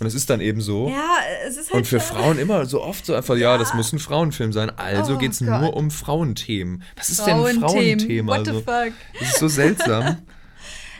Und 0.00 0.06
es 0.06 0.14
ist 0.14 0.28
dann 0.28 0.42
eben 0.42 0.60
so. 0.60 0.90
Ja, 0.90 1.16
es 1.46 1.56
ist 1.56 1.68
halt. 1.70 1.76
Und 1.76 1.86
für 1.86 2.00
Frauen 2.00 2.38
immer 2.38 2.66
so 2.66 2.82
oft 2.82 3.06
so 3.06 3.14
einfach, 3.14 3.36
ja, 3.36 3.56
das 3.56 3.72
muss 3.72 3.92
ein 3.94 3.98
Frauenfilm 3.98 4.52
sein. 4.52 4.70
Also 4.76 5.14
Oh 5.14 5.18
geht's 5.18 5.38
Gott. 5.38 5.60
nur 5.60 5.74
um 5.74 5.90
Frauenthemen. 5.90 6.82
Was 6.96 7.08
ist 7.08 7.26
denn 7.26 7.36
ein 7.38 7.60
Frauenthemen. 7.60 8.00
Frauenthema? 8.00 8.32
What 8.36 8.44
the 8.44 8.50
Also, 8.50 8.60
fuck? 8.62 8.92
das 9.20 9.28
ist 9.30 9.38
so 9.38 9.48
seltsam. 9.48 10.18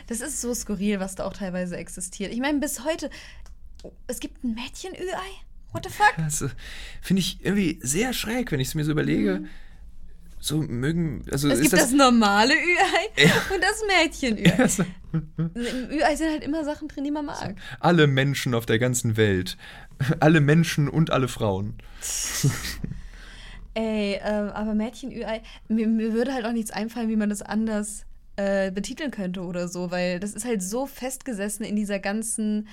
Das 0.09 0.21
ist 0.21 0.39
so 0.39 0.53
skurril, 0.53 1.01
was 1.01 1.15
da 1.15 1.25
auch 1.25 1.33
teilweise 1.33 1.75
existiert. 1.75 2.31
Ich 2.31 2.39
meine, 2.39 2.59
bis 2.59 2.85
heute. 2.85 3.09
Es 4.07 4.19
gibt 4.19 4.43
ein 4.43 4.53
Mädchen-Ü-Ei? 4.53 5.47
What 5.71 5.85
the 5.85 5.91
fuck? 5.91 6.13
Das 6.17 6.41
äh, 6.41 6.49
finde 7.01 7.21
ich 7.21 7.43
irgendwie 7.43 7.79
sehr 7.81 8.13
schräg, 8.13 8.51
wenn 8.51 8.59
ich 8.59 8.69
es 8.69 8.75
mir 8.75 8.83
so 8.83 8.91
überlege. 8.91 9.43
So 10.39 10.57
mögen, 10.57 11.25
also 11.31 11.47
Mhm. 11.47 11.53
Es 11.53 11.59
ist 11.59 11.63
gibt 11.63 11.73
das, 11.73 11.89
das, 11.89 11.91
normale 11.91 12.53
Ü-Ei 12.53 13.25
und 13.53 13.61
das 13.61 13.83
Mädchen-Ü-Ei. 13.87 14.59
Also, 14.59 14.85
Im 15.13 15.89
Ü-Ei 15.91 16.15
sind 16.15 16.29
halt 16.31 16.43
immer 16.43 16.63
Sachen 16.63 16.87
drin, 16.87 17.03
die 17.03 17.11
man 17.11 17.25
mag. 17.25 17.55
alle 17.79 18.07
Menschen 18.07 18.53
auf 18.53 18.65
der 18.65 18.79
ganzen 18.79 19.17
Welt, 19.17 19.57
alle 20.19 20.39
Menschen 20.39 20.89
und 20.89 21.11
alle 21.11 21.27
Frauen. 21.27 21.75
Ey, 23.73 24.19
ähm, 24.23 24.49
aber 24.49 24.73
Mädchen-Ü-Ei, 24.73 25.41
mir, 25.67 25.87
mir 25.87 26.13
würde 26.13 26.33
halt 26.33 26.45
auch 26.45 26.51
nichts 26.51 26.71
einfallen, 26.71 27.09
wie 27.09 27.15
man 27.15 27.29
das 27.29 27.41
anders 27.41 28.05
äh, 28.37 28.71
betiteln 28.71 29.11
könnte 29.11 29.41
oder 29.41 29.67
so, 29.67 29.91
weil 29.91 30.19
das 30.19 30.33
ist 30.33 30.45
halt 30.45 30.61
so 30.63 30.85
festgesessen 30.85 31.65
in 31.65 31.75
dieser 31.75 31.99
ganzen 31.99 32.67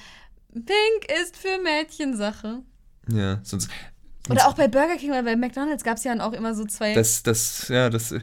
Pink 0.55 1.21
ist 1.23 1.37
für 1.37 1.61
Mädchen-Sache. 1.63 2.63
Ja, 3.11 3.41
sonst. 3.43 3.69
Oder 4.31 4.49
auch 4.49 4.55
bei 4.55 4.69
Burger 4.69 4.97
King 4.97 5.11
oder 5.11 5.23
bei 5.23 5.37
McDonalds 5.37 5.85
gab 5.85 5.99
es 5.99 6.05
ja 6.05 6.13
dann 6.13 6.23
auch 6.23 6.33
immer 6.33 6.55
so 6.55 6.65
zwei. 6.65 6.95
Das, 6.95 7.23
das, 7.23 7.69
ja, 7.69 7.91
das, 7.91 8.13
äh, 8.13 8.21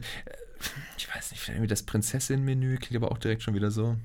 ich 0.96 1.08
weiß 1.14 1.30
nicht, 1.30 1.40
vielleicht 1.40 1.56
irgendwie 1.56 1.68
das 1.68 1.84
Prinzessin-Menü 1.84 2.78
klingt 2.78 3.02
aber 3.02 3.12
auch 3.12 3.18
direkt 3.18 3.42
schon 3.42 3.54
wieder 3.54 3.70
so. 3.70 3.96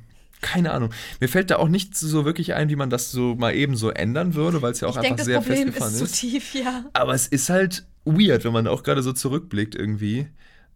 Keine 0.42 0.72
Ahnung. 0.72 0.92
Mir 1.20 1.30
fällt 1.30 1.50
da 1.50 1.56
auch 1.56 1.68
nicht 1.68 1.96
so 1.96 2.24
wirklich 2.26 2.54
ein, 2.54 2.70
wie 2.70 2.76
man 2.76 2.92
das 2.92 3.12
so 3.12 3.36
mal 3.36 3.56
eben 3.56 3.76
so 3.76 3.90
ändern 3.90 4.36
würde, 4.36 4.62
weil 4.62 4.72
es 4.72 4.82
ja 4.82 4.88
auch 4.88 4.92
ich 4.92 4.98
einfach 4.98 5.16
denke, 5.16 5.18
das 5.18 5.26
sehr 5.26 5.40
Problem 5.40 5.74
festgefahren 5.74 5.94
ist 5.96 6.02
ist. 6.02 6.16
zu 6.16 6.28
tief, 6.28 6.54
ja. 6.54 6.86
Aber 6.94 7.14
es 7.16 7.28
ist 7.28 7.50
halt 7.50 7.88
weird, 8.06 8.44
wenn 8.44 8.54
man 8.54 8.68
auch 8.68 8.84
gerade 8.84 9.02
so 9.02 9.14
zurückblickt 9.14 9.74
irgendwie. 9.74 10.28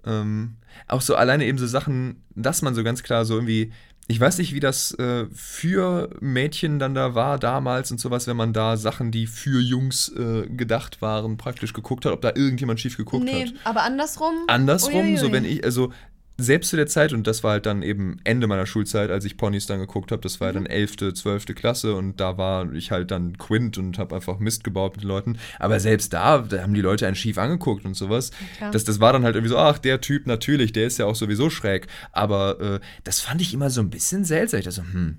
Ähm, 0.03 0.55
auch 0.87 1.01
so 1.01 1.15
alleine 1.15 1.45
eben 1.45 1.59
so 1.59 1.67
Sachen, 1.67 2.23
dass 2.33 2.63
man 2.63 2.73
so 2.73 2.83
ganz 2.83 3.03
klar 3.03 3.23
so 3.23 3.35
irgendwie, 3.35 3.71
ich 4.07 4.19
weiß 4.19 4.39
nicht, 4.39 4.53
wie 4.53 4.59
das 4.59 4.91
äh, 4.99 5.25
für 5.33 6.09
Mädchen 6.19 6.79
dann 6.79 6.93
da 6.93 7.15
war 7.15 7.39
damals 7.39 7.91
und 7.91 7.99
sowas, 7.99 8.27
wenn 8.27 8.35
man 8.35 8.51
da 8.51 8.75
Sachen, 8.75 9.11
die 9.11 9.25
für 9.25 9.61
Jungs 9.61 10.09
äh, 10.09 10.47
gedacht 10.47 11.01
waren, 11.01 11.37
praktisch 11.37 11.73
geguckt 11.73 12.05
hat, 12.05 12.11
ob 12.11 12.21
da 12.21 12.33
irgendjemand 12.35 12.79
schief 12.79 12.97
geguckt 12.97 13.23
nee, 13.23 13.45
hat. 13.45 13.53
aber 13.63 13.83
andersrum. 13.83 14.33
Andersrum, 14.47 15.15
so 15.17 15.27
uiuiui. 15.27 15.31
wenn 15.31 15.45
ich, 15.45 15.63
also 15.63 15.93
selbst 16.41 16.69
zu 16.69 16.75
der 16.75 16.87
Zeit, 16.87 17.13
und 17.13 17.27
das 17.27 17.43
war 17.43 17.51
halt 17.51 17.65
dann 17.65 17.81
eben 17.83 18.17
Ende 18.23 18.47
meiner 18.47 18.65
Schulzeit, 18.65 19.09
als 19.11 19.25
ich 19.25 19.37
Ponys 19.37 19.65
dann 19.67 19.79
geguckt 19.79 20.11
habe, 20.11 20.21
das 20.21 20.39
war 20.39 20.47
ja 20.49 20.59
Mhm. 20.59 20.65
dann 20.65 20.73
11., 20.73 21.13
12. 21.13 21.45
Klasse 21.55 21.95
und 21.95 22.19
da 22.19 22.37
war 22.37 22.71
ich 22.73 22.91
halt 22.91 23.11
dann 23.11 23.37
Quint 23.37 23.77
und 23.77 23.97
habe 23.97 24.15
einfach 24.15 24.39
Mist 24.39 24.63
gebaut 24.63 24.93
mit 24.95 25.03
den 25.03 25.07
Leuten. 25.07 25.37
Aber 25.59 25.79
selbst 25.79 26.13
da, 26.13 26.39
da 26.39 26.61
haben 26.61 26.73
die 26.73 26.81
Leute 26.81 27.07
einen 27.07 27.15
schief 27.15 27.37
angeguckt 27.37 27.85
und 27.85 27.93
sowas. 27.95 28.31
klar. 28.57 28.71
Das, 28.71 28.83
das 28.83 28.99
war 28.99 29.13
dann 29.13 29.23
halt 29.23 29.35
irgendwie 29.35 29.51
so, 29.51 29.57
ach, 29.57 29.77
der 29.77 30.01
Typ 30.01 30.27
natürlich, 30.27 30.71
der 30.73 30.87
ist 30.87 30.97
ja 30.97 31.05
auch 31.05 31.15
sowieso 31.15 31.49
schräg. 31.49 31.87
Aber 32.11 32.59
äh, 32.59 32.79
das 33.03 33.19
fand 33.21 33.41
ich 33.41 33.53
immer 33.53 33.69
so 33.69 33.81
ein 33.81 33.89
bisschen 33.89 34.25
seltsam. 34.25 34.59
Ich 34.59 34.65
dachte 34.65 34.75
so, 34.77 34.83
hm, 34.83 35.17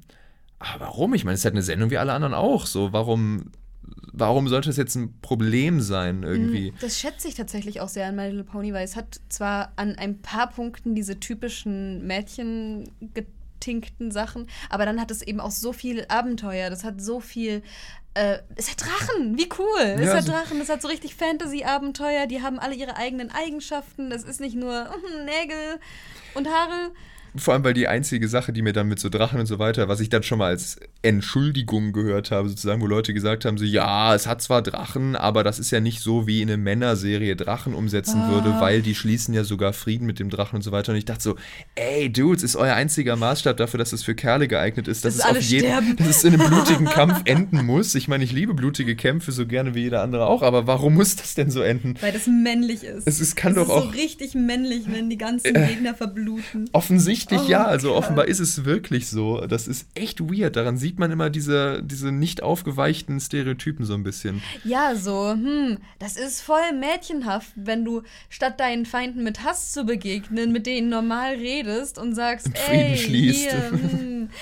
aber 0.58 0.84
warum? 0.86 1.14
Ich 1.14 1.24
meine, 1.24 1.34
es 1.34 1.40
ist 1.40 1.44
halt 1.44 1.54
eine 1.54 1.62
Sendung 1.62 1.90
wie 1.90 1.98
alle 1.98 2.12
anderen 2.12 2.34
auch. 2.34 2.66
So, 2.66 2.92
warum, 2.92 3.50
warum 4.12 4.49
sollte 4.49 4.68
das 4.68 4.76
jetzt 4.76 4.95
ein 4.95 5.14
Problem 5.22 5.80
sein 5.80 6.22
irgendwie? 6.22 6.70
Mm, 6.72 6.74
Das 6.80 6.99
schätze 6.99 7.28
ich 7.28 7.35
tatsächlich 7.35 7.80
auch 7.80 7.89
sehr 7.89 8.07
an 8.07 8.16
My 8.16 8.26
Little 8.28 8.45
Pony, 8.45 8.72
weil 8.72 8.85
es 8.85 8.97
hat 8.97 9.20
zwar 9.28 9.72
an 9.76 9.97
ein 9.97 10.20
paar 10.20 10.49
Punkten 10.51 10.95
diese 10.95 11.18
typischen 11.18 12.07
Mädchen 12.07 12.91
getinkten 13.14 14.11
Sachen, 14.11 14.47
aber 14.70 14.85
dann 14.87 15.01
hat 15.01 15.11
es 15.11 15.22
eben 15.22 15.41
auch 15.41 15.51
so 15.51 15.72
viel 15.72 16.05
Abenteuer, 16.09 16.70
das 16.70 16.85
hat 16.85 17.01
so 17.01 17.20
viel. 17.20 17.62
Äh, 18.14 18.39
es 18.57 18.70
hat 18.70 18.83
Drachen, 18.83 19.39
wie 19.39 19.49
cool. 19.59 19.80
Es 19.80 20.05
Ja, 20.05 20.16
hat 20.16 20.28
Drachen, 20.28 20.61
es 20.61 20.68
hat 20.68 20.83
so 20.83 20.89
richtig 20.89 21.14
Fantasy-Abenteuer, 21.14 22.26
die 22.26 22.43
haben 22.43 22.59
alle 22.59 22.74
ihre 22.74 22.97
eigenen 22.99 23.30
Eigenschaften. 23.30 24.11
Das 24.11 24.22
ist 24.24 24.39
nicht 24.39 24.55
nur 24.55 24.91
Nägel 25.24 25.80
und 26.35 26.47
Haare. 26.47 26.91
Vor 27.37 27.55
allem, 27.55 27.64
weil 27.64 27.74
die 27.74 27.89
einzige 27.89 28.28
Sache, 28.28 28.53
die 28.53 28.62
mir 28.62 28.72
dann 28.72 28.89
mit 28.89 28.99
so 28.99 29.09
Drachen 29.09 29.41
und 29.41 29.47
so 29.47 29.59
weiter, 29.59 29.89
was 29.89 30.01
ich 30.01 30.09
dann 30.11 30.22
schon 30.22 30.39
mal 30.39 30.49
als 30.49 30.76
Entschuldigung 31.03 31.93
gehört 31.93 32.30
habe, 32.30 32.49
sozusagen, 32.49 32.80
wo 32.83 32.87
Leute 32.87 33.14
gesagt 33.14 33.45
haben, 33.45 33.57
so, 33.59 33.64
ja, 33.64 34.14
es 34.14 34.26
hat 34.26 34.43
zwar 34.43 34.61
Drachen, 34.61 35.14
aber 35.16 35.45
das 35.45 35.59
ist 35.59 35.70
ja 35.70 35.80
nicht 35.80 36.01
so, 36.01 36.26
wie 36.26 36.43
in 36.43 36.49
eine 36.49 36.57
Männerserie 36.57 37.37
Drachen 37.37 37.74
umsetzen 37.74 38.20
Ah. 38.22 38.30
würde, 38.30 38.61
weil 38.61 38.83
die 38.83 38.95
schließen 38.95 39.33
ja 39.35 39.45
sogar 39.45 39.72
Frieden 39.72 40.05
mit 40.07 40.18
dem 40.18 40.30
Drachen 40.30 40.57
und 40.57 40.62
so 40.62 40.72
weiter. 40.72 40.93
Und 40.93 40.99
ich 40.99 41.05
dachte 41.05 41.22
so, 41.22 41.37
ey, 41.74 42.11
Dudes, 42.12 42.43
ist 42.43 42.57
euer 42.57 42.74
einziger 42.74 43.16
Maßstab 43.16 43.57
dafür, 43.57 43.78
dass 43.78 43.93
es 43.93 44.03
für 44.03 44.14
Kerle 44.14 44.49
geeignet 44.49 44.89
ist, 44.89 45.05
dass 45.05 45.16
Dass 45.16 45.24
es 45.30 45.37
auf 45.39 45.43
jeden, 45.43 45.66
sterben. 45.68 45.97
dass 45.97 46.09
es 46.09 46.24
in 46.24 46.35
einem 46.35 46.49
blutigen 46.51 46.85
Kampf 46.93 47.22
enden 47.24 47.64
muss. 47.64 47.95
Ich 47.95 48.09
meine, 48.09 48.24
ich 48.24 48.33
liebe 48.33 48.53
blutige 48.55 48.97
Kämpfe 48.97 49.33
so 49.33 49.47
gerne 49.47 49.74
wie 49.74 49.83
jeder 49.83 50.03
andere 50.03 50.26
auch, 50.26 50.43
aber 50.43 50.66
warum 50.66 50.95
muss 50.95 51.16
das 51.16 51.35
denn 51.35 51.51
so 51.51 51.62
enden? 51.62 51.95
Weil 52.01 52.12
das 52.12 52.26
männlich 52.26 52.83
ist. 52.85 53.07
Es 53.07 53.20
ist- 53.20 53.37
kann 53.37 53.53
es 53.53 53.57
doch 53.59 53.64
ist 53.64 53.70
auch- 53.70 53.85
so 53.85 53.89
richtig 53.91 54.35
männlich, 54.35 54.83
wenn 54.89 55.09
die 55.09 55.18
ganzen 55.18 55.55
Äh. 55.55 55.66
Gegner 55.68 55.95
verbluten. 55.95 56.68
Offensichtlich 56.72 57.21
Oh 57.30 57.44
ja, 57.46 57.64
also 57.64 57.88
Gott. 57.88 57.98
offenbar 57.98 58.26
ist 58.28 58.40
es 58.40 58.64
wirklich 58.64 59.08
so. 59.08 59.40
Das 59.46 59.68
ist 59.68 59.86
echt 59.94 60.20
weird. 60.20 60.56
Daran 60.56 60.76
sieht 60.76 60.98
man 60.98 61.10
immer 61.10 61.30
diese, 61.30 61.82
diese 61.82 62.10
nicht 62.10 62.42
aufgeweichten 62.42 63.20
Stereotypen 63.20 63.84
so 63.84 63.94
ein 63.94 64.02
bisschen. 64.02 64.42
Ja, 64.64 64.96
so, 64.96 65.30
hm, 65.32 65.78
das 65.98 66.16
ist 66.16 66.40
voll 66.40 66.72
mädchenhaft, 66.78 67.52
wenn 67.54 67.84
du 67.84 68.02
statt 68.28 68.58
deinen 68.58 68.86
Feinden 68.86 69.22
mit 69.22 69.44
Hass 69.44 69.72
zu 69.72 69.84
begegnen, 69.84 70.52
mit 70.52 70.66
denen 70.66 70.88
normal 70.88 71.34
redest 71.34 71.98
und 71.98 72.14
sagst, 72.14 72.46
Und 72.46 72.58
Frieden 72.58 72.80
ey, 72.80 72.98
schließt. 72.98 73.50
hier, 73.50 73.70
hm. 73.70 74.30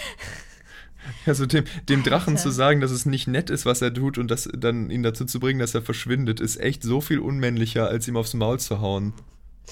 Also 1.27 1.47
dem, 1.47 1.65
dem 1.89 2.03
Drachen 2.03 2.35
Alter. 2.35 2.43
zu 2.43 2.51
sagen, 2.51 2.81
dass 2.81 2.91
es 2.91 3.07
nicht 3.07 3.27
nett 3.27 3.51
ist, 3.51 3.67
was 3.67 3.83
er 3.83 3.93
tut 3.93 4.19
und 4.19 4.31
das 4.31 4.49
dann 4.57 4.91
ihn 4.91 5.03
dazu 5.03 5.25
zu 5.25 5.41
bringen, 5.41 5.59
dass 5.59 5.75
er 5.75 5.83
verschwindet, 5.83 6.41
ist 6.41 6.59
echt 6.61 6.83
so 6.83 7.01
viel 7.01 7.19
unmännlicher, 7.19 7.89
als 7.89 8.07
ihm 8.07 8.17
aufs 8.17 8.35
Maul 8.35 8.61
zu 8.61 8.81
hauen. 8.81 9.13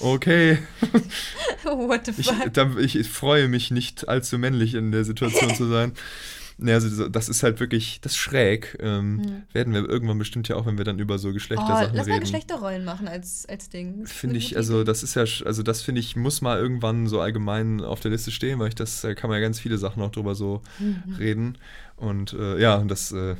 Okay, 0.01 0.57
what 1.63 2.05
the 2.05 2.13
ich, 2.17 2.27
fuck. 2.27 2.53
da, 2.53 2.69
ich 2.77 3.07
freue 3.09 3.47
mich 3.47 3.71
nicht 3.71 4.07
allzu 4.07 4.37
männlich 4.37 4.73
in 4.75 4.91
der 4.91 5.03
Situation 5.05 5.53
zu 5.55 5.67
sein. 5.67 5.93
Ne, 6.61 6.73
also 6.73 7.07
das 7.07 7.29
ist 7.29 7.41
halt 7.41 7.61
wirklich, 7.61 8.01
das 8.01 8.11
ist 8.11 8.17
schräg. 8.17 8.75
Ähm, 8.81 9.15
Mhm. 9.15 9.43
Werden 9.53 9.73
wir 9.73 9.87
irgendwann 9.87 10.17
bestimmt 10.19 10.49
ja 10.49 10.57
auch, 10.57 10.65
wenn 10.65 10.77
wir 10.77 10.83
dann 10.83 10.99
über 10.99 11.17
so 11.17 11.29
Oh, 11.29 11.31
Geschlechtersachen 11.31 11.95
lass 11.95 12.05
mal 12.05 12.11
reden. 12.15 12.19
Geschlechterrollen 12.25 12.83
machen 12.83 13.07
als, 13.07 13.45
als 13.47 13.69
Ding. 13.69 14.05
Finde 14.05 14.35
ich, 14.35 14.57
also 14.57 14.83
das 14.83 15.01
ist 15.01 15.15
ja, 15.15 15.21
also 15.45 15.63
das 15.63 15.81
finde 15.81 16.01
ich, 16.01 16.17
muss 16.17 16.41
mal 16.41 16.57
irgendwann 16.59 17.07
so 17.07 17.21
allgemein 17.21 17.79
auf 17.79 18.01
der 18.01 18.11
Liste 18.11 18.31
stehen, 18.31 18.59
weil 18.59 18.67
ich 18.67 18.75
das, 18.75 18.99
da 18.99 19.13
kann 19.13 19.29
man 19.29 19.39
ja 19.39 19.41
ganz 19.47 19.57
viele 19.61 19.77
Sachen 19.77 20.03
auch 20.03 20.11
drüber 20.11 20.35
so 20.35 20.61
Mhm. 20.79 21.13
reden. 21.17 21.57
Und 21.95 22.33
äh, 22.33 22.59
ja, 22.59 22.77
das, 22.83 23.13
äh, 23.13 23.37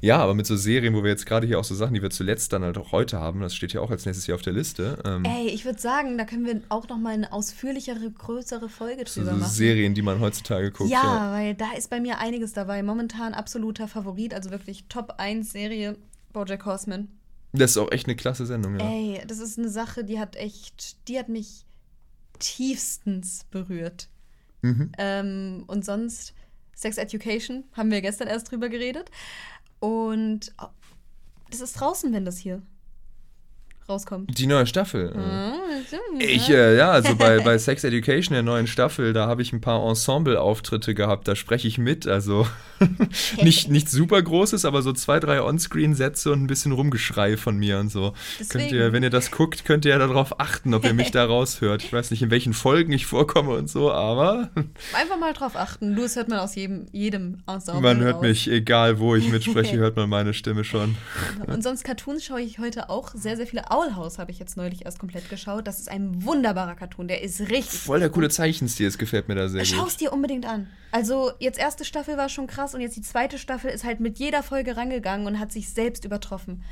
ja, 0.00 0.18
aber 0.18 0.34
mit 0.34 0.46
so 0.46 0.56
Serien, 0.56 0.94
wo 0.94 1.02
wir 1.02 1.10
jetzt 1.10 1.26
gerade 1.26 1.46
hier 1.46 1.58
auch 1.58 1.64
so 1.64 1.74
Sachen, 1.74 1.94
die 1.94 2.02
wir 2.02 2.10
zuletzt 2.10 2.52
dann 2.52 2.62
halt 2.62 2.78
auch 2.78 2.92
heute 2.92 3.18
haben, 3.18 3.40
das 3.40 3.54
steht 3.54 3.72
ja 3.72 3.80
auch 3.80 3.90
als 3.90 4.06
nächstes 4.06 4.26
hier 4.26 4.34
auf 4.34 4.42
der 4.42 4.52
Liste. 4.52 4.98
Ähm, 5.04 5.24
Ey, 5.24 5.48
ich 5.48 5.64
würde 5.64 5.80
sagen, 5.80 6.18
da 6.18 6.24
können 6.24 6.46
wir 6.46 6.60
auch 6.68 6.88
noch 6.88 6.98
mal 6.98 7.14
eine 7.14 7.32
ausführlichere, 7.32 8.10
größere 8.10 8.68
Folge 8.68 9.04
drüber 9.04 9.32
so 9.32 9.36
machen. 9.36 9.50
Serien, 9.50 9.94
die 9.94 10.02
man 10.02 10.20
heutzutage 10.20 10.70
guckt. 10.70 10.90
ja, 10.90 11.32
weil 11.32 11.54
da 11.54 11.72
ist 11.76 11.90
bei 11.90 12.00
mir 12.00 12.18
einiges 12.18 12.52
dabei. 12.52 12.82
Momentan 12.82 13.34
absoluter 13.34 13.88
Favorit, 13.88 14.34
also 14.34 14.50
wirklich 14.50 14.84
Top 14.88 15.14
1 15.18 15.52
Serie 15.52 15.96
BoJack 16.32 16.64
Horseman. 16.64 17.08
Das 17.52 17.72
ist 17.72 17.78
auch 17.78 17.90
echt 17.90 18.06
eine 18.06 18.16
klasse 18.16 18.46
Sendung, 18.46 18.78
ja. 18.78 18.86
Ey, 18.86 19.22
das 19.26 19.38
ist 19.38 19.58
eine 19.58 19.70
Sache, 19.70 20.04
die 20.04 20.18
hat 20.18 20.36
echt, 20.36 21.08
die 21.08 21.18
hat 21.18 21.28
mich 21.28 21.64
tiefstens 22.38 23.44
berührt. 23.50 24.08
Mhm. 24.62 24.92
Ähm, 24.98 25.64
und 25.66 25.84
sonst 25.84 26.34
Sex 26.78 26.96
Education, 26.96 27.64
haben 27.72 27.90
wir 27.90 28.00
gestern 28.00 28.28
erst 28.28 28.52
drüber 28.52 28.68
geredet. 28.68 29.10
Und 29.80 30.52
oh, 30.60 30.68
das 31.50 31.60
ist 31.60 31.74
draußen, 31.74 32.12
wenn 32.12 32.24
das 32.24 32.38
hier 32.38 32.62
rauskommt. 33.88 34.38
Die 34.38 34.46
neue 34.46 34.66
Staffel. 34.66 35.14
stimmt, 35.86 36.22
Ich, 36.22 36.48
ja. 36.48 36.56
äh, 36.56 36.76
ja, 36.76 36.90
also 36.90 37.16
bei, 37.16 37.40
bei 37.44 37.58
Sex 37.58 37.84
Education, 37.84 38.34
der 38.34 38.42
neuen 38.42 38.66
Staffel, 38.66 39.12
da 39.12 39.26
habe 39.26 39.42
ich 39.42 39.52
ein 39.52 39.60
paar 39.60 39.84
Ensemble-Auftritte 39.86 40.94
gehabt, 40.94 41.28
da 41.28 41.36
spreche 41.36 41.68
ich 41.68 41.78
mit. 41.78 42.06
Also 42.06 42.46
nicht, 43.42 43.70
nichts 43.70 43.92
super 43.92 44.20
Großes, 44.20 44.64
aber 44.64 44.82
so 44.82 44.92
zwei, 44.92 45.20
drei 45.20 45.42
Onscreen-Sätze 45.42 46.32
und 46.32 46.42
ein 46.42 46.46
bisschen 46.46 46.72
Rumgeschrei 46.72 47.36
von 47.36 47.56
mir 47.56 47.78
und 47.78 47.90
so. 47.90 48.12
Könnt 48.48 48.70
ihr, 48.72 48.92
wenn 48.92 49.02
ihr 49.02 49.10
das 49.10 49.30
guckt, 49.30 49.64
könnt 49.64 49.84
ihr 49.84 49.92
ja 49.92 49.98
darauf 49.98 50.40
achten, 50.40 50.74
ob 50.74 50.84
ihr 50.84 50.94
mich 50.94 51.10
da 51.10 51.24
raushört. 51.28 51.82
Ich 51.82 51.92
weiß 51.92 52.10
nicht, 52.10 52.22
in 52.22 52.30
welchen 52.30 52.52
Folgen 52.52 52.92
ich 52.92 53.06
vorkomme 53.06 53.50
und 53.50 53.68
so, 53.70 53.92
aber 53.92 54.50
Einfach 54.92 55.18
mal 55.18 55.32
drauf 55.32 55.56
achten. 55.56 55.94
Du, 55.94 56.02
das 56.02 56.16
hört 56.16 56.28
man 56.28 56.38
aus 56.38 56.54
jedem, 56.54 56.86
jedem 56.92 57.42
Ensemble 57.46 57.82
man 57.82 58.00
hört 58.00 58.16
raus. 58.16 58.22
mich, 58.22 58.50
egal 58.50 58.98
wo 58.98 59.14
ich 59.14 59.28
mitspreche, 59.30 59.76
hört 59.78 59.96
man 59.96 60.08
meine 60.08 60.34
Stimme 60.34 60.64
schon. 60.64 60.96
Und 61.46 61.62
sonst 61.62 61.84
Cartoons 61.84 62.24
schaue 62.24 62.40
ich 62.40 62.58
heute 62.58 62.90
auch 62.90 63.10
sehr, 63.14 63.36
sehr 63.36 63.46
viele. 63.46 63.70
House 63.96 64.18
habe 64.18 64.30
ich 64.30 64.38
jetzt 64.38 64.56
neulich 64.56 64.84
erst 64.84 64.98
komplett 64.98 65.28
geschaut. 65.30 65.66
Das 65.66 65.78
ist 65.78 65.88
ein 65.90 66.24
wunderbarer 66.24 66.74
Cartoon. 66.74 67.08
Der 67.08 67.22
ist 67.22 67.40
richtig. 67.40 67.80
Voll 67.80 68.00
der 68.00 68.10
coole 68.10 68.28
Zeichenstil, 68.30 68.86
das 68.86 68.98
gefällt 68.98 69.28
mir 69.28 69.34
da 69.34 69.48
sehr 69.48 69.64
Schau 69.64 69.80
gut. 69.82 69.88
es 69.88 69.96
dir 69.96 70.12
unbedingt 70.12 70.46
an. 70.46 70.68
Also, 70.92 71.32
jetzt 71.38 71.58
erste 71.58 71.84
Staffel 71.84 72.16
war 72.16 72.28
schon 72.28 72.46
krass 72.46 72.74
und 72.74 72.80
jetzt 72.80 72.96
die 72.96 73.02
zweite 73.02 73.38
Staffel 73.38 73.70
ist 73.70 73.84
halt 73.84 74.00
mit 74.00 74.18
jeder 74.18 74.42
Folge 74.42 74.76
rangegangen 74.76 75.26
und 75.26 75.38
hat 75.38 75.52
sich 75.52 75.70
selbst 75.70 76.04
übertroffen. 76.04 76.64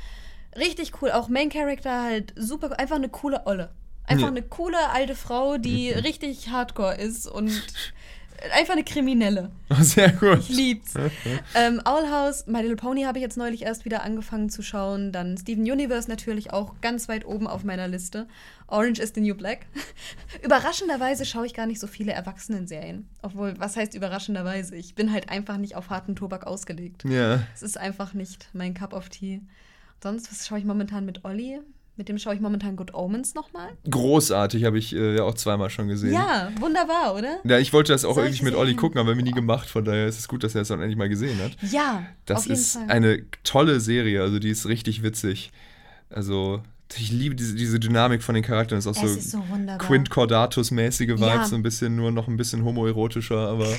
Richtig 0.57 1.01
cool. 1.01 1.11
Auch 1.11 1.29
Main 1.29 1.49
Character 1.49 2.03
halt 2.03 2.33
super. 2.35 2.79
Einfach 2.79 2.95
eine 2.95 3.09
coole 3.09 3.45
Olle. 3.45 3.69
Einfach 4.05 4.23
Ja. 4.23 4.29
eine 4.29 4.41
coole 4.41 4.77
alte 4.93 5.15
Frau, 5.15 5.57
die 5.57 5.89
richtig 5.91 6.49
hardcore 6.49 6.95
ist 6.95 7.27
und 7.27 7.51
einfach 8.53 8.73
eine 8.73 8.83
Kriminelle. 8.83 9.51
Sehr 9.81 10.11
gut. 10.11 10.39
Ich 10.39 10.49
lieb's. 10.49 10.93
ähm, 11.55 11.81
Owl 11.85 12.09
House, 12.09 12.45
My 12.47 12.61
Little 12.61 12.75
Pony 12.75 13.03
habe 13.03 13.17
ich 13.17 13.23
jetzt 13.23 13.37
neulich 13.37 13.63
erst 13.63 13.85
wieder 13.85 14.03
angefangen 14.03 14.49
zu 14.49 14.61
schauen. 14.61 15.11
Dann 15.11 15.37
Steven 15.37 15.63
Universe 15.63 16.09
natürlich 16.09 16.53
auch 16.53 16.75
ganz 16.81 17.07
weit 17.07 17.25
oben 17.25 17.47
auf 17.47 17.63
meiner 17.63 17.87
Liste. 17.87 18.27
Orange 18.67 18.99
is 18.99 19.13
the 19.15 19.21
New 19.21 19.35
Black. 19.35 19.65
Überraschenderweise 20.43 21.25
schaue 21.25 21.45
ich 21.45 21.53
gar 21.53 21.65
nicht 21.65 21.79
so 21.79 21.87
viele 21.87 22.11
Erwachsenen-Serien. 22.11 23.07
Obwohl, 23.21 23.53
was 23.59 23.77
heißt 23.77 23.93
überraschenderweise? 23.93 24.75
Ich 24.75 24.95
bin 24.95 25.11
halt 25.11 25.29
einfach 25.29 25.57
nicht 25.57 25.75
auf 25.75 25.89
harten 25.89 26.15
Tobak 26.15 26.45
ausgelegt. 26.45 27.03
Ja. 27.05 27.41
Es 27.55 27.63
ist 27.63 27.77
einfach 27.77 28.13
nicht 28.13 28.49
mein 28.53 28.73
Cup 28.73 28.93
of 28.93 29.09
Tea. 29.09 29.41
Sonst, 30.03 30.31
was 30.31 30.45
schaue 30.45 30.59
ich 30.59 30.65
momentan 30.65 31.05
mit 31.05 31.25
Olli? 31.25 31.59
Mit 31.97 32.09
dem 32.09 32.19
schaue 32.19 32.35
ich 32.35 32.39
momentan 32.39 32.75
Good 32.75 32.93
Omens 32.93 33.33
nochmal. 33.33 33.69
Großartig, 33.89 34.63
habe 34.65 34.77
ich 34.77 34.95
äh, 34.95 35.15
ja 35.17 35.23
auch 35.23 35.33
zweimal 35.33 35.71
schon 35.71 35.87
gesehen. 35.87 36.13
Ja, 36.13 36.51
wunderbar, 36.59 37.15
oder? 37.15 37.39
Ja, 37.43 37.57
ich 37.57 37.73
wollte 37.73 37.91
das 37.91 38.05
auch 38.05 38.17
irgendwie 38.17 38.43
mit 38.43 38.53
Olli 38.53 38.75
gucken, 38.75 38.99
aber 38.99 39.15
wir 39.17 39.23
nie 39.23 39.31
gemacht. 39.31 39.67
Von 39.67 39.83
daher 39.83 40.05
ist 40.07 40.19
es 40.19 40.27
gut, 40.27 40.43
dass 40.43 40.53
er 40.53 40.61
es 40.61 40.67
dann 40.67 40.79
endlich 40.79 40.95
mal 40.97 41.09
gesehen 41.09 41.39
hat. 41.43 41.57
Ja, 41.71 42.05
Das 42.27 42.37
auf 42.39 42.45
jeden 42.45 42.59
ist 42.59 42.73
Fall. 42.73 42.89
eine 42.89 43.23
tolle 43.43 43.79
Serie, 43.79 44.21
also 44.21 44.37
die 44.37 44.49
ist 44.51 44.67
richtig 44.67 45.01
witzig. 45.01 45.51
Also, 46.11 46.61
ich 46.95 47.11
liebe 47.11 47.33
diese, 47.35 47.55
diese 47.55 47.79
Dynamik 47.79 48.21
von 48.21 48.35
den 48.35 48.43
Charakteren. 48.43 48.77
Es 48.77 48.85
ist 48.85 48.95
auch 48.97 49.03
es 49.03 49.13
so, 49.13 49.17
ist 49.19 49.31
so 49.31 49.43
wunderbar. 49.49 49.85
Quint 49.85 50.09
Cordatus-mäßige 50.11 51.09
Vibes, 51.09 51.19
Ja. 51.27 51.45
so 51.45 51.55
ein 51.55 51.63
bisschen 51.63 51.95
nur 51.95 52.11
noch 52.11 52.27
ein 52.27 52.37
bisschen 52.37 52.63
homoerotischer, 52.63 53.39
aber. 53.49 53.67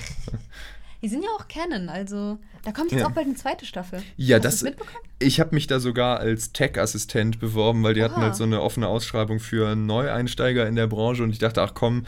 Die 1.03 1.09
sind 1.09 1.23
ja 1.23 1.29
auch 1.39 1.47
Canon, 1.49 1.89
also 1.89 2.39
da 2.65 2.73
kommt 2.73 2.91
jetzt 2.91 3.01
Ja. 3.01 3.07
auch 3.07 3.13
bald 3.13 3.27
eine 3.27 3.37
zweite 3.37 3.65
Staffel. 3.65 4.03
Ja, 4.17 4.37
Hast 4.39 4.45
das. 4.45 4.63
mitbekommen? 4.63 4.99
Ich 5.21 5.39
habe 5.39 5.55
mich 5.55 5.67
da 5.69 5.79
sogar 5.81 6.19
als 6.19 6.53
Tech-Assistent 6.53 7.39
beworben, 7.39 7.83
weil 7.85 7.95
die 7.95 8.03
hatten 8.03 8.15
Oha. 8.17 8.23
halt 8.23 8.37
so 8.37 8.45
eine 8.45 8.61
offene 8.63 8.89
Ausschreibung 8.89 9.39
für 9.39 9.77
Neueinsteiger 9.77 10.67
in 10.67 10.75
der 10.77 10.87
Branche 10.89 11.23
und 11.23 11.31
ich 11.31 11.39
dachte, 11.39 11.63
ach 11.63 11.75
komm, 11.75 12.05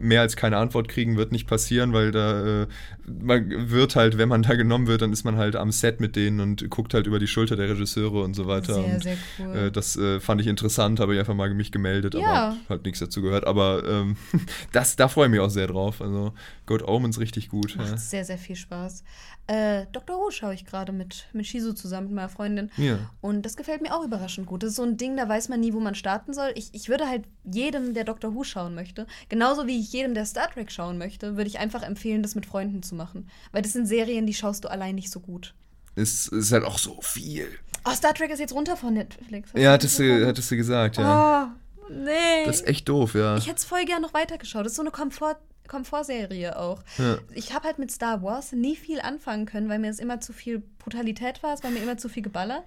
mehr 0.00 0.20
als 0.20 0.36
keine 0.36 0.56
Antwort 0.56 0.88
kriegen 0.88 1.16
wird 1.16 1.32
nicht 1.32 1.46
passieren, 1.46 1.92
weil 1.92 2.10
da 2.12 2.62
äh, 2.62 2.66
man 3.06 3.70
wird 3.70 3.96
halt, 3.96 4.18
wenn 4.18 4.28
man 4.28 4.42
da 4.42 4.54
genommen 4.54 4.86
wird, 4.86 5.02
dann 5.02 5.12
ist 5.12 5.24
man 5.24 5.36
halt 5.36 5.56
am 5.56 5.70
Set 5.72 6.00
mit 6.00 6.16
denen 6.16 6.40
und 6.40 6.68
guckt 6.70 6.94
halt 6.94 7.06
über 7.06 7.18
die 7.18 7.26
Schulter 7.26 7.56
der 7.56 7.68
Regisseure 7.68 8.22
und 8.22 8.34
so 8.34 8.46
weiter. 8.46 8.74
Sehr, 8.74 8.84
und, 8.94 9.02
sehr 9.02 9.16
cool. 9.38 9.56
Äh, 9.56 9.70
das 9.72 9.96
äh, 9.96 10.20
fand 10.20 10.40
ich 10.40 10.46
interessant, 10.46 11.00
habe 11.00 11.14
ich 11.14 11.20
einfach 11.20 11.34
mal 11.34 11.52
mich 11.54 11.72
gemeldet, 11.72 12.14
aber 12.14 12.24
Ja. 12.24 12.56
hab 12.62 12.68
halt 12.68 12.84
nichts 12.84 13.00
dazu 13.00 13.22
gehört. 13.22 13.46
Aber 13.46 13.82
ähm, 13.86 14.16
das, 14.72 14.96
da 14.96 15.08
freue 15.08 15.26
ich 15.26 15.30
mich 15.32 15.40
auch 15.40 15.50
sehr 15.50 15.66
drauf. 15.66 16.00
Also 16.00 16.32
Good 16.66 16.82
Omens 16.86 17.18
richtig 17.18 17.48
gut. 17.48 17.76
Macht 17.76 17.90
Ja. 17.90 17.96
sehr, 17.96 18.24
sehr 18.24 18.38
viel 18.38 18.56
Spaß. 18.56 19.04
Äh, 19.48 19.86
Dr. 19.92 20.16
Who 20.16 20.30
schaue 20.30 20.54
ich 20.54 20.64
gerade 20.64 20.92
mit, 20.92 21.26
mit 21.32 21.46
Shizu 21.46 21.72
zusammen, 21.74 22.06
mit 22.06 22.16
meiner 22.16 22.28
Freundin. 22.28 22.70
Ja. 22.76 22.98
Und 23.20 23.42
das 23.42 23.56
gefällt 23.56 23.82
mir 23.82 23.94
auch 23.94 24.04
überraschend 24.04 24.46
gut. 24.46 24.62
Das 24.62 24.70
ist 24.70 24.76
so 24.76 24.84
ein 24.84 24.96
Ding, 24.96 25.16
da 25.16 25.28
weiß 25.28 25.48
man 25.48 25.58
nie, 25.60 25.72
wo 25.72 25.80
man 25.80 25.94
starten 25.96 26.32
soll. 26.32 26.52
Ich, 26.54 26.70
ich 26.72 26.88
würde 26.88 27.08
halt 27.08 27.24
jedem, 27.44 27.92
der 27.92 28.04
Dr. 28.04 28.34
Who 28.34 28.44
schauen 28.44 28.74
möchte, 28.74 29.06
genauso 29.28 29.66
wie 29.66 29.80
ich 29.82 29.92
jedem, 29.92 30.14
der 30.14 30.26
Star 30.26 30.50
Trek 30.50 30.70
schauen 30.70 30.98
möchte, 30.98 31.36
würde 31.36 31.48
ich 31.48 31.58
einfach 31.58 31.82
empfehlen, 31.82 32.22
das 32.22 32.34
mit 32.34 32.46
Freunden 32.46 32.82
zu 32.82 32.94
machen. 32.94 33.28
Weil 33.52 33.62
das 33.62 33.72
sind 33.72 33.86
Serien, 33.86 34.26
die 34.26 34.34
schaust 34.34 34.64
du 34.64 34.70
allein 34.70 34.94
nicht 34.94 35.10
so 35.10 35.20
gut. 35.20 35.54
Es 35.94 36.28
ist 36.28 36.52
halt 36.52 36.64
auch 36.64 36.78
so 36.78 37.00
viel. 37.02 37.48
Oh, 37.84 37.92
Star 37.92 38.14
Trek 38.14 38.30
ist 38.30 38.38
jetzt 38.38 38.54
runter 38.54 38.76
von 38.76 38.94
Netflix. 38.94 39.50
Hast 39.52 39.60
Ja, 39.60 39.72
hattest 39.72 39.98
du, 39.98 40.26
hattest 40.26 40.50
du 40.50 40.56
gesagt, 40.56 40.96
ja. 40.96 41.52
Oh, 41.52 41.92
nee. 41.92 42.46
Das 42.46 42.60
ist 42.60 42.66
echt 42.66 42.88
doof, 42.88 43.14
ja. 43.14 43.36
Ich 43.36 43.46
hätte 43.46 43.56
es 43.56 43.64
voll 43.64 43.84
gern 43.84 44.02
noch 44.02 44.14
weitergeschaut. 44.14 44.64
Das 44.64 44.72
ist 44.72 44.76
so 44.76 44.82
eine 44.82 44.90
Komfort 44.90 45.36
Komfortserie 45.68 46.58
auch. 46.58 46.82
Ja. 46.98 47.18
Ich 47.34 47.54
habe 47.54 47.66
halt 47.66 47.78
mit 47.78 47.90
Star 47.90 48.22
Wars 48.22 48.52
nie 48.52 48.76
viel 48.76 49.00
anfangen 49.00 49.46
können, 49.46 49.68
weil 49.68 49.78
mir 49.78 49.90
es 49.90 50.00
immer 50.00 50.20
zu 50.20 50.32
viel 50.32 50.62
Brutalität 50.78 51.42
war, 51.42 51.54
es 51.54 51.62
war 51.62 51.70
mir 51.70 51.82
immer 51.82 51.96
zu 51.96 52.08
viel 52.08 52.22
Geballer. 52.22 52.64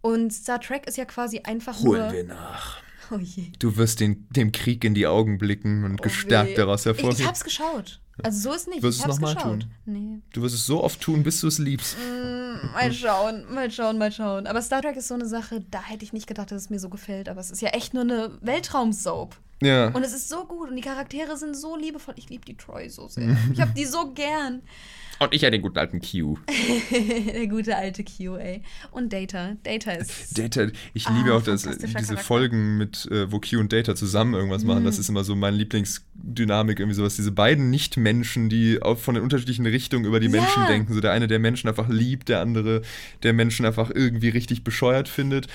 Und 0.00 0.32
Star 0.32 0.60
Trek 0.60 0.86
ist 0.86 0.96
ja 0.96 1.04
quasi 1.04 1.40
einfach 1.44 1.80
Holen 1.80 2.02
nur. 2.02 2.12
wir 2.12 2.24
nach. 2.24 2.82
Oh. 3.10 3.18
Du 3.58 3.76
wirst 3.76 4.00
den, 4.00 4.26
dem 4.30 4.52
Krieg 4.52 4.84
in 4.84 4.94
die 4.94 5.06
Augen 5.06 5.38
blicken 5.38 5.84
und 5.84 6.00
Oh 6.00 6.02
gestärkt 6.04 6.50
weh. 6.50 6.54
daraus 6.54 6.80
Ich, 6.80 6.86
hervorgehen. 6.86 7.20
ich 7.20 7.26
hab's 7.26 7.44
geschaut. 7.44 8.00
Also 8.22 8.50
so 8.50 8.54
ist 8.54 8.68
nicht. 8.68 8.82
Wirst 8.82 8.98
ich 8.98 9.04
es 9.04 9.08
hab's 9.08 9.20
noch 9.20 9.28
mal 9.28 9.34
geschaut. 9.34 9.60
tun? 9.62 9.70
Nee. 9.86 10.18
Du 10.32 10.42
wirst 10.42 10.54
es 10.54 10.66
so 10.66 10.82
oft 10.84 11.00
tun, 11.00 11.22
bis 11.22 11.40
du 11.40 11.48
es 11.48 11.58
liebst. 11.58 11.96
Mm, 11.98 12.72
Mal 12.72 12.92
schauen, 12.92 13.44
mal 13.52 13.70
schauen, 13.70 13.98
mal 13.98 14.12
schauen. 14.12 14.46
Aber 14.46 14.60
Star 14.62 14.82
Trek 14.82 14.96
ist 14.96 15.08
so 15.08 15.14
eine 15.14 15.26
Sache, 15.26 15.64
da 15.70 15.82
hätte 15.82 16.04
ich 16.04 16.12
nicht 16.12 16.26
gedacht, 16.26 16.50
dass 16.52 16.62
es 16.62 16.70
mir 16.70 16.78
so 16.78 16.88
gefällt. 16.90 17.28
Aber 17.28 17.40
es 17.40 17.50
ist 17.50 17.60
ja 17.62 17.70
echt 17.70 17.94
nur 17.94 18.02
eine 18.02 18.38
Weltraumsoap. 18.42 19.36
Ja. 19.62 19.88
Und 19.88 20.02
es 20.04 20.12
ist 20.12 20.28
so 20.28 20.44
gut 20.44 20.68
und 20.70 20.76
die 20.76 20.82
Charaktere 20.82 21.36
sind 21.36 21.56
so 21.56 21.76
liebevoll. 21.76 22.14
Ich 22.16 22.28
liebe 22.28 22.44
die 22.44 22.56
Troy 22.56 22.88
so 22.88 23.08
sehr. 23.08 23.36
Ich 23.52 23.60
habe 23.60 23.72
die 23.76 23.84
so 23.84 24.12
gern. 24.12 24.62
Und 25.22 25.34
ich 25.34 25.42
ja 25.42 25.50
den 25.50 25.62
guten 25.62 25.78
alten 25.78 26.00
Q. 26.00 26.36
Der 27.34 27.46
gute 27.46 27.76
alte 27.76 28.04
Q, 28.04 28.36
ey. 28.36 28.62
Und 28.90 29.12
Data. 29.12 29.56
Data 29.62 29.92
ist. 29.92 30.36
Data, 30.38 30.66
ich 30.94 31.06
Ah, 31.06 31.16
liebe 31.16 31.34
auch 31.34 31.42
das, 31.42 31.62
fantastischer 31.62 31.98
diese 31.98 32.14
Charakter. 32.14 32.24
Folgen 32.26 32.76
mit, 32.78 33.06
äh, 33.10 33.30
wo 33.30 33.38
Q 33.40 33.58
und 33.60 33.72
Data 33.72 33.94
zusammen 33.94 34.34
irgendwas 34.34 34.64
machen. 34.64 34.80
Mhm. 34.82 34.86
Das 34.86 34.98
ist 34.98 35.08
immer 35.08 35.24
so 35.24 35.36
meine 35.36 35.56
Lieblingsdynamik, 35.56 36.80
irgendwie 36.80 36.96
sowas. 36.96 37.16
Diese 37.16 37.32
beiden 37.32 37.70
Nicht-Menschen, 37.70 38.48
die 38.48 38.82
auch 38.82 38.98
von 38.98 39.14
den 39.14 39.22
unterschiedlichen 39.22 39.66
Richtungen 39.66 40.04
über 40.04 40.20
die 40.20 40.26
Ja. 40.26 40.32
Menschen 40.40 40.66
denken. 40.66 40.92
So 40.94 41.00
der 41.00 41.12
eine, 41.12 41.28
der 41.28 41.38
Menschen 41.38 41.68
einfach 41.68 41.88
liebt, 41.88 42.28
der 42.28 42.40
andere, 42.40 42.82
der 43.22 43.32
Menschen 43.32 43.64
einfach 43.66 43.90
irgendwie 43.94 44.28
richtig 44.28 44.64
bescheuert 44.64 45.08
findet. 45.08 45.46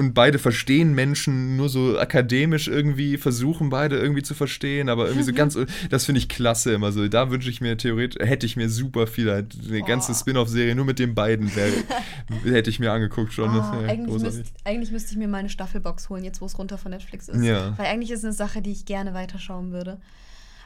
Und 0.00 0.14
beide 0.14 0.38
verstehen 0.38 0.94
Menschen 0.94 1.58
nur 1.58 1.68
so 1.68 1.98
akademisch 1.98 2.68
irgendwie, 2.68 3.18
versuchen 3.18 3.68
beide 3.68 3.98
irgendwie 3.98 4.22
zu 4.22 4.32
verstehen, 4.32 4.88
aber 4.88 5.04
irgendwie 5.04 5.24
so 5.24 5.34
ganz, 5.34 5.58
das 5.90 6.06
finde 6.06 6.20
ich 6.20 6.30
klasse 6.30 6.72
immer 6.72 6.90
so. 6.90 7.06
Da 7.06 7.30
wünsche 7.30 7.50
ich 7.50 7.60
mir 7.60 7.76
theoretisch, 7.76 8.26
hätte 8.26 8.46
ich 8.46 8.56
mir 8.56 8.70
super 8.70 9.06
viel, 9.06 9.30
halt 9.30 9.54
eine 9.68 9.82
ganze 9.82 10.12
Oh. 10.12 10.14
Spin-off-Serie 10.14 10.74
nur 10.74 10.86
mit 10.86 10.98
den 10.98 11.14
beiden 11.14 11.54
wär, 11.54 11.70
hätte 12.50 12.70
ich 12.70 12.80
mir 12.80 12.92
angeguckt 12.92 13.34
schon. 13.34 13.54
das 13.54 13.66
Oh, 13.68 13.78
wär 13.78 13.90
eigentlich, 13.90 14.22
müsst, 14.22 14.54
eigentlich 14.64 14.90
müsste 14.90 15.12
ich 15.12 15.18
mir 15.18 15.28
meine 15.28 15.50
Staffelbox 15.50 16.08
holen, 16.08 16.24
jetzt 16.24 16.40
wo 16.40 16.46
es 16.46 16.58
runter 16.58 16.78
von 16.78 16.92
Netflix 16.92 17.28
ist. 17.28 17.44
Ja. 17.44 17.76
Weil 17.76 17.84
eigentlich 17.84 18.10
ist 18.10 18.20
es 18.20 18.24
eine 18.24 18.32
Sache, 18.32 18.62
die 18.62 18.72
ich 18.72 18.86
gerne 18.86 19.12
weiterschauen 19.12 19.70
würde. 19.70 20.00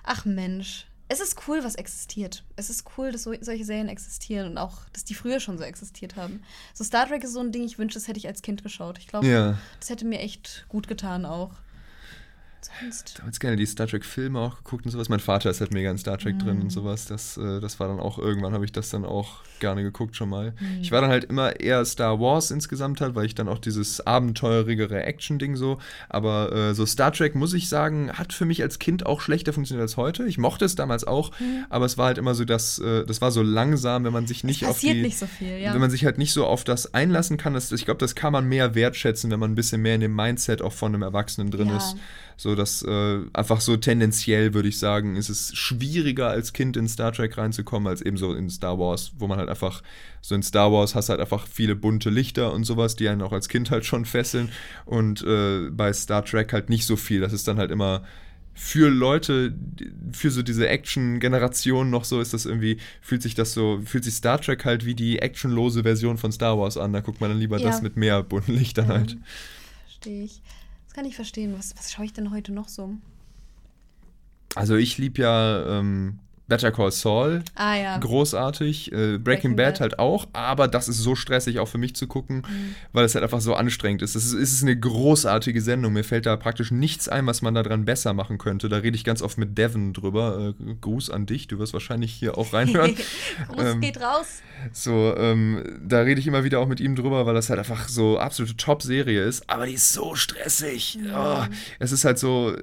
Ach 0.05 0.25
Mensch. 0.25 0.87
Es 1.09 1.21
ist 1.21 1.47
cool, 1.47 1.63
was 1.63 1.75
existiert. 1.75 2.45
Es 2.57 2.71
ist 2.71 2.85
cool, 2.97 3.13
dass 3.13 3.25
so, 3.25 3.35
solche 3.41 3.65
Serien 3.65 3.89
existieren 3.89 4.51
und 4.51 4.59
auch, 4.59 4.79
dass 4.93 5.05
die 5.05 5.15
früher 5.15 5.39
schon 5.39 5.59
so 5.59 5.65
existiert 5.65 6.17
haben. 6.17 6.43
So 6.73 6.83
Star 6.83 7.07
Trek 7.07 7.23
ist 7.25 7.33
so 7.35 7.41
ein 7.41 7.53
Ding, 7.53 7.65
ich 7.65 7.79
wünsche, 7.79 7.95
das 7.99 8.09
hätte 8.09 8.19
ich 8.19 8.27
als 8.27 8.41
Kind 8.43 8.63
geschaut. 8.63 8.99
Ich 8.99 9.07
glaube, 9.09 9.27
Ja. 9.27 9.59
das 9.81 9.91
hätte 9.91 10.07
mir 10.07 10.21
echt 10.21 10.65
gut 10.69 10.89
getan 10.89 11.27
auch. 11.27 11.51
Sonst? 12.81 13.19
Damals 13.19 13.41
gerne 13.41 13.57
die 13.57 13.67
Star 13.67 13.87
Trek-Filme 13.87 14.39
auch 14.39 14.57
geguckt 14.57 14.85
und 14.85 14.91
sowas. 14.91 15.09
Mein 15.09 15.21
Vater 15.21 15.51
ist 15.51 15.61
halt 15.61 15.73
mega 15.73 15.91
in 15.91 15.99
Star 15.99 16.19
Trek 16.19 16.37
mm. 16.37 16.39
drin 16.39 16.57
und 16.57 16.65
mhm. 16.65 16.71
sowas. 16.71 17.07
Das, 17.07 17.37
äh, 17.37 17.61
das 17.61 17.81
war 17.81 17.89
dann 17.89 18.01
auch 18.01 18.19
irgendwann, 18.19 18.53
habe 18.53 18.65
ich 18.65 18.73
das 18.73 18.91
dann 18.91 19.05
auch 19.05 19.43
gerne 19.61 19.83
geguckt 19.83 20.17
schon 20.17 20.29
mal. 20.29 20.53
Mm. 20.53 20.81
Ich 20.83 20.93
war 20.93 21.01
dann 21.01 21.11
halt 21.11 21.25
immer 21.25 21.61
eher 21.61 21.85
Star 21.85 22.21
Wars 22.21 22.51
insgesamt 22.51 23.01
halt, 23.01 23.15
weil 23.15 23.27
ich 23.27 23.35
dann 23.35 23.49
auch 23.49 23.59
dieses 23.59 24.01
abenteuerigere 24.01 25.03
Action-Ding 25.03 25.57
so. 25.57 25.79
Aber 26.09 26.53
äh, 26.53 26.75
so 26.75 26.87
Star 26.87 27.13
Trek, 27.13 27.35
muss 27.35 27.55
ich 27.55 27.69
sagen, 27.69 28.13
hat 28.13 28.33
für 28.33 28.45
mich 28.45 28.63
als 28.63 28.79
Kind 28.79 29.07
auch 29.07 29.21
schlechter 29.21 29.53
funktioniert 29.53 29.83
als 29.83 29.97
heute. 29.97 30.25
Ich 30.25 30.39
mochte 30.39 30.65
es 30.65 30.75
damals 30.75 31.05
auch, 31.05 31.31
mm. 31.39 31.65
aber 31.71 31.87
es 31.87 31.99
war 31.99 32.07
halt 32.07 32.19
immer 32.19 32.35
so, 32.35 32.45
dass 32.45 32.79
äh, 32.79 33.05
das 33.05 33.21
war 33.21 33.31
so 33.31 33.43
langsam, 33.43 34.05
wenn 34.05 34.13
man 34.13 34.27
sich 34.27 34.45
nicht 34.45 34.65
auf 34.67 34.81
die. 34.81 34.95
nicht 34.95 35.19
so 35.19 35.27
viel, 35.27 35.59
ja. 35.59 35.73
Wenn 35.73 35.81
man 35.81 35.91
sich 35.91 36.05
halt 36.05 36.19
nicht 36.19 36.33
so 36.33 36.47
auf 36.47 36.65
das 36.65 36.95
einlassen 36.95 37.37
kann. 37.37 37.55
Das, 37.55 37.73
ich 37.73 37.85
glaube, 37.85 37.99
das 37.99 38.15
kann 38.15 38.33
man 38.33 38.49
mehr 38.49 38.75
wertschätzen, 38.75 39.31
wenn 39.31 39.41
man 39.41 39.53
ein 39.53 39.55
bisschen 39.55 39.83
mehr 39.83 39.95
in 39.95 40.01
dem 40.01 40.15
Mindset 40.15 40.63
auch 40.63 40.73
von 40.73 40.95
einem 40.95 41.03
Erwachsenen 41.03 41.51
drin 41.51 41.69
ja. 41.69 41.77
ist. 41.77 41.97
So, 42.37 42.54
dass 42.55 42.83
äh, 42.83 43.21
einfach 43.33 43.61
so 43.61 43.77
tendenziell, 43.77 44.55
würde 44.55 44.69
ich 44.69 44.79
sagen, 44.79 45.17
ist 45.17 45.29
es 45.29 45.55
schwieriger 45.55 46.29
als 46.29 46.53
Kind 46.53 46.77
in 46.77 46.89
Star 46.89 47.13
Trek 47.13 47.37
reinzukommen, 47.39 47.89
als 47.89 48.03
eben 48.03 48.17
so 48.17 48.35
in 48.35 48.51
Star 48.51 48.79
Wars, 48.79 49.13
wo 49.19 49.27
man 49.27 49.39
halt 49.39 49.49
einfach, 49.49 49.83
so 50.21 50.35
in 50.35 50.43
Star 50.43 50.73
Wars 50.73 50.95
hast 50.95 51.09
halt 51.09 51.21
einfach 51.21 51.47
viele 51.47 51.77
bunte 51.77 52.11
Lichter 52.11 52.53
und 52.53 52.65
sowas, 52.65 52.97
die 52.97 53.09
einen 53.09 53.23
auch 53.23 53.33
als 53.33 53.49
Kind 53.49 53.71
halt 53.71 53.85
schon 53.85 54.05
fesseln. 54.05 54.51
Und 54.85 55.23
äh, 55.23 55.71
bei 55.71 55.93
Star 55.93 56.25
Trek 56.25 56.53
halt 56.53 56.71
nicht 56.71 56.87
so 56.87 56.97
viel. 56.97 57.21
Das 57.21 57.33
ist 57.33 57.47
dann 57.49 57.59
halt 57.59 57.71
immer 57.71 58.03
für 58.55 58.89
Leute, 58.89 59.53
für 60.13 60.31
so 60.31 60.43
diese 60.43 60.69
Action-Generation 60.69 61.91
noch 61.91 62.05
so 62.05 62.21
ist 62.21 62.33
das 62.33 62.47
irgendwie, 62.47 62.79
fühlt 63.01 63.23
sich 63.23 63.35
das 63.35 63.53
so, 63.53 63.81
fühlt 63.85 64.05
sich 64.05 64.15
Star 64.15 64.41
Trek 64.41 64.65
halt 64.65 64.85
wie 64.85 64.95
die 64.95 65.19
actionlose 65.19 65.83
Version 65.83 66.19
von 66.19 66.31
Star 66.31 66.59
Wars 66.59 66.77
an. 66.77 66.93
Da 66.93 67.01
guckt 67.01 67.21
man 67.21 67.31
dann 67.31 67.39
lieber 67.39 67.59
ja. 67.59 67.67
das 67.67 67.83
mit 67.83 67.97
mehr 67.97 68.23
bunten 68.23 68.53
Lichtern 68.55 68.89
ja. 68.89 68.95
halt. 68.95 69.17
Verstehe 69.87 70.25
ich 70.25 70.41
kann 70.95 71.05
ich 71.05 71.17
verstehen. 71.17 71.55
Was, 71.59 71.77
was 71.77 71.93
schaue 71.93 72.07
ich 72.07 72.15
denn 72.15 72.31
heute 72.31 72.53
noch 72.53 72.69
so? 72.69 72.95
Also 74.55 74.77
ich 74.77 74.97
liebe 74.97 75.21
ja 75.21 75.81
ähm, 75.81 76.21
Better 76.47 76.71
Call 76.73 76.91
Saul. 76.91 77.43
Ah, 77.55 77.75
ja. 77.75 77.99
Großartig. 77.99 78.93
Äh, 78.93 78.97
Breaking, 78.97 79.25
Breaking 79.25 79.57
Bad, 79.57 79.75
Bad, 79.75 79.81
halt 79.81 79.99
auch. 79.99 80.29
Aber 80.35 80.69
das 80.69 80.89
ist 80.89 80.99
so 80.99 81.15
stressig 81.15 81.59
auch 81.59 81.69
für 81.69 81.79
mich 81.79 81.97
zu 81.97 82.07
gucken, 82.07 82.39
mhm. 82.39 82.75
weil 82.93 83.07
es 83.07 83.15
halt 83.15 83.23
einfach 83.23 83.41
so 83.41 83.55
anstrengend 83.55 84.03
ist. 84.03 84.15
Es 84.15 84.27
ist, 84.27 84.35
ist 84.35 84.63
eine 84.63 84.79
großartige 84.79 85.63
Sendung. 85.63 85.95
Mir 85.95 86.05
fällt 86.05 86.27
da 86.27 86.37
praktisch 86.37 86.71
nichts 86.71 87.09
ein, 87.09 87.27
was 87.27 87.41
man 87.41 87.55
daran 87.55 87.87
besser 87.87 88.13
machen 88.13 88.37
könnte. 88.37 88.69
Da 88.69 88.77
rede 88.77 88.97
ich 88.97 89.05
ganz 89.05 89.23
oft 89.23 89.39
mit 89.39 89.57
Devin 89.57 89.95
drüber. 89.95 90.55
Äh, 90.61 90.75
Gruß 90.81 91.09
an 91.09 91.25
dich. 91.25 91.49
Du 91.49 91.59
wirst 91.59 91.73
wahrscheinlich 91.73 92.13
hier 92.13 92.37
auch 92.37 92.53
reinhören. 92.53 92.95
Gruß 93.49 93.65
ähm, 93.65 93.81
geht 93.81 94.01
raus. 94.01 94.43
So, 94.73 95.15
ähm, 95.17 95.81
da 95.83 96.01
rede 96.01 96.21
ich 96.21 96.27
immer 96.27 96.45
wieder 96.45 96.61
auch 96.61 96.69
mit 96.69 96.81
ihm 96.81 96.95
drüber, 96.95 97.25
weil 97.25 97.35
das 97.35 97.49
halt 97.49 97.59
einfach 97.59 97.89
so 97.89 98.19
absolute 98.19 98.57
Top-Serie 98.57 99.23
ist. 99.23 99.49
Aber 99.49 99.65
die 99.65 99.75
ist 99.75 99.95
so 99.95 100.15
stressig. 100.15 100.99
Mhm. 101.01 101.11
Oh, 101.15 101.45
es 101.79 101.91
ist 101.91 102.05
halt 102.05 102.19
so 102.19 102.55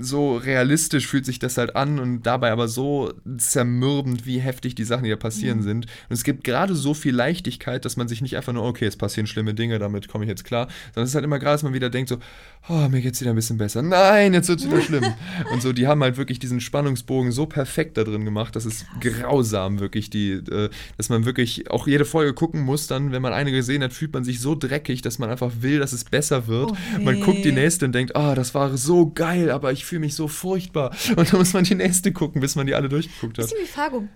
so 0.00 0.36
realistisch 0.36 1.06
fühlt 1.06 1.26
sich 1.26 1.38
das 1.38 1.56
halt 1.58 1.76
an 1.76 1.98
und 1.98 2.22
dabei 2.22 2.50
aber 2.50 2.68
so 2.68 3.12
zermürbend, 3.38 4.26
wie 4.26 4.38
heftig 4.38 4.74
die 4.74 4.84
Sachen, 4.84 5.04
die 5.04 5.10
da 5.10 5.16
passieren 5.16 5.58
mhm. 5.58 5.62
sind. 5.62 5.86
Und 6.08 6.14
es 6.14 6.24
gibt 6.24 6.44
gerade 6.44 6.74
so 6.74 6.94
viel 6.94 7.14
Leichtigkeit, 7.14 7.84
dass 7.84 7.96
man 7.96 8.08
sich 8.08 8.22
nicht 8.22 8.36
einfach 8.36 8.52
nur, 8.52 8.64
okay, 8.64 8.86
es 8.86 8.96
passieren 8.96 9.26
schlimme 9.26 9.54
Dinge, 9.54 9.78
damit 9.78 10.08
komme 10.08 10.24
ich 10.24 10.28
jetzt 10.28 10.44
klar, 10.44 10.68
sondern 10.94 11.04
es 11.04 11.10
ist 11.10 11.14
halt 11.14 11.24
immer 11.24 11.38
gerade, 11.38 11.54
dass 11.54 11.62
man 11.62 11.74
wieder 11.74 11.90
denkt 11.90 12.08
so, 12.08 12.18
oh, 12.68 12.88
mir 12.88 13.00
geht's 13.00 13.20
wieder 13.20 13.30
ein 13.30 13.36
bisschen 13.36 13.58
besser. 13.58 13.82
Nein, 13.82 14.34
jetzt 14.34 14.48
wird's 14.48 14.66
wieder 14.66 14.80
schlimm. 14.80 15.04
und 15.52 15.62
so, 15.62 15.72
die 15.72 15.86
haben 15.86 16.02
halt 16.02 16.16
wirklich 16.16 16.38
diesen 16.38 16.60
Spannungsbogen 16.60 17.32
so 17.32 17.46
perfekt 17.46 17.96
da 17.96 18.04
drin 18.04 18.24
gemacht, 18.24 18.56
das 18.56 18.66
ist 18.66 18.86
grausam 19.00 19.80
wirklich, 19.80 20.10
die, 20.10 20.32
äh, 20.32 20.70
dass 20.96 21.08
man 21.08 21.24
wirklich 21.24 21.70
auch 21.70 21.86
jede 21.86 22.04
Folge 22.04 22.34
gucken 22.34 22.62
muss, 22.62 22.86
dann, 22.86 23.12
wenn 23.12 23.22
man 23.22 23.32
eine 23.32 23.52
gesehen 23.52 23.82
hat, 23.82 23.92
fühlt 23.92 24.12
man 24.12 24.24
sich 24.24 24.40
so 24.40 24.54
dreckig, 24.54 25.02
dass 25.02 25.18
man 25.18 25.30
einfach 25.30 25.52
will, 25.60 25.78
dass 25.78 25.92
es 25.92 26.04
besser 26.04 26.46
wird. 26.46 26.72
Oh, 26.72 27.00
Man 27.00 27.20
guckt 27.20 27.44
die 27.44 27.52
nächste 27.52 27.86
und 27.86 27.92
denkt, 27.92 28.16
ah, 28.16 28.32
oh, 28.32 28.34
das 28.34 28.54
war 28.54 28.76
so 28.76 29.10
geil, 29.10 29.50
aber 29.50 29.72
ich 29.72 29.84
fühle 29.86 30.00
mich 30.00 30.14
so 30.14 30.28
furchtbar. 30.28 30.94
Und 31.16 31.32
dann 31.32 31.38
muss 31.38 31.52
man 31.52 31.64
die 31.64 31.74
nächste 31.74 32.12
gucken, 32.12 32.40
bis 32.40 32.56
man 32.56 32.66
die 32.66 32.74
alle 32.74 32.88
durchgeguckt 32.88 33.38
hat. 33.38 33.46
Bisschen 33.46 33.62
wie 33.62 33.66
Fargo. 33.66 34.08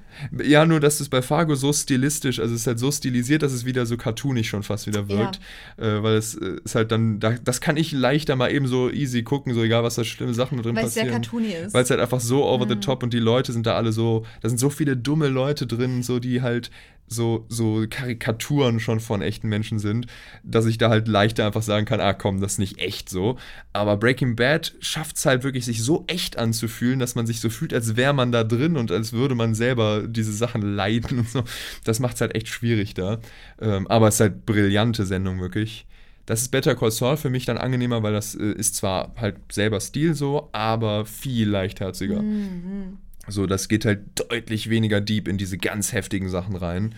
Ja, 0.43 0.67
nur 0.67 0.81
dass 0.81 1.01
es 1.01 1.09
bei 1.09 1.23
Fargo 1.23 1.55
so 1.55 1.73
stilistisch, 1.73 2.41
also 2.41 2.55
es 2.55 2.63
ist 2.63 2.67
halt 2.67 2.79
so 2.79 2.91
stilisiert, 2.91 3.43
dass 3.43 3.53
es 3.53 3.65
wieder 3.65 3.87
so 3.87 3.97
cartoonig 3.97 4.49
schon 4.49 4.63
fast 4.63 4.87
wieder 4.87 5.09
wirkt. 5.09 5.41
Ja. 5.79 5.99
Äh, 5.99 6.03
weil 6.03 6.15
es 6.17 6.35
äh, 6.35 6.57
ist 6.65 6.75
halt 6.75 6.93
dann, 6.93 7.21
da, 7.21 7.35
das 7.43 7.61
kann 7.61 7.77
ich 7.77 7.93
leichter 7.93 8.37
mal 8.37 8.53
eben 8.53 8.67
so 8.67 8.91
easy 8.91 9.23
gucken, 9.23 9.55
so 9.55 9.63
egal 9.63 9.83
was 9.83 9.95
da 9.95 10.05
schlimme 10.05 10.35
Sachen 10.35 10.61
drin 10.61 10.77
Weil's 10.77 10.95
passieren. 10.95 11.13
Weil 11.13 11.21
es 11.21 11.31
sehr 11.31 11.33
cartoony 11.33 11.67
ist. 11.67 11.75
Weil 11.75 11.83
es 11.85 11.91
halt 11.91 12.01
einfach 12.01 12.21
so 12.21 12.45
over 12.45 12.67
mhm. 12.67 12.71
the 12.71 12.77
top 12.77 13.03
und 13.03 13.15
die 13.15 13.19
Leute 13.19 13.53
sind 13.53 13.67
da 13.67 13.77
alle 13.77 13.93
so, 13.93 14.25
da 14.41 14.49
sind 14.49 14.59
so 14.59 14.71
viele 14.71 14.97
dumme 14.97 15.29
Leute 15.29 15.67
drin, 15.67 16.03
so 16.03 16.19
die 16.19 16.43
halt 16.43 16.71
so, 17.13 17.45
so 17.49 17.85
Karikaturen 17.91 18.79
schon 18.79 19.01
von 19.01 19.21
echten 19.21 19.49
Menschen 19.49 19.81
sind, 19.81 20.07
dass 20.45 20.67
ich 20.67 20.79
da 20.79 20.89
halt 20.89 21.09
leichter 21.09 21.45
einfach 21.45 21.63
sagen 21.63 21.85
kann, 21.85 22.01
ah 22.01 22.15
komm, 22.15 22.41
das 22.41 22.53
ist 22.53 22.59
nicht 22.59 22.79
echt 22.79 23.09
so. 23.09 23.37
Aber 23.73 23.97
Breaking 23.97 24.37
Bad 24.37 24.75
schafft 24.81 25.17
es 25.17 25.27
halt 25.27 25.43
wirklich, 25.43 25.65
sich 25.65 25.83
so 25.83 26.05
echt 26.07 26.39
anzufühlen, 26.39 27.01
dass 27.01 27.17
man 27.17 27.27
sich 27.27 27.41
so 27.41 27.51
fühlt, 27.51 27.75
als 27.75 27.97
wäre 27.97 28.15
man 28.15 28.31
da 28.31 28.45
drin 28.45 28.77
und 28.77 28.93
als 28.93 29.13
würde 29.13 29.35
man 29.35 29.55
selber 29.55 30.07
diese 30.07 30.33
Sachen 30.33 30.63
leiden 30.63 31.19
und 31.19 31.29
so. 31.29 31.43
Das 31.85 31.99
macht 31.99 32.15
es 32.15 32.21
halt 32.21 32.37
echt 32.37 32.49
schwierig 32.49 32.95
da. 32.95 33.19
Ähm, 33.61 33.89
aber 33.89 34.09
es 34.09 34.15
ist 34.15 34.21
halt 34.21 34.47
brillante 34.47 35.05
Sendung, 35.05 35.41
wirklich. 35.41 35.87
Das 36.27 36.43
ist 36.43 36.51
Better 36.51 36.77
Call 36.77 36.93
Saul 36.93 37.17
für 37.17 37.29
mich 37.29 37.45
dann 37.45 37.59
angenehmer, 37.59 38.05
weil 38.05 38.13
das 38.13 38.37
äh, 38.37 38.53
ist 38.53 38.77
zwar 38.77 39.15
halt 39.17 39.37
selber 39.51 39.81
Stil 39.81 40.15
so, 40.15 40.49
aber 40.53 41.05
viel 41.05 41.49
leichtherziger. 41.49 42.23
Mhm. 42.23 42.99
So, 43.29 43.47
das 43.47 43.69
geht 43.69 43.85
halt 43.85 44.01
deutlich 44.17 44.71
weniger 44.71 45.01
deep 45.01 45.29
in 45.29 45.39
diese 45.39 45.59
ganz 45.59 45.93
heftigen 45.93 46.29
Sachen 46.29 46.57
rein. 46.57 46.95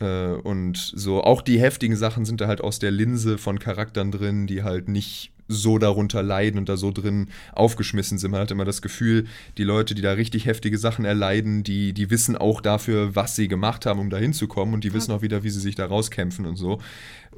Äh, 0.00 0.32
und 0.32 0.76
so, 0.76 1.22
auch 1.22 1.42
die 1.42 1.60
heftigen 1.60 1.96
Sachen 1.96 2.24
sind 2.24 2.40
da 2.40 2.46
halt 2.46 2.60
aus 2.60 2.78
der 2.78 2.90
Linse 2.90 3.38
von 3.38 3.58
Charakteren 3.58 4.10
drin, 4.10 4.46
die 4.46 4.62
halt 4.62 4.88
nicht 4.88 5.32
so 5.48 5.78
darunter 5.78 6.22
leiden 6.22 6.58
und 6.58 6.68
da 6.68 6.76
so 6.76 6.90
drin 6.90 7.28
aufgeschmissen 7.52 8.18
sind. 8.18 8.30
Man 8.30 8.40
hat 8.40 8.50
immer 8.50 8.64
das 8.64 8.82
Gefühl, 8.82 9.26
die 9.58 9.64
Leute, 9.64 9.94
die 9.94 10.02
da 10.02 10.12
richtig 10.12 10.46
heftige 10.46 10.78
Sachen 10.78 11.04
erleiden, 11.04 11.62
die, 11.62 11.92
die 11.92 12.10
wissen 12.10 12.36
auch 12.36 12.60
dafür, 12.60 13.14
was 13.14 13.36
sie 13.36 13.48
gemacht 13.48 13.86
haben, 13.86 14.00
um 14.00 14.10
da 14.10 14.16
hinzukommen 14.16 14.74
und 14.74 14.84
die 14.84 14.92
wissen 14.94 15.12
auch 15.12 15.22
wieder, 15.22 15.42
wie 15.42 15.50
sie 15.50 15.60
sich 15.60 15.74
da 15.74 15.86
rauskämpfen 15.86 16.46
und 16.46 16.56
so. 16.56 16.80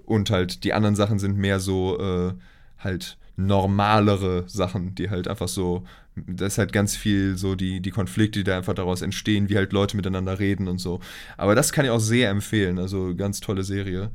Und 0.06 0.30
halt 0.30 0.64
die 0.64 0.72
anderen 0.72 0.96
Sachen 0.96 1.18
sind 1.18 1.36
mehr 1.36 1.60
so 1.60 1.98
äh, 1.98 2.34
halt 2.78 3.16
normalere 3.36 4.44
Sachen, 4.46 4.94
die 4.94 5.10
halt 5.10 5.26
einfach 5.26 5.48
so, 5.48 5.84
das 6.16 6.54
ist 6.54 6.58
halt 6.58 6.72
ganz 6.72 6.96
viel 6.96 7.36
so 7.36 7.54
die, 7.54 7.80
die 7.80 7.90
Konflikte, 7.90 8.40
die 8.40 8.44
da 8.44 8.56
einfach 8.56 8.74
daraus 8.74 9.02
entstehen, 9.02 9.48
wie 9.48 9.56
halt 9.56 9.72
Leute 9.72 9.96
miteinander 9.96 10.38
reden 10.38 10.68
und 10.68 10.78
so. 10.78 11.00
Aber 11.36 11.54
das 11.54 11.72
kann 11.72 11.84
ich 11.84 11.90
auch 11.90 12.00
sehr 12.00 12.30
empfehlen, 12.30 12.78
also 12.78 13.14
ganz 13.16 13.40
tolle 13.40 13.64
Serie. 13.64 14.10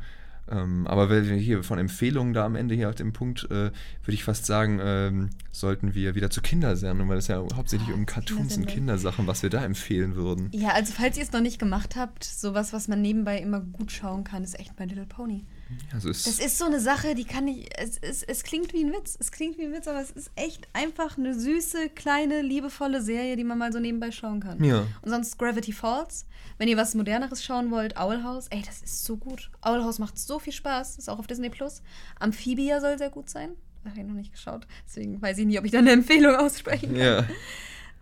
Ähm, 0.51 0.87
aber 0.87 1.09
wenn 1.09 1.29
wir 1.29 1.35
hier 1.35 1.63
von 1.63 1.77
Empfehlungen 1.77 2.33
da 2.33 2.45
am 2.45 2.55
Ende 2.55 2.73
hier 2.73 2.89
auf 2.89 2.95
dem 2.95 3.13
Punkt, 3.13 3.45
äh, 3.45 3.71
würde 3.71 3.73
ich 4.07 4.23
fast 4.23 4.45
sagen, 4.45 4.79
ähm, 4.81 5.29
sollten 5.51 5.93
wir 5.93 6.15
wieder 6.15 6.29
zu 6.29 6.41
Kindersendungen, 6.41 7.09
weil 7.09 7.19
es 7.19 7.27
ja 7.27 7.43
hauptsächlich 7.55 7.93
um 7.93 8.05
Cartoons 8.05 8.57
und 8.57 8.65
Kindersachen, 8.65 9.27
was 9.27 9.43
wir 9.43 9.49
da 9.49 9.63
empfehlen 9.63 10.15
würden. 10.15 10.49
Ja, 10.51 10.69
also 10.69 10.93
falls 10.93 11.17
ihr 11.17 11.23
es 11.23 11.31
noch 11.31 11.41
nicht 11.41 11.59
gemacht 11.59 11.95
habt, 11.95 12.23
sowas, 12.23 12.73
was 12.73 12.87
man 12.87 13.01
nebenbei 13.01 13.39
immer 13.39 13.59
gut 13.59 13.91
schauen 13.91 14.23
kann, 14.23 14.43
ist 14.43 14.59
echt 14.59 14.79
My 14.79 14.85
Little 14.85 15.05
Pony. 15.05 15.45
Also 15.93 16.09
das 16.09 16.25
ist 16.25 16.57
so 16.57 16.65
eine 16.65 16.79
Sache, 16.79 17.13
die 17.15 17.25
kann 17.25 17.47
ich. 17.47 17.69
Es, 17.77 17.97
es, 18.01 18.23
es 18.23 18.43
klingt 18.43 18.73
wie 18.73 18.83
ein 18.83 18.91
Witz. 18.91 19.15
Es 19.19 19.31
klingt 19.31 19.57
wie 19.57 19.65
ein 19.65 19.73
Witz, 19.73 19.87
aber 19.87 20.01
es 20.01 20.11
ist 20.11 20.31
echt 20.35 20.67
einfach 20.73 21.17
eine 21.17 21.37
süße, 21.37 21.89
kleine, 21.89 22.41
liebevolle 22.41 23.01
Serie, 23.01 23.35
die 23.35 23.43
man 23.43 23.57
mal 23.57 23.71
so 23.71 23.79
nebenbei 23.79 24.11
schauen 24.11 24.39
kann. 24.39 24.63
Ja. 24.63 24.85
Und 25.01 25.09
sonst 25.09 25.37
Gravity 25.37 25.71
Falls. 25.71 26.25
Wenn 26.57 26.67
ihr 26.67 26.77
was 26.77 26.95
Moderneres 26.95 27.43
schauen 27.43 27.71
wollt, 27.71 27.97
Owl 27.97 28.23
House. 28.23 28.47
Ey, 28.49 28.63
das 28.65 28.81
ist 28.81 29.05
so 29.05 29.17
gut. 29.17 29.51
Owl 29.61 29.83
House 29.83 29.99
macht 29.99 30.17
so 30.17 30.39
viel 30.39 30.53
Spaß. 30.53 30.97
Ist 30.97 31.09
auch 31.09 31.19
auf 31.19 31.27
Disney 31.27 31.49
Plus. 31.49 31.81
Amphibia 32.19 32.81
soll 32.81 32.97
sehr 32.97 33.09
gut 33.09 33.29
sein. 33.29 33.51
Habe 33.85 33.99
ich 33.99 34.05
noch 34.05 34.13
nicht 34.13 34.33
geschaut. 34.33 34.67
Deswegen 34.87 35.21
weiß 35.21 35.37
ich 35.37 35.45
nicht, 35.45 35.59
ob 35.59 35.65
ich 35.65 35.71
da 35.71 35.79
eine 35.79 35.91
Empfehlung 35.91 36.35
aussprechen 36.35 36.93
kann. 36.93 36.99
Ja. 36.99 37.25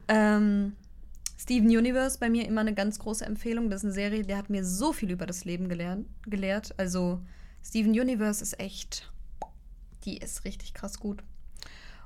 Ähm, 0.07 0.74
Steven 1.38 1.68
Universe 1.68 2.18
bei 2.18 2.30
mir 2.30 2.47
immer 2.47 2.61
eine 2.61 2.74
ganz 2.74 2.97
große 2.99 3.26
Empfehlung. 3.26 3.70
Das 3.70 3.82
ist 3.82 3.86
eine 3.86 3.93
Serie, 3.93 4.24
die 4.24 4.36
hat 4.36 4.49
mir 4.49 4.65
so 4.65 4.91
viel 4.91 5.11
über 5.11 5.26
das 5.26 5.45
Leben 5.45 5.70
gelernt, 5.70 6.07
gelehrt. 6.26 6.74
Also 6.78 7.22
Steven 7.64 7.91
Universe 7.91 8.41
ist 8.43 8.60
echt, 8.60 9.12
die 10.05 10.18
ist 10.18 10.45
richtig 10.45 10.74
krass 10.74 10.99
gut. 10.99 11.24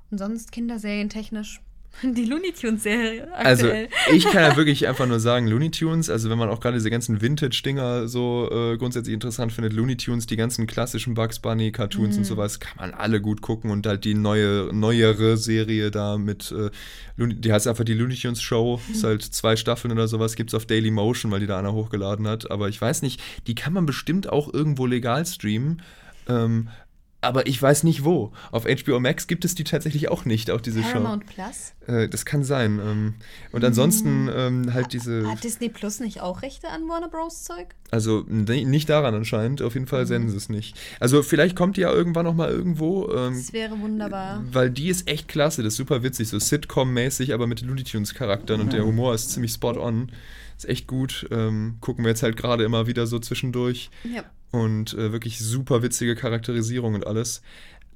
Und 0.10 0.18
sonst 0.18 0.52
Kinderserien 0.52 1.10
technisch 1.10 1.62
die 2.04 2.26
Looney 2.26 2.52
Tunes 2.54 2.84
Serie. 2.84 3.28
Also 3.34 3.68
ich 4.12 4.24
kann 4.26 4.42
ja 4.42 4.56
wirklich 4.58 4.88
einfach 4.88 5.08
nur 5.08 5.20
sagen, 5.20 5.48
Looney 5.48 5.72
Tunes, 5.72 6.10
also 6.10 6.30
wenn 6.30 6.38
man 6.38 6.50
auch 6.50 6.60
gerade 6.60 6.78
diese 6.78 6.90
ganzen 6.90 7.22
Vintage-Dinger 7.22 8.08
so 8.08 8.50
äh, 8.52 8.78
grundsätzlich 8.78 9.14
interessant 9.14 9.52
findet, 9.52 9.74
Looney 9.74 9.98
Tunes, 9.98 10.26
die 10.26 10.36
ganzen 10.36 10.68
klassischen 10.68 11.14
Bugs 11.14 11.40
Bunny 11.40 11.72
Cartoons 11.72 12.16
mm. 12.16 12.18
und 12.18 12.20
mhm. 12.20 12.26
sowas, 12.26 12.60
kann 12.60 12.78
man 12.78 12.94
alle 12.94 13.22
gut 13.22 13.42
gucken 13.42 13.72
und 13.72 13.86
halt 13.86 14.06
die 14.06 14.14
neue, 14.14 14.70
neuere 14.74 15.38
Serie 15.38 15.92
da 15.92 16.18
mit, 16.18 16.52
äh, 16.52 16.70
Looney, 17.18 17.36
die 17.36 17.54
heißt 17.54 17.68
einfach 17.68 17.84
die 17.84 17.94
Looney 17.94 18.16
Tunes 18.16 18.42
Show, 18.42 18.80
ist 18.92 19.04
halt 19.04 19.22
zwei 19.22 19.56
Staffeln 19.56 19.92
oder 19.92 20.08
sowas, 20.08 20.36
gibt 20.36 20.50
es 20.50 20.54
auf 20.56 20.66
Daily 20.66 20.92
Motion, 20.92 21.32
weil 21.32 21.42
die 21.42 21.48
da 21.48 21.60
einer 21.60 21.74
hochgeladen 21.74 22.28
hat, 22.28 22.50
aber 22.50 22.70
ich 22.70 22.82
weiß 22.82 23.02
nicht, 23.02 23.22
die 23.48 23.56
kann 23.56 23.74
man 23.74 23.86
bestimmt 23.86 24.30
auch 24.30 24.52
irgendwo 24.54 24.86
legal 24.86 25.26
streamen. 25.26 25.82
Ähm, 26.28 26.70
aber 27.22 27.48
ich 27.48 27.62
weiß 27.62 27.84
nicht 27.84 28.04
wo. 28.04 28.32
Auf 28.52 28.66
HBO 28.66 29.00
Max 29.00 29.28
gibt 29.28 29.46
es 29.46 29.56
die 29.56 29.64
tatsächlich 29.64 30.10
auch 30.10 30.26
nicht, 30.26 30.52
auch 30.52 30.60
diese 30.62 30.82
Paramount 30.82 31.24
Show. 31.26 31.34
Plus? 31.36 31.74
Äh, 31.88 32.10
das 32.10 32.26
kann 32.26 32.44
sein. 32.44 32.80
Ähm, 32.84 33.14
und 33.52 33.64
ansonsten 33.64 34.30
ähm, 34.36 34.74
halt 34.74 34.94
diese. 34.94 35.28
Hat 35.30 35.44
Disney 35.44 35.70
Plus 35.70 36.00
nicht 36.00 36.22
auch 36.22 36.42
Rechte 36.42 36.68
an 36.70 36.88
Warner 36.88 37.10
Bros. 37.10 37.44
Zeug? 37.44 37.68
Also 37.92 38.24
nicht 38.28 38.90
daran 38.90 39.14
anscheinend, 39.14 39.62
auf 39.62 39.74
jeden 39.74 39.88
Fall 39.88 40.06
senden 40.06 40.30
sie 40.30 40.38
es 40.38 40.50
nicht. 40.50 40.78
Also 41.00 41.24
vielleicht 41.24 41.56
kommt 41.56 41.78
die 41.78 41.82
ja 41.82 41.92
irgendwann 41.92 42.26
noch 42.26 42.34
mal 42.34 42.50
irgendwo. 42.50 43.12
Ähm, 43.12 43.34
Das 43.36 43.54
wäre 43.54 43.80
wunderbar. 43.80 44.44
weil 44.52 44.70
die 44.70 44.88
ist 44.90 45.08
echt 45.10 45.28
klasse, 45.28 45.62
das 45.64 45.74
ist 45.74 45.78
super 45.78 46.02
witzig, 46.02 46.30
so 46.30 46.38
Sitcom-mäßig, 46.38 47.34
aber 47.34 47.48
mit 47.48 47.62
Looney 47.62 47.84
Tunes-Charakteren 47.84 48.62
und 48.62 48.74
der 48.74 48.86
Humor 48.86 49.14
ist 49.14 49.32
ziemlich 49.32 49.52
spot 49.52 49.78
on. 49.80 50.12
Ist 50.58 50.70
echt 50.70 50.88
gut. 50.88 51.28
Ähm, 51.32 51.78
gucken 51.82 52.04
wir 52.06 52.10
jetzt 52.10 52.24
halt 52.24 52.38
gerade 52.38 52.64
immer 52.64 52.86
wieder 52.88 53.08
so 53.08 53.18
zwischendurch. 53.20 53.90
Ja. 54.04 54.24
Und 54.52 54.94
äh, 54.94 55.12
wirklich 55.12 55.40
super 55.40 55.82
witzige 55.82 56.16
Charakterisierung 56.16 56.94
und 56.94 57.08
alles. 57.08 57.42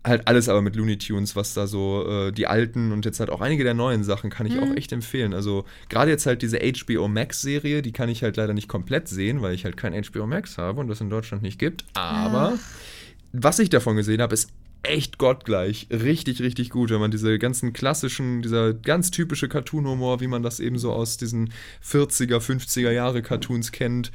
Halt 0.05 0.27
alles 0.27 0.49
aber 0.49 0.61
mit 0.61 0.75
Looney 0.75 0.97
Tunes, 0.97 1.35
was 1.35 1.55
da 1.55 1.65
so 1.65 2.07
äh, 2.07 2.31
die 2.31 2.45
alten 2.45 2.91
und 2.91 3.05
jetzt 3.05 3.19
halt 3.19 3.31
auch 3.31 3.41
einige 3.41 3.63
der 3.63 3.73
neuen 3.73 4.03
Sachen 4.03 4.29
kann 4.29 4.45
ich 4.45 4.59
auch 4.59 4.75
echt 4.75 4.91
empfehlen. 4.91 5.33
Also 5.33 5.65
gerade 5.89 6.11
jetzt 6.11 6.27
halt 6.27 6.43
diese 6.43 6.59
HBO 6.59 7.07
Max 7.07 7.41
Serie, 7.41 7.81
die 7.81 7.91
kann 7.91 8.07
ich 8.07 8.21
halt 8.21 8.37
leider 8.37 8.53
nicht 8.53 8.67
komplett 8.67 9.07
sehen, 9.07 9.41
weil 9.41 9.55
ich 9.55 9.65
halt 9.65 9.77
kein 9.77 9.99
HBO 10.03 10.27
Max 10.27 10.59
habe 10.59 10.79
und 10.79 10.89
das 10.89 11.01
in 11.01 11.09
Deutschland 11.09 11.41
nicht 11.41 11.57
gibt. 11.57 11.85
Aber 11.95 12.59
was 13.33 13.57
ich 13.57 13.69
davon 13.69 13.95
gesehen 13.95 14.21
habe, 14.21 14.35
ist 14.35 14.51
echt 14.85 15.17
gottgleich. 15.17 15.87
Richtig, 15.91 16.41
richtig 16.41 16.69
gut, 16.69 16.89
wenn 16.89 16.99
man 16.99 17.11
diese 17.11 17.37
ganzen 17.39 17.73
klassischen, 17.73 18.41
dieser 18.41 18.73
ganz 18.73 19.11
typische 19.11 19.49
Cartoon-Humor, 19.49 20.21
wie 20.21 20.27
man 20.27 20.43
das 20.43 20.59
eben 20.59 20.77
so 20.77 20.93
aus 20.93 21.17
diesen 21.17 21.51
40er, 21.83 22.37
50er 22.37 22.91
Jahre 22.91 23.21
Cartoons 23.21 23.71
kennt, 23.71 24.11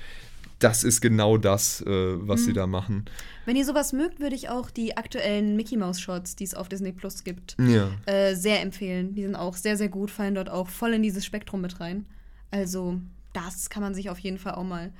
das 0.60 0.84
ist 0.84 1.00
genau 1.00 1.36
das, 1.36 1.80
äh, 1.82 1.86
was 1.88 2.44
sie 2.44 2.52
da 2.52 2.66
machen. 2.66 3.04
Wenn 3.46 3.56
ihr 3.56 3.64
sowas 3.64 3.92
mögt, 3.92 4.20
würde 4.20 4.36
ich 4.36 4.48
auch 4.48 4.70
die 4.70 4.96
aktuellen 4.96 5.56
Mickey 5.56 5.76
Mouse 5.76 6.00
Shorts, 6.00 6.36
die 6.36 6.44
es 6.44 6.54
auf 6.54 6.68
Disney 6.68 6.92
Plus 6.92 7.24
gibt, 7.24 7.56
Ja. 7.58 7.88
äh, 8.06 8.34
sehr 8.34 8.60
empfehlen. 8.62 9.14
Die 9.14 9.22
sind 9.22 9.34
auch 9.34 9.56
sehr, 9.56 9.76
sehr 9.76 9.88
gut, 9.88 10.10
fallen 10.10 10.34
dort 10.36 10.48
auch 10.50 10.68
voll 10.68 10.92
in 10.94 11.02
dieses 11.02 11.24
Spektrum 11.24 11.60
mit 11.60 11.80
rein. 11.80 12.04
Also, 12.50 13.00
das 13.32 13.70
kann 13.70 13.82
man 13.82 13.94
sich 13.94 14.10
auf 14.10 14.18
jeden 14.18 14.38
Fall 14.38 14.54
auch 14.54 14.64
mal, 14.64 14.92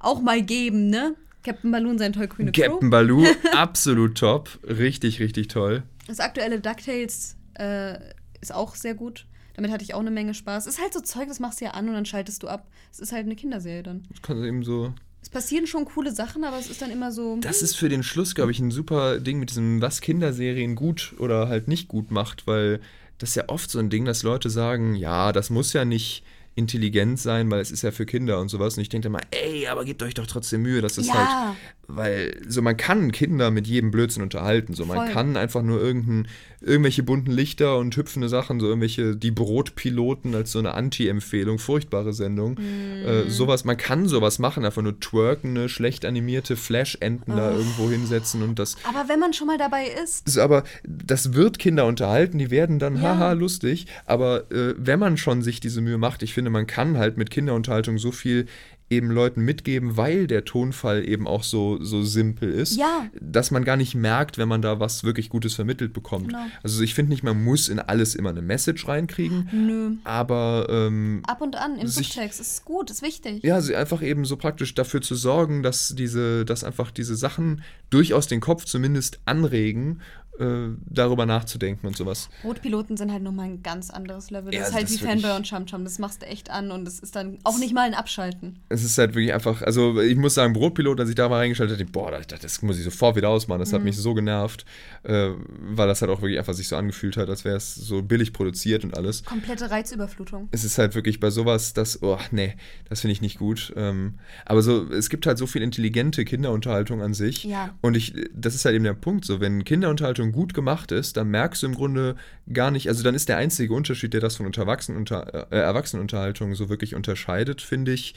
auch 0.00 0.20
mal 0.20 0.42
geben, 0.42 0.88
ne? 0.90 1.14
Captain 1.42 1.70
Balloon, 1.70 1.98
sein 1.98 2.12
tollgrüne 2.12 2.52
Captain 2.52 2.78
Crew. 2.80 2.90
Baloo, 2.90 3.24
absolut 3.52 4.16
top. 4.18 4.58
Richtig, 4.64 5.20
richtig 5.20 5.48
toll. 5.48 5.82
Das 6.06 6.20
aktuelle 6.20 6.60
DuckTales 6.60 7.36
äh, 7.58 7.98
ist 8.40 8.52
auch 8.54 8.74
sehr 8.74 8.94
gut. 8.94 9.26
Damit 9.54 9.70
hatte 9.70 9.84
ich 9.84 9.94
auch 9.94 10.00
eine 10.00 10.10
Menge 10.10 10.34
Spaß. 10.34 10.66
Ist 10.66 10.80
halt 10.80 10.92
so 10.92 11.00
Zeug, 11.00 11.28
das 11.28 11.40
machst 11.40 11.60
du 11.60 11.64
ja 11.66 11.72
an 11.72 11.88
und 11.88 11.94
dann 11.94 12.06
schaltest 12.06 12.42
du 12.42 12.48
ab. 12.48 12.66
Es 12.92 12.98
ist 12.98 13.12
halt 13.12 13.26
eine 13.26 13.36
Kinderserie 13.36 13.82
dann. 13.82 14.02
Das 14.10 14.20
kann 14.22 14.42
eben 14.44 14.64
so. 14.64 14.92
Es 15.22 15.30
passieren 15.30 15.66
schon 15.66 15.84
coole 15.86 16.12
Sachen, 16.12 16.44
aber 16.44 16.58
es 16.58 16.68
ist 16.68 16.82
dann 16.82 16.90
immer 16.90 17.10
so. 17.12 17.38
Das 17.40 17.62
ist 17.62 17.76
für 17.76 17.88
den 17.88 18.02
Schluss, 18.02 18.34
glaube 18.34 18.50
ich, 18.50 18.58
ein 18.60 18.70
super 18.70 19.20
Ding 19.20 19.38
mit 19.38 19.50
diesem, 19.50 19.80
was 19.80 20.00
Kinderserien 20.00 20.74
gut 20.74 21.14
oder 21.18 21.48
halt 21.48 21.66
nicht 21.68 21.88
gut 21.88 22.10
macht, 22.10 22.46
weil 22.46 22.80
das 23.18 23.30
ist 23.30 23.36
ja 23.36 23.44
oft 23.48 23.70
so 23.70 23.78
ein 23.78 23.88
Ding, 23.90 24.04
dass 24.04 24.22
Leute 24.22 24.50
sagen, 24.50 24.94
ja, 24.96 25.32
das 25.32 25.48
muss 25.50 25.72
ja 25.72 25.84
nicht 25.84 26.24
intelligent 26.56 27.18
sein, 27.18 27.50
weil 27.50 27.60
es 27.60 27.70
ist 27.70 27.82
ja 27.82 27.90
für 27.90 28.06
Kinder 28.06 28.38
und 28.40 28.48
sowas. 28.48 28.76
Und 28.76 28.82
ich 28.82 28.88
denke 28.88 29.08
immer, 29.08 29.20
ey, 29.30 29.66
aber 29.66 29.84
gebt 29.84 30.02
euch 30.02 30.14
doch 30.14 30.26
trotzdem 30.26 30.62
Mühe, 30.62 30.82
dass 30.82 30.98
es 30.98 31.08
Ja. 31.08 31.14
halt, 31.14 31.56
weil 31.88 32.36
so 32.48 32.62
man 32.62 32.76
kann 32.76 33.12
Kinder 33.12 33.50
mit 33.50 33.66
jedem 33.66 33.90
Blödsinn 33.90 34.22
unterhalten. 34.22 34.74
So 34.74 34.84
man 34.84 34.96
Voll. 34.98 35.10
kann 35.10 35.36
einfach 35.36 35.62
nur 35.62 35.80
irgendein, 35.80 36.28
irgendwelche 36.60 37.02
bunten 37.02 37.30
Lichter 37.30 37.78
und 37.78 37.96
hüpfende 37.96 38.28
Sachen, 38.28 38.60
so 38.60 38.66
irgendwelche 38.66 39.16
die 39.16 39.30
Brotpiloten 39.30 40.34
als 40.34 40.52
so 40.52 40.58
eine 40.58 40.74
Anti-Empfehlung, 40.74 41.58
furchtbare 41.58 42.12
Sendung. 42.12 42.52
Mhm. 42.58 43.06
Äh, 43.06 43.30
sowas, 43.30 43.64
man 43.64 43.76
kann 43.76 44.08
sowas 44.08 44.38
machen, 44.38 44.64
einfach 44.64 44.82
nur 44.82 44.98
twerkende, 44.98 45.68
schlecht 45.68 46.04
animierte 46.04 46.56
Flash-Enten 46.56 47.36
da 47.36 47.52
irgendwo 47.52 47.90
hinsetzen 47.90 48.42
und 48.42 48.58
das 48.58 48.76
aber 48.84 49.08
wenn 49.08 49.20
man 49.20 49.32
schon 49.32 49.46
mal 49.46 49.58
dabei 49.58 49.86
ist, 50.02 50.26
ist 50.26 50.38
aber, 50.38 50.64
das 50.84 51.34
wird 51.34 51.58
Kinder 51.58 51.86
unterhalten, 51.86 52.38
die 52.38 52.50
werden 52.50 52.78
dann 52.78 52.96
Ja. 52.96 53.02
haha 53.18 53.32
lustig. 53.32 53.86
Aber 54.06 54.50
äh, 54.50 54.74
wenn 54.78 54.98
man 54.98 55.16
schon 55.16 55.42
sich 55.42 55.60
diese 55.60 55.80
Mühe 55.80 55.98
macht, 55.98 56.22
ich 56.22 56.34
finde, 56.34 56.50
man 56.50 56.66
kann 56.66 56.98
halt 56.98 57.16
mit 57.16 57.30
Kinderunterhaltung 57.30 57.98
so 57.98 58.12
viel 58.12 58.46
eben 58.90 59.10
Leuten 59.10 59.40
mitgeben, 59.42 59.96
weil 59.96 60.26
der 60.26 60.44
Tonfall 60.44 61.08
eben 61.08 61.26
auch 61.26 61.42
so, 61.42 61.82
so 61.82 62.02
simpel 62.02 62.50
ist, 62.52 62.76
Ja. 62.76 63.06
dass 63.20 63.50
man 63.50 63.64
gar 63.64 63.76
nicht 63.76 63.94
merkt, 63.94 64.36
wenn 64.38 64.46
man 64.48 64.60
da 64.62 64.78
was 64.78 65.04
wirklich 65.04 65.30
Gutes 65.30 65.54
vermittelt 65.54 65.92
bekommt. 65.92 66.28
Genau. 66.28 66.44
Also 66.62 66.82
ich 66.82 66.94
finde 66.94 67.10
nicht, 67.10 67.22
man 67.24 67.42
muss 67.42 67.68
in 67.68 67.78
alles 67.78 68.14
immer 68.14 68.30
eine 68.30 68.42
Message 68.42 68.86
reinkriegen, 68.86 69.48
nö. 69.52 69.92
aber 70.04 70.66
ähm, 70.68 71.22
Ab 71.26 71.40
und 71.40 71.56
an 71.56 71.78
im 71.78 71.88
Sich- 71.88 72.08
Subtext 72.12 72.40
ist 72.40 72.64
gut, 72.64 72.90
ist 72.90 73.02
wichtig. 73.02 73.42
ja, 73.42 73.60
sie 73.60 73.74
einfach 73.74 74.02
eben 74.02 74.24
so 74.24 74.36
praktisch 74.36 74.74
dafür 74.74 75.00
zu 75.00 75.14
sorgen, 75.14 75.62
dass 75.62 75.94
diese, 75.96 76.44
dass 76.44 76.62
einfach 76.62 76.90
diese 76.90 77.16
Sachen 77.16 77.62
durchaus 77.90 78.26
den 78.26 78.40
Kopf 78.40 78.64
zumindest 78.66 79.18
anregen, 79.24 80.00
äh, 80.38 80.68
darüber 80.86 81.26
nachzudenken 81.26 81.86
und 81.86 81.96
sowas. 81.96 82.28
Rotpiloten 82.42 82.96
sind 82.96 83.12
halt 83.12 83.22
nochmal 83.22 83.46
ein 83.46 83.62
ganz 83.62 83.90
anderes 83.90 84.30
Level. 84.30 84.50
Das 84.50 84.60
Ja, 84.60 84.66
ist 84.66 84.74
halt 84.74 84.84
das 84.84 84.92
wie 84.92 84.98
Fanboy 84.98 85.36
und 85.36 85.46
Chum-Chum. 85.46 85.84
Das 85.84 85.98
machst 85.98 86.22
du 86.22 86.26
echt 86.26 86.50
an 86.50 86.70
und 86.70 86.88
es 86.88 86.98
ist 86.98 87.14
dann 87.16 87.38
auch 87.44 87.58
nicht 87.58 87.74
mal 87.74 87.86
ein 87.86 87.94
Abschalten. 87.94 88.58
Es 88.68 88.82
ist 88.82 88.98
halt 88.98 89.14
wirklich 89.14 89.32
einfach, 89.32 89.62
also 89.62 90.00
ich 90.00 90.16
muss 90.16 90.34
sagen, 90.34 90.52
Brotpilot, 90.52 91.00
als 91.00 91.08
ich 91.08 91.14
da 91.14 91.28
mal 91.28 91.38
reingeschaltet 91.38 91.78
habe, 91.78 91.90
boah, 91.90 92.10
das, 92.10 92.40
das 92.40 92.62
muss 92.62 92.78
ich 92.78 92.84
sofort 92.84 93.16
wieder 93.16 93.28
ausmachen. 93.28 93.60
Das 93.60 93.72
hat 93.72 93.82
mich 93.84 93.96
so 93.96 94.14
genervt, 94.14 94.64
äh, 95.04 95.30
weil 95.60 95.86
das 95.86 96.00
halt 96.02 96.10
auch 96.10 96.20
wirklich 96.20 96.38
einfach 96.38 96.54
sich 96.54 96.68
so 96.68 96.76
angefühlt 96.76 97.16
hat, 97.16 97.28
als 97.28 97.44
wäre 97.44 97.56
es 97.56 97.74
so 97.74 98.02
billig 98.02 98.32
produziert 98.32 98.84
und 98.84 98.96
alles. 98.96 99.24
Komplette 99.24 99.70
Reizüberflutung. 99.70 100.48
Es 100.50 100.64
ist 100.64 100.78
halt 100.78 100.94
wirklich 100.94 101.20
bei 101.20 101.30
sowas, 101.30 101.74
das, 101.74 102.02
oh, 102.02 102.18
nee, 102.30 102.54
das 102.88 103.00
finde 103.00 103.12
ich 103.12 103.20
nicht 103.20 103.38
gut. 103.38 103.72
Ähm, 103.76 104.14
aber 104.44 104.62
so, 104.62 104.90
es 104.90 105.10
gibt 105.10 105.26
halt 105.26 105.38
so 105.38 105.46
viel 105.46 105.62
intelligente 105.62 106.24
Kinderunterhaltung 106.24 107.02
an 107.02 107.14
sich. 107.14 107.44
Ja. 107.44 107.74
Und 107.80 107.96
ich, 107.96 108.14
das 108.34 108.54
ist 108.54 108.64
halt 108.64 108.74
eben 108.74 108.84
der 108.84 108.94
Punkt, 108.94 109.24
so, 109.24 109.40
wenn 109.40 109.64
Kinderunterhaltung 109.64 110.23
gut 110.32 110.54
gemacht 110.54 110.92
ist, 110.92 111.16
dann 111.16 111.28
merkst 111.28 111.62
du 111.62 111.66
im 111.66 111.74
Grunde 111.74 112.16
gar 112.52 112.70
nicht, 112.70 112.88
also 112.88 113.02
dann 113.02 113.14
ist 113.14 113.28
der 113.28 113.36
einzige 113.36 113.72
Unterschied, 113.74 114.12
der 114.14 114.20
das 114.20 114.36
von 114.36 114.46
Unterwachsen, 114.46 114.96
unter, 114.96 115.50
äh, 115.52 115.56
Erwachsenenunterhaltung 115.58 116.54
so 116.54 116.68
wirklich 116.68 116.94
unterscheidet, 116.94 117.60
finde 117.62 117.92
ich, 117.92 118.14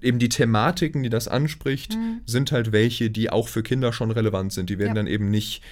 eben 0.00 0.18
die 0.18 0.28
Thematiken, 0.28 1.02
die 1.04 1.10
das 1.10 1.28
anspricht, 1.28 1.96
sind 2.26 2.50
halt 2.50 2.72
welche, 2.72 3.08
die 3.10 3.30
auch 3.30 3.46
für 3.48 3.62
Kinder 3.62 3.92
schon 3.92 4.10
relevant 4.10 4.52
sind. 4.52 4.68
Die 4.68 4.78
werden 4.78 4.88
Ja. 4.90 4.94
dann 4.94 5.06
eben 5.06 5.30
nicht 5.30 5.62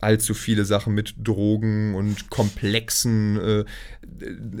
allzu 0.00 0.34
viele 0.34 0.64
Sachen 0.64 0.94
mit 0.94 1.14
Drogen 1.22 1.94
und 1.94 2.30
komplexen 2.30 3.38
äh, 3.38 3.64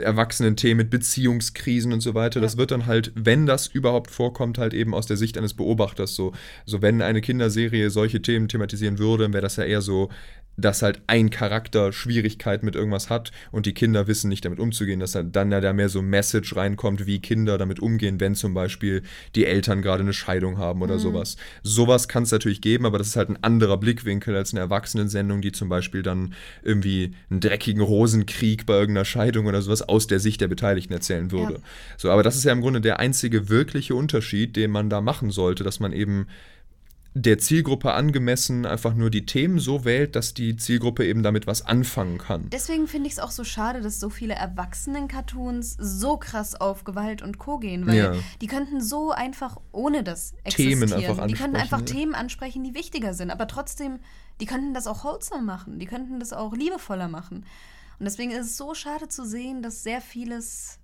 erwachsenen 0.00 0.56
Themen, 0.56 0.78
mit 0.78 0.90
Beziehungskrisen 0.90 1.92
und 1.92 2.00
so 2.00 2.14
weiter. 2.14 2.40
Das 2.40 2.56
wird 2.56 2.70
dann 2.70 2.86
halt, 2.86 3.12
wenn 3.14 3.46
das 3.46 3.66
überhaupt 3.66 4.10
vorkommt, 4.10 4.58
halt 4.58 4.74
eben 4.74 4.94
aus 4.94 5.06
der 5.06 5.16
Sicht 5.16 5.38
eines 5.38 5.54
Beobachters 5.54 6.14
so. 6.14 6.32
So 6.66 6.82
wenn 6.82 7.02
eine 7.02 7.20
Kinderserie 7.20 7.90
solche 7.90 8.22
Themen 8.22 8.48
thematisieren 8.48 8.98
würde, 8.98 9.32
wäre 9.32 9.42
das 9.42 9.56
ja 9.56 9.64
eher 9.64 9.82
so, 9.82 10.10
dass 10.56 10.82
halt 10.82 11.00
ein 11.06 11.30
Charakter 11.30 11.92
Schwierigkeit 11.92 12.62
mit 12.62 12.74
irgendwas 12.74 13.10
hat 13.10 13.32
und 13.50 13.66
die 13.66 13.74
Kinder 13.74 14.06
wissen 14.06 14.28
nicht 14.28 14.44
damit 14.44 14.58
umzugehen, 14.58 15.00
dass 15.00 15.12
dann 15.12 15.52
ja 15.52 15.60
da 15.60 15.72
mehr 15.72 15.88
so 15.88 16.02
Message 16.02 16.54
reinkommt, 16.54 17.06
wie 17.06 17.20
Kinder 17.20 17.58
damit 17.58 17.80
umgehen, 17.80 18.20
wenn 18.20 18.34
zum 18.34 18.54
Beispiel 18.54 19.02
die 19.34 19.46
Eltern 19.46 19.82
gerade 19.82 20.02
eine 20.02 20.12
Scheidung 20.12 20.58
haben 20.58 20.82
oder 20.82 20.98
sowas. 20.98 21.36
Sowas 21.62 22.08
kann 22.08 22.24
es 22.24 22.32
natürlich 22.32 22.60
geben, 22.60 22.86
aber 22.86 22.98
das 22.98 23.08
ist 23.08 23.16
halt 23.16 23.30
ein 23.30 23.42
anderer 23.42 23.78
Blickwinkel 23.78 24.36
als 24.36 24.52
eine 24.52 24.60
Erwachsenensendung, 24.60 25.40
die 25.40 25.52
zum 25.52 25.68
Beispiel 25.68 26.02
dann 26.02 26.34
irgendwie 26.62 27.14
einen 27.30 27.40
dreckigen 27.40 27.82
Rosenkrieg 27.82 28.66
bei 28.66 28.74
irgendeiner 28.74 29.04
Scheidung 29.04 29.46
oder 29.46 29.62
sowas 29.62 29.82
aus 29.82 30.06
der 30.06 30.20
Sicht 30.20 30.40
der 30.40 30.48
Beteiligten 30.48 30.92
erzählen 30.92 31.30
würde. 31.30 31.54
Ja. 31.54 31.60
So, 31.96 32.10
aber 32.10 32.22
das 32.22 32.36
ist 32.36 32.44
ja 32.44 32.52
im 32.52 32.60
Grunde 32.60 32.80
der 32.80 33.00
einzige 33.00 33.48
wirkliche 33.48 33.94
Unterschied, 33.94 34.56
den 34.56 34.70
man 34.70 34.90
da 34.90 35.00
machen 35.00 35.30
sollte, 35.30 35.64
dass 35.64 35.80
man 35.80 35.92
eben 35.92 36.26
der 37.14 37.38
Zielgruppe 37.38 37.92
angemessen 37.92 38.66
einfach 38.66 38.94
nur 38.94 39.10
die 39.10 39.26
Themen 39.26 39.58
so 39.58 39.84
wählt, 39.84 40.14
dass 40.14 40.32
die 40.32 40.56
Zielgruppe 40.56 41.04
eben 41.04 41.22
damit 41.24 41.46
was 41.48 41.66
anfangen 41.66 42.18
kann. 42.18 42.48
Deswegen 42.50 42.86
finde 42.86 43.08
ich 43.08 43.14
es 43.14 43.18
auch 43.18 43.32
so 43.32 43.42
schade, 43.42 43.80
dass 43.80 43.98
so 43.98 44.10
viele 44.10 44.34
Erwachsenen-Cartoons 44.34 45.76
so 45.78 46.16
krass 46.16 46.54
auf 46.54 46.84
Gewalt 46.84 47.22
und 47.22 47.38
Co. 47.38 47.58
gehen, 47.58 47.86
weil 47.86 47.96
Ja. 47.96 48.12
die 48.40 48.46
könnten 48.46 48.80
so 48.80 49.10
einfach 49.10 49.56
ohne 49.72 50.04
das 50.04 50.34
Themen 50.48 50.82
existieren. 50.82 51.08
einfach 51.10 51.26
die 51.26 51.34
könnten 51.34 51.56
ansprechen, 51.56 51.56
einfach 51.56 51.78
ja. 51.80 51.84
Themen 51.84 52.14
ansprechen, 52.14 52.64
die 52.64 52.74
wichtiger 52.74 53.14
sind, 53.14 53.30
aber 53.30 53.46
trotzdem, 53.48 53.98
die 54.40 54.46
könnten 54.46 54.74
das 54.74 54.86
auch 54.86 55.04
wholesome 55.04 55.42
machen, 55.42 55.78
die 55.78 55.86
könnten 55.86 56.20
das 56.20 56.32
auch 56.32 56.54
liebevoller 56.54 57.08
machen. 57.08 57.44
Und 57.98 58.04
deswegen 58.04 58.30
ist 58.30 58.46
es 58.46 58.56
so 58.56 58.72
schade 58.74 59.08
zu 59.08 59.26
sehen, 59.26 59.62
dass 59.62 59.82
sehr 59.82 60.00
vieles 60.00 60.78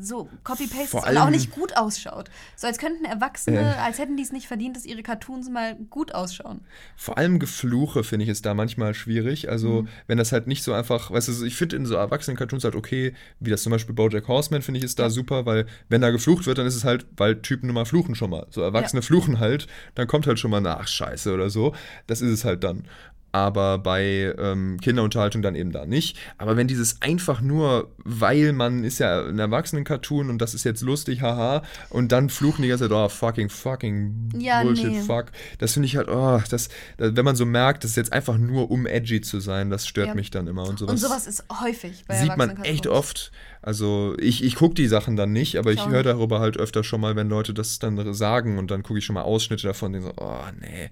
so 0.00 0.28
Copy-Paste 0.44 0.96
und 0.96 1.18
auch 1.18 1.30
nicht 1.30 1.50
gut 1.50 1.76
ausschaut. 1.76 2.30
So 2.56 2.66
als 2.66 2.78
könnten 2.78 3.04
Erwachsene, 3.04 3.76
als 3.78 3.98
hätten 3.98 4.16
die 4.16 4.22
es 4.22 4.32
nicht 4.32 4.46
verdient, 4.46 4.76
dass 4.76 4.84
ihre 4.84 5.02
Cartoons 5.02 5.50
mal 5.50 5.74
gut 5.90 6.14
ausschauen. 6.14 6.60
Vor 6.96 7.18
allem 7.18 7.38
Gefluche 7.38 8.04
finde 8.04 8.24
ich 8.24 8.30
es 8.30 8.42
da 8.42 8.54
manchmal 8.54 8.94
schwierig. 8.94 9.48
Also, 9.48 9.82
Mhm. 9.82 9.88
wenn 10.06 10.18
das 10.18 10.32
halt 10.32 10.46
nicht 10.46 10.62
so 10.62 10.72
einfach, 10.72 11.10
weißt 11.10 11.28
du, 11.28 11.44
ich 11.44 11.56
finde 11.56 11.76
in 11.76 11.86
so 11.86 11.94
Erwachsenen-Cartoons 11.96 12.64
halt 12.64 12.76
okay, 12.76 13.12
wie 13.40 13.50
das 13.50 13.62
zum 13.62 13.70
Beispiel 13.72 13.94
Bojack 13.94 14.28
Horseman 14.28 14.62
finde 14.62 14.78
ich 14.78 14.84
ist 14.84 14.98
da 14.98 15.10
super, 15.10 15.46
weil 15.46 15.66
wenn 15.88 16.00
da 16.00 16.10
geflucht 16.10 16.46
wird, 16.46 16.58
dann 16.58 16.66
ist 16.66 16.76
es 16.76 16.84
halt, 16.84 17.06
weil 17.16 17.40
Typen 17.42 17.66
nun 17.66 17.74
mal 17.74 17.84
fluchen 17.84 18.14
schon 18.14 18.30
mal. 18.30 18.46
So 18.50 18.62
Erwachsene 18.62 19.02
fluchen 19.02 19.38
halt, 19.40 19.66
dann 19.94 20.06
kommt 20.06 20.26
halt 20.26 20.38
schon 20.38 20.50
mal 20.50 20.60
nach 20.60 20.86
Scheiße 20.86 21.32
oder 21.34 21.50
so. 21.50 21.74
Das 22.06 22.20
ist 22.20 22.30
es 22.30 22.44
halt 22.44 22.62
dann. 22.64 22.84
Aber 23.46 23.78
bei 23.78 24.34
ähm, 24.38 24.78
Kinderunterhaltung 24.80 25.42
dann 25.42 25.54
eben 25.54 25.72
da 25.72 25.86
nicht. 25.86 26.16
Aber 26.36 26.56
wenn 26.56 26.68
dieses 26.68 27.00
einfach 27.02 27.40
nur, 27.40 27.90
weil 28.04 28.52
man 28.52 28.84
ist 28.84 28.98
ja 28.98 29.24
ein 29.26 29.38
Erwachsenen-Cartoon 29.38 30.30
und 30.30 30.38
das 30.38 30.54
ist 30.54 30.64
jetzt 30.64 30.82
lustig, 30.82 31.22
haha, 31.22 31.62
und 31.90 32.12
dann 32.12 32.28
fluchen 32.28 32.62
die 32.62 32.68
ganze 32.68 32.84
Zeit, 32.84 32.92
oh, 32.92 33.08
fucking, 33.08 33.48
fucking 33.48 34.28
Ja, 34.38 34.62
Bullshit, 34.62 34.90
nee. 34.90 35.00
fuck. 35.00 35.26
Das 35.58 35.72
finde 35.72 35.86
ich 35.86 35.96
halt, 35.96 36.08
oh, 36.08 36.40
das, 36.50 36.68
wenn 36.98 37.24
man 37.24 37.36
so 37.36 37.46
merkt, 37.46 37.84
das 37.84 37.92
ist 37.92 37.96
jetzt 37.96 38.12
einfach 38.12 38.38
nur, 38.38 38.70
um 38.70 38.86
edgy 38.86 39.20
zu 39.20 39.40
sein, 39.40 39.70
das 39.70 39.86
stört 39.86 40.08
Ja. 40.08 40.14
mich 40.14 40.30
dann 40.30 40.46
immer. 40.46 40.68
Und 40.68 40.78
sowas, 40.78 40.92
Und 40.92 40.98
sowas 40.98 41.26
ist 41.26 41.44
häufig 41.62 42.04
bei 42.06 42.16
sieht 42.16 42.36
man 42.36 42.62
echt 42.62 42.86
oft. 42.86 43.32
Also 43.62 44.14
ich, 44.20 44.44
ich 44.44 44.54
gucke 44.54 44.74
die 44.74 44.86
Sachen 44.86 45.16
dann 45.16 45.32
nicht, 45.32 45.56
aber 45.56 45.72
Ich 45.72 45.78
ich 45.78 45.88
höre 45.88 46.02
darüber 46.02 46.40
halt 46.40 46.56
öfter 46.56 46.84
schon 46.84 47.00
mal, 47.00 47.16
wenn 47.16 47.28
Leute 47.28 47.54
das 47.54 47.78
dann 47.78 48.12
sagen 48.14 48.58
und 48.58 48.70
dann 48.70 48.82
gucke 48.82 48.98
ich 48.98 49.04
schon 49.04 49.14
mal 49.14 49.22
Ausschnitte 49.22 49.66
davon, 49.66 49.92
die 49.92 50.00
so, 50.00 50.12
oh 50.16 50.42
nee. 50.60 50.90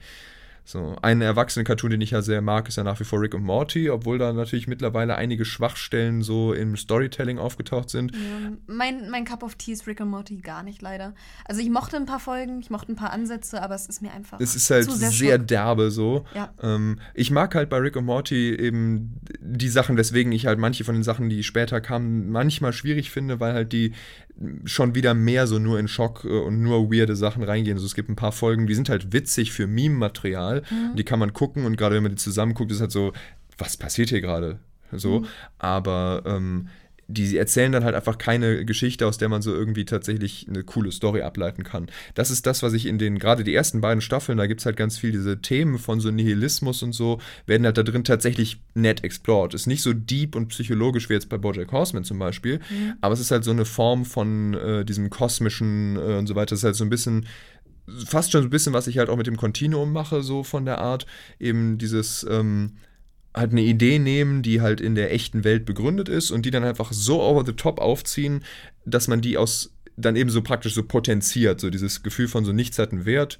So, 0.68 0.96
ein 1.00 1.20
Erwachsenen-Cartoon, 1.20 1.90
den 1.90 2.00
ich 2.00 2.10
ja 2.10 2.22
sehr 2.22 2.42
mag, 2.42 2.66
ist 2.66 2.74
ja 2.74 2.82
nach 2.82 2.98
wie 2.98 3.04
vor 3.04 3.20
Rick 3.20 3.34
und 3.34 3.44
Morty, 3.44 3.88
obwohl 3.88 4.18
da 4.18 4.32
natürlich 4.32 4.66
mittlerweile 4.66 5.14
einige 5.14 5.44
Schwachstellen 5.44 6.22
so 6.22 6.52
im 6.52 6.76
Storytelling 6.76 7.38
aufgetaucht 7.38 7.88
sind. 7.88 8.12
Ja, 8.16 8.50
mein, 8.66 9.08
mein 9.08 9.24
Cup 9.24 9.44
of 9.44 9.54
Tea 9.54 9.70
ist 9.70 9.86
Rick 9.86 10.00
and 10.00 10.10
Morty 10.10 10.38
gar 10.38 10.64
nicht 10.64 10.82
leider. 10.82 11.14
Also 11.44 11.60
ich 11.60 11.70
mochte 11.70 11.96
ein 11.96 12.04
paar 12.04 12.18
Folgen, 12.18 12.58
ich 12.58 12.68
mochte 12.68 12.90
ein 12.90 12.96
paar 12.96 13.12
Ansätze, 13.12 13.62
aber 13.62 13.76
es 13.76 13.86
ist 13.86 14.02
mir 14.02 14.10
einfach 14.10 14.40
Es 14.40 14.56
ist 14.56 14.68
halt 14.68 14.90
sehr, 14.90 15.10
sehr, 15.10 15.38
derbe 15.38 15.92
so. 15.92 16.24
Ja. 16.34 16.52
Ähm, 16.60 16.98
ich 17.14 17.30
mag 17.30 17.54
halt 17.54 17.70
bei 17.70 17.76
Rick 17.76 17.94
und 17.94 18.04
Morty 18.04 18.52
eben 18.52 19.20
die 19.38 19.68
Sachen, 19.68 19.96
weswegen 19.96 20.32
ich 20.32 20.46
halt 20.46 20.58
manche 20.58 20.82
von 20.82 20.96
den 20.96 21.04
Sachen, 21.04 21.28
die 21.28 21.44
später 21.44 21.80
kamen, 21.80 22.28
manchmal 22.32 22.72
schwierig 22.72 23.12
finde, 23.12 23.38
weil 23.38 23.54
halt 23.54 23.72
die 23.72 23.92
schon 24.64 24.94
wieder 24.94 25.14
mehr 25.14 25.46
so 25.46 25.58
nur 25.58 25.78
in 25.78 25.88
Schock 25.88 26.24
äh, 26.24 26.28
und 26.28 26.62
nur 26.62 26.92
weirde 26.92 27.16
Sachen 27.16 27.42
reingehen. 27.42 27.76
Also 27.76 27.86
es 27.86 27.94
gibt 27.94 28.08
ein 28.08 28.16
paar 28.16 28.32
Folgen, 28.32 28.66
die 28.66 28.74
sind 28.74 28.88
halt 28.88 29.12
witzig 29.12 29.52
für 29.52 29.66
Meme-Material. 29.66 30.62
Die 30.94 31.04
kann 31.04 31.18
man 31.18 31.32
gucken 31.32 31.64
und 31.64 31.76
gerade 31.76 31.96
wenn 31.96 32.02
man 32.02 32.12
die 32.12 32.16
zusammen 32.16 32.54
guckt, 32.54 32.70
ist 32.70 32.80
halt 32.80 32.92
so, 32.92 33.12
was 33.58 33.76
passiert 33.76 34.10
hier 34.10 34.20
gerade? 34.20 34.58
So. 34.92 35.24
Aber 35.58 36.22
ähm, 36.26 36.68
die 37.08 37.36
erzählen 37.36 37.70
dann 37.70 37.84
halt 37.84 37.94
einfach 37.94 38.18
keine 38.18 38.64
Geschichte, 38.64 39.06
aus 39.06 39.18
der 39.18 39.28
man 39.28 39.42
so 39.42 39.52
irgendwie 39.54 39.84
tatsächlich 39.84 40.46
eine 40.48 40.64
coole 40.64 40.90
Story 40.90 41.22
ableiten 41.22 41.62
kann. 41.62 41.86
Das 42.14 42.30
ist 42.30 42.46
das, 42.46 42.62
was 42.62 42.72
ich 42.72 42.86
in 42.86 42.98
den, 42.98 43.18
gerade 43.18 43.44
die 43.44 43.54
ersten 43.54 43.80
beiden 43.80 44.00
Staffeln, 44.00 44.38
da 44.38 44.46
gibt 44.46 44.60
es 44.60 44.66
halt 44.66 44.76
ganz 44.76 44.98
viel 44.98 45.12
diese 45.12 45.40
Themen 45.40 45.78
von 45.78 46.00
so 46.00 46.10
Nihilismus 46.10 46.82
und 46.82 46.92
so, 46.92 47.20
werden 47.46 47.64
halt 47.64 47.78
da 47.78 47.84
drin 47.84 48.04
tatsächlich 48.04 48.60
nett 48.74 49.04
explored. 49.04 49.54
Ist 49.54 49.66
nicht 49.66 49.82
so 49.82 49.92
deep 49.92 50.34
und 50.34 50.48
psychologisch 50.48 51.08
wie 51.08 51.14
jetzt 51.14 51.28
bei 51.28 51.38
Bojack 51.38 51.70
Horseman 51.70 52.04
zum 52.04 52.18
Beispiel, 52.18 52.60
aber 53.00 53.14
es 53.14 53.20
ist 53.20 53.30
halt 53.30 53.44
so 53.44 53.52
eine 53.52 53.64
Form 53.64 54.04
von 54.04 54.54
äh, 54.54 54.84
diesem 54.84 55.10
kosmischen 55.10 55.96
äh, 55.96 56.18
und 56.18 56.26
so 56.26 56.34
weiter. 56.34 56.54
Es 56.54 56.60
ist 56.60 56.64
halt 56.64 56.76
so 56.76 56.84
ein 56.84 56.90
bisschen 56.90 57.26
fast 58.04 58.32
schon 58.32 58.42
so 58.42 58.48
ein 58.48 58.50
bisschen, 58.50 58.72
was 58.72 58.88
ich 58.88 58.98
halt 58.98 59.08
auch 59.08 59.16
mit 59.16 59.26
dem 59.26 59.36
Kontinuum 59.36 59.92
mache, 59.92 60.22
so 60.22 60.42
von 60.42 60.64
der 60.64 60.78
Art, 60.78 61.06
eben 61.38 61.78
dieses 61.78 62.26
ähm, 62.28 62.72
halt 63.36 63.52
eine 63.52 63.62
Idee 63.62 63.98
nehmen, 63.98 64.42
die 64.42 64.60
halt 64.60 64.80
in 64.80 64.94
der 64.94 65.12
echten 65.12 65.44
Welt 65.44 65.66
begründet 65.66 66.08
ist 66.08 66.30
und 66.30 66.46
die 66.46 66.50
dann 66.50 66.64
einfach 66.64 66.92
so 66.92 67.22
over 67.22 67.44
the 67.44 67.52
top 67.52 67.78
aufziehen, 67.78 68.42
dass 68.86 69.08
man 69.08 69.20
die 69.20 69.36
aus 69.36 69.72
dann 69.96 70.16
eben 70.16 70.30
so 70.30 70.42
praktisch 70.42 70.74
so 70.74 70.82
potenziert, 70.82 71.60
so 71.60 71.70
dieses 71.70 72.02
Gefühl 72.02 72.28
von 72.28 72.44
so 72.44 72.52
nichts 72.52 72.78
hat 72.78 72.92
einen 72.92 73.04
Wert. 73.06 73.38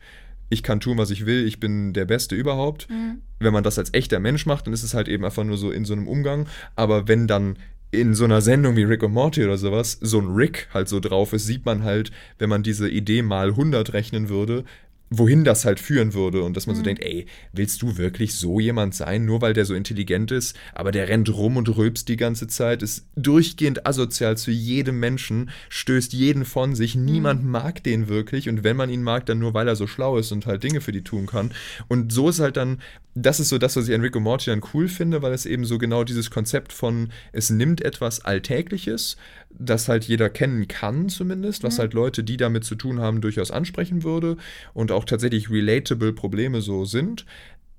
Ich 0.49 0.63
kann 0.63 0.81
tun, 0.81 0.97
was 0.97 1.11
ich 1.11 1.27
will, 1.27 1.47
ich 1.47 1.61
bin 1.61 1.93
der 1.93 2.05
Beste 2.05 2.35
überhaupt. 2.35 2.89
Wenn 3.41 3.53
man 3.53 3.65
das 3.65 3.79
als 3.79 3.93
echter 3.93 4.21
Mensch 4.21 4.47
macht, 4.47 4.67
dann 4.67 4.75
ist 4.75 4.83
es 4.83 4.95
halt 4.95 5.09
eben 5.09 5.25
einfach 5.25 5.45
nur 5.45 5.59
so 5.59 5.71
in 5.71 5.85
so 5.85 5.93
einem 5.93 6.09
Umgang. 6.09 6.47
Aber 6.77 7.09
wenn 7.09 7.27
dann 7.27 7.59
in 7.91 8.15
so 8.15 8.25
einer 8.25 8.41
Sendung 8.41 8.77
wie 8.77 8.83
Rick 8.85 9.03
und 9.03 9.13
Morty 9.13 9.45
oder 9.45 9.59
sowas 9.59 9.99
so 10.01 10.21
ein 10.21 10.29
Rick 10.29 10.69
halt 10.73 10.89
so 10.89 11.01
drauf 11.01 11.33
ist, 11.33 11.47
sieht 11.47 11.65
man 11.65 11.83
halt, 11.83 12.11
wenn 12.39 12.49
man 12.49 12.63
diese 12.63 12.89
Idee 12.89 13.23
mal 13.23 13.49
100 13.49 13.93
rechnen 13.93 14.29
würde, 14.29 14.65
wohin 15.19 15.45
das 15.45 15.65
halt 15.65 15.81
führen 15.81 16.15
würde 16.15 16.43
und 16.43 16.57
dass 16.57 16.67
man 16.67 16.77
so 16.77 16.83
denkt, 16.83 17.03
ey, 17.03 17.27
willst 17.53 17.83
du 17.83 17.97
wirklich 17.97 18.35
so 18.35 18.61
jemand 18.61 18.95
sein, 18.95 19.25
nur 19.25 19.41
weil 19.41 19.53
der 19.53 19.65
so 19.65 19.75
intelligent 19.75 20.31
ist, 20.31 20.57
aber 20.75 20.93
der 20.93 21.09
rennt 21.09 21.33
rum 21.33 21.57
und 21.57 21.77
rülpst 21.77 22.09
die 22.09 22.17
ganze 22.17 22.47
Zeit, 22.47 22.83
ist 22.83 23.07
durchgehend 23.17 23.87
asozial 23.87 24.37
zu 24.37 24.51
jedem 24.51 25.01
Menschen, 25.01 25.51
stößt 25.69 26.13
jeden 26.13 26.45
von 26.45 26.75
sich, 26.75 26.95
niemand 26.95 27.45
mag 27.45 27.83
den 27.83 28.09
wirklich 28.09 28.49
und 28.49 28.65
wenn 28.65 28.77
man 28.77 28.91
ihn 28.91 29.03
mag, 29.03 29.27
dann 29.27 29.39
nur 29.39 29.55
weil 29.55 29.69
er 29.69 29.77
so 29.77 29.87
schlau 29.87 30.19
ist 30.19 30.33
und 30.33 30.47
halt 30.47 30.63
Dinge 30.63 30.81
für 30.81 30.93
die 30.93 31.03
tun 31.03 31.27
kann. 31.27 31.53
Und 31.89 32.13
so 32.13 32.29
ist 32.29 32.41
halt 32.41 32.57
dann, 32.57 32.79
das 33.15 33.41
ist 33.41 33.49
so 33.49 33.59
das, 33.59 33.77
was 33.77 33.89
ich 33.89 33.95
an 33.95 34.03
Rick 34.03 34.15
und 34.17 34.25
Morty 34.25 34.51
dann 34.51 34.63
cool 34.75 34.89
finde, 34.89 35.23
weil 35.23 35.33
es 35.33 35.47
eben 35.47 35.65
so 35.65 35.79
genau 35.79 36.05
dieses 36.05 36.31
Konzept 36.31 36.73
von, 36.73 37.09
es 37.33 37.49
nimmt 37.49 37.81
etwas 37.81 38.21
Alltägliches, 38.25 39.17
das 39.59 39.89
halt 39.89 40.05
jeder 40.05 40.29
kennen 40.31 40.69
kann 40.69 41.09
zumindest, 41.09 41.63
was 41.63 41.79
halt 41.79 41.95
Leute, 41.95 42.25
die 42.25 42.37
damit 42.37 42.65
zu 42.65 42.75
tun 42.75 43.01
haben, 43.01 43.21
durchaus 43.21 43.51
ansprechen 43.51 44.03
würde 44.03 44.37
und 44.75 44.93
auch 44.93 45.05
tatsächlich 45.05 45.51
relatable 45.51 46.13
Probleme 46.13 46.61
so 46.61 46.85
sind, 46.85 47.25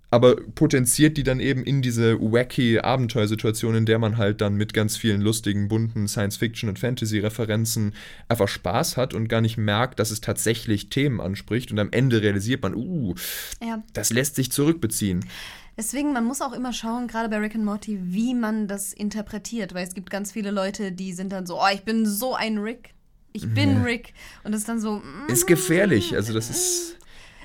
aber 0.10 0.38
potenziert 0.38 1.18
die 1.18 1.24
dann 1.24 1.42
eben 1.42 1.64
in 1.64 1.82
diese 1.82 2.18
wacky 2.20 2.80
Abenteuersituation, 2.80 3.76
in 3.76 3.86
der 3.86 4.00
man 4.00 4.18
halt 4.18 4.40
dann 4.40 4.56
mit 4.56 4.74
ganz 4.74 4.96
vielen 4.96 5.20
lustigen, 5.22 5.68
bunten 5.68 6.08
Science-Fiction- 6.08 6.70
und 6.70 6.80
Fantasy-Referenzen 6.80 7.94
einfach 8.30 8.48
Spaß 8.48 8.96
hat 8.96 9.14
und 9.14 9.28
gar 9.28 9.42
nicht 9.42 9.58
merkt, 9.58 10.00
dass 10.00 10.12
es 10.12 10.22
tatsächlich 10.22 10.90
Themen 10.90 11.20
anspricht 11.20 11.72
und 11.72 11.80
am 11.80 11.90
Ende 11.92 12.22
realisiert 12.22 12.64
man, 12.64 12.74
uh, 12.74 13.16
Ja. 13.62 13.84
das 13.94 14.12
lässt 14.12 14.36
sich 14.36 14.50
zurückbeziehen. 14.52 15.26
Deswegen, 15.78 16.12
man 16.12 16.26
muss 16.26 16.42
auch 16.42 16.54
immer 16.54 16.74
schauen, 16.74 17.08
gerade 17.08 17.30
bei 17.30 17.38
Rick 17.38 17.54
and 17.56 17.64
Morty, 17.64 18.00
wie 18.02 18.34
man 18.34 18.68
das 18.68 18.94
interpretiert, 18.94 19.76
weil 19.76 19.88
es 19.88 19.94
gibt 19.94 20.10
ganz 20.10 20.32
viele 20.32 20.50
Leute, 20.50 20.92
die 20.92 21.14
sind 21.14 21.32
dann 21.32 21.46
so, 21.46 21.60
oh, 21.62 21.68
ich 21.72 21.84
bin 21.84 22.06
so 22.06 22.34
ein 22.34 22.58
Rick. 22.58 22.96
Ich 23.34 23.54
bin 23.54 23.84
Rick. 23.84 24.14
Und 24.44 24.52
das 24.54 24.62
ist 24.62 24.70
dann 24.70 24.80
so. 24.80 24.94
mm, 24.98 25.28
Ist 25.32 25.46
gefährlich, 25.46 26.16
also 26.16 26.34
das 26.34 26.50
ist. 26.50 26.98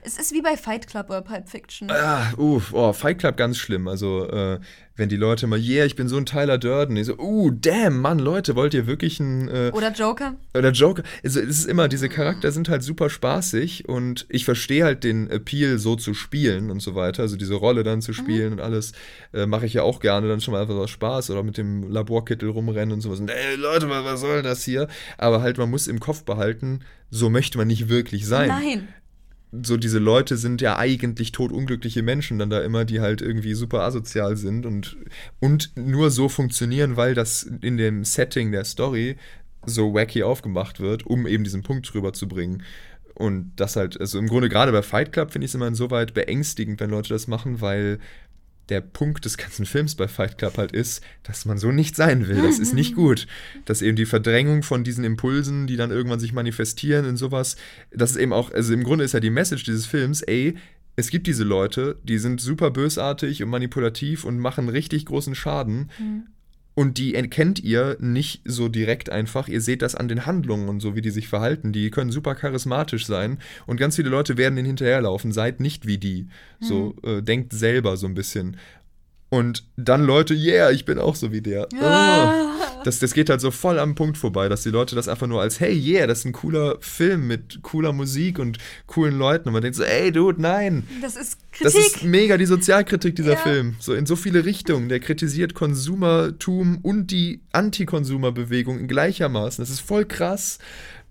Es 0.04 0.18
ist 0.18 0.32
wie 0.32 0.42
bei 0.42 0.56
Fight 0.56 0.88
Club 0.88 1.10
oder 1.10 1.22
Pulp 1.22 1.48
Fiction. 1.48 1.88
Ah, 1.88 2.32
uff, 2.36 2.72
oh, 2.72 2.92
Fight 2.92 3.20
Club 3.20 3.36
ganz 3.36 3.56
schlimm. 3.56 3.86
Also, 3.86 4.28
äh, 4.28 4.58
wenn 4.96 5.08
die 5.08 5.16
Leute 5.16 5.46
mal, 5.46 5.60
yeah, 5.60 5.86
ich 5.86 5.94
bin 5.94 6.08
so 6.08 6.16
ein 6.16 6.26
Tyler 6.26 6.58
Durden. 6.58 6.96
Ich 6.96 7.06
so, 7.06 7.16
uh, 7.18 7.50
damn, 7.52 8.00
Mann, 8.00 8.18
Leute, 8.18 8.56
wollt 8.56 8.74
ihr 8.74 8.88
wirklich 8.88 9.20
ein. 9.20 9.46
Äh, 9.46 9.70
Oder 9.72 9.92
Joker. 9.92 10.34
oder 10.56 10.72
Joker. 10.72 11.04
Also, 11.22 11.38
es 11.38 11.60
ist 11.60 11.66
immer, 11.66 11.86
diese 11.86 12.08
Charakter 12.08 12.50
sind 12.50 12.68
halt 12.68 12.82
super 12.82 13.10
spaßig 13.10 13.88
und 13.88 14.26
ich 14.28 14.44
verstehe 14.44 14.84
halt 14.84 15.04
den 15.04 15.30
Appeal, 15.30 15.78
so 15.78 15.94
zu 15.94 16.14
spielen 16.14 16.72
und 16.72 16.80
so 16.80 16.96
weiter. 16.96 17.22
Also, 17.22 17.36
diese 17.36 17.54
Rolle 17.54 17.84
dann 17.84 18.02
zu 18.02 18.12
spielen 18.12 18.54
und 18.54 18.60
alles 18.60 18.92
äh, 19.32 19.46
mache 19.46 19.66
ich 19.66 19.74
ja 19.74 19.82
auch 19.82 20.00
gerne, 20.00 20.26
dann 20.26 20.40
schon 20.40 20.52
mal 20.52 20.62
einfach 20.62 20.74
aus 20.74 20.90
Spaß 20.90 21.30
oder 21.30 21.44
mit 21.44 21.56
dem 21.56 21.88
Laborkittel 21.88 22.48
rumrennen 22.48 22.92
und 22.92 23.02
sowas. 23.02 23.20
Und, 23.20 23.30
ey, 23.30 23.54
Leute, 23.54 23.88
was, 23.88 24.04
was 24.04 24.20
soll 24.20 24.42
das 24.42 24.64
hier? 24.64 24.88
Aber 25.16 25.42
halt, 25.42 25.58
man 25.58 25.70
muss 25.70 25.86
im 25.86 26.00
Kopf 26.00 26.24
behalten, 26.24 26.80
so 27.08 27.30
möchte 27.30 27.56
man 27.56 27.68
nicht 27.68 27.88
wirklich 27.88 28.26
sein 28.26 28.48
Nein. 28.48 28.88
So 29.52 29.76
diese 29.76 29.98
Leute 29.98 30.38
sind 30.38 30.62
ja 30.62 30.78
eigentlich 30.78 31.32
totunglückliche 31.32 32.02
Menschen 32.02 32.38
dann 32.38 32.48
da 32.48 32.62
immer, 32.62 32.86
die 32.86 33.00
halt 33.00 33.20
irgendwie 33.20 33.52
super 33.52 33.82
asozial 33.82 34.36
sind 34.36 34.64
und, 34.64 34.96
und 35.40 35.72
nur 35.76 36.10
so 36.10 36.30
funktionieren, 36.30 36.96
weil 36.96 37.14
das 37.14 37.42
in 37.42 37.76
dem 37.76 38.04
Setting 38.04 38.50
der 38.50 38.64
Story 38.64 39.16
so 39.66 39.92
wacky 39.92 40.22
aufgemacht 40.22 40.80
wird, 40.80 41.06
um 41.06 41.26
eben 41.26 41.44
diesen 41.44 41.62
Punkt 41.62 41.94
rüberzubringen. 41.94 42.62
Und 43.14 43.52
das 43.56 43.76
halt, 43.76 44.00
also 44.00 44.18
im 44.18 44.26
Grunde 44.26 44.48
gerade 44.48 44.72
bei 44.72 44.82
Fight 44.82 45.12
Club 45.12 45.32
finde 45.32 45.44
ich 45.44 45.50
es 45.50 45.54
immer 45.54 45.68
insoweit 45.68 46.14
beängstigend, 46.14 46.80
wenn 46.80 46.90
Leute 46.90 47.10
das 47.10 47.28
machen, 47.28 47.60
weil 47.60 47.98
der 48.68 48.80
Punkt 48.80 49.24
des 49.24 49.36
ganzen 49.36 49.66
Films 49.66 49.94
bei 49.94 50.08
Fight 50.08 50.38
Club 50.38 50.56
halt 50.56 50.72
ist, 50.72 51.02
dass 51.22 51.44
man 51.44 51.58
so 51.58 51.72
nicht 51.72 51.96
sein 51.96 52.28
will. 52.28 52.42
Das 52.42 52.58
ist 52.58 52.74
nicht 52.74 52.94
gut. 52.94 53.26
Dass 53.64 53.82
eben 53.82 53.96
die 53.96 54.06
Verdrängung 54.06 54.62
von 54.62 54.84
diesen 54.84 55.04
Impulsen, 55.04 55.66
die 55.66 55.76
dann 55.76 55.90
irgendwann 55.90 56.20
sich 56.20 56.32
manifestieren 56.32 57.04
in 57.04 57.16
sowas, 57.16 57.56
das 57.90 58.12
ist 58.12 58.16
eben 58.16 58.32
auch, 58.32 58.50
also 58.52 58.72
im 58.72 58.84
Grunde 58.84 59.04
ist 59.04 59.12
ja 59.12 59.20
die 59.20 59.30
Message 59.30 59.64
dieses 59.64 59.86
Films, 59.86 60.22
ey, 60.22 60.56
es 60.94 61.10
gibt 61.10 61.26
diese 61.26 61.44
Leute, 61.44 61.98
die 62.04 62.18
sind 62.18 62.40
super 62.40 62.70
bösartig 62.70 63.42
und 63.42 63.48
manipulativ 63.48 64.24
und 64.24 64.38
machen 64.38 64.68
richtig 64.68 65.06
großen 65.06 65.34
Schaden. 65.34 65.90
Und 66.74 66.96
die 66.96 67.14
erkennt 67.14 67.62
ihr 67.62 67.96
nicht 68.00 68.42
so 68.44 68.68
direkt 68.68 69.10
einfach. 69.10 69.46
Ihr 69.48 69.60
seht 69.60 69.82
das 69.82 69.94
an 69.94 70.08
den 70.08 70.24
Handlungen 70.24 70.68
und 70.68 70.80
so, 70.80 70.96
wie 70.96 71.02
die 71.02 71.10
sich 71.10 71.28
verhalten. 71.28 71.72
Die 71.72 71.90
können 71.90 72.10
super 72.10 72.34
charismatisch 72.34 73.06
sein. 73.06 73.38
Und 73.66 73.76
ganz 73.76 73.96
viele 73.96 74.08
Leute 74.08 74.38
werden 74.38 74.56
ihnen 74.56 74.66
hinterherlaufen. 74.66 75.32
Seid 75.32 75.60
nicht 75.60 75.86
wie 75.86 75.98
die. 75.98 76.28
So, 76.60 76.94
äh, 77.02 77.20
denkt 77.20 77.52
selber 77.52 77.96
so 77.96 78.06
ein 78.06 78.14
bisschen. 78.14 78.56
Und 79.28 79.64
dann 79.76 80.04
Leute, 80.04 80.34
yeah, 80.34 80.70
ich 80.70 80.84
bin 80.84 80.98
auch 80.98 81.14
so 81.14 81.32
wie 81.32 81.40
der. 81.40 81.68
Oh. 81.74 82.71
Das, 82.84 82.98
das 82.98 83.14
geht 83.14 83.30
halt 83.30 83.40
so 83.40 83.50
voll 83.50 83.78
am 83.78 83.94
Punkt 83.94 84.18
vorbei, 84.18 84.48
dass 84.48 84.62
die 84.62 84.70
Leute 84.70 84.94
das 84.94 85.08
einfach 85.08 85.26
nur 85.26 85.40
als, 85.40 85.60
hey, 85.60 85.72
yeah, 85.74 86.06
das 86.06 86.20
ist 86.20 86.24
ein 86.26 86.32
cooler 86.32 86.76
Film 86.80 87.26
mit 87.26 87.60
cooler 87.62 87.92
Musik 87.92 88.38
und 88.38 88.58
coolen 88.86 89.16
Leuten. 89.18 89.48
Und 89.48 89.52
man 89.52 89.62
denkt 89.62 89.76
so, 89.76 89.84
ey, 89.84 90.10
Dude, 90.12 90.40
nein. 90.40 90.86
Das 91.00 91.16
ist 91.16 91.38
Das 91.60 91.72
Kritik. 91.74 91.96
ist 91.96 92.02
mega 92.04 92.36
die 92.36 92.46
Sozialkritik 92.46 93.16
dieser 93.16 93.32
Ja. 93.32 93.38
Film. 93.38 93.76
So 93.78 93.94
in 93.94 94.06
so 94.06 94.16
viele 94.16 94.44
Richtungen. 94.44 94.88
Der 94.88 95.00
kritisiert 95.00 95.54
Konsumertum 95.54 96.78
und 96.82 97.08
die 97.10 97.40
Antikonsumerbewegung 97.52 98.86
gleichermaßen. 98.88 99.62
Das 99.62 99.70
ist 99.70 99.80
voll 99.80 100.04
krass. 100.04 100.58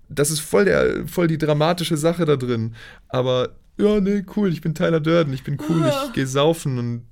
Das 0.09 0.29
ist 0.31 0.39
voll, 0.41 0.65
der, 0.65 1.07
voll 1.07 1.27
die 1.27 1.37
dramatische 1.37 1.95
Sache 1.97 2.25
da 2.25 2.35
drin. 2.35 2.75
Aber 3.07 3.55
ja, 3.77 3.99
nee, 4.01 4.23
cool, 4.35 4.51
ich 4.51 4.61
bin 4.61 4.75
Tyler 4.75 4.99
Durden, 4.99 5.33
ich 5.33 5.43
bin 5.43 5.57
cool, 5.69 5.89
ich 6.07 6.13
gehe 6.13 6.27
saufen 6.27 6.77
und 6.77 7.05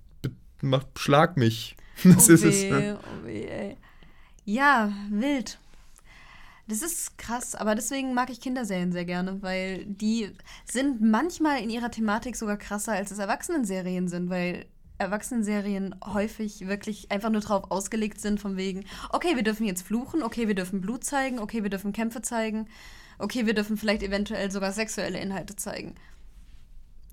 mach, 0.62 0.84
schlag 0.98 1.38
mich. 1.38 1.76
Das 2.04 2.30
oh 2.30 2.34
ist 2.34 2.44
es. 2.46 2.62
weh, 2.64 2.72
Ne? 2.72 2.98
oh 3.02 3.28
weh, 3.28 3.44
ey. 3.46 3.78
Ja, 4.46 4.92
wild. 5.10 5.60
Das 6.68 6.84
ist 6.84 7.18
krass, 7.18 7.56
aber 7.56 7.74
deswegen 7.74 8.14
mag 8.14 8.30
ich 8.30 8.42
Kinderserien 8.42 8.92
sehr 8.92 9.06
gerne, 9.06 9.42
weil 9.42 9.86
die 9.86 10.32
sind 10.70 11.02
manchmal 11.02 11.64
in 11.64 11.72
ihrer 11.72 11.90
Thematik 11.90 12.36
sogar 12.36 12.58
krasser, 12.58 12.94
als 12.94 13.10
es 13.10 13.18
Erwachsenenserien 13.18 14.08
sind, 14.08 14.30
weil 14.30 14.66
Erwachsenenserien 15.00 15.96
häufig 16.06 16.68
wirklich 16.68 17.12
einfach 17.12 17.32
nur 17.32 17.42
drauf 17.42 17.72
ausgelegt 17.72 18.22
sind, 18.22 18.40
von 18.40 18.56
wegen, 18.56 18.86
okay, 19.12 19.36
wir 19.36 19.44
dürfen 19.44 19.66
jetzt 19.66 19.82
fluchen, 19.82 20.22
okay, 20.22 20.48
wir 20.48 20.54
dürfen 20.54 20.82
Blut 20.82 21.04
zeigen, 21.04 21.40
okay, 21.40 21.64
wir 21.64 21.72
dürfen 21.72 21.92
Kämpfe 21.92 22.22
zeigen, 22.22 22.68
okay, 23.18 23.48
wir 23.48 23.56
dürfen 23.56 23.76
vielleicht 23.76 24.04
eventuell 24.04 24.52
sogar 24.52 24.72
sexuelle 24.72 25.20
Inhalte 25.20 25.56
zeigen. 25.56 25.96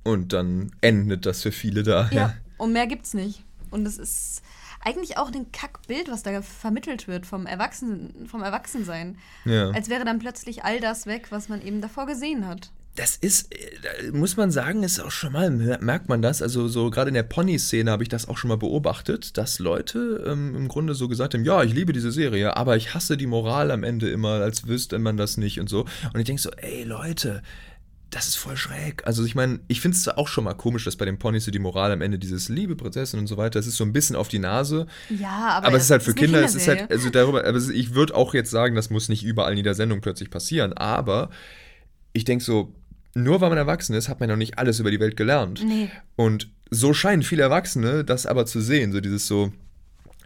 Und 0.04 0.32
dann 0.34 0.70
endet 0.82 1.24
das 1.24 1.42
für 1.42 1.52
viele 1.52 1.82
da. 1.82 2.10
Ja, 2.10 2.34
und 2.58 2.72
mehr 2.72 2.86
gibt's 2.86 3.14
nicht. 3.14 3.42
Und 3.70 3.86
es 3.86 3.96
ist 3.98 4.42
eigentlich 4.86 5.18
auch 5.18 5.32
ein 5.32 5.50
Kackbild, 5.50 6.10
was 6.10 6.22
da 6.22 6.40
vermittelt 6.42 7.08
wird 7.08 7.26
vom 7.26 7.44
Erwachsenen, 7.46 8.28
vom 8.28 8.42
Erwachsensein. 8.42 9.18
Ja. 9.44 9.70
Als 9.70 9.88
wäre 9.88 10.04
dann 10.04 10.20
plötzlich 10.20 10.64
all 10.64 10.80
das 10.80 11.06
weg, 11.06 11.26
was 11.30 11.48
man 11.48 11.60
eben 11.60 11.80
davor 11.80 12.06
gesehen 12.06 12.46
hat. 12.46 12.70
Das 12.94 13.16
ist, 13.16 13.52
äh, 13.52 14.10
muss 14.12 14.36
man 14.36 14.50
sagen, 14.50 14.82
ist 14.84 15.00
auch 15.00 15.10
schon 15.10 15.32
mal, 15.32 15.50
merkt 15.50 16.08
man 16.08 16.22
das, 16.22 16.40
also 16.40 16.68
so 16.68 16.88
gerade 16.88 17.08
in 17.08 17.14
der 17.14 17.24
Pony-Szene 17.24 17.90
habe 17.90 18.04
ich 18.04 18.08
das 18.08 18.28
auch 18.28 18.38
schon 18.38 18.48
mal 18.48 18.56
beobachtet, 18.56 19.36
dass 19.36 19.58
Leute 19.58 20.24
ähm, 20.26 20.54
im 20.54 20.68
Grunde 20.68 20.94
so 20.94 21.08
gesagt 21.08 21.34
haben, 21.34 21.44
ja, 21.44 21.62
ich 21.62 21.74
liebe 21.74 21.92
diese 21.92 22.12
Serie, 22.12 22.56
aber 22.56 22.76
ich 22.76 22.94
hasse 22.94 23.16
die 23.16 23.26
Moral 23.26 23.72
am 23.72 23.82
Ende 23.82 24.08
immer, 24.08 24.40
als 24.40 24.66
wüsste 24.66 24.98
man 24.98 25.16
das 25.16 25.36
nicht 25.36 25.60
und 25.60 25.68
so. 25.68 25.80
Und 26.14 26.20
ich 26.20 26.24
denke 26.24 26.40
so, 26.40 26.50
ey 26.52 26.84
Leute, 26.84 27.42
das 28.10 28.28
ist 28.28 28.36
voll 28.36 28.56
schräg. 28.56 29.06
Also 29.06 29.24
ich 29.24 29.34
meine, 29.34 29.60
ich 29.68 29.80
finde 29.80 29.96
es 29.96 30.08
auch 30.08 30.28
schon 30.28 30.44
mal 30.44 30.54
komisch, 30.54 30.84
dass 30.84 30.96
bei 30.96 31.04
den 31.04 31.18
Ponys 31.18 31.44
so 31.44 31.50
die 31.50 31.58
Moral 31.58 31.90
am 31.90 32.00
Ende 32.00 32.18
dieses 32.18 32.48
Liebe, 32.48 32.76
Prinzessin 32.76 33.18
und 33.18 33.26
so 33.26 33.36
weiter, 33.36 33.58
das 33.58 33.66
ist 33.66 33.76
so 33.76 33.84
ein 33.84 33.92
bisschen 33.92 34.16
auf 34.16 34.28
die 34.28 34.38
Nase. 34.38 34.86
Ja, 35.08 35.48
aber, 35.56 35.68
aber 35.68 35.76
es 35.76 35.84
ist 35.84 35.90
halt 35.90 36.02
für 36.02 36.14
Kinder, 36.14 36.42
es 36.42 36.54
ist 36.54 36.68
halt, 36.68 36.90
also 36.90 37.10
darüber, 37.10 37.44
aber 37.44 37.58
ich 37.58 37.94
würde 37.94 38.14
auch 38.14 38.32
jetzt 38.32 38.50
sagen, 38.50 38.74
das 38.74 38.90
muss 38.90 39.08
nicht 39.08 39.24
überall 39.24 39.52
in 39.52 39.58
jeder 39.58 39.74
Sendung 39.74 40.00
plötzlich 40.00 40.30
passieren, 40.30 40.72
aber 40.72 41.30
ich 42.12 42.24
denke 42.24 42.44
so, 42.44 42.72
nur 43.14 43.40
weil 43.40 43.48
man 43.48 43.58
erwachsen 43.58 43.94
ist, 43.94 44.08
hat 44.08 44.20
man 44.20 44.28
noch 44.28 44.36
nicht 44.36 44.58
alles 44.58 44.78
über 44.78 44.90
die 44.90 45.00
Welt 45.00 45.16
gelernt. 45.16 45.62
Nee. 45.64 45.90
Und 46.14 46.50
so 46.70 46.94
scheinen 46.94 47.22
viele 47.22 47.42
Erwachsene 47.42 48.04
das 48.04 48.26
aber 48.26 48.46
zu 48.46 48.60
sehen, 48.60 48.92
so 48.92 49.00
dieses 49.00 49.26
so, 49.26 49.52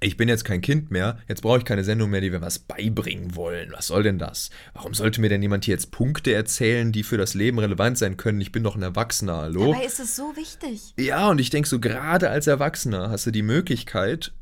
ich 0.01 0.17
bin 0.17 0.29
jetzt 0.29 0.45
kein 0.45 0.63
Kind 0.63 0.91
mehr, 0.91 1.19
jetzt 1.29 1.43
brauche 1.43 1.59
ich 1.59 1.65
keine 1.65 1.85
Sendung 1.85 2.11
mehr, 2.11 2.23
die 2.23 2.31
mir 2.31 2.41
was 2.41 2.59
beibringen 2.59 3.37
wollen. 3.37 3.73
Was 3.73 3.87
soll 3.89 4.03
denn 4.03 4.19
das? 4.19 4.51
Warum 4.73 4.95
sollte 4.95 5.21
mir 5.21 5.29
denn 5.29 5.43
jemand 5.43 5.67
hier 5.67 5.75
jetzt 5.75 5.91
Punkte 5.91 6.33
erzählen, 6.33 6.91
die 6.91 7.03
für 7.03 7.19
das 7.19 7.35
Leben 7.35 7.59
relevant 7.59 7.99
sein 7.99 8.17
können? 8.17 8.41
Ich 8.41 8.51
bin 8.51 8.63
doch 8.63 8.77
ein 8.77 8.83
Erwachsener, 8.83 9.37
hallo? 9.37 9.73
Dabei 9.73 9.85
ist 9.85 10.01
es 10.01 10.17
so 10.17 10.35
wichtig. 10.37 10.95
Ja, 10.99 11.29
und 11.29 11.39
ich 11.39 11.51
denke 11.51 11.69
so, 11.69 11.81
gerade 11.81 12.31
als 12.31 12.47
Erwachsener 12.47 13.11
hast 13.11 13.27
du 13.27 13.31
die 13.31 13.43
Möglichkeit, 13.43 14.33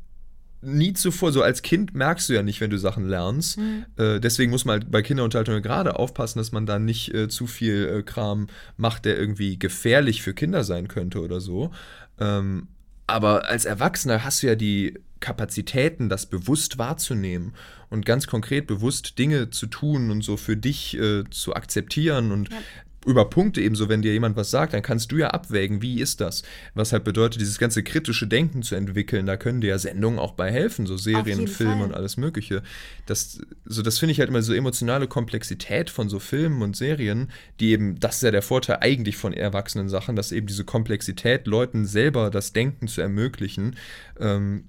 nie 0.61 0.93
zuvor, 0.93 1.31
so 1.31 1.41
als 1.41 1.61
Kind 1.61 1.93
merkst 1.93 2.29
du 2.29 2.33
ja 2.33 2.43
nicht, 2.43 2.61
wenn 2.61 2.69
du 2.69 2.77
Sachen 2.77 3.07
lernst. 3.07 3.57
Mhm. 3.57 3.85
Äh, 3.97 4.19
deswegen 4.19 4.51
muss 4.51 4.65
man 4.65 4.81
halt 4.81 4.91
bei 4.91 5.01
Kinderunterhaltung 5.01 5.61
gerade 5.61 5.97
aufpassen, 5.97 6.39
dass 6.39 6.51
man 6.51 6.65
da 6.65 6.79
nicht 6.79 7.13
äh, 7.13 7.27
zu 7.27 7.47
viel 7.47 7.99
äh, 7.99 8.03
Kram 8.03 8.47
macht, 8.77 9.05
der 9.05 9.17
irgendwie 9.17 9.59
gefährlich 9.59 10.21
für 10.21 10.33
Kinder 10.33 10.63
sein 10.63 10.87
könnte 10.87 11.21
oder 11.21 11.39
so. 11.39 11.71
Ähm, 12.19 12.67
aber 13.07 13.49
als 13.49 13.65
Erwachsener 13.65 14.23
hast 14.23 14.43
du 14.43 14.47
ja 14.47 14.55
die 14.55 14.99
Kapazitäten, 15.19 16.09
das 16.09 16.25
bewusst 16.25 16.77
wahrzunehmen 16.77 17.53
und 17.89 18.05
ganz 18.05 18.27
konkret 18.27 18.67
bewusst 18.67 19.17
Dinge 19.19 19.49
zu 19.49 19.67
tun 19.67 20.11
und 20.11 20.21
so 20.21 20.37
für 20.37 20.57
dich 20.57 20.97
äh, 20.97 21.23
zu 21.29 21.55
akzeptieren 21.55 22.31
und 22.31 22.49
ja 22.49 22.57
über 23.05 23.29
Punkte 23.29 23.61
ebenso, 23.61 23.87
wenn 23.87 24.01
dir 24.01 24.11
jemand 24.11 24.35
was 24.35 24.51
sagt, 24.51 24.73
dann 24.73 24.81
kannst 24.81 25.11
du 25.11 25.17
ja 25.17 25.29
abwägen, 25.29 25.81
wie 25.81 26.01
ist 26.01 26.19
das? 26.19 26.43
Was 26.73 26.91
halt 26.91 27.03
bedeutet, 27.03 27.39
dieses 27.39 27.57
ganze 27.57 27.81
kritische 27.81 28.27
Denken 28.27 28.61
zu 28.61 28.75
entwickeln, 28.75 29.25
da 29.25 29.37
können 29.37 29.61
dir 29.61 29.69
ja 29.69 29.79
Sendungen 29.79 30.19
auch 30.19 30.33
bei 30.33 30.51
helfen, 30.51 30.85
so 30.85 30.97
Serien, 30.97 31.47
Filme 31.47 31.83
und 31.83 31.93
alles 31.93 32.17
Mögliche. 32.17 32.61
Das, 33.05 33.41
so, 33.65 33.81
das 33.81 33.99
finde 33.99 34.11
ich 34.11 34.19
halt 34.19 34.29
immer 34.29 34.41
so 34.41 34.53
emotionale 34.53 35.07
Komplexität 35.07 35.89
von 35.89 36.09
so 36.09 36.19
Filmen 36.19 36.61
und 36.61 36.75
Serien, 36.75 37.31
die 37.59 37.71
eben, 37.71 37.99
das 37.99 38.17
ist 38.17 38.23
ja 38.23 38.31
der 38.31 38.41
Vorteil 38.41 38.77
eigentlich 38.81 39.15
von 39.15 39.33
erwachsenen 39.33 39.87
Sachen, 39.87 40.15
dass 40.15 40.31
eben 40.31 40.47
diese 40.47 40.65
Komplexität 40.65 41.47
Leuten 41.47 41.85
selber 41.85 42.29
das 42.29 42.53
Denken 42.53 42.87
zu 42.87 43.01
ermöglichen, 43.01 43.77
ähm, 44.19 44.65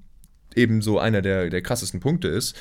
eben 0.54 0.82
so 0.82 0.98
einer 0.98 1.22
der, 1.22 1.50
der 1.50 1.62
krassesten 1.62 2.00
Punkte 2.00 2.28
ist. 2.28 2.56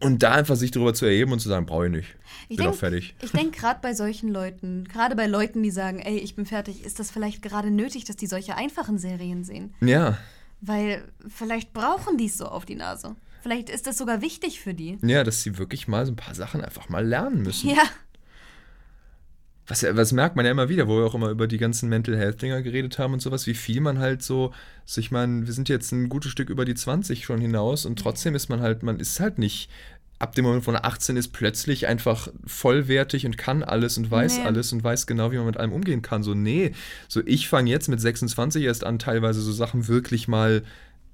Und 0.00 0.22
da 0.22 0.32
einfach 0.32 0.54
sich 0.54 0.70
darüber 0.70 0.94
zu 0.94 1.06
erheben 1.06 1.32
und 1.32 1.40
zu 1.40 1.48
sagen, 1.48 1.66
brauche 1.66 1.86
ich 1.86 1.92
nicht. 1.92 2.16
Ich 2.42 2.56
bin 2.56 2.64
denk, 2.64 2.70
auch 2.70 2.78
fertig. 2.78 3.16
Ich 3.20 3.32
denke, 3.32 3.58
gerade 3.58 3.80
bei 3.82 3.94
solchen 3.94 4.28
Leuten, 4.28 4.84
gerade 4.84 5.16
bei 5.16 5.26
Leuten, 5.26 5.62
die 5.62 5.72
sagen, 5.72 5.98
ey, 5.98 6.18
ich 6.18 6.36
bin 6.36 6.46
fertig, 6.46 6.84
ist 6.84 7.00
das 7.00 7.10
vielleicht 7.10 7.42
gerade 7.42 7.70
nötig, 7.72 8.04
dass 8.04 8.14
die 8.14 8.28
solche 8.28 8.54
einfachen 8.54 8.98
Serien 8.98 9.42
sehen. 9.42 9.74
Ja. 9.80 10.18
Weil 10.60 11.02
vielleicht 11.28 11.72
brauchen 11.72 12.16
die 12.16 12.26
es 12.26 12.38
so 12.38 12.46
auf 12.46 12.64
die 12.64 12.76
Nase. 12.76 13.16
Vielleicht 13.42 13.70
ist 13.70 13.88
das 13.88 13.98
sogar 13.98 14.22
wichtig 14.22 14.60
für 14.60 14.74
die. 14.74 14.98
Ja, 15.02 15.24
dass 15.24 15.42
sie 15.42 15.58
wirklich 15.58 15.88
mal 15.88 16.06
so 16.06 16.12
ein 16.12 16.16
paar 16.16 16.34
Sachen 16.34 16.60
einfach 16.60 16.88
mal 16.88 17.04
lernen 17.04 17.42
müssen. 17.42 17.70
Ja 17.70 17.82
was, 19.68 19.84
was 19.84 20.12
merkt 20.12 20.34
man 20.34 20.46
ja 20.46 20.50
immer 20.50 20.70
wieder, 20.70 20.88
wo 20.88 20.96
wir 20.96 21.04
auch 21.04 21.14
immer 21.14 21.28
über 21.28 21.46
die 21.46 21.58
ganzen 21.58 21.88
Mental 21.90 22.16
Health 22.16 22.40
Dinger 22.40 22.62
geredet 22.62 22.98
haben 22.98 23.12
und 23.12 23.20
sowas, 23.20 23.46
wie 23.46 23.54
viel 23.54 23.80
man 23.80 23.98
halt 23.98 24.22
so, 24.22 24.52
so 24.86 25.00
ich 25.00 25.10
meine, 25.10 25.46
wir 25.46 25.52
sind 25.52 25.68
jetzt 25.68 25.92
ein 25.92 26.08
gutes 26.08 26.32
Stück 26.32 26.48
über 26.48 26.64
die 26.64 26.74
20 26.74 27.24
schon 27.24 27.40
hinaus 27.40 27.84
und 27.84 27.98
trotzdem 27.98 28.34
ist 28.34 28.48
man 28.48 28.60
halt, 28.60 28.82
man 28.82 28.98
ist 28.98 29.20
halt 29.20 29.38
nicht 29.38 29.70
ab 30.18 30.34
dem 30.34 30.46
Moment, 30.46 30.66
wo 30.66 30.72
man 30.72 30.82
18 30.82 31.16
ist, 31.16 31.28
plötzlich 31.28 31.86
einfach 31.86 32.28
vollwertig 32.44 33.26
und 33.26 33.38
kann 33.38 33.62
alles 33.62 33.98
und 33.98 34.10
weiß 34.10 34.38
nee. 34.38 34.44
alles 34.44 34.72
und 34.72 34.82
weiß 34.82 35.06
genau, 35.06 35.30
wie 35.30 35.36
man 35.36 35.46
mit 35.46 35.58
allem 35.58 35.72
umgehen 35.72 36.02
kann. 36.02 36.22
So, 36.22 36.34
nee, 36.34 36.72
so 37.06 37.20
ich 37.24 37.48
fange 37.48 37.70
jetzt 37.70 37.88
mit 37.88 38.00
26 38.00 38.64
erst 38.64 38.84
an, 38.84 38.98
teilweise 38.98 39.40
so 39.40 39.52
Sachen 39.52 39.86
wirklich 39.86 40.26
mal 40.26 40.62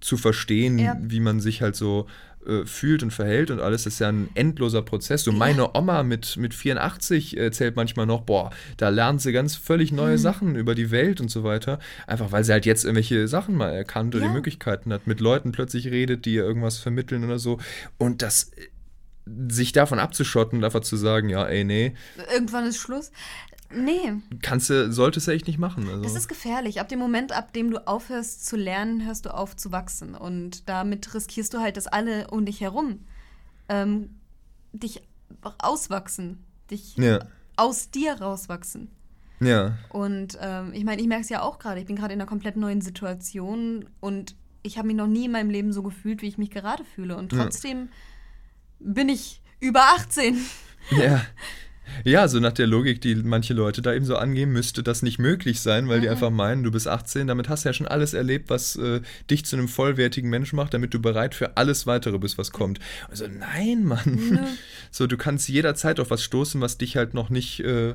zu 0.01 0.17
verstehen, 0.17 0.79
ja. 0.79 0.97
wie 1.01 1.21
man 1.21 1.41
sich 1.41 1.61
halt 1.61 1.77
so 1.77 2.07
äh, 2.47 2.67
fühlt 2.67 3.03
und 3.03 3.11
verhält 3.11 3.51
und 3.51 3.61
alles, 3.61 3.85
das 3.85 3.95
ist 3.95 3.99
ja 4.01 4.09
ein 4.09 4.29
endloser 4.35 4.83
Prozess. 4.83 5.25
So 5.25 5.33
meine 5.33 5.75
Oma 5.77 6.03
mit, 6.03 6.37
mit 6.37 6.55
84 6.55 7.37
erzählt 7.37 7.77
manchmal 7.77 8.07
noch, 8.07 8.23
boah, 8.23 8.51
da 8.77 8.89
lernt 8.89 9.21
sie 9.21 9.33
ganz 9.33 9.57
völlig 9.57 9.93
neue 9.93 10.13
mhm. 10.13 10.19
Sachen 10.19 10.57
über 10.57 10.75
die 10.75 10.91
Welt 10.91 11.21
und 11.21 11.31
so 11.31 11.45
weiter. 11.45 11.79
Einfach 12.07 12.33
weil 12.33 12.45
sie 12.45 12.53
halt 12.53 12.67
jetzt 12.67 12.85
irgendwelche 12.85 13.29
Sachen 13.29 13.57
mal 13.57 13.71
erkannt 13.71 14.15
oder 14.15 14.25
ja. 14.25 14.31
die 14.31 14.35
Möglichkeiten 14.35 14.93
hat, 14.93 15.07
mit 15.07 15.21
Leuten 15.21 15.53
plötzlich 15.53 15.89
redet, 15.89 16.25
die 16.25 16.35
ihr 16.35 16.45
irgendwas 16.45 16.79
vermitteln 16.79 17.25
oder 17.25 17.39
so. 17.39 17.59
Und 17.99 18.23
das 18.23 18.51
sich 19.49 19.73
davon 19.73 19.99
abzuschotten, 19.99 20.63
einfach 20.63 20.81
zu 20.81 20.97
sagen, 20.97 21.31
ja, 21.31 21.47
ey, 21.47 21.65
nee. 21.65 21.95
Irgendwann 22.33 22.67
ist 22.67 22.77
Schluss. 22.77 23.11
Nee. 23.77 24.15
Kannst 24.43 24.71
du, 24.71 24.93
solltest 24.93 25.27
du 25.27 25.33
echt 25.33 25.47
nicht 25.47 25.59
machen. 25.59 25.89
Also. 25.89 26.03
Das 26.03 26.15
ist 26.15 26.29
gefährlich. 26.29 26.81
Ab 26.81 26.89
dem 26.89 26.99
Moment, 26.99 27.33
ab 27.33 27.53
dem 27.53 27.71
du 27.71 27.87
aufhörst 27.87 28.47
zu 28.47 28.57
lernen, 28.57 29.05
hörst 29.05 29.27
du 29.27 29.35
auf 29.35 29.57
zu 29.57 29.73
wachsen. 29.73 30.15
Und 30.15 30.69
damit 30.69 31.15
riskierst 31.15 31.53
du 31.55 31.59
halt, 31.59 31.77
dass 31.77 31.87
alle 31.87 32.29
um 32.29 32.45
dich 32.45 32.61
herum 32.61 33.01
ähm, 33.69 34.11
dich 34.73 35.03
auswachsen. 35.59 36.45
Dich 36.71 36.97
ja. 36.97 37.21
aus 37.57 37.91
dir 37.91 38.21
rauswachsen. 38.21 38.91
Ja. 39.41 39.77
Und 39.91 40.39
ähm, 40.41 40.73
ich 40.73 40.85
meine, 40.85 41.03
ich 41.03 41.09
merke 41.09 41.23
es 41.23 41.29
ja 41.29 41.43
auch 41.43 41.59
gerade. 41.59 41.81
Ich 41.81 41.87
bin 41.87 41.97
gerade 41.97 42.15
in 42.15 42.21
einer 42.21 42.29
komplett 42.29 42.57
neuen 42.57 42.81
Situation 42.81 43.87
und 44.01 44.37
ich 44.63 44.79
habe 44.79 44.87
mich 44.87 44.97
noch 44.97 45.07
nie 45.07 45.27
in 45.27 45.33
meinem 45.33 45.51
Leben 45.51 45.73
so 45.73 45.83
gefühlt, 45.83 46.23
wie 46.23 46.29
ich 46.29 46.39
mich 46.39 46.51
gerade 46.51 46.85
fühle. 46.85 47.17
Und 47.17 47.31
trotzdem 47.31 47.89
ja. 48.81 48.93
bin 48.93 49.09
ich 49.09 49.43
über 49.61 49.83
18. 49.97 50.39
Ja. 50.91 51.25
Ja, 52.05 52.29
so 52.29 52.41
nach 52.41 52.53
der 52.53 52.67
Logik, 52.67 53.01
die 53.01 53.15
manche 53.15 53.55
Leute 53.55 53.83
da 53.83 53.95
eben 53.95 54.05
so 54.05 54.17
angehen, 54.17 54.53
müsste 54.53 54.83
das 54.83 55.03
nicht 55.03 55.19
möglich 55.19 55.61
sein, 55.61 55.89
weil 55.89 55.99
mhm. 55.99 56.03
die 56.03 56.09
einfach 56.09 56.31
meinen, 56.31 56.63
du 56.63 56.71
bist 56.71 56.89
18, 56.89 57.27
damit 57.27 57.49
hast 57.49 57.65
du 57.65 57.69
ja 57.69 57.73
schon 57.73 57.89
alles 57.89 58.15
erlebt, 58.15 58.51
was 58.51 58.77
äh, 58.77 59.01
dich 59.31 59.45
zu 59.45 59.57
einem 59.57 59.69
vollwertigen 59.69 60.31
Menschen 60.31 60.57
macht, 60.57 60.75
damit 60.75 60.95
du 60.95 61.01
bereit 61.01 61.35
für 61.35 61.57
alles 61.57 61.87
weitere 61.87 62.19
bist, 62.19 62.39
was 62.39 62.53
kommt. 62.53 62.79
Also 63.09 63.27
nein, 63.27 63.85
Mann. 63.85 64.03
Mhm. 64.05 64.39
So, 64.91 65.09
du 65.09 65.17
kannst 65.17 65.49
jederzeit 65.49 65.99
auf 65.99 66.11
was 66.11 66.23
stoßen, 66.23 66.61
was 66.61 66.79
dich 66.79 66.97
halt 66.97 67.15
noch 67.15 67.29
nicht 67.29 67.59
äh, 67.61 67.95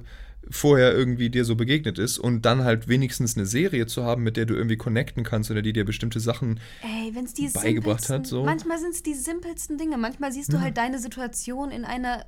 vorher 0.50 0.94
irgendwie 0.94 1.30
dir 1.30 1.46
so 1.46 1.56
begegnet 1.56 2.00
ist 2.00 2.18
und 2.18 2.44
dann 2.44 2.64
halt 2.64 2.88
wenigstens 2.88 3.36
eine 3.36 3.46
Serie 3.46 3.86
zu 3.86 4.04
haben, 4.04 4.24
mit 4.24 4.38
der 4.38 4.46
du 4.46 4.56
irgendwie 4.56 4.78
connecten 4.78 5.24
kannst 5.24 5.52
oder 5.52 5.62
die 5.62 5.74
dir 5.74 5.86
bestimmte 5.86 6.20
Sachen 6.20 6.60
Ey, 6.82 7.14
beigebracht 7.54 8.10
hat. 8.10 8.26
So. 8.26 8.44
Manchmal 8.44 8.80
sind 8.80 8.96
es 8.96 9.04
die 9.04 9.14
simpelsten 9.14 9.78
Dinge. 9.78 9.98
Manchmal 9.98 10.32
siehst 10.32 10.52
du 10.52 10.58
ja. 10.58 10.64
halt 10.64 10.78
deine 10.78 11.00
Situation 11.00 11.72
in 11.72 11.86
einer 11.86 12.26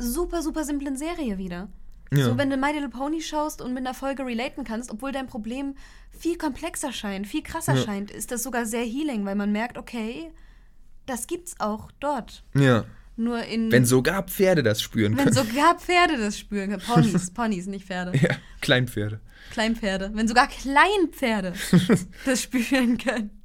super, 0.00 0.42
super 0.42 0.64
simplen 0.64 0.96
Serie 0.96 1.38
wieder. 1.38 1.68
Ja. 2.12 2.24
So, 2.24 2.38
wenn 2.38 2.50
du 2.50 2.56
My 2.56 2.72
Little 2.72 2.88
Pony 2.88 3.22
schaust 3.22 3.62
und 3.62 3.72
mit 3.72 3.86
einer 3.86 3.94
Folge 3.94 4.26
relaten 4.26 4.64
kannst, 4.64 4.90
obwohl 4.90 5.12
dein 5.12 5.28
Problem 5.28 5.76
viel 6.10 6.36
komplexer 6.36 6.92
scheint, 6.92 7.26
viel 7.26 7.42
krasser 7.42 7.76
ja. 7.76 7.82
scheint, 7.82 8.10
ist 8.10 8.32
das 8.32 8.42
sogar 8.42 8.66
sehr 8.66 8.84
healing, 8.84 9.24
weil 9.24 9.36
man 9.36 9.52
merkt, 9.52 9.78
okay, 9.78 10.32
das 11.06 11.28
gibt's 11.28 11.54
auch 11.60 11.90
dort. 12.00 12.42
Ja. 12.54 12.84
Nur 13.16 13.44
in. 13.44 13.70
Wenn 13.70 13.84
sogar 13.84 14.22
Pferde 14.24 14.62
das 14.62 14.80
spüren 14.80 15.14
können. 15.14 15.28
Wenn 15.28 15.34
sogar 15.34 15.78
Pferde 15.78 16.16
das 16.16 16.38
spüren 16.38 16.70
können. 16.70 16.82
Ponys, 16.82 17.30
Ponys, 17.34 17.66
nicht 17.66 17.86
Pferde. 17.86 18.16
Ja, 18.18 18.36
Kleinpferde. 18.60 19.20
Kleinpferde. 19.52 20.10
Wenn 20.14 20.26
sogar 20.26 20.48
Kleinpferde 20.48 21.52
das 22.24 22.42
spüren 22.42 22.98
können. 22.98 23.39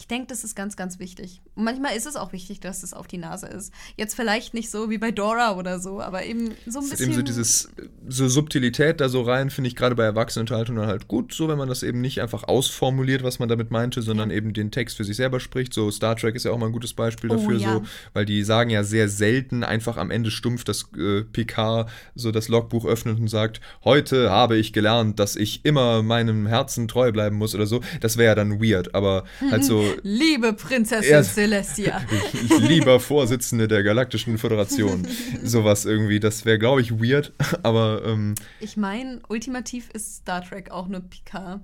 Ich 0.00 0.06
denke, 0.08 0.28
das 0.28 0.44
ist 0.44 0.56
ganz, 0.56 0.76
ganz 0.76 0.98
wichtig. 0.98 1.42
Und 1.54 1.64
manchmal 1.64 1.94
ist 1.94 2.06
es 2.06 2.16
auch 2.16 2.32
wichtig, 2.32 2.58
dass 2.60 2.82
es 2.82 2.94
auf 2.94 3.06
die 3.06 3.18
Nase 3.18 3.46
ist. 3.46 3.70
Jetzt 3.98 4.14
vielleicht 4.14 4.54
nicht 4.54 4.70
so 4.70 4.88
wie 4.88 4.96
bei 4.96 5.10
Dora 5.10 5.56
oder 5.56 5.78
so, 5.78 6.00
aber 6.00 6.24
eben 6.24 6.52
so 6.66 6.78
ein 6.78 6.84
Es 6.86 6.90
bisschen. 6.90 7.06
eben 7.10 7.14
so 7.16 7.22
dieses, 7.22 7.68
so 8.08 8.26
Subtilität 8.26 8.98
da 9.02 9.10
so 9.10 9.20
rein, 9.20 9.50
finde 9.50 9.68
ich 9.68 9.76
gerade 9.76 9.94
bei 9.94 10.04
Erwachsenenunterhaltung 10.04 10.76
dann 10.76 10.86
halt 10.86 11.06
gut, 11.06 11.34
so 11.34 11.48
wenn 11.48 11.58
man 11.58 11.68
das 11.68 11.82
eben 11.82 12.00
nicht 12.00 12.22
einfach 12.22 12.44
ausformuliert, 12.44 13.22
was 13.22 13.38
man 13.40 13.50
damit 13.50 13.70
meinte, 13.70 14.00
sondern 14.00 14.30
eben 14.30 14.54
den 14.54 14.70
Text 14.70 14.96
für 14.96 15.04
sich 15.04 15.16
selber 15.16 15.38
spricht. 15.38 15.74
So 15.74 15.90
Star 15.90 16.16
Trek 16.16 16.34
ist 16.34 16.44
ja 16.44 16.50
auch 16.52 16.58
mal 16.58 16.66
ein 16.66 16.72
gutes 16.72 16.94
Beispiel 16.94 17.30
Oh, 17.30 17.36
dafür, 17.36 17.58
ja. 17.58 17.72
so, 17.74 17.82
weil 18.14 18.24
die 18.24 18.42
sagen 18.42 18.70
ja 18.70 18.82
sehr 18.84 19.10
selten 19.10 19.62
einfach 19.64 19.98
am 19.98 20.10
Ende 20.10 20.30
stumpf, 20.30 20.64
dass 20.64 20.86
äh, 20.96 21.24
Picard 21.24 21.90
so 22.14 22.32
das 22.32 22.48
Logbuch 22.48 22.86
öffnet 22.86 23.20
und 23.20 23.28
sagt, 23.28 23.60
heute 23.84 24.30
habe 24.30 24.56
ich 24.56 24.72
gelernt, 24.72 25.18
dass 25.20 25.36
ich 25.36 25.62
immer 25.66 26.02
meinem 26.02 26.46
Herzen 26.46 26.88
treu 26.88 27.12
bleiben 27.12 27.36
muss 27.36 27.54
oder 27.54 27.66
so. 27.66 27.82
Das 28.00 28.16
wäre 28.16 28.28
ja 28.28 28.34
dann 28.34 28.62
weird, 28.62 28.94
aber 28.94 29.24
halt 29.50 29.62
so 29.62 29.84
Liebe 30.02 30.52
Prinzessin 30.52 31.10
Ja. 31.10 31.22
Celestia. 31.22 32.00
lieber 32.60 33.00
Vorsitzende 33.00 33.68
der 33.68 33.82
Galaktischen 33.82 34.38
Föderation. 34.38 35.06
Sowas 35.42 35.84
irgendwie, 35.84 36.20
das 36.20 36.44
wäre, 36.44 36.58
glaube 36.58 36.80
ich, 36.80 36.92
weird, 37.00 37.32
aber 37.62 38.02
ähm, 38.04 38.34
Ich 38.60 38.76
meine, 38.76 39.20
ultimativ 39.28 39.90
ist 39.92 40.16
Star 40.16 40.42
Trek 40.42 40.70
auch 40.70 40.88
nur 40.88 41.00
Picard, 41.00 41.60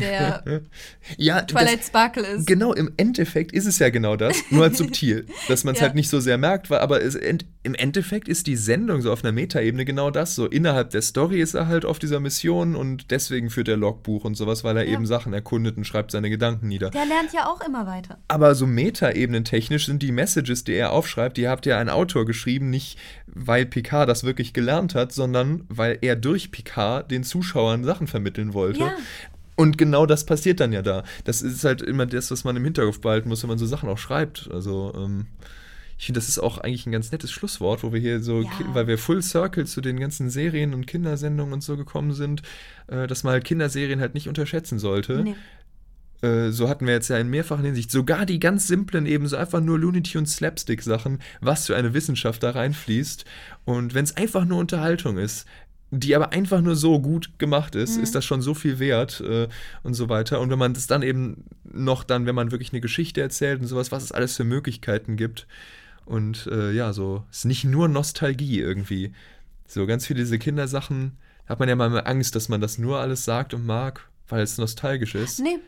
der 0.00 0.42
ja, 1.16 1.42
Twilight 1.42 1.80
das, 1.80 1.86
Sparkle 1.88 2.26
ist. 2.26 2.46
genau, 2.46 2.72
im 2.72 2.92
Endeffekt 2.96 3.52
ist 3.52 3.66
es 3.66 3.78
ja 3.78 3.90
genau 3.90 4.16
das, 4.16 4.36
nur 4.50 4.62
halt 4.62 4.76
subtil, 4.76 5.26
dass 5.48 5.64
man 5.64 5.74
es 5.74 5.80
Ja. 5.80 5.86
halt 5.86 5.94
nicht 5.94 6.08
so 6.08 6.20
sehr 6.20 6.38
merkt, 6.38 6.70
weil, 6.70 6.80
aber 6.80 7.02
es, 7.02 7.14
im 7.14 7.74
Endeffekt 7.74 8.28
ist 8.28 8.46
die 8.46 8.56
Sendung 8.56 9.02
so 9.02 9.12
auf 9.12 9.24
einer 9.24 9.32
Metaebene 9.32 9.84
genau 9.84 10.10
das, 10.10 10.34
so 10.34 10.46
innerhalb 10.46 10.90
der 10.90 11.02
Story 11.02 11.40
ist 11.40 11.54
er 11.54 11.66
halt 11.66 11.84
auf 11.84 11.98
dieser 11.98 12.20
Mission 12.20 12.74
und 12.76 13.10
deswegen 13.10 13.50
führt 13.50 13.68
er 13.68 13.76
Logbuch 13.76 14.24
und 14.24 14.36
sowas, 14.36 14.64
weil 14.64 14.76
er 14.76 14.84
Ja. 14.86 14.92
eben 14.94 15.06
Sachen 15.06 15.32
erkundet 15.32 15.76
und 15.76 15.84
schreibt 15.84 16.10
seine 16.10 16.30
Gedanken 16.30 16.68
nieder. 16.68 16.90
Der 16.90 17.06
lernt 17.06 17.32
ja 17.32 17.46
auch 17.46 17.60
immer 17.66 17.86
weiter. 17.86 18.18
Aber 18.28 18.54
so 18.54 18.66
Metaebenen 18.66 19.44
technisch 19.44 19.86
sind 19.86 20.02
die 20.02 20.12
Messages, 20.12 20.64
die 20.64 20.74
er 20.74 20.92
aufschreibt, 20.92 21.36
die 21.36 21.48
habt 21.48 21.66
ja 21.66 21.78
ein 21.78 21.88
Autor 21.88 22.24
geschrieben, 22.26 22.70
nicht 22.70 22.98
weil 23.26 23.66
Picard 23.66 24.08
das 24.08 24.24
wirklich 24.24 24.52
gelernt 24.52 24.94
hat, 24.94 25.12
sondern 25.12 25.64
weil 25.68 25.98
er 26.00 26.16
durch 26.16 26.50
Picard 26.50 27.10
den 27.10 27.22
Zuschauern 27.24 27.84
Sachen 27.84 28.06
vermitteln 28.06 28.54
wollte. 28.54 28.80
Ja. 28.80 28.96
Und 29.58 29.76
genau 29.76 30.06
das 30.06 30.24
passiert 30.24 30.60
dann 30.60 30.72
ja 30.72 30.82
da. 30.82 31.02
Das 31.24 31.42
ist 31.42 31.64
halt 31.64 31.82
immer 31.82 32.06
das, 32.06 32.30
was 32.30 32.44
man 32.44 32.54
im 32.56 32.62
Hinterkopf 32.64 33.00
behalten 33.00 33.28
muss, 33.28 33.42
wenn 33.42 33.48
man 33.48 33.58
so 33.58 33.66
Sachen 33.66 33.88
auch 33.88 33.98
schreibt. 33.98 34.48
Also, 34.52 34.92
ähm, 34.96 35.26
ich 35.98 36.06
finde, 36.06 36.20
das 36.20 36.28
ist 36.28 36.38
auch 36.38 36.58
eigentlich 36.58 36.86
ein 36.86 36.92
ganz 36.92 37.10
nettes 37.10 37.32
Schlusswort, 37.32 37.82
wo 37.82 37.92
wir 37.92 37.98
hier 37.98 38.20
so, 38.20 38.42
Ja. 38.42 38.50
weil 38.72 38.86
wir 38.86 38.98
Full 38.98 39.20
Circle 39.20 39.66
zu 39.66 39.80
den 39.80 39.98
ganzen 39.98 40.30
Serien 40.30 40.74
und 40.74 40.86
Kindersendungen 40.86 41.52
und 41.54 41.64
so 41.64 41.76
gekommen 41.76 42.12
sind, 42.12 42.42
äh, 42.86 43.08
dass 43.08 43.24
man 43.24 43.32
halt 43.32 43.44
Kinderserien 43.44 43.98
halt 44.00 44.14
nicht 44.14 44.28
unterschätzen 44.28 44.78
sollte. 44.78 45.24
Nee. 45.24 45.34
Äh, 46.22 46.50
so 46.52 46.68
hatten 46.68 46.86
wir 46.86 46.94
jetzt 46.94 47.08
ja 47.08 47.18
in 47.18 47.28
mehrfachen 47.28 47.64
Hinsicht 47.64 47.90
sogar 47.90 48.26
die 48.26 48.38
ganz 48.38 48.68
simplen, 48.68 49.06
eben 49.06 49.26
so 49.26 49.36
einfach 49.36 49.60
nur 49.60 49.76
Looney 49.76 50.04
Tunes 50.04 50.36
Slapstick-Sachen, 50.36 51.18
was 51.40 51.66
für 51.66 51.74
eine 51.74 51.94
Wissenschaft 51.94 52.44
da 52.44 52.50
reinfließt. 52.50 53.24
Und 53.64 53.94
wenn 53.94 54.04
es 54.04 54.16
einfach 54.16 54.44
nur 54.44 54.58
Unterhaltung 54.58 55.18
ist, 55.18 55.46
die 55.90 56.14
aber 56.14 56.32
einfach 56.32 56.60
nur 56.60 56.76
so 56.76 57.00
gut 57.00 57.38
gemacht 57.38 57.74
ist, 57.74 57.96
Mhm. 57.96 58.02
ist 58.02 58.14
das 58.14 58.24
schon 58.24 58.42
so 58.42 58.52
viel 58.54 58.78
wert 58.78 59.20
äh, 59.20 59.48
und 59.82 59.94
so 59.94 60.08
weiter. 60.08 60.40
Und 60.40 60.50
wenn 60.50 60.58
man 60.58 60.74
das 60.74 60.86
dann 60.86 61.02
eben 61.02 61.44
noch 61.64 62.04
dann, 62.04 62.26
wenn 62.26 62.34
man 62.34 62.50
wirklich 62.50 62.72
eine 62.72 62.80
Geschichte 62.80 63.20
erzählt 63.22 63.60
und 63.60 63.66
sowas, 63.66 63.90
was 63.90 64.02
es 64.02 64.12
alles 64.12 64.36
für 64.36 64.44
Möglichkeiten 64.44 65.16
gibt. 65.16 65.46
Und 66.04 66.46
äh, 66.52 66.72
ja, 66.72 66.92
so, 66.92 67.24
es 67.30 67.38
ist 67.38 67.44
nicht 67.46 67.64
nur 67.64 67.88
Nostalgie 67.88 68.60
irgendwie. 68.60 69.12
So 69.66 69.86
ganz 69.86 70.06
viele 70.06 70.20
diese 70.20 70.38
Kindersachen, 70.38 71.16
hat 71.46 71.58
man 71.58 71.68
ja 71.68 71.76
mal 71.76 71.96
Angst, 72.04 72.34
dass 72.34 72.48
man 72.50 72.60
das 72.60 72.78
nur 72.78 72.98
alles 73.00 73.24
sagt 73.24 73.54
und 73.54 73.64
mag, 73.64 74.06
weil 74.28 74.42
es 74.42 74.58
nostalgisch 74.58 75.14
ist. 75.14 75.40
Nee, 75.40 75.58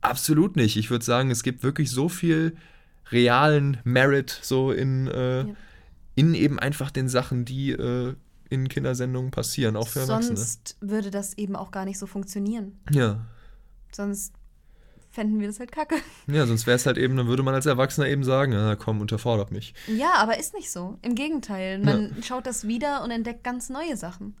Absolut 0.00 0.54
nicht. 0.56 0.76
Ich 0.76 0.90
würde 0.90 1.04
sagen, 1.04 1.30
es 1.30 1.42
gibt 1.42 1.62
wirklich 1.64 1.90
so 1.90 2.08
viel 2.08 2.56
realen 3.10 3.78
Merit 3.84 4.38
so 4.42 4.70
in, 4.70 5.08
äh, 5.08 5.40
Ja. 5.40 5.46
in 6.14 6.34
eben 6.34 6.58
einfach 6.58 6.90
den 6.92 7.08
Sachen, 7.08 7.44
die 7.44 7.72
äh, 7.72 8.14
in 8.50 8.68
Kindersendungen 8.68 9.30
passieren, 9.30 9.76
auch 9.76 9.88
für 9.88 10.00
Erwachsene. 10.00 10.36
sonst 10.36 10.76
würde 10.80 11.10
das 11.10 11.36
eben 11.36 11.56
auch 11.56 11.70
gar 11.70 11.84
nicht 11.84 11.98
so 11.98 12.06
funktionieren. 12.06 12.78
Ja. 12.90 13.26
Sonst 13.92 14.34
fänden 15.10 15.40
wir 15.40 15.48
das 15.48 15.58
halt 15.58 15.72
kacke. 15.72 15.96
Ja, 16.26 16.46
sonst 16.46 16.66
wäre 16.66 16.76
es 16.76 16.86
halt 16.86 16.98
eben, 16.98 17.16
dann 17.16 17.26
würde 17.26 17.42
man 17.42 17.54
als 17.54 17.66
Erwachsener 17.66 18.06
eben 18.08 18.24
sagen, 18.24 18.52
ja, 18.52 18.76
komm, 18.76 19.00
unterfordert 19.00 19.50
mich. 19.50 19.74
Ja, 19.86 20.14
aber 20.16 20.38
ist 20.38 20.54
nicht 20.54 20.70
so. 20.70 20.98
Im 21.02 21.14
Gegenteil. 21.14 21.78
Man 21.78 22.16
schaut 22.22 22.46
das 22.46 22.66
wieder 22.66 23.02
und 23.02 23.10
entdeckt 23.10 23.44
ganz 23.44 23.70
neue 23.70 23.96
Sachen. 23.96 24.36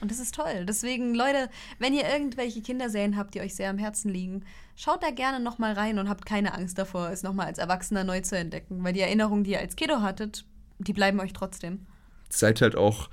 Und 0.00 0.10
das 0.10 0.18
ist 0.18 0.34
toll. 0.34 0.64
Deswegen, 0.66 1.14
Leute, 1.14 1.50
wenn 1.78 1.92
ihr 1.92 2.08
irgendwelche 2.08 2.62
Kinderserien 2.62 3.16
habt, 3.16 3.34
die 3.34 3.40
euch 3.40 3.54
sehr 3.54 3.68
am 3.70 3.78
Herzen 3.78 4.10
liegen, 4.10 4.44
schaut 4.74 5.02
da 5.02 5.10
gerne 5.10 5.40
nochmal 5.40 5.74
rein 5.74 5.98
und 5.98 6.08
habt 6.08 6.24
keine 6.24 6.54
Angst 6.54 6.78
davor, 6.78 7.10
es 7.10 7.22
nochmal 7.22 7.46
als 7.46 7.58
Erwachsener 7.58 8.04
neu 8.04 8.20
zu 8.20 8.36
entdecken. 8.36 8.82
Weil 8.82 8.94
die 8.94 9.00
Erinnerungen, 9.00 9.44
die 9.44 9.52
ihr 9.52 9.60
als 9.60 9.76
Kiddo 9.76 10.00
hattet, 10.00 10.46
die 10.78 10.94
bleiben 10.94 11.20
euch 11.20 11.34
trotzdem. 11.34 11.86
Seid 12.30 12.62
halt 12.62 12.76
auch, 12.76 13.10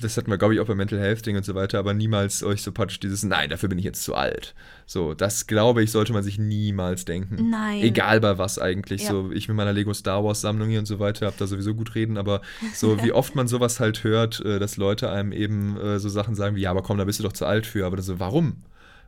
das 0.00 0.16
hatten 0.16 0.30
wir, 0.30 0.38
glaube 0.38 0.54
ich, 0.54 0.60
auch 0.60 0.66
bei 0.66 0.74
Mental 0.74 0.98
Health 0.98 1.24
Ding 1.24 1.36
und 1.36 1.44
so 1.44 1.54
weiter, 1.54 1.78
aber 1.78 1.94
niemals 1.94 2.42
euch 2.42 2.62
so 2.62 2.72
patsch 2.72 2.98
dieses, 3.02 3.22
nein, 3.22 3.50
dafür 3.50 3.68
bin 3.68 3.78
ich 3.78 3.84
jetzt 3.84 4.02
zu 4.02 4.14
alt. 4.14 4.54
So, 4.86 5.14
das 5.14 5.46
glaube 5.46 5.82
ich, 5.82 5.90
sollte 5.90 6.12
man 6.12 6.22
sich 6.22 6.38
niemals 6.38 7.04
denken. 7.04 7.50
Nein. 7.50 7.82
Egal 7.82 8.20
bei 8.20 8.38
was 8.38 8.58
eigentlich. 8.58 9.02
Ja. 9.02 9.10
So, 9.10 9.30
ich 9.32 9.48
mit 9.48 9.56
meiner 9.56 9.72
Lego 9.72 9.94
Star 9.94 10.24
Wars 10.24 10.40
Sammlung 10.40 10.68
hier 10.68 10.80
und 10.80 10.86
so 10.86 10.98
weiter, 10.98 11.26
habe 11.26 11.36
da 11.38 11.46
sowieso 11.46 11.74
gut 11.74 11.94
reden, 11.94 12.18
aber 12.18 12.42
so 12.74 13.02
wie 13.02 13.12
oft 13.12 13.34
man 13.34 13.48
sowas 13.48 13.80
halt 13.80 14.04
hört, 14.04 14.40
äh, 14.44 14.58
dass 14.58 14.76
Leute 14.76 15.10
einem 15.10 15.32
eben 15.32 15.76
äh, 15.78 15.98
so 15.98 16.08
Sachen 16.08 16.34
sagen 16.34 16.56
wie, 16.56 16.62
ja, 16.62 16.70
aber 16.70 16.82
komm, 16.82 16.98
da 16.98 17.04
bist 17.04 17.18
du 17.20 17.22
doch 17.22 17.32
zu 17.32 17.46
alt 17.46 17.66
für. 17.66 17.86
Aber 17.86 18.00
so, 18.02 18.20
warum? 18.20 18.64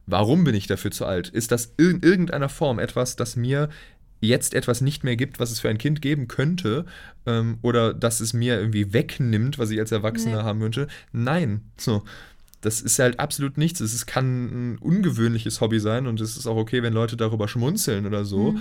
Warum 0.07 0.45
bin 0.45 0.55
ich 0.55 0.69
dafür 0.69 0.93
zu 0.93 1.05
alt? 1.05 1.29
Ist 1.29 1.51
das 1.51 1.73
in 1.77 2.01
irgendeiner 2.01 2.49
Form 2.49 2.79
etwas, 2.79 3.17
das 3.17 3.35
mir 3.35 3.69
jetzt 4.27 4.55
etwas 4.55 4.81
nicht 4.81 5.05
mehr 5.05 5.17
gibt, 5.17 5.39
was 5.41 5.51
es 5.51 5.61
für 5.61 5.69
ein 5.69 5.79
Kind 5.79 6.03
geben 6.03 6.29
könnte, 6.29 6.87
ähm, 7.27 7.59
oder 7.63 7.95
dass 7.95 8.21
es 8.21 8.33
mir 8.33 8.59
irgendwie 8.59 8.93
wegnimmt, 8.93 9.59
was 9.59 9.71
ich 9.71 9.79
als 9.79 9.93
Erwachsener 9.93 10.39
Nee. 10.39 10.43
haben 10.43 10.61
wünsche? 10.61 10.87
Nein. 11.13 11.63
So. 11.77 12.03
Das 12.63 12.81
ist 12.81 12.99
halt 12.99 13.21
absolut 13.21 13.59
nichts. 13.59 13.81
Es 13.81 14.07
kann 14.07 14.73
ein 14.73 14.79
ungewöhnliches 14.79 15.61
Hobby 15.61 15.79
sein 15.79 16.07
und 16.07 16.21
es 16.21 16.37
ist 16.37 16.47
auch 16.47 16.57
okay, 16.57 16.83
wenn 16.83 16.93
Leute 16.93 17.17
darüber 17.17 17.47
schmunzeln 17.49 18.07
oder 18.07 18.25
so. 18.25 18.53
Mhm. 18.53 18.61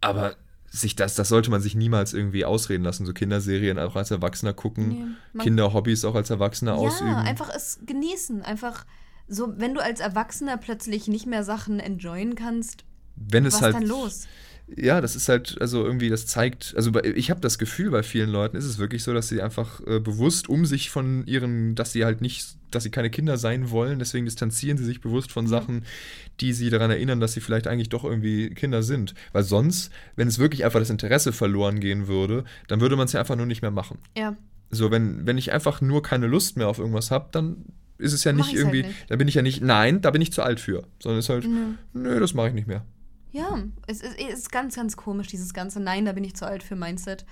Aber 0.00 0.36
sich 0.70 0.96
das, 0.96 1.14
das 1.14 1.28
sollte 1.28 1.50
man 1.50 1.60
sich 1.60 1.74
niemals 1.74 2.14
irgendwie 2.14 2.44
ausreden 2.44 2.84
lassen. 2.84 3.04
So 3.04 3.12
Kinderserien 3.12 3.78
auch 3.78 3.96
als 3.96 4.10
Erwachsener 4.10 4.52
gucken, 4.52 5.16
Nee, 5.32 5.42
Kinderhobbys 5.42 6.04
auch 6.04 6.14
als 6.14 6.30
Erwachsener 6.30 6.74
ausüben. 6.76 7.10
Ja, 7.10 7.18
einfach 7.20 7.50
es 7.54 7.80
genießen. 7.84 8.42
Einfach 8.42 8.86
so, 9.28 9.52
wenn 9.56 9.74
du 9.74 9.82
als 9.82 10.00
Erwachsener 10.00 10.56
plötzlich 10.56 11.08
nicht 11.08 11.26
mehr 11.26 11.44
Sachen 11.44 11.80
enjoyen 11.80 12.36
kannst, 12.36 12.84
wenn 13.16 13.44
es 13.46 13.54
was 13.54 13.62
halt 13.62 13.74
dann 13.74 13.86
los? 13.86 14.26
Ja, 14.74 15.00
das 15.00 15.14
ist 15.14 15.28
halt, 15.28 15.56
also 15.60 15.84
irgendwie, 15.84 16.08
das 16.08 16.26
zeigt, 16.26 16.74
also 16.76 16.90
ich 17.02 17.30
habe 17.30 17.40
das 17.40 17.56
Gefühl, 17.56 17.90
bei 17.90 18.02
vielen 18.02 18.30
Leuten 18.30 18.56
ist 18.56 18.64
es 18.64 18.78
wirklich 18.78 19.04
so, 19.04 19.14
dass 19.14 19.28
sie 19.28 19.40
einfach 19.40 19.80
äh, 19.86 20.00
bewusst 20.00 20.48
um 20.48 20.66
sich 20.66 20.90
von 20.90 21.24
ihren, 21.26 21.76
dass 21.76 21.92
sie 21.92 22.04
halt 22.04 22.20
nicht, 22.20 22.56
dass 22.72 22.82
sie 22.82 22.90
keine 22.90 23.08
Kinder 23.08 23.36
sein 23.36 23.70
wollen, 23.70 24.00
deswegen 24.00 24.24
distanzieren 24.24 24.76
sie 24.76 24.84
sich 24.84 25.00
bewusst 25.00 25.30
von 25.30 25.46
Sachen, 25.46 25.84
die 26.40 26.52
sie 26.52 26.68
daran 26.68 26.90
erinnern, 26.90 27.20
dass 27.20 27.34
sie 27.34 27.40
vielleicht 27.40 27.68
eigentlich 27.68 27.90
doch 27.90 28.02
irgendwie 28.02 28.50
Kinder 28.50 28.82
sind. 28.82 29.14
Weil 29.32 29.44
sonst, 29.44 29.92
wenn 30.16 30.26
es 30.26 30.40
wirklich 30.40 30.64
einfach 30.64 30.80
das 30.80 30.90
Interesse 30.90 31.32
verloren 31.32 31.78
gehen 31.78 32.08
würde, 32.08 32.42
dann 32.66 32.80
würde 32.80 32.96
man 32.96 33.04
es 33.04 33.12
ja 33.12 33.20
einfach 33.20 33.36
nur 33.36 33.46
nicht 33.46 33.62
mehr 33.62 33.70
machen. 33.70 33.98
Ja. 34.16 34.36
So, 34.70 34.90
wenn, 34.90 35.28
wenn 35.28 35.38
ich 35.38 35.52
einfach 35.52 35.80
nur 35.80 36.02
keine 36.02 36.26
Lust 36.26 36.56
mehr 36.56 36.66
auf 36.66 36.80
irgendwas 36.80 37.12
habe, 37.12 37.28
dann 37.30 37.66
ist 37.98 38.12
es 38.12 38.24
ja 38.24 38.32
nicht 38.32 38.48
halt 38.48 38.56
irgendwie, 38.56 38.82
nicht. 38.82 38.94
da 39.08 39.14
bin 39.14 39.28
ich 39.28 39.34
ja 39.34 39.42
nicht, 39.42 39.62
nein, 39.62 40.00
da 40.00 40.10
bin 40.10 40.20
ich 40.20 40.32
zu 40.32 40.42
alt 40.42 40.58
für, 40.58 40.82
sondern 40.98 41.20
es 41.20 41.26
ist 41.26 41.28
halt, 41.30 41.44
Nö. 41.44 41.74
nö, 41.92 42.20
das 42.20 42.34
mache 42.34 42.48
ich 42.48 42.54
nicht 42.54 42.66
mehr. 42.66 42.84
Ja, 43.36 43.58
es 43.86 44.00
ist, 44.00 44.18
es 44.18 44.38
ist 44.38 44.52
ganz, 44.52 44.76
ganz 44.76 44.96
komisch, 44.96 45.26
dieses 45.26 45.52
ganze 45.52 45.78
Nein, 45.78 46.06
da 46.06 46.12
bin 46.12 46.24
ich 46.24 46.34
zu 46.34 46.46
alt 46.46 46.62
für 46.62 46.74
Mindset. 46.74 47.26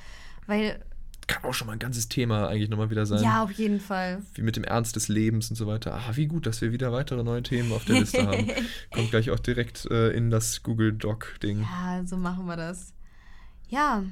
Weil, 0.47 0.85
Kann 1.26 1.44
auch 1.44 1.55
schon 1.55 1.66
mal 1.66 1.72
ein 1.72 1.78
ganzes 1.78 2.10
Thema 2.10 2.48
eigentlich 2.48 2.68
nochmal 2.68 2.90
wieder 2.90 3.06
sein. 3.06 3.22
ja, 3.22 3.43
auf 3.43 3.52
jeden 3.52 3.81
Fall. 3.81 4.22
wie 4.35 4.43
mit 4.43 4.56
dem 4.56 4.64
Ernst 4.64 4.97
des 4.97 5.09
Lebens 5.09 5.48
und 5.48 5.56
so 5.56 5.66
weiter. 5.66 5.94
Ah, 5.94 6.14
wie 6.14 6.26
gut, 6.26 6.44
dass 6.44 6.60
wir 6.60 6.72
wieder 6.72 6.93
weitere 6.93 7.24
neue 7.24 7.43
Themen 7.43 7.72
auf 7.72 7.86
der 7.86 8.01
Liste 8.01 8.26
haben. 8.26 8.51
Kommt 8.93 9.10
gleich 9.10 9.31
auch 9.31 9.39
direkt 9.39 9.86
äh, 9.86 10.10
in 10.10 10.31
das 10.31 10.62
Google 10.62 10.93
Doc-Ding. 10.93 11.62
Ja, 11.62 12.02
so 12.05 12.18
machen 12.18 12.44
wir 12.44 12.56
das. 12.56 12.93
Ja, 13.68 14.05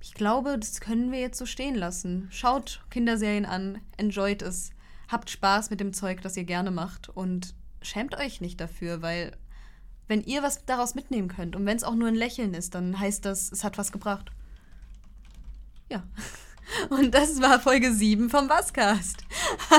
ich 0.00 0.14
glaube, 0.14 0.56
das 0.60 0.80
können 0.80 1.10
wir 1.10 1.18
jetzt 1.18 1.38
so 1.38 1.46
stehen 1.46 1.74
lassen. 1.74 2.28
Schaut 2.30 2.84
Kinderserien 2.90 3.46
an, 3.46 3.80
enjoyt 3.96 4.42
es, 4.42 4.70
habt 5.08 5.28
Spaß 5.28 5.70
mit 5.70 5.80
dem 5.80 5.92
Zeug, 5.92 6.20
das 6.22 6.36
ihr 6.36 6.44
gerne 6.44 6.70
macht 6.70 7.08
und 7.08 7.54
schämt 7.82 8.16
euch 8.16 8.40
nicht 8.40 8.60
dafür, 8.60 9.02
weil 9.02 9.32
wenn 10.08 10.22
ihr 10.22 10.42
was 10.42 10.64
daraus 10.64 10.94
mitnehmen 10.94 11.28
könnt 11.28 11.56
und 11.56 11.66
wenn 11.66 11.76
es 11.76 11.84
auch 11.84 11.94
nur 11.94 12.08
ein 12.08 12.14
Lächeln 12.14 12.54
ist, 12.54 12.74
dann 12.74 12.98
heißt 12.98 13.24
das, 13.24 13.50
es 13.50 13.64
hat 13.64 13.78
was 13.78 13.92
gebracht. 13.92 14.30
Ja. 15.90 16.02
Und 16.88 17.14
das 17.14 17.42
war 17.42 17.60
Folge 17.60 17.92
7 17.92 18.30
vom 18.30 18.48
Basscast. 18.48 19.22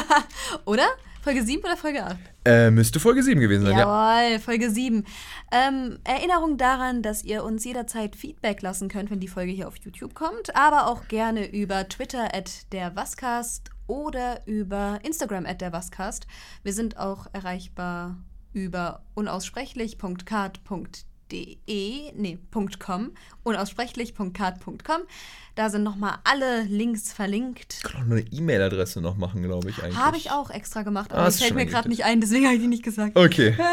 oder? 0.65 0.85
Folge 1.25 1.43
7 1.43 1.63
oder 1.63 1.75
Folge 1.75 2.05
8? 2.05 2.17
Äh, 2.45 2.69
müsste 2.69 2.99
Folge 2.99 3.23
7 3.23 3.41
gewesen 3.41 3.65
sein, 3.65 3.75
ja. 3.75 4.27
Jawohl, 4.29 4.39
Folge 4.39 4.69
7. 4.69 5.03
Ähm, 5.51 5.97
Erinnerung 6.03 6.57
daran, 6.57 7.01
dass 7.01 7.23
ihr 7.23 7.43
uns 7.43 7.65
jederzeit 7.65 8.15
Feedback 8.15 8.61
lassen 8.61 8.89
könnt, 8.89 9.09
wenn 9.09 9.19
die 9.19 9.27
Folge 9.27 9.51
hier 9.51 9.67
auf 9.67 9.77
YouTube 9.77 10.13
kommt, 10.13 10.55
aber 10.55 10.85
auch 10.85 11.07
gerne 11.07 11.51
über 11.51 11.89
Twitter 11.89 12.35
at 12.35 12.71
der 12.71 12.95
Wascast 12.95 13.71
oder 13.87 14.45
über 14.45 14.99
Instagram 15.01 15.47
at 15.47 15.61
der 15.61 15.73
Wascast. 15.73 16.27
Wir 16.61 16.73
sind 16.73 16.97
auch 16.97 17.25
erreichbar 17.33 18.17
über 18.55 19.03
unaussprechlich.card.de 19.13 21.05
De, 21.31 21.57
nee, 22.15 22.37
.com, 22.79 23.11
unaussprechlich.card.com. 23.43 25.01
Da 25.55 25.69
sind 25.69 25.83
nochmal 25.83 26.17
alle 26.25 26.63
Links 26.63 27.13
verlinkt. 27.13 27.75
Ich 27.77 27.83
kann 27.83 28.01
auch 28.01 28.11
eine 28.11 28.21
E-Mail-Adresse 28.21 28.99
noch 28.99 29.15
machen, 29.15 29.41
glaube 29.41 29.69
ich 29.69 29.81
eigentlich. 29.81 29.95
Habe 29.97 30.17
ich 30.17 30.29
auch 30.31 30.49
extra 30.49 30.83
gemacht, 30.83 31.13
aber 31.13 31.23
Ah, 31.23 31.27
ist 31.27 31.41
fällt 31.41 31.55
mir 31.55 31.65
gerade 31.65 31.87
nicht 31.87 32.03
ein, 32.03 32.19
deswegen 32.19 32.45
habe 32.45 32.55
ich 32.55 32.61
die 32.61 32.67
nicht 32.67 32.83
gesagt. 32.83 33.17
Okay. 33.17 33.55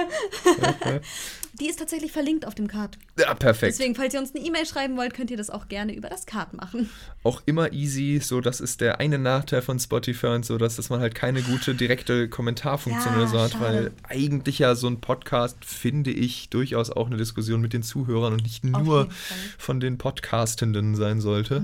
Die 1.61 1.69
ist 1.69 1.79
tatsächlich 1.79 2.11
verlinkt 2.13 2.47
auf 2.47 2.55
dem 2.55 2.67
Card. 2.67 2.97
Ja, 3.19 3.35
perfekt. 3.35 3.75
Deswegen, 3.79 3.95
falls 3.95 4.15
ihr 4.15 4.21
uns 4.21 4.35
eine 4.35 4.43
E-Mail 4.45 4.65
schreiben 4.65 4.97
wollt, 4.97 5.13
könnt 5.13 5.31
ihr 5.31 5.37
das 5.37 5.51
auch 5.51 5.69
gerne 5.69 5.95
über 5.95 6.09
das 6.09 6.25
Card 6.25 6.55
machen. 6.55 6.89
Auch 7.25 7.43
immer 7.45 7.73
easy. 7.75 8.21
So, 8.23 8.41
das 8.41 8.59
ist 8.61 8.81
der 8.81 9.01
eine 9.01 9.19
Nachteil 9.19 9.61
von 9.61 9.79
Spotify 9.79 10.29
und 10.29 10.47
so, 10.47 10.57
dass, 10.57 10.77
dass 10.77 10.89
man 10.89 11.01
halt 11.01 11.15
keine 11.15 11.43
gute 11.43 11.75
direkte 11.75 12.29
Kommentarfunktion 12.31 13.13
Ja, 13.15 13.21
oder 13.21 13.29
so 13.29 13.39
hat, 13.39 13.53
schade. 13.53 13.65
weil 13.65 13.91
eigentlich 14.09 14.61
ja 14.61 14.75
so 14.75 14.87
ein 14.87 15.03
Podcast, 15.03 15.63
finde 15.63 16.11
ich, 16.11 16.49
durchaus 16.49 16.91
auch 16.91 17.07
eine 17.07 17.19
Diskussion 17.19 17.61
mit 17.61 17.75
den 17.75 17.83
Zuhörern 17.83 18.33
und 18.33 18.43
nicht 18.43 18.65
nur. 18.65 19.05
Mhm. 19.05 19.11
von 19.59 19.79
den 19.79 19.99
Podcastenden 19.99 20.97
sein 20.97 21.21
sollte. 21.21 21.63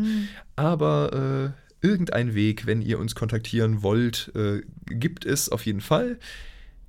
Aber 0.57 1.55
äh, 1.83 1.87
irgendein 1.87 2.35
Weg, 2.35 2.67
wenn 2.67 2.83
ihr 2.83 2.99
uns 2.99 3.15
kontaktieren 3.15 3.83
wollt, 3.83 4.33
äh, 4.35 4.63
gibt 4.87 5.25
es 5.25 5.49
auf 5.49 5.67
jeden 5.67 5.81
Fall. 5.81 6.19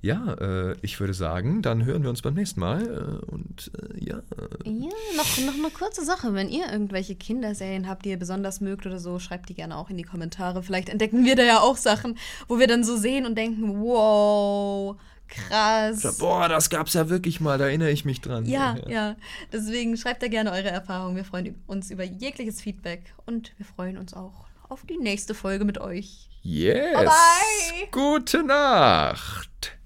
Ja, 0.02 0.32
äh, 0.34 0.76
ich 0.80 0.98
würde 0.98 1.12
sagen, 1.12 1.60
dann 1.60 1.84
hören 1.84 2.02
wir 2.02 2.10
uns 2.10 2.22
beim 2.22 2.32
nächsten 2.32 2.60
Mal. 2.60 2.82
Äh, 2.82 3.30
und 3.30 3.70
äh, 3.76 4.02
ja, 4.02 4.22
Ja, 4.64 4.88
noch, 5.16 5.38
noch 5.38 5.54
eine 5.54 5.70
kurze 5.70 6.04
Sache. 6.04 6.32
Wenn 6.32 6.48
ihr 6.48 6.72
irgendwelche 6.72 7.14
Kinderserien 7.14 7.86
habt, 7.86 8.06
die 8.06 8.10
ihr 8.10 8.18
besonders 8.18 8.62
mögt 8.62 8.86
oder 8.86 8.98
so, 8.98 9.18
schreibt 9.18 9.50
die 9.50 9.54
gerne 9.54 9.76
auch 9.76 9.90
in 9.90 9.98
die 9.98 10.04
Kommentare. 10.04 10.62
Vielleicht 10.62 10.88
entdecken 10.88 11.24
wir 11.26 11.36
da 11.36 11.42
ja 11.42 11.60
auch 11.60 11.76
Sachen, 11.76 12.16
wo 12.48 12.58
wir 12.58 12.66
dann 12.66 12.82
so 12.82 12.96
sehen 12.96 13.26
und 13.26 13.36
denken, 13.36 13.80
wow, 13.80 14.96
krass. 15.30 16.18
boah, 16.18 16.48
das 16.48 16.70
gab's 16.70 16.94
ja 16.94 17.08
wirklich 17.08 17.40
mal, 17.40 17.58
da 17.58 17.66
erinnere 17.66 17.90
ich 17.90 18.04
mich 18.04 18.20
dran. 18.20 18.46
Ja, 18.46 18.76
ja. 18.88 19.16
Deswegen 19.52 19.96
schreibt 19.96 20.22
da 20.22 20.28
gerne 20.28 20.52
eure 20.52 20.70
Erfahrungen. 20.70 21.16
Wir 21.16 21.24
freuen 21.24 21.54
uns 21.66 21.90
über 21.90 22.04
jegliches 22.04 22.60
Feedback 22.60 23.14
und 23.26 23.52
wir 23.56 23.66
freuen 23.66 23.96
uns 23.96 24.14
auch 24.14 24.46
auf 24.68 24.84
die 24.86 24.98
nächste 24.98 25.34
Folge 25.34 25.64
mit 25.64 25.78
euch. 25.78 26.28
Yes. 26.42 26.94
Bye, 26.94 27.04
bye. 27.06 27.88
Gute 27.90 28.42
Nacht. 28.42 29.79